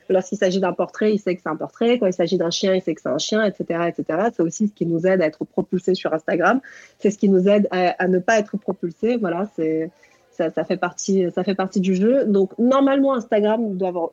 Lorsqu'il 0.10 0.38
s'agit 0.38 0.60
d'un 0.60 0.74
portrait, 0.74 1.14
il 1.14 1.20
sait 1.20 1.36
que 1.36 1.42
c'est 1.42 1.50
un 1.50 1.56
portrait. 1.56 2.00
Quand 2.00 2.08
il 2.08 2.14
s'agit 2.14 2.38
d'un 2.38 2.50
chien, 2.50 2.74
il 2.74 2.82
sait 2.82 2.94
que 2.94 3.02
c'est 3.02 3.10
un 3.10 3.18
chien, 3.18 3.44
etc., 3.44 3.88
etc. 3.88 4.30
C'est 4.36 4.44
aussi 4.44 4.68
ce 4.68 4.74
qui 4.74 4.86
nous 4.86 5.06
aide 5.06 5.22
à 5.22 5.26
être 5.26 5.46
propulsé 5.46 5.96
sur 5.96 6.14
Instagram. 6.14 6.62
C'est 7.00 7.12
ce 7.12 7.18
qui 7.18 7.30
nous 7.30 7.48
aide 7.48 7.68
à, 7.72 8.08
ne 8.08 8.20
pas 8.20 8.40
être 8.40 8.58
propulsé. 8.58 9.18
Voilà, 9.18 9.50
c'est 9.56 9.92
ça, 10.32 10.52
fait 10.64 10.78
partie, 10.78 11.28
ça 11.34 11.44
fait 11.44 11.56
partie 11.56 11.80
du 11.80 11.96
jeu. 11.96 12.26
Donc 12.26 12.58
normalement, 12.58 13.14
Instagram 13.14 13.78
doit 13.78 13.90
avoir 13.90 14.10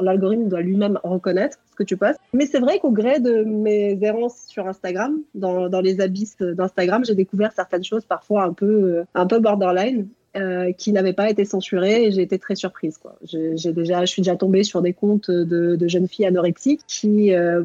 l'algorithme 0.00 0.48
doit 0.48 0.60
lui-même 0.60 0.98
reconnaître 1.02 1.58
ce 1.70 1.74
que 1.74 1.82
tu 1.82 1.96
passes. 1.96 2.16
Mais 2.32 2.46
c'est 2.46 2.60
vrai 2.60 2.78
qu'au 2.78 2.90
gré 2.90 3.18
de 3.18 3.42
mes 3.42 3.98
errances 4.02 4.44
sur 4.46 4.68
Instagram, 4.68 5.18
dans, 5.34 5.68
dans 5.68 5.80
les 5.80 6.00
abysses 6.00 6.36
d'Instagram, 6.38 7.04
j'ai 7.04 7.14
découvert 7.14 7.50
certaines 7.52 7.82
choses 7.82 8.04
parfois 8.04 8.44
un 8.44 8.52
peu, 8.52 9.04
un 9.14 9.26
peu 9.26 9.40
borderline. 9.40 10.06
Euh, 10.34 10.72
qui 10.72 10.92
n'avaient 10.92 11.12
pas 11.12 11.28
été 11.28 11.44
censurées 11.44 12.04
et 12.04 12.10
j'ai 12.10 12.22
été 12.22 12.38
très 12.38 12.54
surprise. 12.54 12.98
J'ai, 13.22 13.70
déjà, 13.74 14.00
je 14.00 14.06
suis 14.06 14.22
déjà 14.22 14.34
tombée 14.34 14.64
sur 14.64 14.80
des 14.80 14.94
comptes 14.94 15.30
de, 15.30 15.88
jeunes 15.88 16.08
filles 16.08 16.24
anorexiques 16.24 16.80
qui 16.86 17.34
euh, 17.34 17.64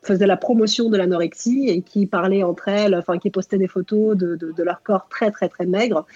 faisaient 0.00 0.26
la 0.26 0.38
promotion 0.38 0.88
de 0.88 0.96
l'anorexie 0.96 1.68
et 1.68 1.82
qui 1.82 2.06
parlaient 2.06 2.42
entre 2.42 2.68
elles, 2.68 2.94
enfin 2.94 3.18
qui 3.18 3.28
postaient 3.28 3.58
des 3.58 3.68
photos 3.68 4.16
de, 4.16 4.62
leur 4.62 4.82
corps 4.82 5.08
très 5.10 5.30
très 5.30 5.50
très 5.50 5.66
maigre 5.66 6.06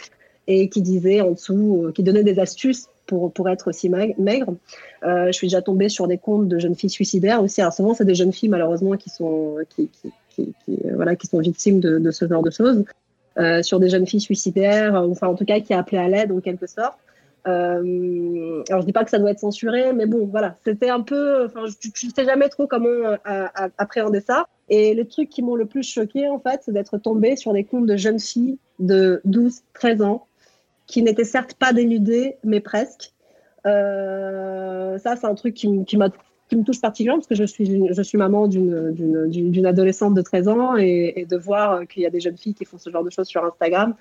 et 0.47 0.71
qui 0.71 0.81
disaient 0.81 1.21
en 1.21 1.33
dessous, 1.33 1.85
euh, 1.85 1.93
qui 1.93 2.03
donnaient 2.03 2.25
des 2.25 2.39
astuces 2.39 2.89
pour, 3.07 3.31
pour 3.31 3.51
être 3.51 3.69
aussi 3.69 3.91
maigre. 3.91 4.55
Je 5.03 5.33
suis 5.33 5.49
déjà 5.49 5.61
tombée 5.61 5.91
sur 5.91 6.09
des 6.09 6.17
comptes 6.17 6.49
de 6.49 6.59
jeunes 6.59 6.77
filles 6.77 6.89
suicidaires 6.89 7.43
aussi. 7.43 7.61
Alors 7.61 7.75
souvent, 7.75 7.93
c'est 7.93 8.07
des 8.07 8.15
jeunes 8.15 8.33
filles 8.33 8.49
malheureusement 8.49 8.97
qui 8.97 9.11
sont, 9.11 9.57
qui, 9.69 9.91
voilà, 10.95 11.15
qui 11.15 11.27
sont 11.27 11.41
victimes 11.41 11.81
de, 11.81 12.11
ce 12.11 12.27
genre 12.27 12.43
de 12.43 12.51
choses. 12.51 12.87
Euh, 13.39 13.63
sur 13.63 13.79
des 13.79 13.89
jeunes 13.89 14.09
filles 14.09 14.21
suicidaires, 14.21 14.97
euh, 14.97 15.09
enfin 15.09 15.29
en 15.29 15.37
tout 15.37 15.45
cas 15.45 15.61
qui 15.61 15.73
appelaient 15.73 15.99
à 15.99 16.09
l'aide 16.09 16.33
en 16.33 16.41
quelque 16.41 16.67
sorte. 16.67 16.99
Euh, 17.47 18.63
alors 18.69 18.83
je 18.83 18.87
dis 18.87 18.93
pas 18.93 19.05
que 19.05 19.11
ça 19.11 19.21
doit 19.21 19.31
être 19.31 19.39
censuré, 19.39 19.93
mais 19.93 20.07
bon 20.07 20.27
voilà, 20.27 20.57
c'était 20.65 20.91
un 20.91 21.01
peu, 21.01 21.47
enfin 21.47 21.61
je, 21.67 22.07
ne 22.07 22.13
sais 22.13 22.25
jamais 22.25 22.49
trop 22.49 22.67
comment 22.67 23.17
appréhender 23.79 24.21
ça. 24.21 24.47
Et 24.69 24.95
les 24.95 25.07
trucs 25.07 25.31
qui 25.31 25.43
m'ont 25.43 25.55
le 25.55 25.67
plus 25.67 25.85
choqué 25.85 26.29
en 26.29 26.41
fait, 26.41 26.63
c'est 26.65 26.73
d'être 26.73 26.99
tombé 26.99 27.37
sur 27.37 27.53
des 27.53 27.63
comptes 27.63 27.87
de 27.87 27.97
jeunes 27.97 28.19
filles 28.19 28.59
de 28.81 29.23
12-13 29.29 30.03
ans 30.03 30.27
qui 30.89 31.03
n'étaient 31.03 31.25
certes 31.25 31.55
pas 31.55 31.73
dénudées, 31.73 32.37
mais 32.43 32.59
presque. 32.59 33.13
ça, 33.65 34.99
c'est 34.99 35.27
un 35.27 35.35
truc 35.37 35.55
qui 35.55 35.97
m'a 35.97 36.09
qui 36.51 36.57
me 36.57 36.65
touche 36.65 36.81
particulièrement 36.81 37.21
parce 37.21 37.29
que 37.29 37.37
je 37.37 37.45
suis, 37.45 37.89
je 37.91 38.03
suis 38.03 38.19
maman 38.19 38.49
d'une 38.49 39.67
adolescente 39.67 40.15
de 40.15 40.21
13 40.21 40.49
ans 40.49 40.77
et, 40.77 41.27
de 41.29 41.37
voir 41.37 41.87
qu'il 41.87 42.03
y 42.03 42.07
a 42.07 42.11
des 42.11 42.21
jeunes 42.21 42.37
filles 42.37 42.55
qui 42.55 42.65
font 42.65 42.77
ce 42.77 42.91
genre 42.91 43.05
de 43.05 43.11
choses 43.11 43.29
sur 43.29 43.45
Instagram. 43.45 43.95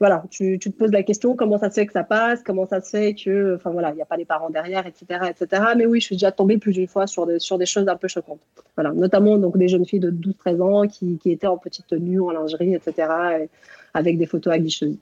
Voilà, 0.00 0.22
tu, 0.30 0.58
tu, 0.60 0.70
te 0.70 0.76
poses 0.76 0.92
la 0.92 1.02
question 1.02 1.34
comment 1.34 1.58
ça 1.58 1.70
se 1.70 1.74
fait 1.74 1.86
que 1.86 1.92
ça 1.92 2.04
passe, 2.04 2.42
comment 2.44 2.66
ça 2.66 2.80
se 2.80 2.90
fait 2.90 3.14
que, 3.14 3.56
enfin 3.56 3.70
voilà, 3.70 3.90
il 3.90 3.96
n'y 3.96 4.02
a 4.02 4.06
pas 4.06 4.16
les 4.16 4.24
parents 4.24 4.50
derrière, 4.50 4.86
etc., 4.86 5.20
etc. 5.28 5.62
Mais 5.76 5.86
oui, 5.86 6.00
je 6.00 6.06
suis 6.06 6.14
déjà 6.14 6.30
tombée 6.30 6.58
plus 6.58 6.72
d'une 6.72 6.86
fois 6.86 7.08
sur 7.08 7.26
des, 7.26 7.40
sur 7.40 7.58
des 7.58 7.66
choses 7.66 7.88
un 7.88 7.96
peu 7.96 8.06
choquantes. 8.06 8.38
Voilà, 8.76 8.92
notamment 8.92 9.38
donc 9.38 9.56
des 9.56 9.66
jeunes 9.66 9.86
filles 9.86 10.00
de 10.00 10.12
12-13 10.12 10.62
ans 10.62 10.86
qui, 10.86 11.18
qui, 11.18 11.32
étaient 11.32 11.48
en 11.48 11.58
petite 11.58 11.88
tenue, 11.88 12.20
en 12.20 12.30
lingerie, 12.30 12.74
etc., 12.74 13.08
avec 13.92 14.18
des 14.18 14.26
photos 14.26 14.52
aguicheuses 14.52 14.98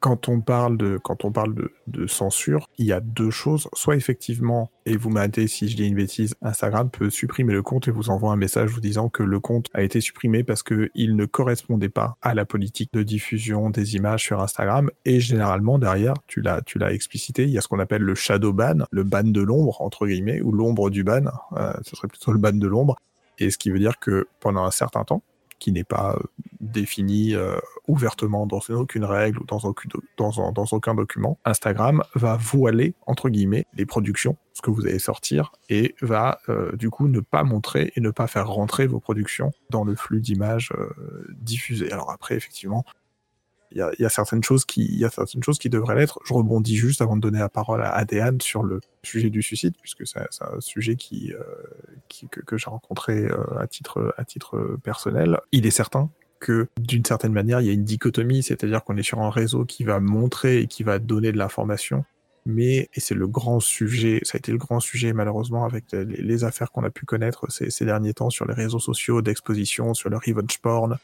quand 0.00 0.28
on 0.28 0.40
parle 0.40 0.76
de 0.78 0.98
quand 0.98 1.24
on 1.24 1.30
parle 1.32 1.54
de, 1.54 1.72
de, 1.86 2.06
censure, 2.06 2.68
il 2.78 2.86
y 2.86 2.92
a 2.92 3.00
deux 3.00 3.30
choses. 3.30 3.68
Soit 3.74 3.96
effectivement, 3.96 4.70
et 4.86 4.96
vous 4.96 5.10
m'arrêtez 5.10 5.46
si 5.46 5.68
je 5.68 5.76
dis 5.76 5.86
une 5.86 5.94
bêtise, 5.94 6.34
Instagram 6.42 6.90
peut 6.90 7.10
supprimer 7.10 7.52
le 7.52 7.62
compte 7.62 7.86
et 7.86 7.90
vous 7.90 8.10
envoie 8.10 8.32
un 8.32 8.36
message 8.36 8.70
vous 8.70 8.80
disant 8.80 9.08
que 9.08 9.22
le 9.22 9.40
compte 9.40 9.68
a 9.74 9.82
été 9.82 10.00
supprimé 10.00 10.42
parce 10.42 10.62
que 10.62 10.90
il 10.94 11.16
ne 11.16 11.26
correspondait 11.26 11.90
pas 11.90 12.16
à 12.22 12.34
la 12.34 12.46
politique 12.46 12.92
de 12.92 13.02
diffusion 13.02 13.70
des 13.70 13.96
images 13.96 14.24
sur 14.24 14.40
Instagram. 14.40 14.90
Et 15.04 15.20
généralement 15.20 15.78
derrière, 15.78 16.14
tu 16.26 16.40
l'as 16.40 16.62
tu 16.62 16.78
l'as 16.78 16.92
explicité, 16.92 17.44
il 17.44 17.50
y 17.50 17.58
a 17.58 17.60
ce 17.60 17.68
qu'on 17.68 17.78
appelle 17.78 18.02
le 18.02 18.14
shadow 18.14 18.52
ban, 18.52 18.86
le 18.90 19.04
ban 19.04 19.24
de 19.24 19.40
l'ombre 19.42 19.82
entre 19.82 20.06
guillemets 20.06 20.40
ou 20.40 20.52
l'ombre 20.52 20.90
du 20.90 21.04
ban. 21.04 21.24
Euh, 21.56 21.72
ce 21.82 21.94
serait 21.94 22.08
plutôt 22.08 22.32
le 22.32 22.38
ban 22.38 22.52
de 22.52 22.66
l'ombre. 22.66 22.96
Et 23.38 23.50
ce 23.50 23.58
qui 23.58 23.70
veut 23.70 23.78
dire 23.78 23.98
que 23.98 24.28
pendant 24.40 24.64
un 24.64 24.70
certain 24.70 25.04
temps, 25.04 25.22
qui 25.60 25.70
n'est 25.70 25.84
pas 25.84 26.16
euh, 26.16 26.22
défini 26.60 27.34
euh, 27.34 27.58
ouvertement 27.86 28.46
dans 28.46 28.60
aucune 28.70 29.04
règle 29.04 29.38
ou 29.38 29.44
dans 29.44 29.58
aucun, 29.58 30.94
document, 30.94 31.38
Instagram 31.44 32.02
va 32.14 32.36
voiler, 32.36 32.94
entre 33.06 33.28
guillemets, 33.28 33.66
les 33.74 33.86
productions, 33.86 34.36
ce 34.54 34.62
que 34.62 34.70
vous 34.70 34.86
allez 34.86 34.98
sortir, 34.98 35.52
et 35.68 35.94
va 36.00 36.40
euh, 36.48 36.74
du 36.76 36.90
coup 36.90 37.06
ne 37.06 37.20
pas 37.20 37.44
montrer 37.44 37.92
et 37.94 38.00
ne 38.00 38.10
pas 38.10 38.26
faire 38.26 38.48
rentrer 38.48 38.86
vos 38.86 38.98
productions 39.00 39.52
dans 39.70 39.84
le 39.84 39.94
flux 39.94 40.20
d'images 40.20 40.72
diffusées. 41.30 41.92
Alors 41.92 42.10
après, 42.10 42.34
effectivement, 42.34 42.84
il 43.72 43.94
y 43.98 44.04
a, 44.04 44.08
certaines 44.08 44.42
choses 44.42 44.64
qui, 44.64 44.84
il 44.84 44.98
y 44.98 45.04
a 45.04 45.10
certaines 45.10 45.42
choses 45.42 45.58
qui 45.58 45.70
devraient 45.70 45.94
l'être. 45.94 46.18
Je 46.24 46.32
rebondis 46.32 46.76
juste 46.76 47.02
avant 47.02 47.16
de 47.16 47.20
donner 47.20 47.38
la 47.38 47.48
parole 47.48 47.82
à 47.82 47.90
Adéane 47.90 48.40
sur 48.40 48.62
le 48.62 48.80
sujet 49.04 49.30
du 49.30 49.42
suicide, 49.42 49.74
puisque 49.80 50.06
c'est 50.06 50.18
un 50.18 50.60
sujet 50.60 50.96
qui, 50.96 51.32
euh, 51.32 52.26
que, 52.30 52.56
j'ai 52.56 52.68
rencontré 52.68 53.26
euh, 53.26 53.58
à 53.58 53.66
titre 53.66 54.12
à 54.16 54.24
titre 54.24 54.76
personnel. 54.82 55.38
Il 55.52 55.66
est 55.66 55.70
certain 55.70 56.10
que 56.40 56.68
d'une 56.80 57.04
certaine 57.04 57.32
manière, 57.32 57.60
il 57.60 57.66
y 57.66 57.70
a 57.70 57.72
une 57.72 57.84
dichotomie, 57.84 58.42
c'est-à-dire 58.42 58.82
qu'on 58.82 58.96
est 58.96 59.02
sur 59.02 59.20
un 59.20 59.30
réseau 59.30 59.64
qui 59.64 59.84
va 59.84 60.00
montrer 60.00 60.58
et 60.58 60.66
qui 60.66 60.82
va 60.82 60.98
donner 60.98 61.32
de 61.32 61.38
l'information, 61.38 62.04
mais, 62.46 62.88
et 62.94 63.00
c'est 63.00 63.14
le 63.14 63.26
grand 63.26 63.60
sujet, 63.60 64.20
ça 64.24 64.36
a 64.36 64.38
été 64.38 64.50
le 64.50 64.58
grand 64.58 64.80
sujet 64.80 65.12
malheureusement 65.12 65.64
avec 65.64 65.84
les, 65.92 66.44
affaires 66.44 66.70
qu'on 66.72 66.84
a 66.84 66.90
pu 66.90 67.04
connaître 67.04 67.46
ces, 67.50 67.84
derniers 67.84 68.14
temps 68.14 68.30
sur 68.30 68.46
les 68.46 68.54
réseaux 68.54 68.78
sociaux 68.78 69.20
d'exposition, 69.20 69.92
sur 69.94 70.08
le 70.08 70.16
revenge 70.16 70.58
porn, 70.58 70.98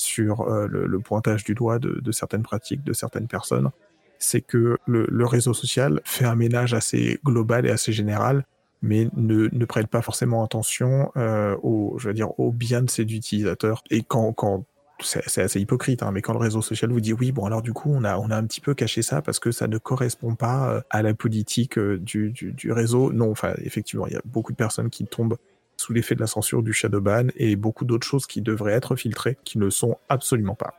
sur 0.00 0.42
euh, 0.42 0.66
le, 0.66 0.98
pointage 1.00 1.44
du 1.44 1.54
doigt 1.54 1.78
de, 1.78 2.12
certaines 2.12 2.42
pratiques 2.42 2.82
de 2.82 2.92
certaines 2.92 3.28
personnes, 3.28 3.70
c'est 4.18 4.40
que 4.40 4.78
le, 4.86 5.26
réseau 5.26 5.54
social 5.54 6.00
fait 6.04 6.24
un 6.24 6.34
ménage 6.34 6.74
assez 6.74 7.18
global 7.24 7.66
et 7.66 7.70
assez 7.70 7.92
général, 7.92 8.44
mais 8.82 9.08
ne, 9.14 9.48
ne 9.52 9.64
prête 9.64 9.88
pas 9.88 10.02
forcément 10.02 10.42
attention 10.42 11.12
euh, 11.16 11.56
au, 11.62 11.96
je 11.98 12.08
veux 12.08 12.14
dire, 12.14 12.38
au 12.40 12.50
bien 12.50 12.82
de 12.82 12.90
ses 12.90 13.02
utilisateurs. 13.02 13.82
Et 13.90 14.02
quand, 14.02 14.32
quand 14.32 14.64
c'est 15.02 15.42
assez 15.42 15.60
hypocrite, 15.60 16.02
hein, 16.02 16.10
mais 16.12 16.20
quand 16.20 16.32
le 16.32 16.38
réseau 16.38 16.60
social 16.60 16.90
vous 16.90 17.00
dit 17.00 17.14
oui, 17.14 17.32
bon 17.32 17.46
alors 17.46 17.62
du 17.62 17.72
coup 17.72 17.90
on 17.90 18.04
a 18.04 18.18
on 18.18 18.30
a 18.30 18.36
un 18.36 18.44
petit 18.44 18.60
peu 18.60 18.74
caché 18.74 19.00
ça 19.00 19.22
parce 19.22 19.38
que 19.38 19.50
ça 19.50 19.66
ne 19.66 19.78
correspond 19.78 20.34
pas 20.34 20.70
euh, 20.70 20.80
à 20.90 21.00
la 21.00 21.14
politique 21.14 21.78
du, 21.78 22.30
du, 22.30 22.52
du 22.52 22.70
réseau. 22.70 23.10
Non, 23.10 23.30
enfin 23.30 23.54
effectivement 23.64 24.06
il 24.06 24.12
y 24.12 24.16
a 24.16 24.22
beaucoup 24.26 24.52
de 24.52 24.58
personnes 24.58 24.90
qui 24.90 25.06
tombent 25.06 25.38
sous 25.80 25.94
l'effet 25.94 26.14
de 26.14 26.20
la 26.20 26.26
censure 26.26 26.62
du 26.62 26.72
Shadowban 26.72 27.28
et 27.36 27.56
beaucoup 27.56 27.84
d'autres 27.84 28.06
choses 28.06 28.26
qui 28.26 28.42
devraient 28.42 28.74
être 28.74 28.96
filtrées, 28.96 29.38
qui 29.44 29.58
ne 29.58 29.70
sont 29.70 29.96
absolument 30.08 30.54
pas. 30.54 30.74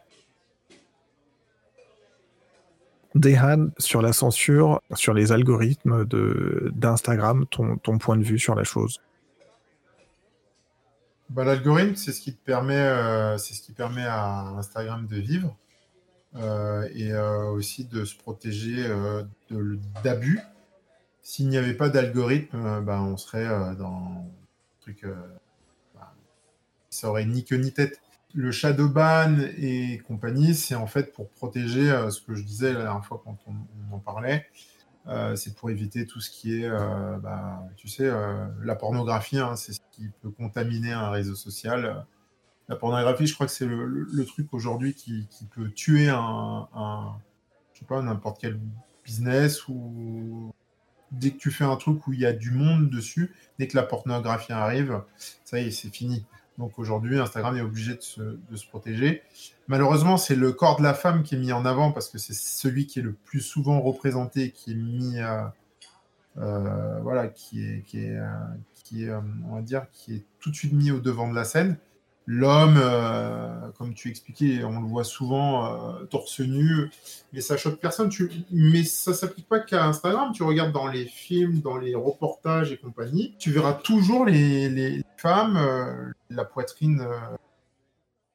Dehan, 3.16 3.72
sur 3.78 4.02
la 4.02 4.14
censure, 4.14 4.80
sur 4.94 5.14
les 5.14 5.32
algorithmes 5.32 6.06
d'Instagram, 6.74 7.46
ton, 7.50 7.78
ton, 7.78 7.98
point 7.98 8.16
de 8.16 8.24
vue 8.24 8.40
sur 8.40 8.56
la 8.56 8.64
chose? 8.64 9.02
Bah, 11.30 11.44
L'algorithme, 11.44 11.96
c'est 11.96 12.14
ce, 12.14 12.22
qui 12.22 12.32
permet, 12.32 12.76
euh, 12.76 13.38
ce 13.38 13.60
qui 13.62 13.74
permet 13.74 14.06
à 14.06 14.54
Instagram 14.58 15.08
de 15.08 15.18
vivre 15.18 15.58
euh, 16.36 16.88
et 16.94 17.12
euh, 17.12 17.50
aussi 17.50 17.86
de 17.86 18.06
se 18.06 18.16
protéger 18.16 18.88
d'abus. 20.04 20.40
S'il 21.22 21.50
n'y 21.50 21.58
avait 21.58 21.74
pas 21.74 21.90
d'algorithme, 21.90 22.82
bah, 22.86 23.02
on 23.02 23.18
serait 23.18 23.76
dans 23.76 24.26
truc, 24.82 25.04
euh, 25.04 25.16
bah, 25.96 26.14
ça 26.90 27.10
aurait 27.10 27.26
ni 27.26 27.44
queue 27.46 27.58
ni 27.58 27.72
tête. 27.72 28.02
Le 28.34 28.52
Shadowban 28.52 29.38
et 29.58 30.00
compagnie, 30.08 30.56
c'est 30.56 30.76
en 30.76 30.88
fait 30.88 31.14
pour 31.14 31.30
protéger 31.30 31.92
euh, 31.92 32.10
ce 32.10 32.22
que 32.22 32.34
je 32.34 32.44
disais 32.44 32.74
la 32.74 32.84
dernière 32.84 33.06
fois 33.06 33.22
quand 33.24 33.38
on, 33.48 33.96
en 33.96 34.00
parlait. 34.00 34.48
Euh, 35.08 35.36
c'est 35.36 35.56
pour 35.56 35.70
éviter 35.70 36.06
tout 36.06 36.22
ce 36.22 36.30
qui 36.30 36.62
est, 36.62 36.70
bah, 36.70 37.64
tu 37.76 37.88
sais, 37.88 38.10
la 38.64 38.76
pornographie, 38.76 39.40
hein, 39.40 39.56
c'est 39.56 39.74
ce 39.74 39.80
qui 39.92 40.10
peut 40.22 40.30
contaminer 40.30 40.92
un 40.92 41.10
réseau 41.10 41.36
social. 41.36 42.06
La 42.70 42.76
pornographie, 42.76 43.26
je 43.26 43.34
crois 43.34 43.48
que 43.48 43.52
c'est 43.52 43.66
le, 43.66 44.26
truc 44.26 44.54
aujourd'hui 44.54 44.94
qui, 44.94 45.28
peut 45.56 45.72
tuer 45.72 46.10
un, 46.10 46.68
un 46.74 47.16
je 47.74 47.80
sais 47.80 47.86
pas, 47.86 48.02
n'importe 48.02 48.40
quel 48.40 48.60
business 49.04 49.68
ou 49.68 50.54
dès 51.12 51.32
que 51.32 51.38
tu 51.38 51.52
fais 51.52 51.64
un 51.64 51.76
truc 51.76 52.08
où 52.08 52.14
il 52.14 52.20
y 52.20 52.26
a 52.26 52.34
du 52.34 52.52
monde 52.52 52.90
dessus, 52.90 53.34
dès 53.60 53.68
que 53.68 53.76
la 53.76 53.84
pornographie 53.84 54.54
arrive, 54.54 55.02
ça 55.46 55.60
y 55.60 55.68
est, 55.68 55.72
c'est 55.72 55.94
fini. 55.94 56.26
Donc 56.58 56.78
aujourd'hui, 56.78 57.20
Instagram 57.20 57.58
est 57.58 57.62
obligé 57.62 57.96
de 57.96 58.02
se, 58.02 58.68
protéger. 58.68 59.24
Malheureusement, 59.68 60.18
c'est 60.18 60.36
le 60.36 60.52
corps 60.52 60.78
de 60.78 60.84
la 60.84 60.94
femme 60.94 61.24
qui 61.24 61.36
est 61.36 61.38
mis 61.40 61.54
en 61.54 61.66
avant 61.66 61.92
parce 61.92 62.10
que 62.10 62.18
c'est 62.18 62.34
celui 62.34 62.86
qui 62.88 63.00
est 63.00 63.04
le 63.04 63.14
plus 63.14 63.42
souvent 63.42 63.82
représenté, 63.82 64.52
qui 64.52 64.72
est 64.72 64.76
mis, 64.76 65.20
euh, 65.20 65.44
euh, 66.38 67.00
voilà, 67.02 67.28
qui 67.28 67.64
est, 67.64 67.84
qui 67.84 68.00
est, 68.00 68.20
qui 68.84 69.06
est 69.06 69.12
on 69.12 69.56
va 69.56 69.62
dire, 69.62 69.88
qui 69.92 70.16
est 70.16 70.26
tout 70.40 70.52
de 70.52 70.56
suite 70.56 70.74
mis 70.74 70.92
au 70.92 71.00
devant 71.00 71.30
de 71.30 71.36
la 71.36 71.46
scène. 71.46 71.78
L'homme, 72.28 72.78
euh, 72.78 73.72
comme 73.78 73.94
tu 73.96 74.10
expliquais, 74.10 74.64
on 74.64 74.80
le 74.80 74.88
voit 74.88 75.04
souvent 75.04 75.66
euh, 75.66 76.06
torse 76.06 76.40
nu, 76.40 76.92
mais 77.34 77.42
ça 77.42 77.58
choque 77.58 77.80
personne. 77.80 78.12
Mais 78.52 78.84
ça 78.84 79.14
s'applique 79.14 79.48
pas 79.48 79.60
qu'à 79.60 79.86
Instagram. 79.86 80.32
Tu 80.34 80.44
regardes 80.44 80.72
dans 80.72 80.88
les 80.88 81.06
films, 81.06 81.62
dans 81.62 81.78
les 81.78 81.96
reportages 81.96 82.72
et 82.72 82.78
compagnie, 82.78 83.36
tu 83.40 83.52
verras 83.52 83.74
toujours 83.74 84.26
les, 84.26 85.04
femmes, 85.18 85.58
euh, 85.58 86.12
la 86.30 86.46
poitrine 86.46 87.06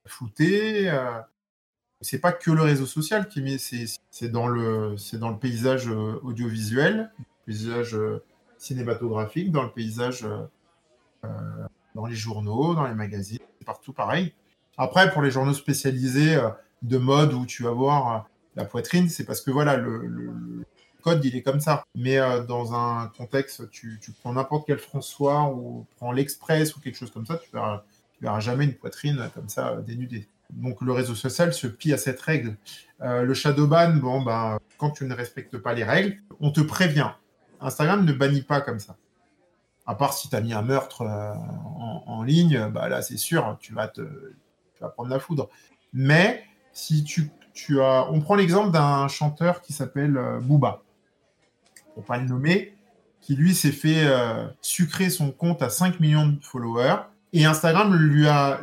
floutée. 0.07 0.93
c'est 2.01 2.21
pas 2.21 2.33
que 2.33 2.51
le 2.51 2.63
réseau 2.63 2.87
social 2.87 3.29
qui 3.29 3.39
est 3.39 3.43
mis, 3.43 3.59
c'est 4.11 4.29
dans 4.29 4.49
le 4.49 4.97
c'est 4.97 5.19
dans 5.19 5.31
le 5.31 5.39
paysage 5.39 5.89
audiovisuel, 5.89 7.11
le 7.19 7.25
paysage 7.47 7.97
cinématographique, 8.59 9.53
dans 9.53 9.63
le 9.63 9.71
paysage 9.71 10.27
dans 11.97 12.07
les 12.07 12.15
journaux, 12.15 12.75
dans 12.75 12.87
les 12.87 12.95
magazines, 12.95 13.41
partout 13.65 13.93
pareil. 13.93 14.33
Après, 14.77 15.11
pour 15.11 15.23
les 15.23 15.31
journaux 15.31 15.55
spécialisés 15.55 16.37
euh, 16.37 16.51
de 16.83 16.99
mode 16.99 17.33
où 17.33 17.47
tu 17.47 17.63
vas 17.63 17.71
voir 17.71 18.15
euh, 18.15 18.19
la 18.55 18.65
poitrine, 18.67 19.09
c'est 19.09 19.25
parce 19.25 19.41
que 19.41 19.51
voilà, 19.51 19.77
le, 19.77 20.63
code, 21.03 21.25
il 21.25 21.35
est 21.35 21.43
comme 21.43 21.61
ça. 21.61 21.85
Mais 21.95 22.19
euh, 22.19 22.45
dans 22.45 22.75
un 22.75 23.11
contexte, 23.17 23.71
tu, 23.71 23.99
prends 24.21 24.35
n'importe 24.35 24.67
quel 24.67 24.79
François 24.79 25.51
ou 25.51 25.87
prends 25.97 26.13
l'Express 26.13 26.77
ou 26.77 26.81
quelque 26.81 26.97
chose 26.97 27.11
comme 27.11 27.25
ça, 27.25 27.39
tu 27.39 27.51
verras, 27.51 27.83
verras 28.21 28.41
jamais 28.41 28.67
une 28.67 28.75
poitrine 28.75 29.31
comme 29.35 29.49
ça 29.49 29.77
dénudée. 29.77 30.29
Donc 30.51 30.83
le 30.83 30.93
réseau 30.93 31.15
social 31.15 31.55
se 31.55 31.67
plie 31.67 31.95
à 31.95 31.99
cette 31.99 32.21
règle. 32.21 32.57
le 33.01 33.35
shadowban, 33.35 33.95
bon, 33.97 34.23
ben, 34.23 34.59
quand 34.79 34.91
tu 34.91 35.05
ne 35.07 35.15
respectes 35.15 35.59
pas 35.59 35.75
les 35.75 35.83
règles, 35.83 36.19
on 36.41 36.53
te 36.53 36.61
prévient. 36.61 37.11
Instagram 37.61 38.05
ne 38.05 38.13
bannit 38.13 38.43
pas 38.43 38.61
comme 38.61 38.79
ça. 38.79 38.97
À 39.87 39.95
part 39.95 40.13
si 40.13 40.29
tu 40.29 40.35
as 40.35 40.41
mis 40.41 40.53
un 40.53 40.63
meurtre 40.63 41.03
euh, 41.03 41.33
en, 42.07 42.23
ligne, 42.25 42.69
bah 42.71 42.89
là, 42.89 43.03
c'est 43.03 43.17
sûr, 43.17 43.57
tu 43.61 43.73
vas, 43.73 43.87
te, 43.87 44.01
tu 44.01 44.81
vas 44.81 44.89
prendre 44.89 45.11
la 45.11 45.21
foudre. 45.21 45.49
Mais 45.93 46.45
si 46.73 47.05
tu, 47.05 47.31
tu 47.55 47.81
as. 47.81 48.11
On 48.11 48.21
prend 48.21 48.35
l'exemple 48.35 48.73
d'un 48.73 49.07
chanteur 49.07 49.61
qui 49.61 49.73
s'appelle 49.73 50.17
euh, 50.17 50.41
Booba, 50.41 50.83
pour 51.95 52.05
pas 52.05 52.19
le 52.19 52.27
nommer, 52.27 52.77
qui 53.21 53.37
lui 53.37 53.55
s'est 53.55 53.73
fait 53.73 54.07
euh, 54.07 54.49
sucrer 54.61 55.09
son 55.09 55.31
compte 55.31 55.63
à 55.63 55.71
5 55.71 56.01
millions 56.01 56.27
de 56.27 56.39
followers. 56.43 57.03
Et 57.33 57.45
Instagram 57.45 57.95
lui 57.95 58.27
a 58.27 58.61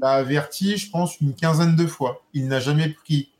l'a 0.00 0.12
averti, 0.12 0.78
je 0.78 0.90
pense, 0.90 1.20
une 1.20 1.34
quinzaine 1.34 1.76
de 1.76 1.86
fois. 1.86 2.22
Il 2.32 2.48
n'a 2.48 2.60
jamais 2.60 2.88
pris 2.88 3.32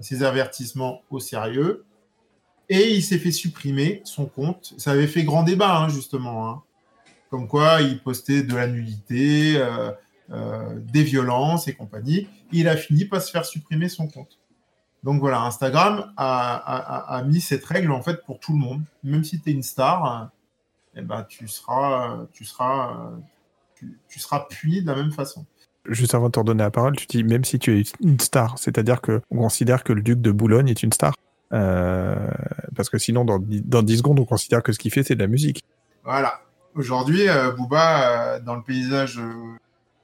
ses 0.00 0.22
avertissements 0.22 1.02
au 1.10 1.20
sérieux. 1.20 1.84
Et 2.72 2.94
il 2.94 3.02
s'est 3.02 3.18
fait 3.18 3.32
supprimer 3.32 4.00
son 4.04 4.26
compte. 4.26 4.74
Ça 4.78 4.92
avait 4.92 5.08
fait 5.08 5.24
grand 5.24 5.42
débat, 5.42 5.76
hein, 5.76 5.88
justement. 5.88 6.48
Hein. 6.48 6.62
Comme 7.28 7.48
quoi, 7.48 7.82
il 7.82 8.00
postait 8.00 8.44
de 8.44 8.54
la 8.54 8.68
nudité, 8.68 9.56
euh, 9.56 9.90
euh, 10.30 10.78
des 10.78 11.02
violences 11.02 11.66
et 11.66 11.74
compagnie. 11.74 12.28
Il 12.52 12.68
a 12.68 12.76
fini 12.76 13.04
par 13.04 13.20
se 13.20 13.32
faire 13.32 13.44
supprimer 13.44 13.88
son 13.88 14.06
compte. 14.06 14.38
Donc 15.02 15.18
voilà, 15.18 15.42
Instagram 15.42 16.12
a, 16.16 17.22
mis 17.26 17.40
cette 17.40 17.64
règle 17.64 17.90
en 17.90 18.02
fait 18.02 18.24
pour 18.24 18.38
tout 18.38 18.52
le 18.52 18.58
monde. 18.58 18.82
Même 19.02 19.24
si 19.24 19.40
tu 19.40 19.50
es 19.50 19.52
une 19.52 19.62
star, 19.64 20.30
eh 20.94 21.02
ben, 21.02 21.24
tu 21.28 21.48
seras, 21.48 22.26
tu 22.32 22.44
seras, 22.44 23.10
tu, 23.74 24.20
seras 24.20 24.46
puni 24.48 24.82
de 24.82 24.86
la 24.86 24.94
même 24.94 25.10
façon. 25.10 25.44
Juste 25.86 26.14
avant 26.14 26.26
de 26.26 26.32
te 26.32 26.38
redonner 26.38 26.62
la 26.62 26.70
parole, 26.70 26.94
tu 26.96 27.06
dis 27.06 27.24
même 27.24 27.44
si 27.44 27.58
tu 27.58 27.80
es 27.80 27.84
une 28.00 28.20
star, 28.20 28.58
c'est-à-dire 28.58 29.00
qu'on 29.00 29.20
considère 29.30 29.82
que 29.82 29.92
le 29.92 30.02
duc 30.02 30.20
de 30.20 30.30
Boulogne 30.30 30.68
est 30.68 30.82
une 30.82 30.92
star. 30.92 31.14
Euh, 31.52 32.30
parce 32.76 32.88
que 32.88 32.98
sinon, 32.98 33.24
dans, 33.24 33.38
dans 33.40 33.82
10 33.82 33.98
secondes, 33.98 34.20
on 34.20 34.24
considère 34.24 34.62
que 34.62 34.72
ce 34.72 34.78
qu'il 34.78 34.92
fait, 34.92 35.02
c'est 35.02 35.14
de 35.14 35.20
la 35.20 35.26
musique. 35.26 35.62
Voilà. 36.04 36.40
Aujourd'hui, 36.74 37.28
euh, 37.28 37.50
Booba, 37.52 38.36
euh, 38.36 38.40
dans 38.40 38.54
le 38.54 38.62
paysage 38.62 39.20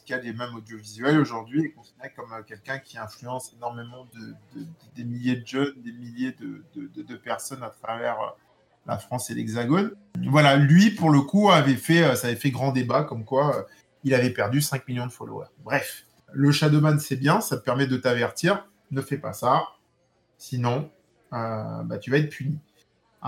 et 0.08 0.32
même 0.32 0.54
audiovisuel, 0.54 1.18
aujourd'hui, 1.18 1.64
est 1.64 1.70
considéré 1.70 2.12
comme 2.14 2.28
quelqu'un 2.46 2.78
qui 2.78 2.96
influence 2.96 3.52
énormément 3.56 4.06
de, 4.14 4.60
des 4.94 5.04
milliers 5.04 5.36
de 5.36 5.46
jeunes, 5.46 5.74
des 5.84 5.92
milliers 5.92 6.32
de, 6.32 7.16
personnes 7.16 7.62
à 7.62 7.70
travers 7.70 8.16
la 8.86 8.98
France 8.98 9.30
et 9.30 9.34
l'Hexagone. 9.34 9.92
Voilà, 10.28 10.56
lui, 10.56 10.90
pour 10.92 11.10
le 11.10 11.22
coup, 11.22 11.50
avait 11.50 11.74
fait, 11.74 12.14
ça 12.14 12.28
avait 12.28 12.36
fait 12.36 12.52
grand 12.52 12.70
débat, 12.70 13.02
comme 13.02 13.24
quoi 13.24 13.66
il 14.04 14.14
avait 14.14 14.30
perdu 14.30 14.60
5 14.60 14.86
millions 14.86 15.06
de 15.06 15.12
followers. 15.12 15.48
Bref, 15.64 16.06
le 16.32 16.52
Shadowman, 16.52 17.00
c'est 17.00 17.16
bien, 17.16 17.40
ça 17.40 17.56
te 17.56 17.64
permet 17.64 17.88
de 17.88 17.96
t'avertir, 17.96 18.68
ne 18.92 19.00
fais 19.00 19.18
pas 19.18 19.32
ça, 19.32 19.64
sinon 20.38 20.88
bah, 21.32 21.98
tu 22.00 22.10
vas 22.10 22.18
être 22.18 22.30
puni. 22.30 22.58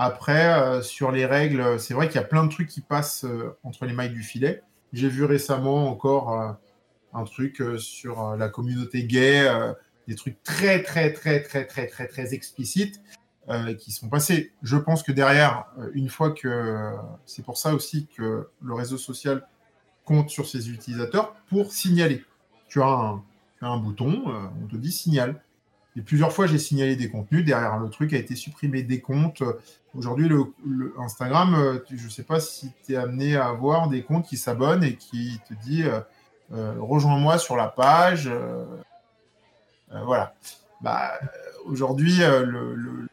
Après, 0.01 0.53
euh, 0.53 0.81
sur 0.81 1.11
les 1.11 1.25
règles, 1.25 1.77
c'est 1.77 1.93
vrai 1.93 2.07
qu'il 2.07 2.15
y 2.15 2.23
a 2.23 2.27
plein 2.27 2.45
de 2.45 2.49
trucs 2.49 2.69
qui 2.69 2.79
passent 2.79 3.25
euh, 3.25 3.57
entre 3.63 3.85
les 3.85 3.91
mailles 3.91 4.13
du 4.13 4.23
filet. 4.23 4.63
J'ai 4.93 5.09
vu 5.09 5.25
récemment 5.25 5.89
encore 5.89 6.57
un 7.13 7.23
truc 7.25 7.61
sur 7.77 8.35
la 8.35 8.49
communauté 8.49 9.03
gay, 9.03 9.47
des 10.07 10.15
trucs 10.15 10.41
très, 10.41 10.81
très, 10.81 11.13
très, 11.13 11.43
très, 11.43 11.65
très, 11.65 11.85
très, 11.85 12.07
très 12.07 12.33
explicites 12.33 12.99
qui 13.77 13.91
sont 13.91 14.09
passés. 14.09 14.51
Je 14.63 14.77
pense 14.77 15.03
que 15.03 15.11
derrière, 15.11 15.65
une 15.93 16.09
fois 16.09 16.31
que 16.31 16.91
c'est 17.27 17.45
pour 17.45 17.59
ça 17.59 17.75
aussi 17.75 18.07
que 18.17 18.49
le 18.63 18.73
réseau 18.73 18.97
social 18.97 19.47
compte 20.05 20.31
sur 20.31 20.47
ses 20.47 20.71
utilisateurs 20.71 21.35
pour 21.49 21.71
signaler. 21.71 22.25
Tu 22.67 22.81
as 22.81 23.13
un, 23.61 23.77
bouton, 23.77 24.23
on 24.59 24.65
te 24.65 24.75
dit 24.75 24.91
signal. 24.91 25.39
Et 25.95 26.01
plusieurs 26.01 26.31
fois, 26.31 26.47
j'ai 26.47 26.59
signalé 26.59 26.95
des 26.95 27.09
contenus. 27.09 27.43
Derrière, 27.43 27.77
le 27.77 27.89
truc 27.89 28.13
a 28.13 28.17
été 28.17 28.35
supprimé 28.35 28.83
des 28.83 29.01
comptes. 29.01 29.43
Aujourd'hui, 29.95 30.27
le, 30.29 30.93
Instagram, 30.99 31.55
euh, 31.55 31.79
je 31.89 32.05
ne 32.05 32.09
sais 32.09 32.23
pas 32.23 32.39
si 32.39 32.71
tu 32.85 32.93
es 32.93 32.95
amené 32.95 33.35
à 33.35 33.47
avoir 33.47 33.89
des 33.89 34.03
comptes 34.03 34.27
qui 34.27 34.37
s'abonnent 34.37 34.83
et 34.83 34.95
qui 34.95 35.39
te 35.49 35.53
disent 35.55 35.87
euh, 35.87 36.01
euh, 36.53 36.73
rejoins-moi 36.79 37.37
sur 37.37 37.55
la 37.55 37.67
page. 37.67 38.31
voilà. 40.05 40.35
Bah, 40.81 41.13
Aujourd'hui, 41.65 42.17
le, 42.19 43.07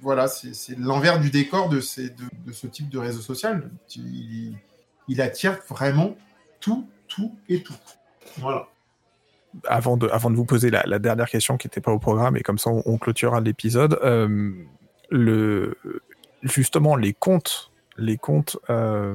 voilà, 0.00 0.28
c'est 0.28 0.78
l'envers 0.78 1.20
du 1.20 1.30
décor 1.30 1.68
de, 1.68 1.80
ces, 1.80 2.10
de, 2.10 2.52
ce 2.52 2.66
type 2.66 2.88
de 2.88 2.98
réseau 2.98 3.20
social. 3.20 3.68
Il, 3.96 4.56
il 5.08 5.20
attire 5.20 5.58
vraiment 5.68 6.16
tout, 6.60 6.88
tout 7.08 7.34
et 7.48 7.62
tout. 7.62 7.74
Voilà 8.38 8.68
avant 9.66 9.96
de, 9.96 10.08
avant 10.08 10.30
de 10.30 10.36
vous 10.36 10.44
poser 10.44 10.70
la, 10.70 10.98
dernière 10.98 11.28
question 11.28 11.56
qui 11.56 11.66
n'était 11.66 11.80
pas 11.80 11.92
au 11.92 11.98
programme, 11.98 12.36
et 12.36 12.42
comme 12.42 12.58
ça 12.58 12.70
on, 12.70 12.98
clôturera 12.98 13.40
l'épisode, 13.40 13.98
euh, 14.02 14.52
justement 16.42 16.96
les 16.96 17.12
comptes, 17.12 17.70
les 17.96 18.16
comptes 18.16 18.56
euh, 18.70 19.14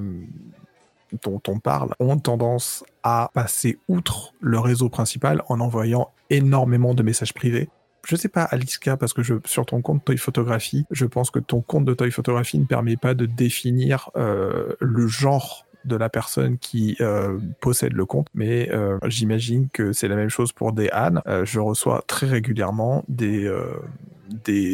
dont 1.23 1.41
on 1.47 1.59
parle 1.59 1.93
ont 1.99 2.17
tendance 2.17 2.83
à 3.03 3.31
passer 3.33 3.79
outre 3.88 4.33
le 4.41 4.59
réseau 4.59 4.89
principal 4.89 5.43
en 5.47 5.59
envoyant 5.59 6.11
énormément 6.29 6.93
de 6.93 7.03
messages 7.03 7.33
privés. 7.33 7.69
Je 8.05 8.15
sais 8.15 8.29
pas, 8.29 8.43
Aliska, 8.43 8.97
parce 8.97 9.13
que 9.13 9.21
sur 9.45 9.65
ton 9.65 9.81
compte 9.81 10.05
Toy 10.05 10.17
Photographie, 10.17 10.86
je 10.91 11.05
pense 11.05 11.31
que 11.31 11.39
ton 11.39 11.61
compte 11.61 11.86
de 11.86 11.93
Toy 11.95 12.11
Photographie 12.11 12.59
ne 12.59 12.65
permet 12.65 12.97
pas 12.97 13.15
de 13.15 13.25
définir 13.25 14.11
euh, 14.15 14.73
le 14.79 15.07
genre 15.07 15.64
de 15.86 15.95
la 15.95 16.09
personne 16.09 16.57
qui 16.57 16.97
euh, 16.99 17.38
possède 17.61 17.93
le 17.93 18.05
compte, 18.05 18.27
mais 18.33 18.69
euh, 18.71 18.97
j'imagine 19.05 19.69
que 19.69 19.93
c'est 19.93 20.07
la 20.07 20.15
même 20.15 20.29
chose 20.29 20.51
pour 20.51 20.73
des 20.73 20.89
Anne. 20.89 21.21
Euh, 21.27 21.45
je 21.45 21.59
reçois 21.59 22.03
très 22.07 22.28
régulièrement 22.28 23.03
des, 23.07 23.47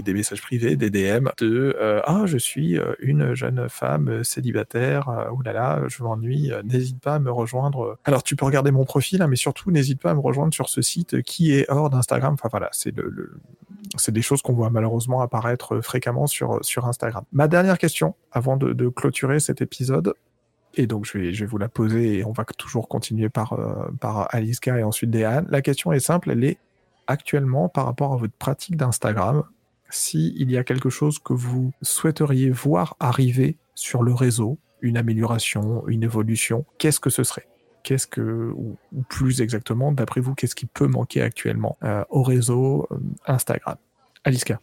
messages 0.07 0.41
privés, 0.41 0.75
des 0.75 0.89
DM 0.89 1.27
de 1.37 1.75
Ah, 2.05 2.23
je 2.25 2.37
suis 2.37 2.79
une 2.99 3.33
jeune 3.33 3.67
femme 3.69 4.23
célibataire, 4.23 5.29
là, 5.43 5.81
je 5.87 6.03
m'ennuie, 6.03 6.51
n'hésite 6.63 6.99
pas 7.01 7.15
à 7.15 7.19
me 7.19 7.31
rejoindre. 7.31 7.97
Alors, 8.05 8.23
tu 8.23 8.35
peux 8.35 8.45
regarder 8.45 8.71
mon 8.71 8.85
profil, 8.85 9.21
hein, 9.21 9.27
mais 9.27 9.35
surtout, 9.35 9.71
n'hésite 9.71 10.01
pas 10.01 10.11
à 10.11 10.13
me 10.13 10.21
rejoindre 10.21 10.53
sur 10.53 10.69
ce 10.69 10.81
site 10.81 11.21
qui 11.23 11.53
est 11.53 11.69
hors 11.69 11.89
d'Instagram. 11.89 12.33
Enfin 12.33 12.47
voilà, 12.49 12.69
c'est 12.71 12.95
le, 12.95 13.33
des 14.07 14.21
choses 14.21 14.41
qu'on 14.41 14.53
voit 14.53 14.69
malheureusement 14.69 15.21
apparaître 15.21 15.81
fréquemment 15.81 16.27
sur, 16.27 16.59
Instagram. 16.85 17.23
Ma 17.33 17.47
dernière 17.47 17.77
question, 17.77 18.15
avant 18.31 18.55
de 18.55 18.89
clôturer 18.89 19.39
cet 19.39 19.61
épisode, 19.61 20.13
et 20.75 20.87
donc, 20.87 21.05
je 21.05 21.17
vais, 21.17 21.33
je 21.33 21.43
vais 21.43 21.49
vous 21.49 21.57
la 21.57 21.69
poser 21.69 22.19
et 22.19 22.25
on 22.25 22.31
va 22.31 22.45
toujours 22.45 22.87
continuer 22.87 23.29
par, 23.29 23.53
euh, 23.53 23.91
par 23.99 24.33
Aliska 24.33 24.79
et 24.79 24.83
ensuite 24.83 25.09
Déane. 25.09 25.47
La 25.49 25.61
question 25.61 25.91
est 25.91 25.99
simple, 25.99 26.31
elle 26.31 26.43
est 26.43 26.57
actuellement 27.07 27.69
par 27.69 27.85
rapport 27.85 28.13
à 28.13 28.17
votre 28.17 28.33
pratique 28.33 28.77
d'Instagram, 28.77 29.43
s'il 29.89 30.49
y 30.49 30.57
a 30.57 30.63
quelque 30.63 30.89
chose 30.89 31.19
que 31.19 31.33
vous 31.33 31.73
souhaiteriez 31.81 32.49
voir 32.49 32.95
arriver 32.99 33.57
sur 33.75 34.03
le 34.03 34.13
réseau, 34.13 34.57
une 34.81 34.97
amélioration, 34.97 35.83
une 35.87 36.03
évolution, 36.03 36.65
qu'est-ce 36.77 36.99
que 36.99 37.09
ce 37.09 37.23
serait? 37.23 37.47
Qu'est-ce 37.83 38.07
que, 38.07 38.53
ou, 38.55 38.77
plus 39.09 39.41
exactement, 39.41 39.91
d'après 39.91 40.21
vous, 40.21 40.35
qu'est-ce 40.35 40.55
qui 40.55 40.67
peut 40.67 40.87
manquer 40.87 41.21
actuellement 41.21 41.77
euh, 41.83 42.05
au 42.09 42.23
réseau 42.23 42.87
euh, 42.91 42.97
Instagram? 43.25 43.75
Aliska 44.23 44.59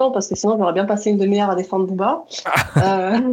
temps 0.00 0.10
parce 0.10 0.28
que 0.28 0.34
sinon 0.34 0.56
j'aurais 0.58 0.72
bien 0.72 0.86
passé 0.86 1.10
une 1.10 1.18
demi-heure 1.18 1.50
à 1.50 1.54
défendre 1.54 1.86
Booba. 1.86 2.24
euh... 2.78 3.18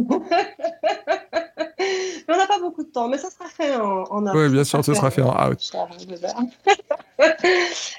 Mais 2.28 2.34
on 2.34 2.36
n'a 2.36 2.46
pas 2.46 2.58
beaucoup 2.58 2.82
de 2.82 2.88
temps, 2.88 3.08
mais 3.08 3.16
ça 3.16 3.30
sera 3.30 3.46
fait 3.46 3.74
en, 3.76 4.02
en 4.10 4.26
out. 4.26 4.32
Oui, 4.34 4.50
bien 4.50 4.64
sûr, 4.64 4.84
ce 4.84 4.92
sera 4.92 5.10
fait 5.10 5.22
en 5.22 5.48
out. 5.48 5.72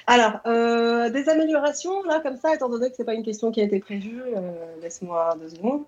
Alors, 0.07 0.33
euh, 0.45 1.09
des 1.09 1.29
améliorations, 1.29 2.03
là, 2.03 2.19
comme 2.19 2.37
ça, 2.37 2.53
étant 2.53 2.69
donné 2.69 2.89
que 2.89 2.95
ce 2.95 3.01
n'est 3.01 3.05
pas 3.05 3.13
une 3.13 3.23
question 3.23 3.51
qui 3.51 3.61
a 3.61 3.63
été 3.63 3.79
prévue, 3.79 4.21
euh, 4.35 4.51
laisse-moi 4.81 5.35
deux 5.39 5.49
secondes. 5.49 5.83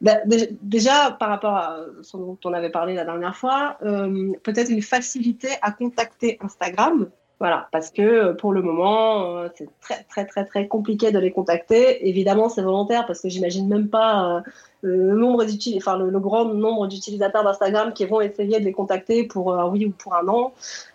Bah, 0.00 0.16
déjà, 0.62 1.16
par 1.18 1.30
rapport 1.30 1.54
à 1.56 1.76
ce 2.02 2.16
dont 2.16 2.36
on 2.44 2.52
avait 2.52 2.70
parlé 2.70 2.94
la 2.94 3.04
dernière 3.04 3.36
fois, 3.36 3.78
euh, 3.82 4.32
peut-être 4.42 4.70
une 4.70 4.82
facilité 4.82 5.48
à 5.62 5.70
contacter 5.70 6.38
Instagram. 6.42 7.08
Voilà, 7.42 7.66
parce 7.72 7.90
que 7.90 8.34
pour 8.34 8.52
le 8.52 8.62
moment, 8.62 9.38
euh, 9.38 9.48
c'est 9.56 9.68
très, 9.80 10.04
très, 10.04 10.24
très, 10.26 10.44
très 10.44 10.68
compliqué 10.68 11.10
de 11.10 11.18
les 11.18 11.32
contacter. 11.32 12.08
Évidemment, 12.08 12.48
c'est 12.48 12.62
volontaire 12.62 13.04
parce 13.04 13.20
que 13.20 13.28
j'imagine 13.28 13.66
même 13.66 13.88
pas 13.88 14.36
euh, 14.36 14.40
le, 14.82 15.16
nombre 15.16 15.44
enfin, 15.76 15.98
le, 15.98 16.20
grand 16.20 16.44
nombre 16.44 16.86
d'utilisateurs 16.86 17.42
d'Instagram 17.42 17.94
qui 17.94 18.04
vont 18.04 18.20
essayer 18.20 18.60
de 18.60 18.64
les 18.64 18.70
contacter 18.70 19.24
pour 19.24 19.54
un 19.54 19.68
oui 19.68 19.86
ou 19.86 19.90
pour 19.90 20.14
un 20.14 20.22
non. 20.22 20.52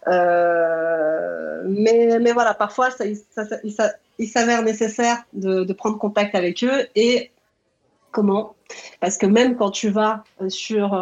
Euh, 0.08 1.64
mais, 1.66 2.18
mais 2.22 2.32
voilà, 2.32 2.54
parfois, 2.54 2.92
il 4.18 4.28
s'avère 4.30 4.64
nécessaire 4.64 5.18
de 5.34 5.74
prendre 5.74 5.98
contact 5.98 6.34
avec 6.34 6.64
eux. 6.64 6.88
Et 6.96 7.30
comment? 8.12 8.56
Parce 9.02 9.18
que 9.18 9.26
même 9.26 9.58
quand 9.58 9.72
tu 9.72 9.90
vas 9.90 10.24
sur 10.48 10.94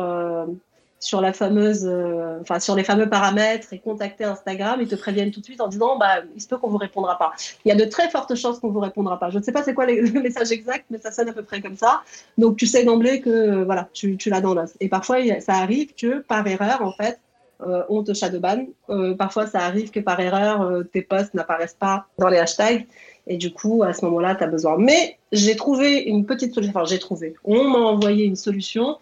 sur 1.06 1.22
la 1.22 1.34
fameuse, 1.34 1.86
euh, 1.86 2.40
sur 2.60 2.76
les 2.76 2.84
fameux 2.84 3.08
paramètres 3.08 3.72
et 3.74 3.78
contacter 3.78 4.24
Instagram, 4.24 4.80
ils 4.82 4.88
te 4.88 4.96
préviennent 4.96 5.30
tout 5.30 5.40
de 5.40 5.46
suite 5.46 5.62
en 5.62 5.68
disant 5.68 5.98
bah 6.00 6.24
il 6.36 6.42
se 6.42 6.48
peut 6.48 6.58
qu'on 6.58 6.70
vous 6.70 6.80
répondra 6.80 7.16
pas. 7.20 7.32
Il 7.64 7.70
y 7.70 7.72
a 7.72 7.76
de 7.76 7.86
très 7.86 8.10
fortes 8.10 8.34
chances 8.34 8.58
qu'on 8.58 8.70
vous 8.70 8.80
répondra 8.80 9.20
pas. 9.20 9.30
Je 9.30 9.38
ne 9.38 9.44
sais 9.44 9.52
pas 9.52 9.62
c'est 9.62 9.76
quoi 9.76 9.86
le 9.86 10.20
message 10.20 10.52
exact, 10.52 10.86
mais 10.90 10.98
ça 10.98 11.12
sonne 11.12 11.30
à 11.30 11.34
peu 11.34 11.44
près 11.44 11.62
comme 11.62 11.76
ça. 11.78 12.02
Donc 12.40 12.58
tu 12.58 12.66
sais 12.66 12.84
d'emblée 12.84 13.22
que 13.22 13.64
voilà 13.64 13.88
tu, 13.94 14.18
tu 14.18 14.32
l'as 14.32 14.42
dans 14.42 14.56
l'os. 14.56 14.74
Et 14.80 14.90
parfois 14.90 15.18
ça 15.42 15.54
arrive 15.54 15.94
que 15.94 16.22
par 16.22 16.46
erreur 16.48 16.82
en 16.82 16.92
fait 16.92 17.20
euh, 17.62 17.84
on 17.88 18.04
te 18.04 18.16
shadowban. 18.16 18.66
Euh, 18.90 19.14
parfois 19.14 19.46
ça 19.46 19.60
arrive 19.60 19.92
que 19.92 20.00
par 20.00 20.20
erreur 20.20 20.64
euh, 20.64 20.82
tes 20.82 21.04
posts 21.04 21.36
n'apparaissent 21.36 21.78
pas 21.80 22.08
dans 22.18 22.30
les 22.30 22.40
hashtags. 22.40 22.88
Et 23.28 23.38
du 23.38 23.52
coup, 23.52 23.82
à 23.82 23.92
ce 23.94 24.06
moment-là, 24.06 24.36
tu 24.36 24.44
as 24.44 24.48
besoin. 24.48 24.78
Mais 24.78 25.18
j'ai 25.32 25.56
trouvé 25.56 26.04
une 26.04 26.26
petite 26.26 26.54
solution. 26.54 26.74
Enfin, 26.76 26.86
j'ai 26.86 27.00
trouvé. 27.00 27.34
On 27.44 27.64
m'a 27.64 27.80
envoyé 27.80 28.26
une 28.26 28.36
solution 28.36 28.90
euh, 28.92 28.98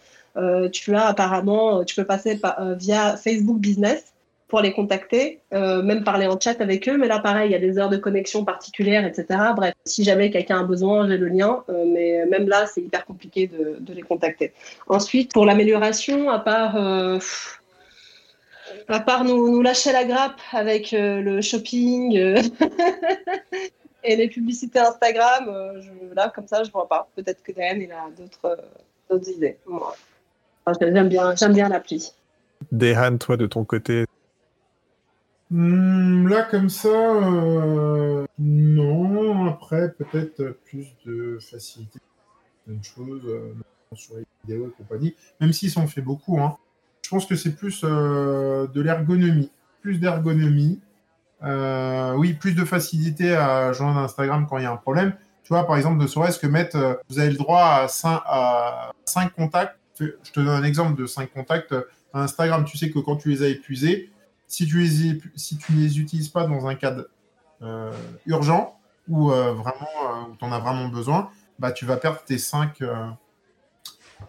tu 0.72 0.95
as 0.95 1.05
apparemment, 1.07 1.80
euh, 1.80 1.84
tu 1.84 1.95
peux 1.95 2.05
passer 2.05 2.39
euh, 2.60 2.76
via 2.76 3.18
Facebook 3.18 3.60
Business 3.60 4.14
pour 4.53 4.61
les 4.61 4.72
contacter, 4.72 5.39
euh, 5.51 5.81
même 5.81 6.03
parler 6.03 6.27
en 6.27 6.39
chat 6.39 6.61
avec 6.61 6.88
eux. 6.88 6.95
Mais 6.95 7.07
là, 7.07 7.18
pareil, 7.18 7.49
il 7.49 7.53
y 7.53 7.55
a 7.55 7.60
des 7.60 7.80
heures 7.80 7.89
de 7.89 7.97
connexion 7.97 8.45
particulières, 8.45 9.03
etc. 9.03 9.26
Bref, 9.55 9.73
si 9.84 10.03
jamais 10.03 10.30
quelqu'un 10.30 10.60
a 10.60 10.64
besoin, 10.64 11.07
j'ai 11.07 11.18
le 11.18 11.27
lien. 11.27 11.64
Euh, 11.69 11.85
mais 11.88 12.23
même 12.27 12.47
là, 12.47 12.68
c'est 12.68 12.81
hyper 12.81 13.03
compliqué 13.03 13.47
de, 13.47 13.91
les 13.91 14.03
contacter. 14.03 14.53
Ensuite, 14.88 15.34
pour 15.34 15.47
l'amélioration, 15.47 16.30
à 16.30 16.38
part, 16.38 16.76
euh, 16.76 17.18
à 18.89 18.99
part 18.99 19.23
nous, 19.23 19.49
nous, 19.49 19.64
lâcher 19.64 19.91
la 19.91 20.03
grappe 20.03 20.39
avec 20.51 20.91
le 20.91 21.41
shopping 21.41 22.15
et 24.03 24.15
les 24.15 24.27
publicités 24.27 24.77
Instagram, 24.77 25.51
là, 26.15 26.30
comme 26.30 26.47
ça, 26.47 26.64
je 26.64 26.69
vois 26.69 26.88
pas. 26.88 27.10
Peut-être 27.15 27.41
que 27.41 27.53
Dan, 27.53 27.81
il 27.81 27.91
a 27.91 28.07
d'autres 29.10 29.31
idées. 29.31 29.57
J'aime 30.80 31.10
bien, 31.10 31.35
j'aime 31.35 31.53
bien 31.53 31.69
l'appli. 31.69 32.11
Dehan, 32.72 33.18
toi 33.18 33.38
de 33.38 33.45
ton 33.45 33.65
côté 33.65 34.06
mmh, 35.52 36.27
Là, 36.27 36.44
comme 36.44 36.69
ça, 36.69 36.88
euh, 36.90 38.26
non. 38.40 39.48
Après, 39.48 39.91
peut-être 39.91 40.57
plus 40.65 40.95
de 41.06 41.38
facilité, 41.41 41.99
une 42.68 42.84
chose 42.84 43.23
euh, 43.26 43.53
sur 43.95 44.15
les 44.15 44.26
vidéos 44.45 44.68
et 44.68 44.72
compagnie. 44.72 45.15
Même 45.41 45.53
si 45.53 45.69
ça 45.69 45.81
en 45.81 45.88
fait 45.88 46.02
beaucoup, 46.02 46.40
hein. 46.40 46.57
je 47.03 47.10
pense 47.10 47.26
que 47.26 47.35
c'est 47.35 47.56
plus 47.56 47.81
euh, 47.84 48.68
de 48.68 48.81
l'ergonomie, 48.81 49.52
plus 49.81 49.99
d'ergonomie. 49.99 50.80
Euh, 51.44 52.14
oui, 52.14 52.34
plus 52.34 52.56
de 52.56 52.64
facilité 52.64 53.35
à 53.35 53.73
joindre 53.73 53.99
Instagram 53.99 54.48
quand 54.49 54.57
il 54.57 54.64
y 54.64 54.65
a 54.68 54.72
un 54.72 54.77
problème. 54.77 55.14
Tu 55.44 55.49
vois, 55.49 55.68
par 55.68 55.76
exemple, 55.76 56.02
ne 56.02 56.07
serait-ce 56.07 56.40
que 56.40 56.48
mettre, 56.48 56.77
euh, 56.77 56.94
vous 57.10 57.19
avez 57.19 57.31
le 57.31 57.38
droit 57.38 57.64
à 57.64 57.88
5, 57.90 58.22
à 58.26 58.91
5 59.06 59.34
contacts 59.34 59.77
je 59.99 60.32
te 60.32 60.40
donne 60.40 60.49
un 60.49 60.64
exemple 60.64 60.99
de 60.99 61.06
cinq 61.06 61.32
contacts. 61.32 61.74
Instagram, 62.14 62.65
tu 62.65 62.78
sais 62.78 62.91
que 62.91 62.99
quand 62.99 63.15
tu 63.15 63.30
les 63.30 63.44
as 63.44 63.48
épuisés, 63.48 64.11
si 64.48 64.68
tu 64.68 64.80
les, 64.80 65.20
si 65.36 65.57
tu 65.57 65.74
les 65.74 65.99
utilises 65.99 66.30
pas 66.30 66.45
dans 66.45 66.68
un 66.68 66.76
cadre 66.76 67.07
euh, 67.61 67.91
urgent 68.26 68.80
ou 69.07 69.32
euh, 69.32 69.53
vraiment 69.53 69.88
euh, 70.06 70.32
où 70.32 70.36
tu 70.36 70.45
en 70.45 70.52
as 70.52 70.60
vraiment 70.60 70.90
besoin, 70.90 71.30
bah, 71.57 71.72
tu 71.72 71.86
vas 71.86 71.98
perdre 71.98 72.22
tes 72.24 72.38
cinq, 72.38 72.82
euh, 72.82 73.10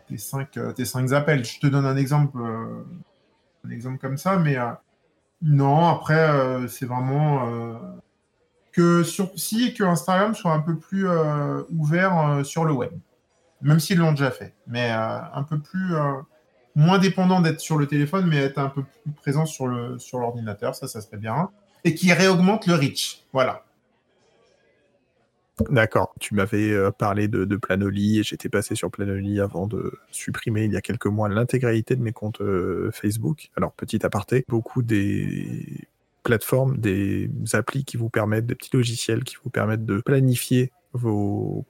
tes 0.09 0.17
cinq, 0.17 0.59
tes 0.75 0.85
cinq 0.85 1.13
appels. 1.13 1.45
Je 1.45 1.61
te 1.61 1.67
donne 1.67 1.85
un 1.85 1.97
exemple, 1.97 2.39
un 2.39 3.71
exemple 3.71 3.99
comme 3.99 4.17
ça, 4.17 4.37
mais 4.37 4.57
non, 5.43 5.89
après, 5.89 6.67
c'est 6.69 6.87
vraiment 6.87 7.81
que 8.73 9.03
sur, 9.03 9.31
si 9.37 9.75
que 9.75 9.85
Instagram 9.85 10.35
soit 10.35 10.53
un 10.53 10.61
peu 10.61 10.77
plus 10.77 11.07
ouvert 11.71 12.41
sur 12.45 12.65
le 12.65 12.73
web 12.73 12.93
même 13.65 13.81
s'ils 13.81 13.99
l'ont 13.99 14.13
déjà 14.13 14.31
fait, 14.31 14.55
mais 14.67 14.93
euh, 14.93 15.19
un 15.33 15.43
peu 15.43 15.59
plus 15.59 15.97
euh, 15.97 16.13
moins 16.75 16.99
dépendant 16.99 17.41
d'être 17.41 17.61
sur 17.61 17.79
le 17.79 17.87
téléphone, 17.87 18.27
mais 18.27 18.37
être 18.37 18.59
un 18.59 18.69
peu 18.69 18.83
plus 18.83 19.13
présent 19.13 19.47
sur 19.47 19.67
le 19.67 19.99
sur 19.99 20.19
l'ordinateur, 20.19 20.75
ça, 20.75 20.87
ça 20.87 21.01
serait 21.01 21.17
bien, 21.17 21.51
et 21.83 21.95
qui 21.95 22.13
réaugmente 22.13 22.67
le 22.67 22.75
reach, 22.75 23.25
voilà. 23.33 23.65
D'accord. 25.71 26.13
Tu 26.19 26.35
m'avais 26.35 26.73
euh, 26.73 26.91
parlé 26.91 27.29
de, 27.29 27.57
Planoly 27.57 28.19
et 28.19 28.23
j'étais 28.25 28.49
passé 28.49 28.75
sur 28.75 28.91
Planoly 28.91 29.41
avant 29.41 29.69
de 29.69 29.93
supprimer 30.11 30.65
il 30.65 30.73
y 30.73 30.77
a 30.77 30.81
quelques 30.81 31.07
mois 31.07 31.29
l'intégralité 31.29 31.95
de 31.95 32.03
mes 32.03 32.11
comptes 32.11 32.43
Facebook. 32.91 33.51
Alors, 33.57 33.73
petit 33.73 34.05
aparté, 34.05 34.45
beaucoup 34.49 34.83
des 34.83 35.89
plateformes, 36.25 36.77
des 36.79 37.31
applis 37.53 37.85
qui 37.85 37.97
vous 37.97 38.11
permettent, 38.11 38.47
des 38.47 38.57
petits 38.57 38.75
logiciels 38.75 39.23
qui 39.23 39.37
vous 39.45 39.51
permettent 39.51 39.87
de 39.87 40.01
planifier 40.01 40.73
vos 40.93 41.65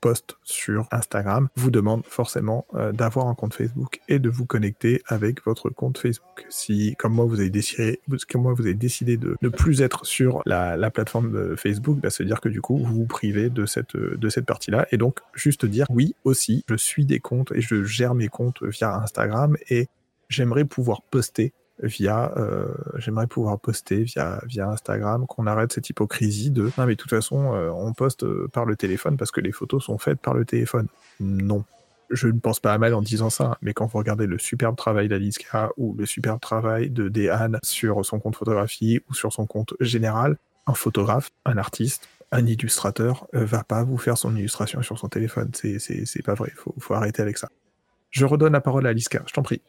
post 0.00 0.36
sur 0.42 0.86
Instagram 0.90 1.48
vous 1.56 1.70
demande 1.70 2.04
forcément 2.06 2.66
euh, 2.74 2.92
d'avoir 2.92 3.28
un 3.28 3.34
compte 3.34 3.54
Facebook 3.54 4.00
et 4.08 4.18
de 4.18 4.28
vous 4.28 4.46
connecter 4.46 5.02
avec 5.06 5.44
votre 5.44 5.70
compte 5.70 5.98
Facebook. 5.98 6.46
Si, 6.48 6.94
comme 6.98 7.14
moi, 7.14 7.24
vous 7.24 7.40
avez 7.40 7.50
décidé, 7.50 8.00
comme 8.30 8.42
moi, 8.42 8.54
vous 8.54 8.62
avez 8.62 8.74
décidé 8.74 9.16
de 9.16 9.36
ne 9.42 9.48
plus 9.48 9.82
être 9.82 10.06
sur 10.06 10.42
la, 10.46 10.76
la 10.76 10.90
plateforme 10.90 11.32
de 11.32 11.56
Facebook, 11.56 11.98
bah, 12.00 12.08
veut 12.18 12.24
dire 12.24 12.40
que 12.40 12.48
du 12.48 12.60
coup, 12.60 12.78
vous 12.78 12.94
vous 12.94 13.06
privez 13.06 13.50
de 13.50 13.66
cette, 13.66 13.96
de 13.96 14.28
cette 14.28 14.46
partie-là. 14.46 14.86
Et 14.92 14.96
donc, 14.96 15.20
juste 15.34 15.66
dire 15.66 15.86
oui 15.90 16.14
aussi, 16.24 16.64
je 16.68 16.76
suis 16.76 17.06
des 17.06 17.20
comptes 17.20 17.52
et 17.52 17.60
je 17.60 17.84
gère 17.84 18.14
mes 18.14 18.28
comptes 18.28 18.62
via 18.62 18.94
Instagram 18.96 19.56
et 19.68 19.88
j'aimerais 20.28 20.64
pouvoir 20.64 21.02
poster 21.02 21.52
via, 21.82 22.32
euh, 22.36 22.66
j'aimerais 22.96 23.26
pouvoir 23.26 23.58
poster 23.58 24.02
via, 24.02 24.40
via 24.46 24.68
Instagram, 24.68 25.26
qu'on 25.26 25.46
arrête 25.46 25.72
cette 25.72 25.88
hypocrisie 25.88 26.50
de 26.50 26.70
non 26.78 26.86
mais 26.86 26.94
de 26.94 27.00
toute 27.00 27.10
façon 27.10 27.54
euh, 27.54 27.70
on 27.70 27.92
poste 27.92 28.24
euh, 28.24 28.48
par 28.52 28.64
le 28.64 28.76
téléphone 28.76 29.16
parce 29.16 29.30
que 29.30 29.40
les 29.40 29.52
photos 29.52 29.84
sont 29.84 29.98
faites 29.98 30.20
par 30.20 30.34
le 30.34 30.44
téléphone. 30.44 30.88
Non. 31.20 31.64
Je 32.10 32.26
ne 32.26 32.40
pense 32.40 32.58
pas 32.58 32.72
à 32.72 32.78
mal 32.78 32.92
en 32.94 33.02
disant 33.02 33.30
ça, 33.30 33.56
mais 33.62 33.72
quand 33.72 33.86
vous 33.86 33.98
regardez 33.98 34.26
le 34.26 34.36
superbe 34.38 34.76
travail 34.76 35.08
d'Aliska 35.08 35.70
ou 35.76 35.94
le 35.96 36.06
superbe 36.06 36.40
travail 36.40 36.90
de 36.90 37.08
Dehan 37.08 37.52
sur 37.62 38.04
son 38.04 38.18
compte 38.18 38.34
photographie 38.34 39.00
ou 39.08 39.14
sur 39.14 39.32
son 39.32 39.46
compte 39.46 39.74
général, 39.78 40.36
un 40.66 40.74
photographe, 40.74 41.30
un 41.44 41.56
artiste, 41.56 42.08
un 42.32 42.46
illustrateur 42.46 43.26
euh, 43.34 43.44
va 43.44 43.62
pas 43.62 43.84
vous 43.84 43.96
faire 43.96 44.18
son 44.18 44.34
illustration 44.34 44.82
sur 44.82 44.98
son 44.98 45.08
téléphone. 45.08 45.50
C'est 45.54 46.22
pas 46.24 46.34
vrai. 46.34 46.52
Faut, 46.56 46.74
faut 46.78 46.94
arrêter 46.94 47.22
avec 47.22 47.38
ça. 47.38 47.48
Je 48.10 48.24
redonne 48.24 48.52
la 48.52 48.60
parole 48.60 48.86
à 48.86 48.90
Aliska. 48.90 49.22
Je 49.26 49.32
t'en 49.32 49.42
prie 49.42 49.62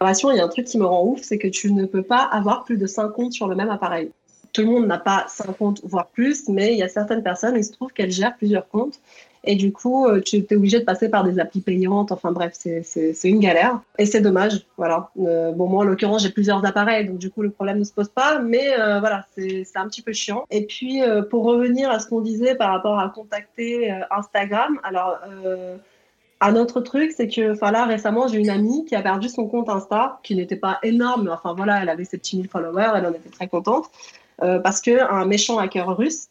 il 0.00 0.36
y 0.36 0.40
a 0.40 0.44
un 0.44 0.48
truc 0.48 0.66
qui 0.66 0.78
me 0.78 0.84
rend 0.84 1.04
ouf, 1.04 1.22
c'est 1.22 1.38
que 1.38 1.48
tu 1.48 1.72
ne 1.72 1.86
peux 1.86 2.02
pas 2.02 2.22
avoir 2.22 2.64
plus 2.64 2.76
de 2.76 2.86
5 2.86 3.08
comptes 3.10 3.32
sur 3.32 3.48
le 3.48 3.54
même 3.54 3.70
appareil. 3.70 4.10
Tout 4.52 4.62
le 4.62 4.68
monde 4.68 4.86
n'a 4.86 4.98
pas 4.98 5.26
5 5.28 5.56
comptes, 5.56 5.80
voire 5.84 6.08
plus, 6.08 6.48
mais 6.48 6.72
il 6.72 6.78
y 6.78 6.82
a 6.82 6.88
certaines 6.88 7.22
personnes, 7.22 7.56
il 7.56 7.64
se 7.64 7.72
trouve 7.72 7.92
qu'elles 7.92 8.10
gèrent 8.10 8.36
plusieurs 8.36 8.68
comptes. 8.68 9.00
Et 9.46 9.54
du 9.54 9.72
coup, 9.72 10.06
euh, 10.06 10.20
tu 10.20 10.36
es 10.36 10.54
obligé 10.54 10.80
de 10.80 10.84
passer 10.84 11.08
par 11.08 11.22
des 11.22 11.38
applis 11.38 11.60
payantes. 11.60 12.10
Enfin 12.10 12.32
bref, 12.32 12.52
c'est 12.54 13.16
une 13.24 13.38
galère. 13.38 13.80
Et 13.96 14.04
c'est 14.04 14.20
dommage. 14.20 14.66
Voilà. 14.76 15.10
Euh, 15.20 15.52
bon, 15.52 15.68
moi, 15.68 15.84
en 15.84 15.86
l'occurrence, 15.86 16.22
j'ai 16.22 16.30
plusieurs 16.30 16.64
appareils, 16.66 17.06
donc 17.06 17.18
du 17.18 17.30
coup, 17.30 17.42
le 17.42 17.50
problème 17.50 17.78
ne 17.78 17.84
se 17.84 17.92
pose 17.92 18.08
pas. 18.08 18.40
Mais 18.40 18.78
euh, 18.78 18.98
voilà, 18.98 19.24
c'est 19.36 19.64
un 19.76 19.86
petit 19.86 20.02
peu 20.02 20.12
chiant. 20.12 20.44
Et 20.50 20.66
puis, 20.66 21.00
pour 21.30 21.44
revenir 21.44 21.90
à 21.90 22.00
ce 22.00 22.08
qu'on 22.08 22.20
disait 22.20 22.56
par 22.56 22.72
rapport 22.72 22.98
à 22.98 23.08
contacter 23.08 23.90
Instagram, 24.10 24.80
alors 24.82 25.18
un 26.40 26.56
autre 26.56 26.80
truc, 26.80 27.12
c'est 27.16 27.28
que 27.28 27.52
enfin 27.52 27.70
là 27.70 27.86
récemment 27.86 28.28
j'ai 28.28 28.38
une 28.38 28.50
amie 28.50 28.84
qui 28.84 28.94
a 28.94 29.02
perdu 29.02 29.28
son 29.28 29.46
compte 29.46 29.68
Insta, 29.68 30.20
qui 30.22 30.36
n'était 30.36 30.56
pas 30.56 30.78
énorme, 30.82 31.24
mais 31.24 31.30
enfin 31.30 31.54
voilà, 31.54 31.82
elle 31.82 31.88
avait 31.88 32.04
ses 32.04 32.18
petits 32.18 32.36
1000 32.36 32.48
followers, 32.48 32.92
elle 32.96 33.06
en 33.06 33.12
était 33.12 33.30
très 33.30 33.48
contente. 33.48 33.90
Euh, 34.42 34.58
parce 34.58 34.82
que 34.82 35.00
un 35.10 35.24
méchant 35.24 35.56
hacker 35.56 35.96
russe 35.96 36.28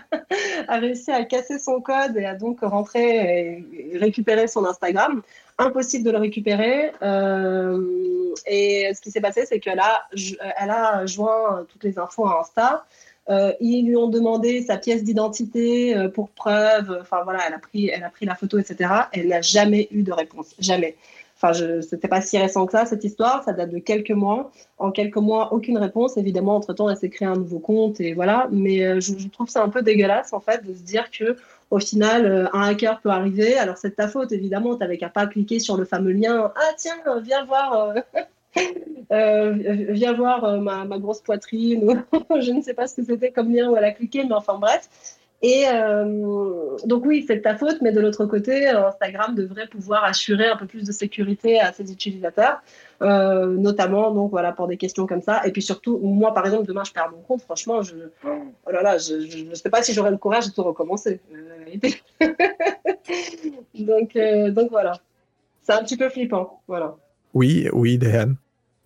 a 0.68 0.78
réussi 0.78 1.10
à 1.10 1.24
casser 1.24 1.58
son 1.58 1.82
code 1.82 2.16
et 2.16 2.24
a 2.24 2.34
donc 2.34 2.60
rentré 2.62 3.62
et 3.92 3.98
récupéré 3.98 4.48
son 4.48 4.64
Instagram. 4.64 5.20
Impossible 5.58 6.04
de 6.04 6.10
le 6.10 6.18
récupérer. 6.18 6.92
Euh, 7.02 8.34
et 8.46 8.90
ce 8.94 9.00
qui 9.02 9.10
s'est 9.10 9.20
passé, 9.20 9.44
c'est 9.44 9.60
qu'elle 9.60 9.78
a, 9.78 10.08
elle 10.56 10.70
a 10.70 11.04
joint 11.04 11.66
toutes 11.68 11.84
les 11.84 11.98
infos 11.98 12.26
à 12.26 12.40
Insta. 12.40 12.86
Ils 13.28 13.86
lui 13.86 13.96
ont 13.96 14.08
demandé 14.08 14.62
sa 14.62 14.76
pièce 14.76 15.02
d'identité 15.02 15.94
pour 16.14 16.28
preuve. 16.30 16.98
Enfin 17.00 17.22
voilà, 17.24 17.40
elle 17.46 17.54
a 17.54 17.58
pris, 17.58 17.88
elle 17.88 18.04
a 18.04 18.10
pris 18.10 18.26
la 18.26 18.34
photo, 18.34 18.58
etc. 18.58 18.90
Elle 19.12 19.28
n'a 19.28 19.40
jamais 19.40 19.88
eu 19.90 20.02
de 20.02 20.12
réponse, 20.12 20.54
jamais. 20.58 20.96
Enfin, 21.36 21.52
ce 21.52 21.94
n'était 21.94 22.08
pas 22.08 22.20
si 22.20 22.38
récent 22.38 22.64
que 22.64 22.72
ça, 22.72 22.86
cette 22.86 23.04
histoire. 23.04 23.42
Ça 23.44 23.52
date 23.52 23.70
de 23.70 23.78
quelques 23.78 24.10
mois. 24.10 24.50
En 24.78 24.90
quelques 24.90 25.16
mois, 25.16 25.52
aucune 25.52 25.78
réponse. 25.78 26.16
Évidemment, 26.16 26.56
entre-temps, 26.56 26.88
elle 26.88 26.96
s'est 26.96 27.10
créée 27.10 27.28
un 27.28 27.36
nouveau 27.36 27.58
compte 27.58 28.00
et 28.00 28.14
voilà. 28.14 28.48
Mais 28.50 29.00
je, 29.00 29.18
je, 29.18 29.28
trouve 29.28 29.48
ça 29.48 29.62
un 29.62 29.68
peu 29.68 29.82
dégueulasse, 29.82 30.32
en 30.32 30.40
fait, 30.40 30.64
de 30.64 30.72
se 30.72 30.82
dire 30.82 31.10
que 31.10 31.36
au 31.70 31.80
final, 31.80 32.26
euh, 32.26 32.46
un 32.52 32.62
hacker 32.68 33.00
peut 33.00 33.10
arriver. 33.10 33.58
Alors, 33.58 33.78
c'est 33.78 33.90
de 33.90 33.94
ta 33.94 34.08
faute, 34.08 34.32
évidemment. 34.32 34.74
Tu 34.74 34.80
n'avais 34.80 34.98
qu'à 34.98 35.08
pas 35.08 35.26
cliquer 35.26 35.58
sur 35.58 35.76
le 35.76 35.84
fameux 35.84 36.12
lien. 36.12 36.52
Ah, 36.54 36.72
tiens, 36.76 36.94
viens 37.22 37.44
voir. 37.44 37.94
Euh, 39.12 39.54
euh, 39.66 39.86
viens 39.90 40.14
voir 40.14 40.62
ma, 40.62 40.86
ma, 40.86 40.98
grosse 40.98 41.20
poitrine. 41.20 42.04
je 42.40 42.50
ne 42.52 42.62
sais 42.62 42.72
pas 42.72 42.86
ce 42.86 42.96
que 42.96 43.04
c'était 43.04 43.30
comme 43.30 43.54
lien 43.54 43.68
où 43.68 43.76
elle 43.76 43.84
a 43.84 43.92
cliqué, 43.92 44.24
mais 44.24 44.32
enfin 44.32 44.56
bref. 44.58 44.88
Et 45.42 45.66
donc 46.86 47.04
oui, 47.04 47.22
c'est 47.26 47.36
de 47.36 47.42
ta 47.42 47.54
faute, 47.54 47.76
mais 47.82 47.92
de 47.92 48.00
l'autre 48.00 48.24
côté, 48.24 48.66
Instagram 48.66 49.34
devrait 49.34 49.66
pouvoir 49.66 50.04
assurer 50.04 50.46
un 50.46 50.56
peu 50.56 50.66
plus 50.66 50.84
de 50.84 50.90
sécurité 50.90 51.60
à 51.60 51.70
ses 51.74 51.92
utilisateurs. 51.92 52.62
Euh, 53.02 53.46
notamment 53.46 54.12
donc 54.12 54.30
voilà 54.30 54.52
pour 54.52 54.68
des 54.68 54.76
questions 54.76 55.06
comme 55.06 55.20
ça. 55.20 55.44
Et 55.46 55.52
puis 55.52 55.62
surtout, 55.62 55.98
moi 55.98 56.32
par 56.32 56.46
exemple, 56.46 56.66
demain 56.66 56.84
je 56.84 56.92
perds 56.92 57.10
mon 57.10 57.18
compte, 57.18 57.42
franchement, 57.42 57.82
je, 57.82 57.96
oh 58.24 58.70
là 58.70 58.82
là, 58.82 58.98
je 58.98 59.48
ne 59.48 59.54
sais 59.54 59.68
pas 59.68 59.82
si 59.82 59.92
j'aurai 59.92 60.10
le 60.10 60.16
courage 60.16 60.46
de 60.46 60.52
tout 60.52 60.62
recommencer. 60.62 61.20
donc, 63.74 64.16
euh, 64.16 64.52
voilà, 64.70 65.00
c'est 65.62 65.72
un 65.72 65.82
petit 65.82 65.96
peu 65.96 66.08
flippant, 66.08 66.60
voilà. 66.68 66.96
Oui, 67.34 67.68
oui, 67.72 67.98
Dan. 67.98 68.36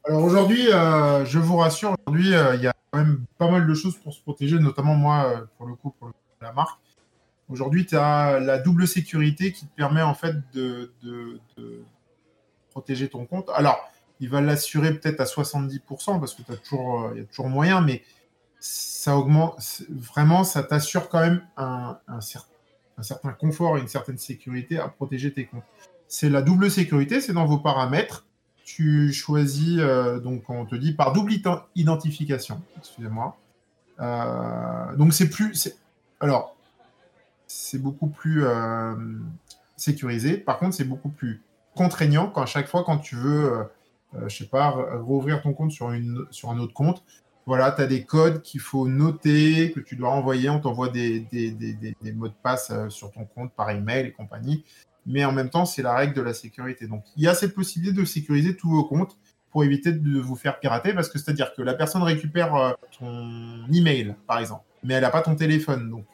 Alors 0.05 0.25
aujourd'hui, 0.25 0.73
euh, 0.73 1.25
je 1.25 1.39
vous 1.39 1.57
rassure, 1.57 1.95
aujourd'hui, 2.07 2.29
il 2.29 2.63
y 2.63 2.67
a 2.67 2.75
quand 2.91 2.99
même 2.99 3.25
pas 3.37 3.51
mal 3.51 3.67
de 3.67 3.75
choses 3.75 3.97
pour 3.97 4.13
se 4.15 4.23
protéger, 4.23 4.59
notamment 4.59 4.95
moi, 4.95 5.47
pour 5.59 5.67
le 5.67 5.75
coup, 5.75 5.91
pour 5.99 6.11
la 6.41 6.53
marque. 6.53 6.81
Aujourd'hui, 7.49 7.87
tu 7.87 7.97
as 7.97 8.41
la 8.41 8.59
double 8.59 8.87
sécurité 8.87 9.53
qui 9.53 9.67
te 9.67 9.75
permet 9.75 10.03
en 10.03 10.15
fait 10.15 10.37
de, 10.53 10.93
protéger 12.71 13.09
ton 13.09 13.25
compte. 13.25 13.51
Alors, 13.55 13.91
il 14.21 14.29
va 14.29 14.41
l'assurer 14.41 14.93
peut-être 14.95 15.21
à 15.21 15.25
70% 15.25 16.21
parce 16.21 16.35
que 16.35 16.43
tu 16.43 16.59
toujours, 16.59 17.05
euh, 17.05 17.11
il 17.15 17.21
y 17.21 17.23
a 17.23 17.25
toujours 17.25 17.49
moyen, 17.49 17.81
mais 17.81 18.03
ça 18.61 19.17
augmente 19.17 19.59
vraiment, 19.89 20.45
ça 20.45 20.63
t'assure 20.63 21.09
quand 21.09 21.21
même 21.21 21.43
un, 21.57 21.99
un, 22.09 22.21
certain 22.21 23.33
confort 23.33 23.79
et 23.79 23.81
une 23.81 23.89
certaine 23.89 24.19
sécurité 24.19 24.79
à 24.79 24.89
protéger 24.89 25.33
tes 25.33 25.47
comptes. 25.47 25.65
C'est 26.09 26.29
la 26.29 26.43
double 26.43 26.71
sécurité, 26.71 27.21
c'est 27.21 27.33
dans 27.33 27.47
vos 27.47 27.59
paramètres. 27.59 28.27
Tu 28.71 29.15
choisis, 29.15 29.79
euh, 29.79 30.21
donc 30.21 30.51
on 30.51 30.67
te 30.67 30.75
dit 30.75 30.93
par 30.93 31.15
double 31.15 31.33
identification, 31.75 32.61
excusez-moi. 32.77 33.35
Euh, 33.99 34.95
donc 34.97 35.15
c'est 35.15 35.31
plus, 35.31 35.75
alors 36.21 36.55
c'est 37.47 37.79
beaucoup 37.79 38.09
plus 38.09 38.45
sécurisé. 39.77 40.37
Par 40.37 40.59
contre, 40.59 40.75
c'est 40.75 40.85
beaucoup 40.85 41.09
plus 41.09 41.43
contraignant 41.75 42.29
quand 42.29 42.43
à 42.43 42.47
chaque 42.47 42.69
fois 42.69 42.85
quand 42.85 42.99
tu 42.99 43.17
veux 43.17 43.67
euh, 44.15 44.29
je 44.29 44.39
sais 44.39 44.47
pas, 44.47 44.71
rouvrir 45.01 45.43
ton 45.43 45.53
compte 45.53 45.71
sur, 45.71 45.91
une, 45.91 46.27
sur 46.31 46.51
un 46.51 46.59
autre 46.59 46.73
compte. 46.73 47.03
Voilà, 47.47 47.73
tu 47.73 47.81
as 47.81 47.87
des 47.87 48.05
codes 48.05 48.43
qu'il 48.43 48.61
faut 48.61 48.87
noter, 48.89 49.73
que 49.73 49.81
tu 49.81 49.97
dois 49.97 50.11
envoyer. 50.11 50.51
On 50.51 50.61
t'envoie 50.61 50.91
des, 50.91 51.21
des, 51.21 51.51
des, 51.51 52.13
mots 52.13 52.29
de 52.29 52.35
passe 52.43 52.71
euh, 52.71 52.91
sur 52.91 53.11
ton 53.11 53.25
compte 53.25 53.53
par 53.55 53.71
email 53.71 54.07
et 54.07 54.13
compagnie. 54.13 54.65
Mais 55.09 55.25
en 55.25 55.33
même 55.33 55.51
temps, 55.51 55.65
c'est 55.65 55.83
la 55.83 55.95
règle 55.95 56.15
de 56.15 56.23
la 56.23 56.35
sécurité. 56.35 56.87
Donc, 56.87 57.03
il 57.17 57.25
y 57.25 57.29
a 57.29 57.35
cette 57.35 57.55
possibilité 57.55 57.99
de 57.99 58.05
sécuriser 58.05 58.57
tous 58.57 58.69
vos 58.69 58.85
comptes 58.85 59.17
pour 59.51 59.65
éviter 59.65 59.93
de 59.93 60.21
vous 60.21 60.37
faire 60.37 60.61
pirater. 60.61 60.93
Parce 60.93 61.09
que 61.09 61.19
c'est-à-dire 61.19 61.55
que 61.55 61.63
la 61.63 61.75
personne 61.75 62.03
récupère 62.03 62.55
euh, 62.55 62.73
ton 62.99 63.67
email, 63.73 64.15
par 64.27 64.39
exemple, 64.39 64.65
mais 64.85 64.95
elle 64.95 65.03
n'a 65.03 65.11
pas 65.11 65.23
ton 65.23 65.35
téléphone. 65.35 65.91
Donc, 65.91 66.07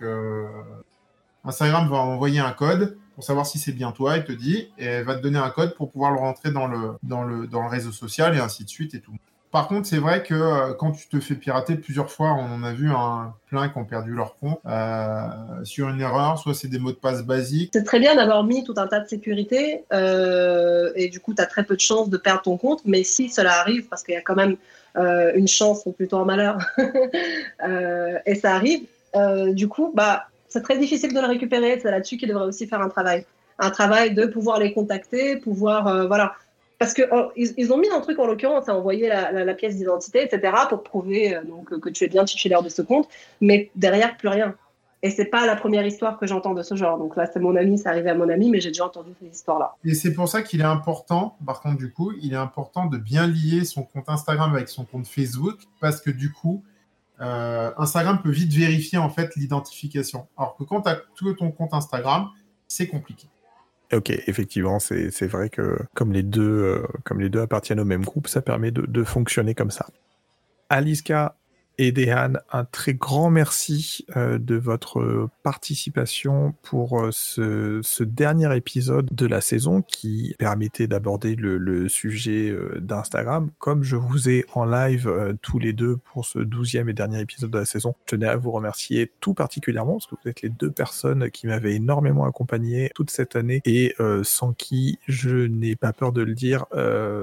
Instagram 1.44 1.88
va 1.88 1.98
envoyer 1.98 2.40
un 2.40 2.52
code 2.52 2.96
pour 3.14 3.22
savoir 3.22 3.46
si 3.46 3.58
c'est 3.58 3.72
bien 3.72 3.92
toi, 3.92 4.16
elle 4.16 4.24
te 4.24 4.32
dit, 4.32 4.68
et 4.78 4.84
elle 4.84 5.04
va 5.04 5.14
te 5.14 5.22
donner 5.22 5.38
un 5.38 5.50
code 5.50 5.74
pour 5.76 5.90
pouvoir 5.90 6.10
le 6.10 6.18
rentrer 6.18 6.50
dans 6.50 6.66
le, 6.66 6.94
dans 7.02 7.22
le, 7.22 7.46
dans 7.46 7.62
le 7.62 7.68
réseau 7.68 7.92
social 7.92 8.34
et 8.34 8.40
ainsi 8.40 8.64
de 8.64 8.68
suite 8.68 8.94
et 8.94 9.00
tout. 9.00 9.14
Par 9.54 9.68
contre, 9.68 9.86
c'est 9.86 9.98
vrai 9.98 10.24
que 10.24 10.34
euh, 10.34 10.74
quand 10.74 10.90
tu 10.90 11.06
te 11.06 11.20
fais 11.20 11.36
pirater 11.36 11.76
plusieurs 11.76 12.10
fois, 12.10 12.32
on 12.32 12.52
en 12.52 12.64
a 12.64 12.72
vu 12.72 12.90
un 12.90 13.34
plein 13.46 13.68
qui 13.68 13.78
ont 13.78 13.84
perdu 13.84 14.10
leur 14.10 14.36
compte 14.40 14.58
euh, 14.66 15.28
sur 15.62 15.88
une 15.90 16.00
erreur, 16.00 16.40
soit 16.40 16.54
c'est 16.54 16.66
des 16.66 16.80
mots 16.80 16.90
de 16.90 16.96
passe 16.96 17.22
basiques. 17.22 17.70
C'est 17.72 17.84
très 17.84 18.00
bien 18.00 18.16
d'avoir 18.16 18.42
mis 18.42 18.64
tout 18.64 18.74
un 18.78 18.88
tas 18.88 18.98
de 18.98 19.06
sécurité 19.06 19.84
euh, 19.92 20.90
et 20.96 21.06
du 21.06 21.20
coup, 21.20 21.34
tu 21.34 21.40
as 21.40 21.46
très 21.46 21.62
peu 21.62 21.76
de 21.76 21.80
chances 21.80 22.10
de 22.10 22.16
perdre 22.16 22.42
ton 22.42 22.56
compte, 22.56 22.80
mais 22.84 23.04
si 23.04 23.28
cela 23.28 23.60
arrive, 23.60 23.86
parce 23.86 24.02
qu'il 24.02 24.14
y 24.14 24.16
a 24.16 24.22
quand 24.22 24.34
même 24.34 24.56
une 24.96 25.46
chance 25.46 25.82
ou 25.86 25.92
plutôt 25.92 26.18
un 26.18 26.24
malheur, 26.24 26.58
et 28.26 28.34
ça 28.34 28.56
arrive, 28.56 28.86
du 29.52 29.68
coup, 29.68 29.92
bah, 29.94 30.26
c'est 30.48 30.62
très 30.62 30.78
difficile 30.78 31.14
de 31.14 31.20
le 31.20 31.28
récupérer. 31.28 31.78
C'est 31.80 31.92
là-dessus 31.92 32.16
qu'il 32.16 32.28
devrait 32.28 32.46
aussi 32.46 32.66
faire 32.66 32.80
un 32.80 32.88
travail. 32.88 33.24
Un 33.60 33.70
travail 33.70 34.14
de 34.14 34.26
pouvoir 34.26 34.58
les 34.58 34.72
contacter, 34.72 35.36
pouvoir. 35.36 36.08
Voilà. 36.08 36.34
Parce 36.84 36.92
qu'ils 36.94 37.08
oh, 37.12 37.30
ils 37.36 37.72
ont 37.72 37.78
mis 37.78 37.88
un 37.88 38.00
truc 38.00 38.18
en 38.18 38.26
l'occurrence, 38.26 38.68
à 38.68 38.76
envoyer 38.76 39.08
la, 39.08 39.54
pièce 39.54 39.76
d'identité, 39.76 40.22
etc., 40.22 40.52
pour 40.68 40.82
prouver 40.82 41.34
euh, 41.34 41.42
donc, 41.42 41.80
que 41.80 41.88
tu 41.88 42.04
es 42.04 42.08
bien 42.08 42.24
titulaire 42.24 42.62
de 42.62 42.68
ce 42.68 42.82
compte. 42.82 43.08
Mais 43.40 43.70
derrière, 43.74 44.18
plus 44.18 44.28
rien. 44.28 44.54
Et 45.02 45.10
c'est 45.10 45.24
pas 45.24 45.46
la 45.46 45.56
première 45.56 45.86
histoire 45.86 46.18
que 46.18 46.26
j'entends 46.26 46.52
de 46.52 46.62
ce 46.62 46.74
genre. 46.74 46.98
Donc 46.98 47.16
là, 47.16 47.26
c'est 47.30 47.40
mon 47.40 47.56
ami, 47.56 47.78
c'est 47.78 47.88
arrivé 47.88 48.10
à 48.10 48.14
mon 48.14 48.28
ami, 48.28 48.50
mais 48.50 48.60
j'ai 48.60 48.68
déjà 48.68 48.84
entendu 48.84 49.12
ces 49.18 49.28
histoires-là. 49.28 49.76
Et 49.84 49.94
c'est 49.94 50.12
pour 50.12 50.28
ça 50.28 50.42
qu'il 50.42 50.60
est 50.60 50.64
important, 50.64 51.36
par 51.44 51.62
contre, 51.62 51.78
du 51.78 51.90
coup, 51.90 52.12
il 52.20 52.34
est 52.34 52.36
important 52.36 52.84
de 52.84 52.98
bien 52.98 53.26
lier 53.26 53.64
son 53.64 53.82
compte 53.82 54.08
Instagram 54.08 54.54
avec 54.54 54.68
son 54.68 54.84
compte 54.84 55.06
Facebook, 55.06 55.56
parce 55.80 56.02
que 56.02 56.10
du 56.10 56.32
coup, 56.32 56.62
euh, 57.20 57.70
Instagram 57.78 58.20
peut 58.22 58.30
vite 58.30 58.52
vérifier 58.52 58.98
en 58.98 59.08
fait 59.08 59.34
l'identification. 59.36 60.26
Alors 60.36 60.56
que 60.56 60.64
quand 60.64 60.82
tu 60.82 60.90
as 60.90 60.98
tout 61.14 61.32
ton 61.32 61.50
compte 61.50 61.72
Instagram, 61.72 62.28
c'est 62.68 62.88
compliqué. 62.88 63.28
Ok, 63.94 64.10
effectivement, 64.26 64.78
c'est 64.80 65.26
vrai 65.26 65.48
que 65.50 65.78
comme 65.94 66.12
les, 66.12 66.22
deux, 66.22 66.42
euh, 66.42 66.82
comme 67.04 67.20
les 67.20 67.28
deux 67.28 67.40
appartiennent 67.40 67.80
au 67.80 67.84
même 67.84 68.04
groupe, 68.04 68.26
ça 68.26 68.42
permet 68.42 68.70
de, 68.70 68.82
de 68.82 69.04
fonctionner 69.04 69.54
comme 69.54 69.70
ça. 69.70 69.86
Aliska, 70.68 71.36
et 71.78 71.92
Dehan, 71.92 72.34
un 72.52 72.64
très 72.64 72.94
grand 72.94 73.30
merci 73.30 74.06
euh, 74.16 74.38
de 74.38 74.54
votre 74.54 75.28
participation 75.42 76.54
pour 76.62 77.00
euh, 77.00 77.10
ce, 77.12 77.80
ce, 77.82 78.04
dernier 78.04 78.56
épisode 78.56 79.08
de 79.10 79.26
la 79.26 79.40
saison 79.40 79.82
qui 79.82 80.34
permettait 80.38 80.86
d'aborder 80.86 81.34
le, 81.34 81.58
le, 81.58 81.88
sujet 81.88 82.50
euh, 82.50 82.78
d'Instagram. 82.80 83.50
Comme 83.58 83.82
je 83.82 83.96
vous 83.96 84.28
ai 84.28 84.44
en 84.54 84.64
live 84.64 85.36
tous 85.42 85.58
les 85.58 85.72
deux 85.72 85.96
pour 85.96 86.24
ce 86.24 86.38
douzième 86.38 86.88
et 86.88 86.92
dernier 86.92 87.20
épisode 87.20 87.50
de 87.50 87.58
la 87.58 87.64
saison, 87.64 87.94
je 88.06 88.16
tenais 88.16 88.28
à 88.28 88.36
vous 88.36 88.52
remercier 88.52 89.10
tout 89.20 89.34
particulièrement 89.34 89.94
parce 89.94 90.06
que 90.06 90.14
vous 90.22 90.30
êtes 90.30 90.42
les 90.42 90.50
deux 90.50 90.70
personnes 90.70 91.30
qui 91.30 91.46
m'avaient 91.46 91.74
énormément 91.74 92.24
accompagné 92.24 92.90
toute 92.94 93.10
cette 93.10 93.36
année 93.36 93.60
et 93.64 93.94
sans 94.22 94.52
qui 94.52 94.98
je 95.08 95.46
n'ai 95.46 95.76
pas 95.76 95.92
peur 95.92 96.12
de 96.12 96.22
le 96.22 96.34
dire, 96.34 96.66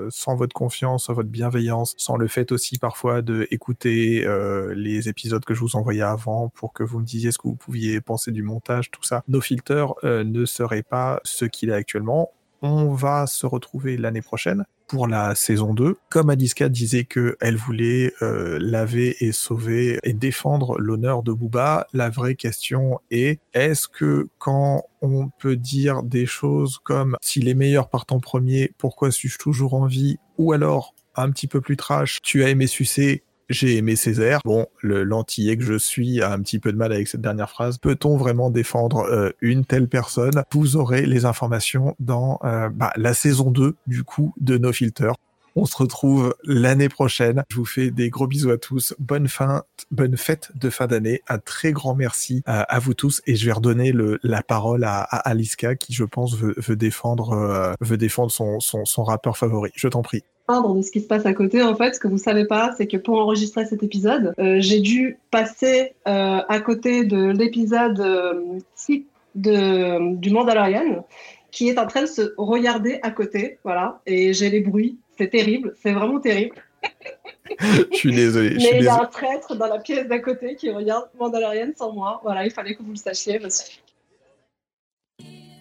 sans 0.10 0.36
votre 0.36 0.54
confiance, 0.54 1.06
sans 1.06 1.14
votre 1.14 1.30
bienveillance, 1.30 1.94
sans 1.98 2.18
le 2.18 2.28
fait 2.28 2.52
aussi 2.52 2.78
parfois 2.78 3.22
de 3.22 3.48
écouter 3.52 4.26
euh, 4.42 4.74
les 4.76 5.08
épisodes 5.08 5.46
que 5.46 5.54
je 5.54 5.60
vous 5.60 5.76
envoyais 5.76 6.02
avant 6.02 6.50
pour 6.50 6.74
que 6.74 6.84
vous 6.84 7.00
me 7.00 7.06
disiez 7.06 7.32
ce 7.32 7.38
que 7.38 7.48
vous 7.48 7.56
pouviez 7.56 8.02
penser 8.02 8.32
du 8.32 8.44
montage, 8.44 8.90
tout 8.92 9.04
ça. 9.04 9.24
Nos 9.28 9.42
filters 9.42 9.94
euh, 10.04 10.24
ne 10.24 10.46
seraient 10.46 10.84
pas 10.84 11.20
ce 11.24 11.46
qu'il 11.46 11.70
est 11.70 11.74
actuellement. 11.74 12.32
On 12.64 12.94
va 12.94 13.26
se 13.28 13.46
retrouver 13.46 13.98
l'année 13.98 14.22
prochaine 14.22 14.66
pour 14.88 15.08
la 15.08 15.36
saison 15.36 15.74
2. 15.74 15.98
Comme 16.10 16.30
Adiska 16.30 16.70
disait 16.70 17.06
qu'elle 17.06 17.56
voulait 17.56 18.14
euh, 18.22 18.60
laver 18.60 19.16
et 19.24 19.32
sauver 19.32 20.00
et 20.04 20.14
défendre 20.14 20.78
l'honneur 20.78 21.24
de 21.24 21.32
Booba, 21.32 21.88
la 21.94 22.10
vraie 22.10 22.36
question 22.36 23.00
est 23.10 23.40
est-ce 23.54 23.88
que 23.88 24.28
quand 24.38 24.84
on 25.02 25.30
peut 25.30 25.56
dire 25.56 26.04
des 26.04 26.26
choses 26.26 26.78
comme 26.84 27.16
s'il 27.22 27.48
est 27.48 27.56
meilleur 27.56 27.90
par 27.90 28.06
ton 28.06 28.20
premier, 28.20 28.74
pourquoi 28.78 29.12
suis-je 29.12 29.40
toujours 29.40 29.76
en 29.76 29.86
vie? 29.86 30.18
Ou 30.38 30.52
alors 30.52 30.94
un 31.16 31.32
petit 31.32 31.48
peu 31.48 31.62
plus 31.62 31.78
trash, 31.78 32.20
tu 32.22 32.44
as 32.44 32.50
aimé 32.50 32.68
sucer, 32.68 33.24
j'ai 33.52 33.78
aimé 33.78 33.96
Césaire. 33.96 34.40
Bon, 34.46 34.68
le 34.82 35.04
l'antillais 35.04 35.58
que 35.58 35.64
je 35.64 35.78
suis 35.78 36.22
a 36.22 36.32
un 36.32 36.40
petit 36.40 36.60
peu 36.60 36.72
de 36.72 36.78
mal 36.78 36.92
avec 36.92 37.08
cette 37.08 37.22
dernière 37.22 37.50
phrase. 37.50 37.78
Peut-on 37.78 38.18
vraiment 38.18 38.50
défendre 38.50 39.00
euh, 39.00 39.32
une 39.42 39.66
telle 39.66 39.88
personne? 39.88 40.44
Vous 40.52 40.78
aurez 40.78 41.06
les 41.06 41.26
informations 41.26 41.96
dans 42.00 42.40
euh, 42.44 42.70
bah, 42.70 42.94
la 42.96 43.14
saison 43.14 43.52
2 43.52 43.76
du 43.88 44.04
coup 44.04 44.34
de 44.40 44.58
No 44.58 44.72
Filter. 44.72 45.12
On 45.56 45.66
se 45.66 45.76
retrouve 45.76 46.34
l'année 46.46 46.88
prochaine. 46.88 47.44
Je 47.50 47.58
vous 47.58 47.66
fais 47.66 47.92
des 47.92 48.10
gros 48.10 48.26
bisous 48.26 48.52
à 48.52 48.58
tous. 48.58 48.96
Bonne 49.00 49.28
fin, 49.28 49.64
bonne 49.92 50.16
fête 50.16 50.52
de 50.56 50.70
fin 50.70 50.88
d'année. 50.88 51.22
Un 51.28 51.40
très 51.40 51.74
grand 51.74 51.94
merci 51.94 52.42
à, 52.46 52.80
vous 52.80 52.94
tous. 52.94 53.22
Et 53.28 53.36
je 53.36 53.46
vais 53.46 53.52
redonner 53.52 53.94
la 54.24 54.44
parole 54.44 54.86
à, 54.86 55.02
à, 55.02 55.18
Aliska 55.30 55.76
qui, 55.76 55.92
je 55.92 56.06
pense, 56.06 56.38
veut, 56.38 56.76
défendre, 56.78 57.34
euh, 57.34 57.74
veut 57.82 57.98
défendre 57.98 58.32
son, 58.32 58.62
son 58.62 59.04
rappeur 59.04 59.38
favori. 59.38 59.72
Je 59.76 59.90
t'en 59.90 60.02
prie 60.02 60.24
de 60.60 60.82
ce 60.82 60.92
qui 60.92 61.02
se 61.02 61.08
passe 61.08 61.26
à 61.26 61.34
côté. 61.34 61.62
En 61.64 61.76
fait, 61.76 61.96
ce 61.96 62.00
que 62.00 62.08
vous 62.08 62.18
savez 62.18 62.46
pas, 62.46 62.74
c'est 62.78 62.88
que 62.88 62.98
pour 62.98 63.20
enregistrer 63.20 63.66
cet 63.66 63.84
épisode, 63.84 64.34
euh, 64.40 64.58
j'ai 64.60 64.80
dû 64.80 65.18
passer 65.32 65.94
euh, 66.08 66.42
à 66.48 66.60
côté 66.60 67.06
de 67.06 67.32
l'épisode 67.32 68.62
6 68.76 69.06
de, 69.36 70.16
du 70.16 70.30
Mandalorian, 70.32 71.06
qui 71.52 71.70
est 71.70 71.80
en 71.80 71.88
train 71.88 72.02
de 72.02 72.08
se 72.08 72.34
regarder 72.38 73.00
à 73.04 73.12
côté. 73.12 73.60
Voilà, 73.64 74.02
et 74.06 74.34
j'ai 74.34 74.50
les 74.50 74.60
bruits. 74.60 74.98
C'est 75.18 75.30
terrible, 75.30 75.76
c'est 75.82 75.94
vraiment 75.94 76.20
terrible. 76.20 76.56
je 77.92 77.96
suis 77.96 78.14
désolé. 78.14 78.56
Mais 78.58 78.80
il 78.80 78.84
y 78.84 78.88
a 78.88 79.02
un 79.02 79.06
traître 79.06 79.56
dans 79.56 79.68
la 79.68 79.78
pièce 79.80 80.08
d'à 80.08 80.20
côté 80.20 80.56
qui 80.56 80.70
regarde 80.72 81.10
Mandalorian 81.20 81.72
sans 81.78 81.94
moi. 81.94 82.20
Voilà, 82.24 82.44
il 82.46 82.52
fallait 82.52 82.76
que 82.76 82.84
vous 82.84 82.92
le 82.92 82.98
sachiez. 82.98 83.40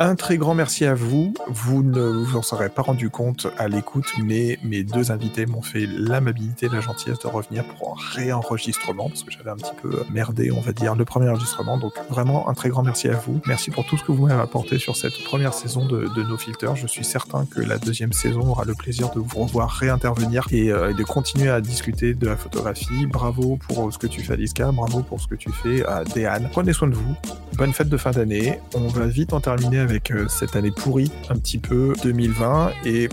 Un 0.03 0.15
très 0.15 0.39
grand 0.39 0.55
merci 0.55 0.87
à 0.87 0.95
vous. 0.95 1.35
Vous 1.47 1.83
ne 1.83 2.01
vous 2.01 2.39
en 2.39 2.41
serez 2.41 2.71
pas 2.71 2.81
rendu 2.81 3.11
compte 3.11 3.49
à 3.59 3.69
l'écoute, 3.69 4.11
mais 4.25 4.59
mes 4.65 4.83
deux 4.83 5.13
invités 5.13 5.45
m'ont 5.45 5.61
fait 5.61 5.87
l'amabilité, 5.87 6.71
la 6.71 6.81
gentillesse 6.81 7.19
de 7.19 7.27
revenir 7.27 7.65
pour 7.65 7.91
un 7.91 8.15
réenregistrement, 8.17 9.11
parce 9.11 9.25
que 9.25 9.31
j'avais 9.31 9.51
un 9.51 9.57
petit 9.57 9.75
peu 9.83 10.03
merdé, 10.11 10.53
on 10.53 10.61
va 10.63 10.73
dire, 10.73 10.95
le 10.95 11.05
premier 11.05 11.29
enregistrement. 11.29 11.77
Donc 11.77 11.93
vraiment 12.09 12.49
un 12.49 12.55
très 12.55 12.71
grand 12.71 12.83
merci 12.83 13.09
à 13.09 13.13
vous. 13.13 13.43
Merci 13.47 13.71
pour 13.71 13.85
tout 13.85 13.99
ce 13.99 14.05
que 14.05 14.11
vous 14.11 14.27
m'avez 14.27 14.41
apporté 14.41 14.79
sur 14.79 14.97
cette 14.97 15.23
première 15.23 15.53
saison 15.53 15.85
de, 15.85 16.09
de 16.17 16.23
No 16.23 16.39
Filter. 16.39 16.71
Je 16.77 16.87
suis 16.87 17.05
certain 17.05 17.45
que 17.45 17.61
la 17.61 17.77
deuxième 17.77 18.15
saison 18.15 18.49
aura 18.49 18.65
le 18.65 18.75
plaisir 18.75 19.11
de 19.11 19.21
vous 19.21 19.41
revoir 19.41 19.69
réintervenir 19.69 20.47
et, 20.51 20.73
euh, 20.73 20.95
de 20.95 21.05
continuer 21.05 21.51
à 21.51 21.61
discuter 21.61 22.15
de 22.15 22.27
la 22.27 22.39
photographie. 22.39 23.05
Bravo 23.05 23.59
pour 23.69 23.93
ce 23.93 23.99
que 23.99 24.07
tu 24.07 24.23
fais, 24.23 24.33
Aliska. 24.33 24.73
Bravo 24.73 25.03
pour 25.03 25.21
ce 25.21 25.27
que 25.27 25.35
tu 25.35 25.53
fais, 25.53 25.85
à 25.85 26.05
Déane. 26.05 26.49
Prenez 26.51 26.73
soin 26.73 26.89
de 26.89 26.95
vous. 26.95 27.15
Bonne 27.59 27.75
fête 27.75 27.91
de 27.91 27.97
fin 27.99 28.13
d'année. 28.13 28.59
On 28.75 28.89
va 28.89 29.05
vite 29.05 29.35
en 29.35 29.41
terminer 29.41 29.81
avec 29.81 29.90
euh, 30.11 30.27
cette 30.29 30.57
année 30.57 30.71
pourrie, 30.71 31.11
un 31.29 31.37
petit 31.37 31.59
peu 31.59 31.93
2020. 32.03 32.71
Et 32.85 33.09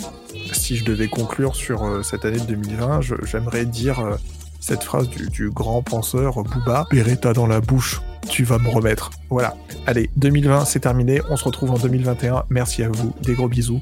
si 0.53 0.75
je 0.77 0.85
devais 0.85 1.07
conclure 1.07 1.55
sur 1.55 1.83
euh, 1.83 2.03
cette 2.03 2.25
année 2.25 2.39
de 2.39 2.45
2020, 2.45 3.01
je- 3.01 3.15
j'aimerais 3.25 3.65
dire 3.65 3.99
euh, 3.99 4.15
cette 4.59 4.83
phrase 4.83 5.07
du, 5.09 5.27
du 5.29 5.49
grand 5.49 5.81
penseur 5.81 6.43
Booba 6.43 6.85
Beretta 6.91 7.33
dans 7.33 7.47
la 7.47 7.61
bouche, 7.61 8.01
tu 8.29 8.43
vas 8.43 8.57
me 8.57 8.69
remettre. 8.69 9.11
Voilà. 9.29 9.55
Allez, 9.85 10.09
2020, 10.17 10.65
c'est 10.65 10.81
terminé. 10.81 11.21
On 11.29 11.37
se 11.37 11.43
retrouve 11.45 11.71
en 11.71 11.77
2021. 11.77 12.43
Merci 12.49 12.83
à 12.83 12.89
vous. 12.89 13.13
Des 13.23 13.33
gros 13.33 13.47
bisous. 13.47 13.79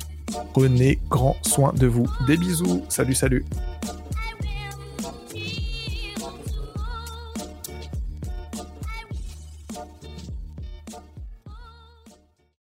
Prenez 0.53 0.99
grand 1.09 1.35
soin 1.43 1.73
de 1.75 1.87
vous. 1.87 2.07
Des 2.27 2.37
bisous. 2.37 2.83
Salut, 2.89 3.15
salut. 3.15 3.45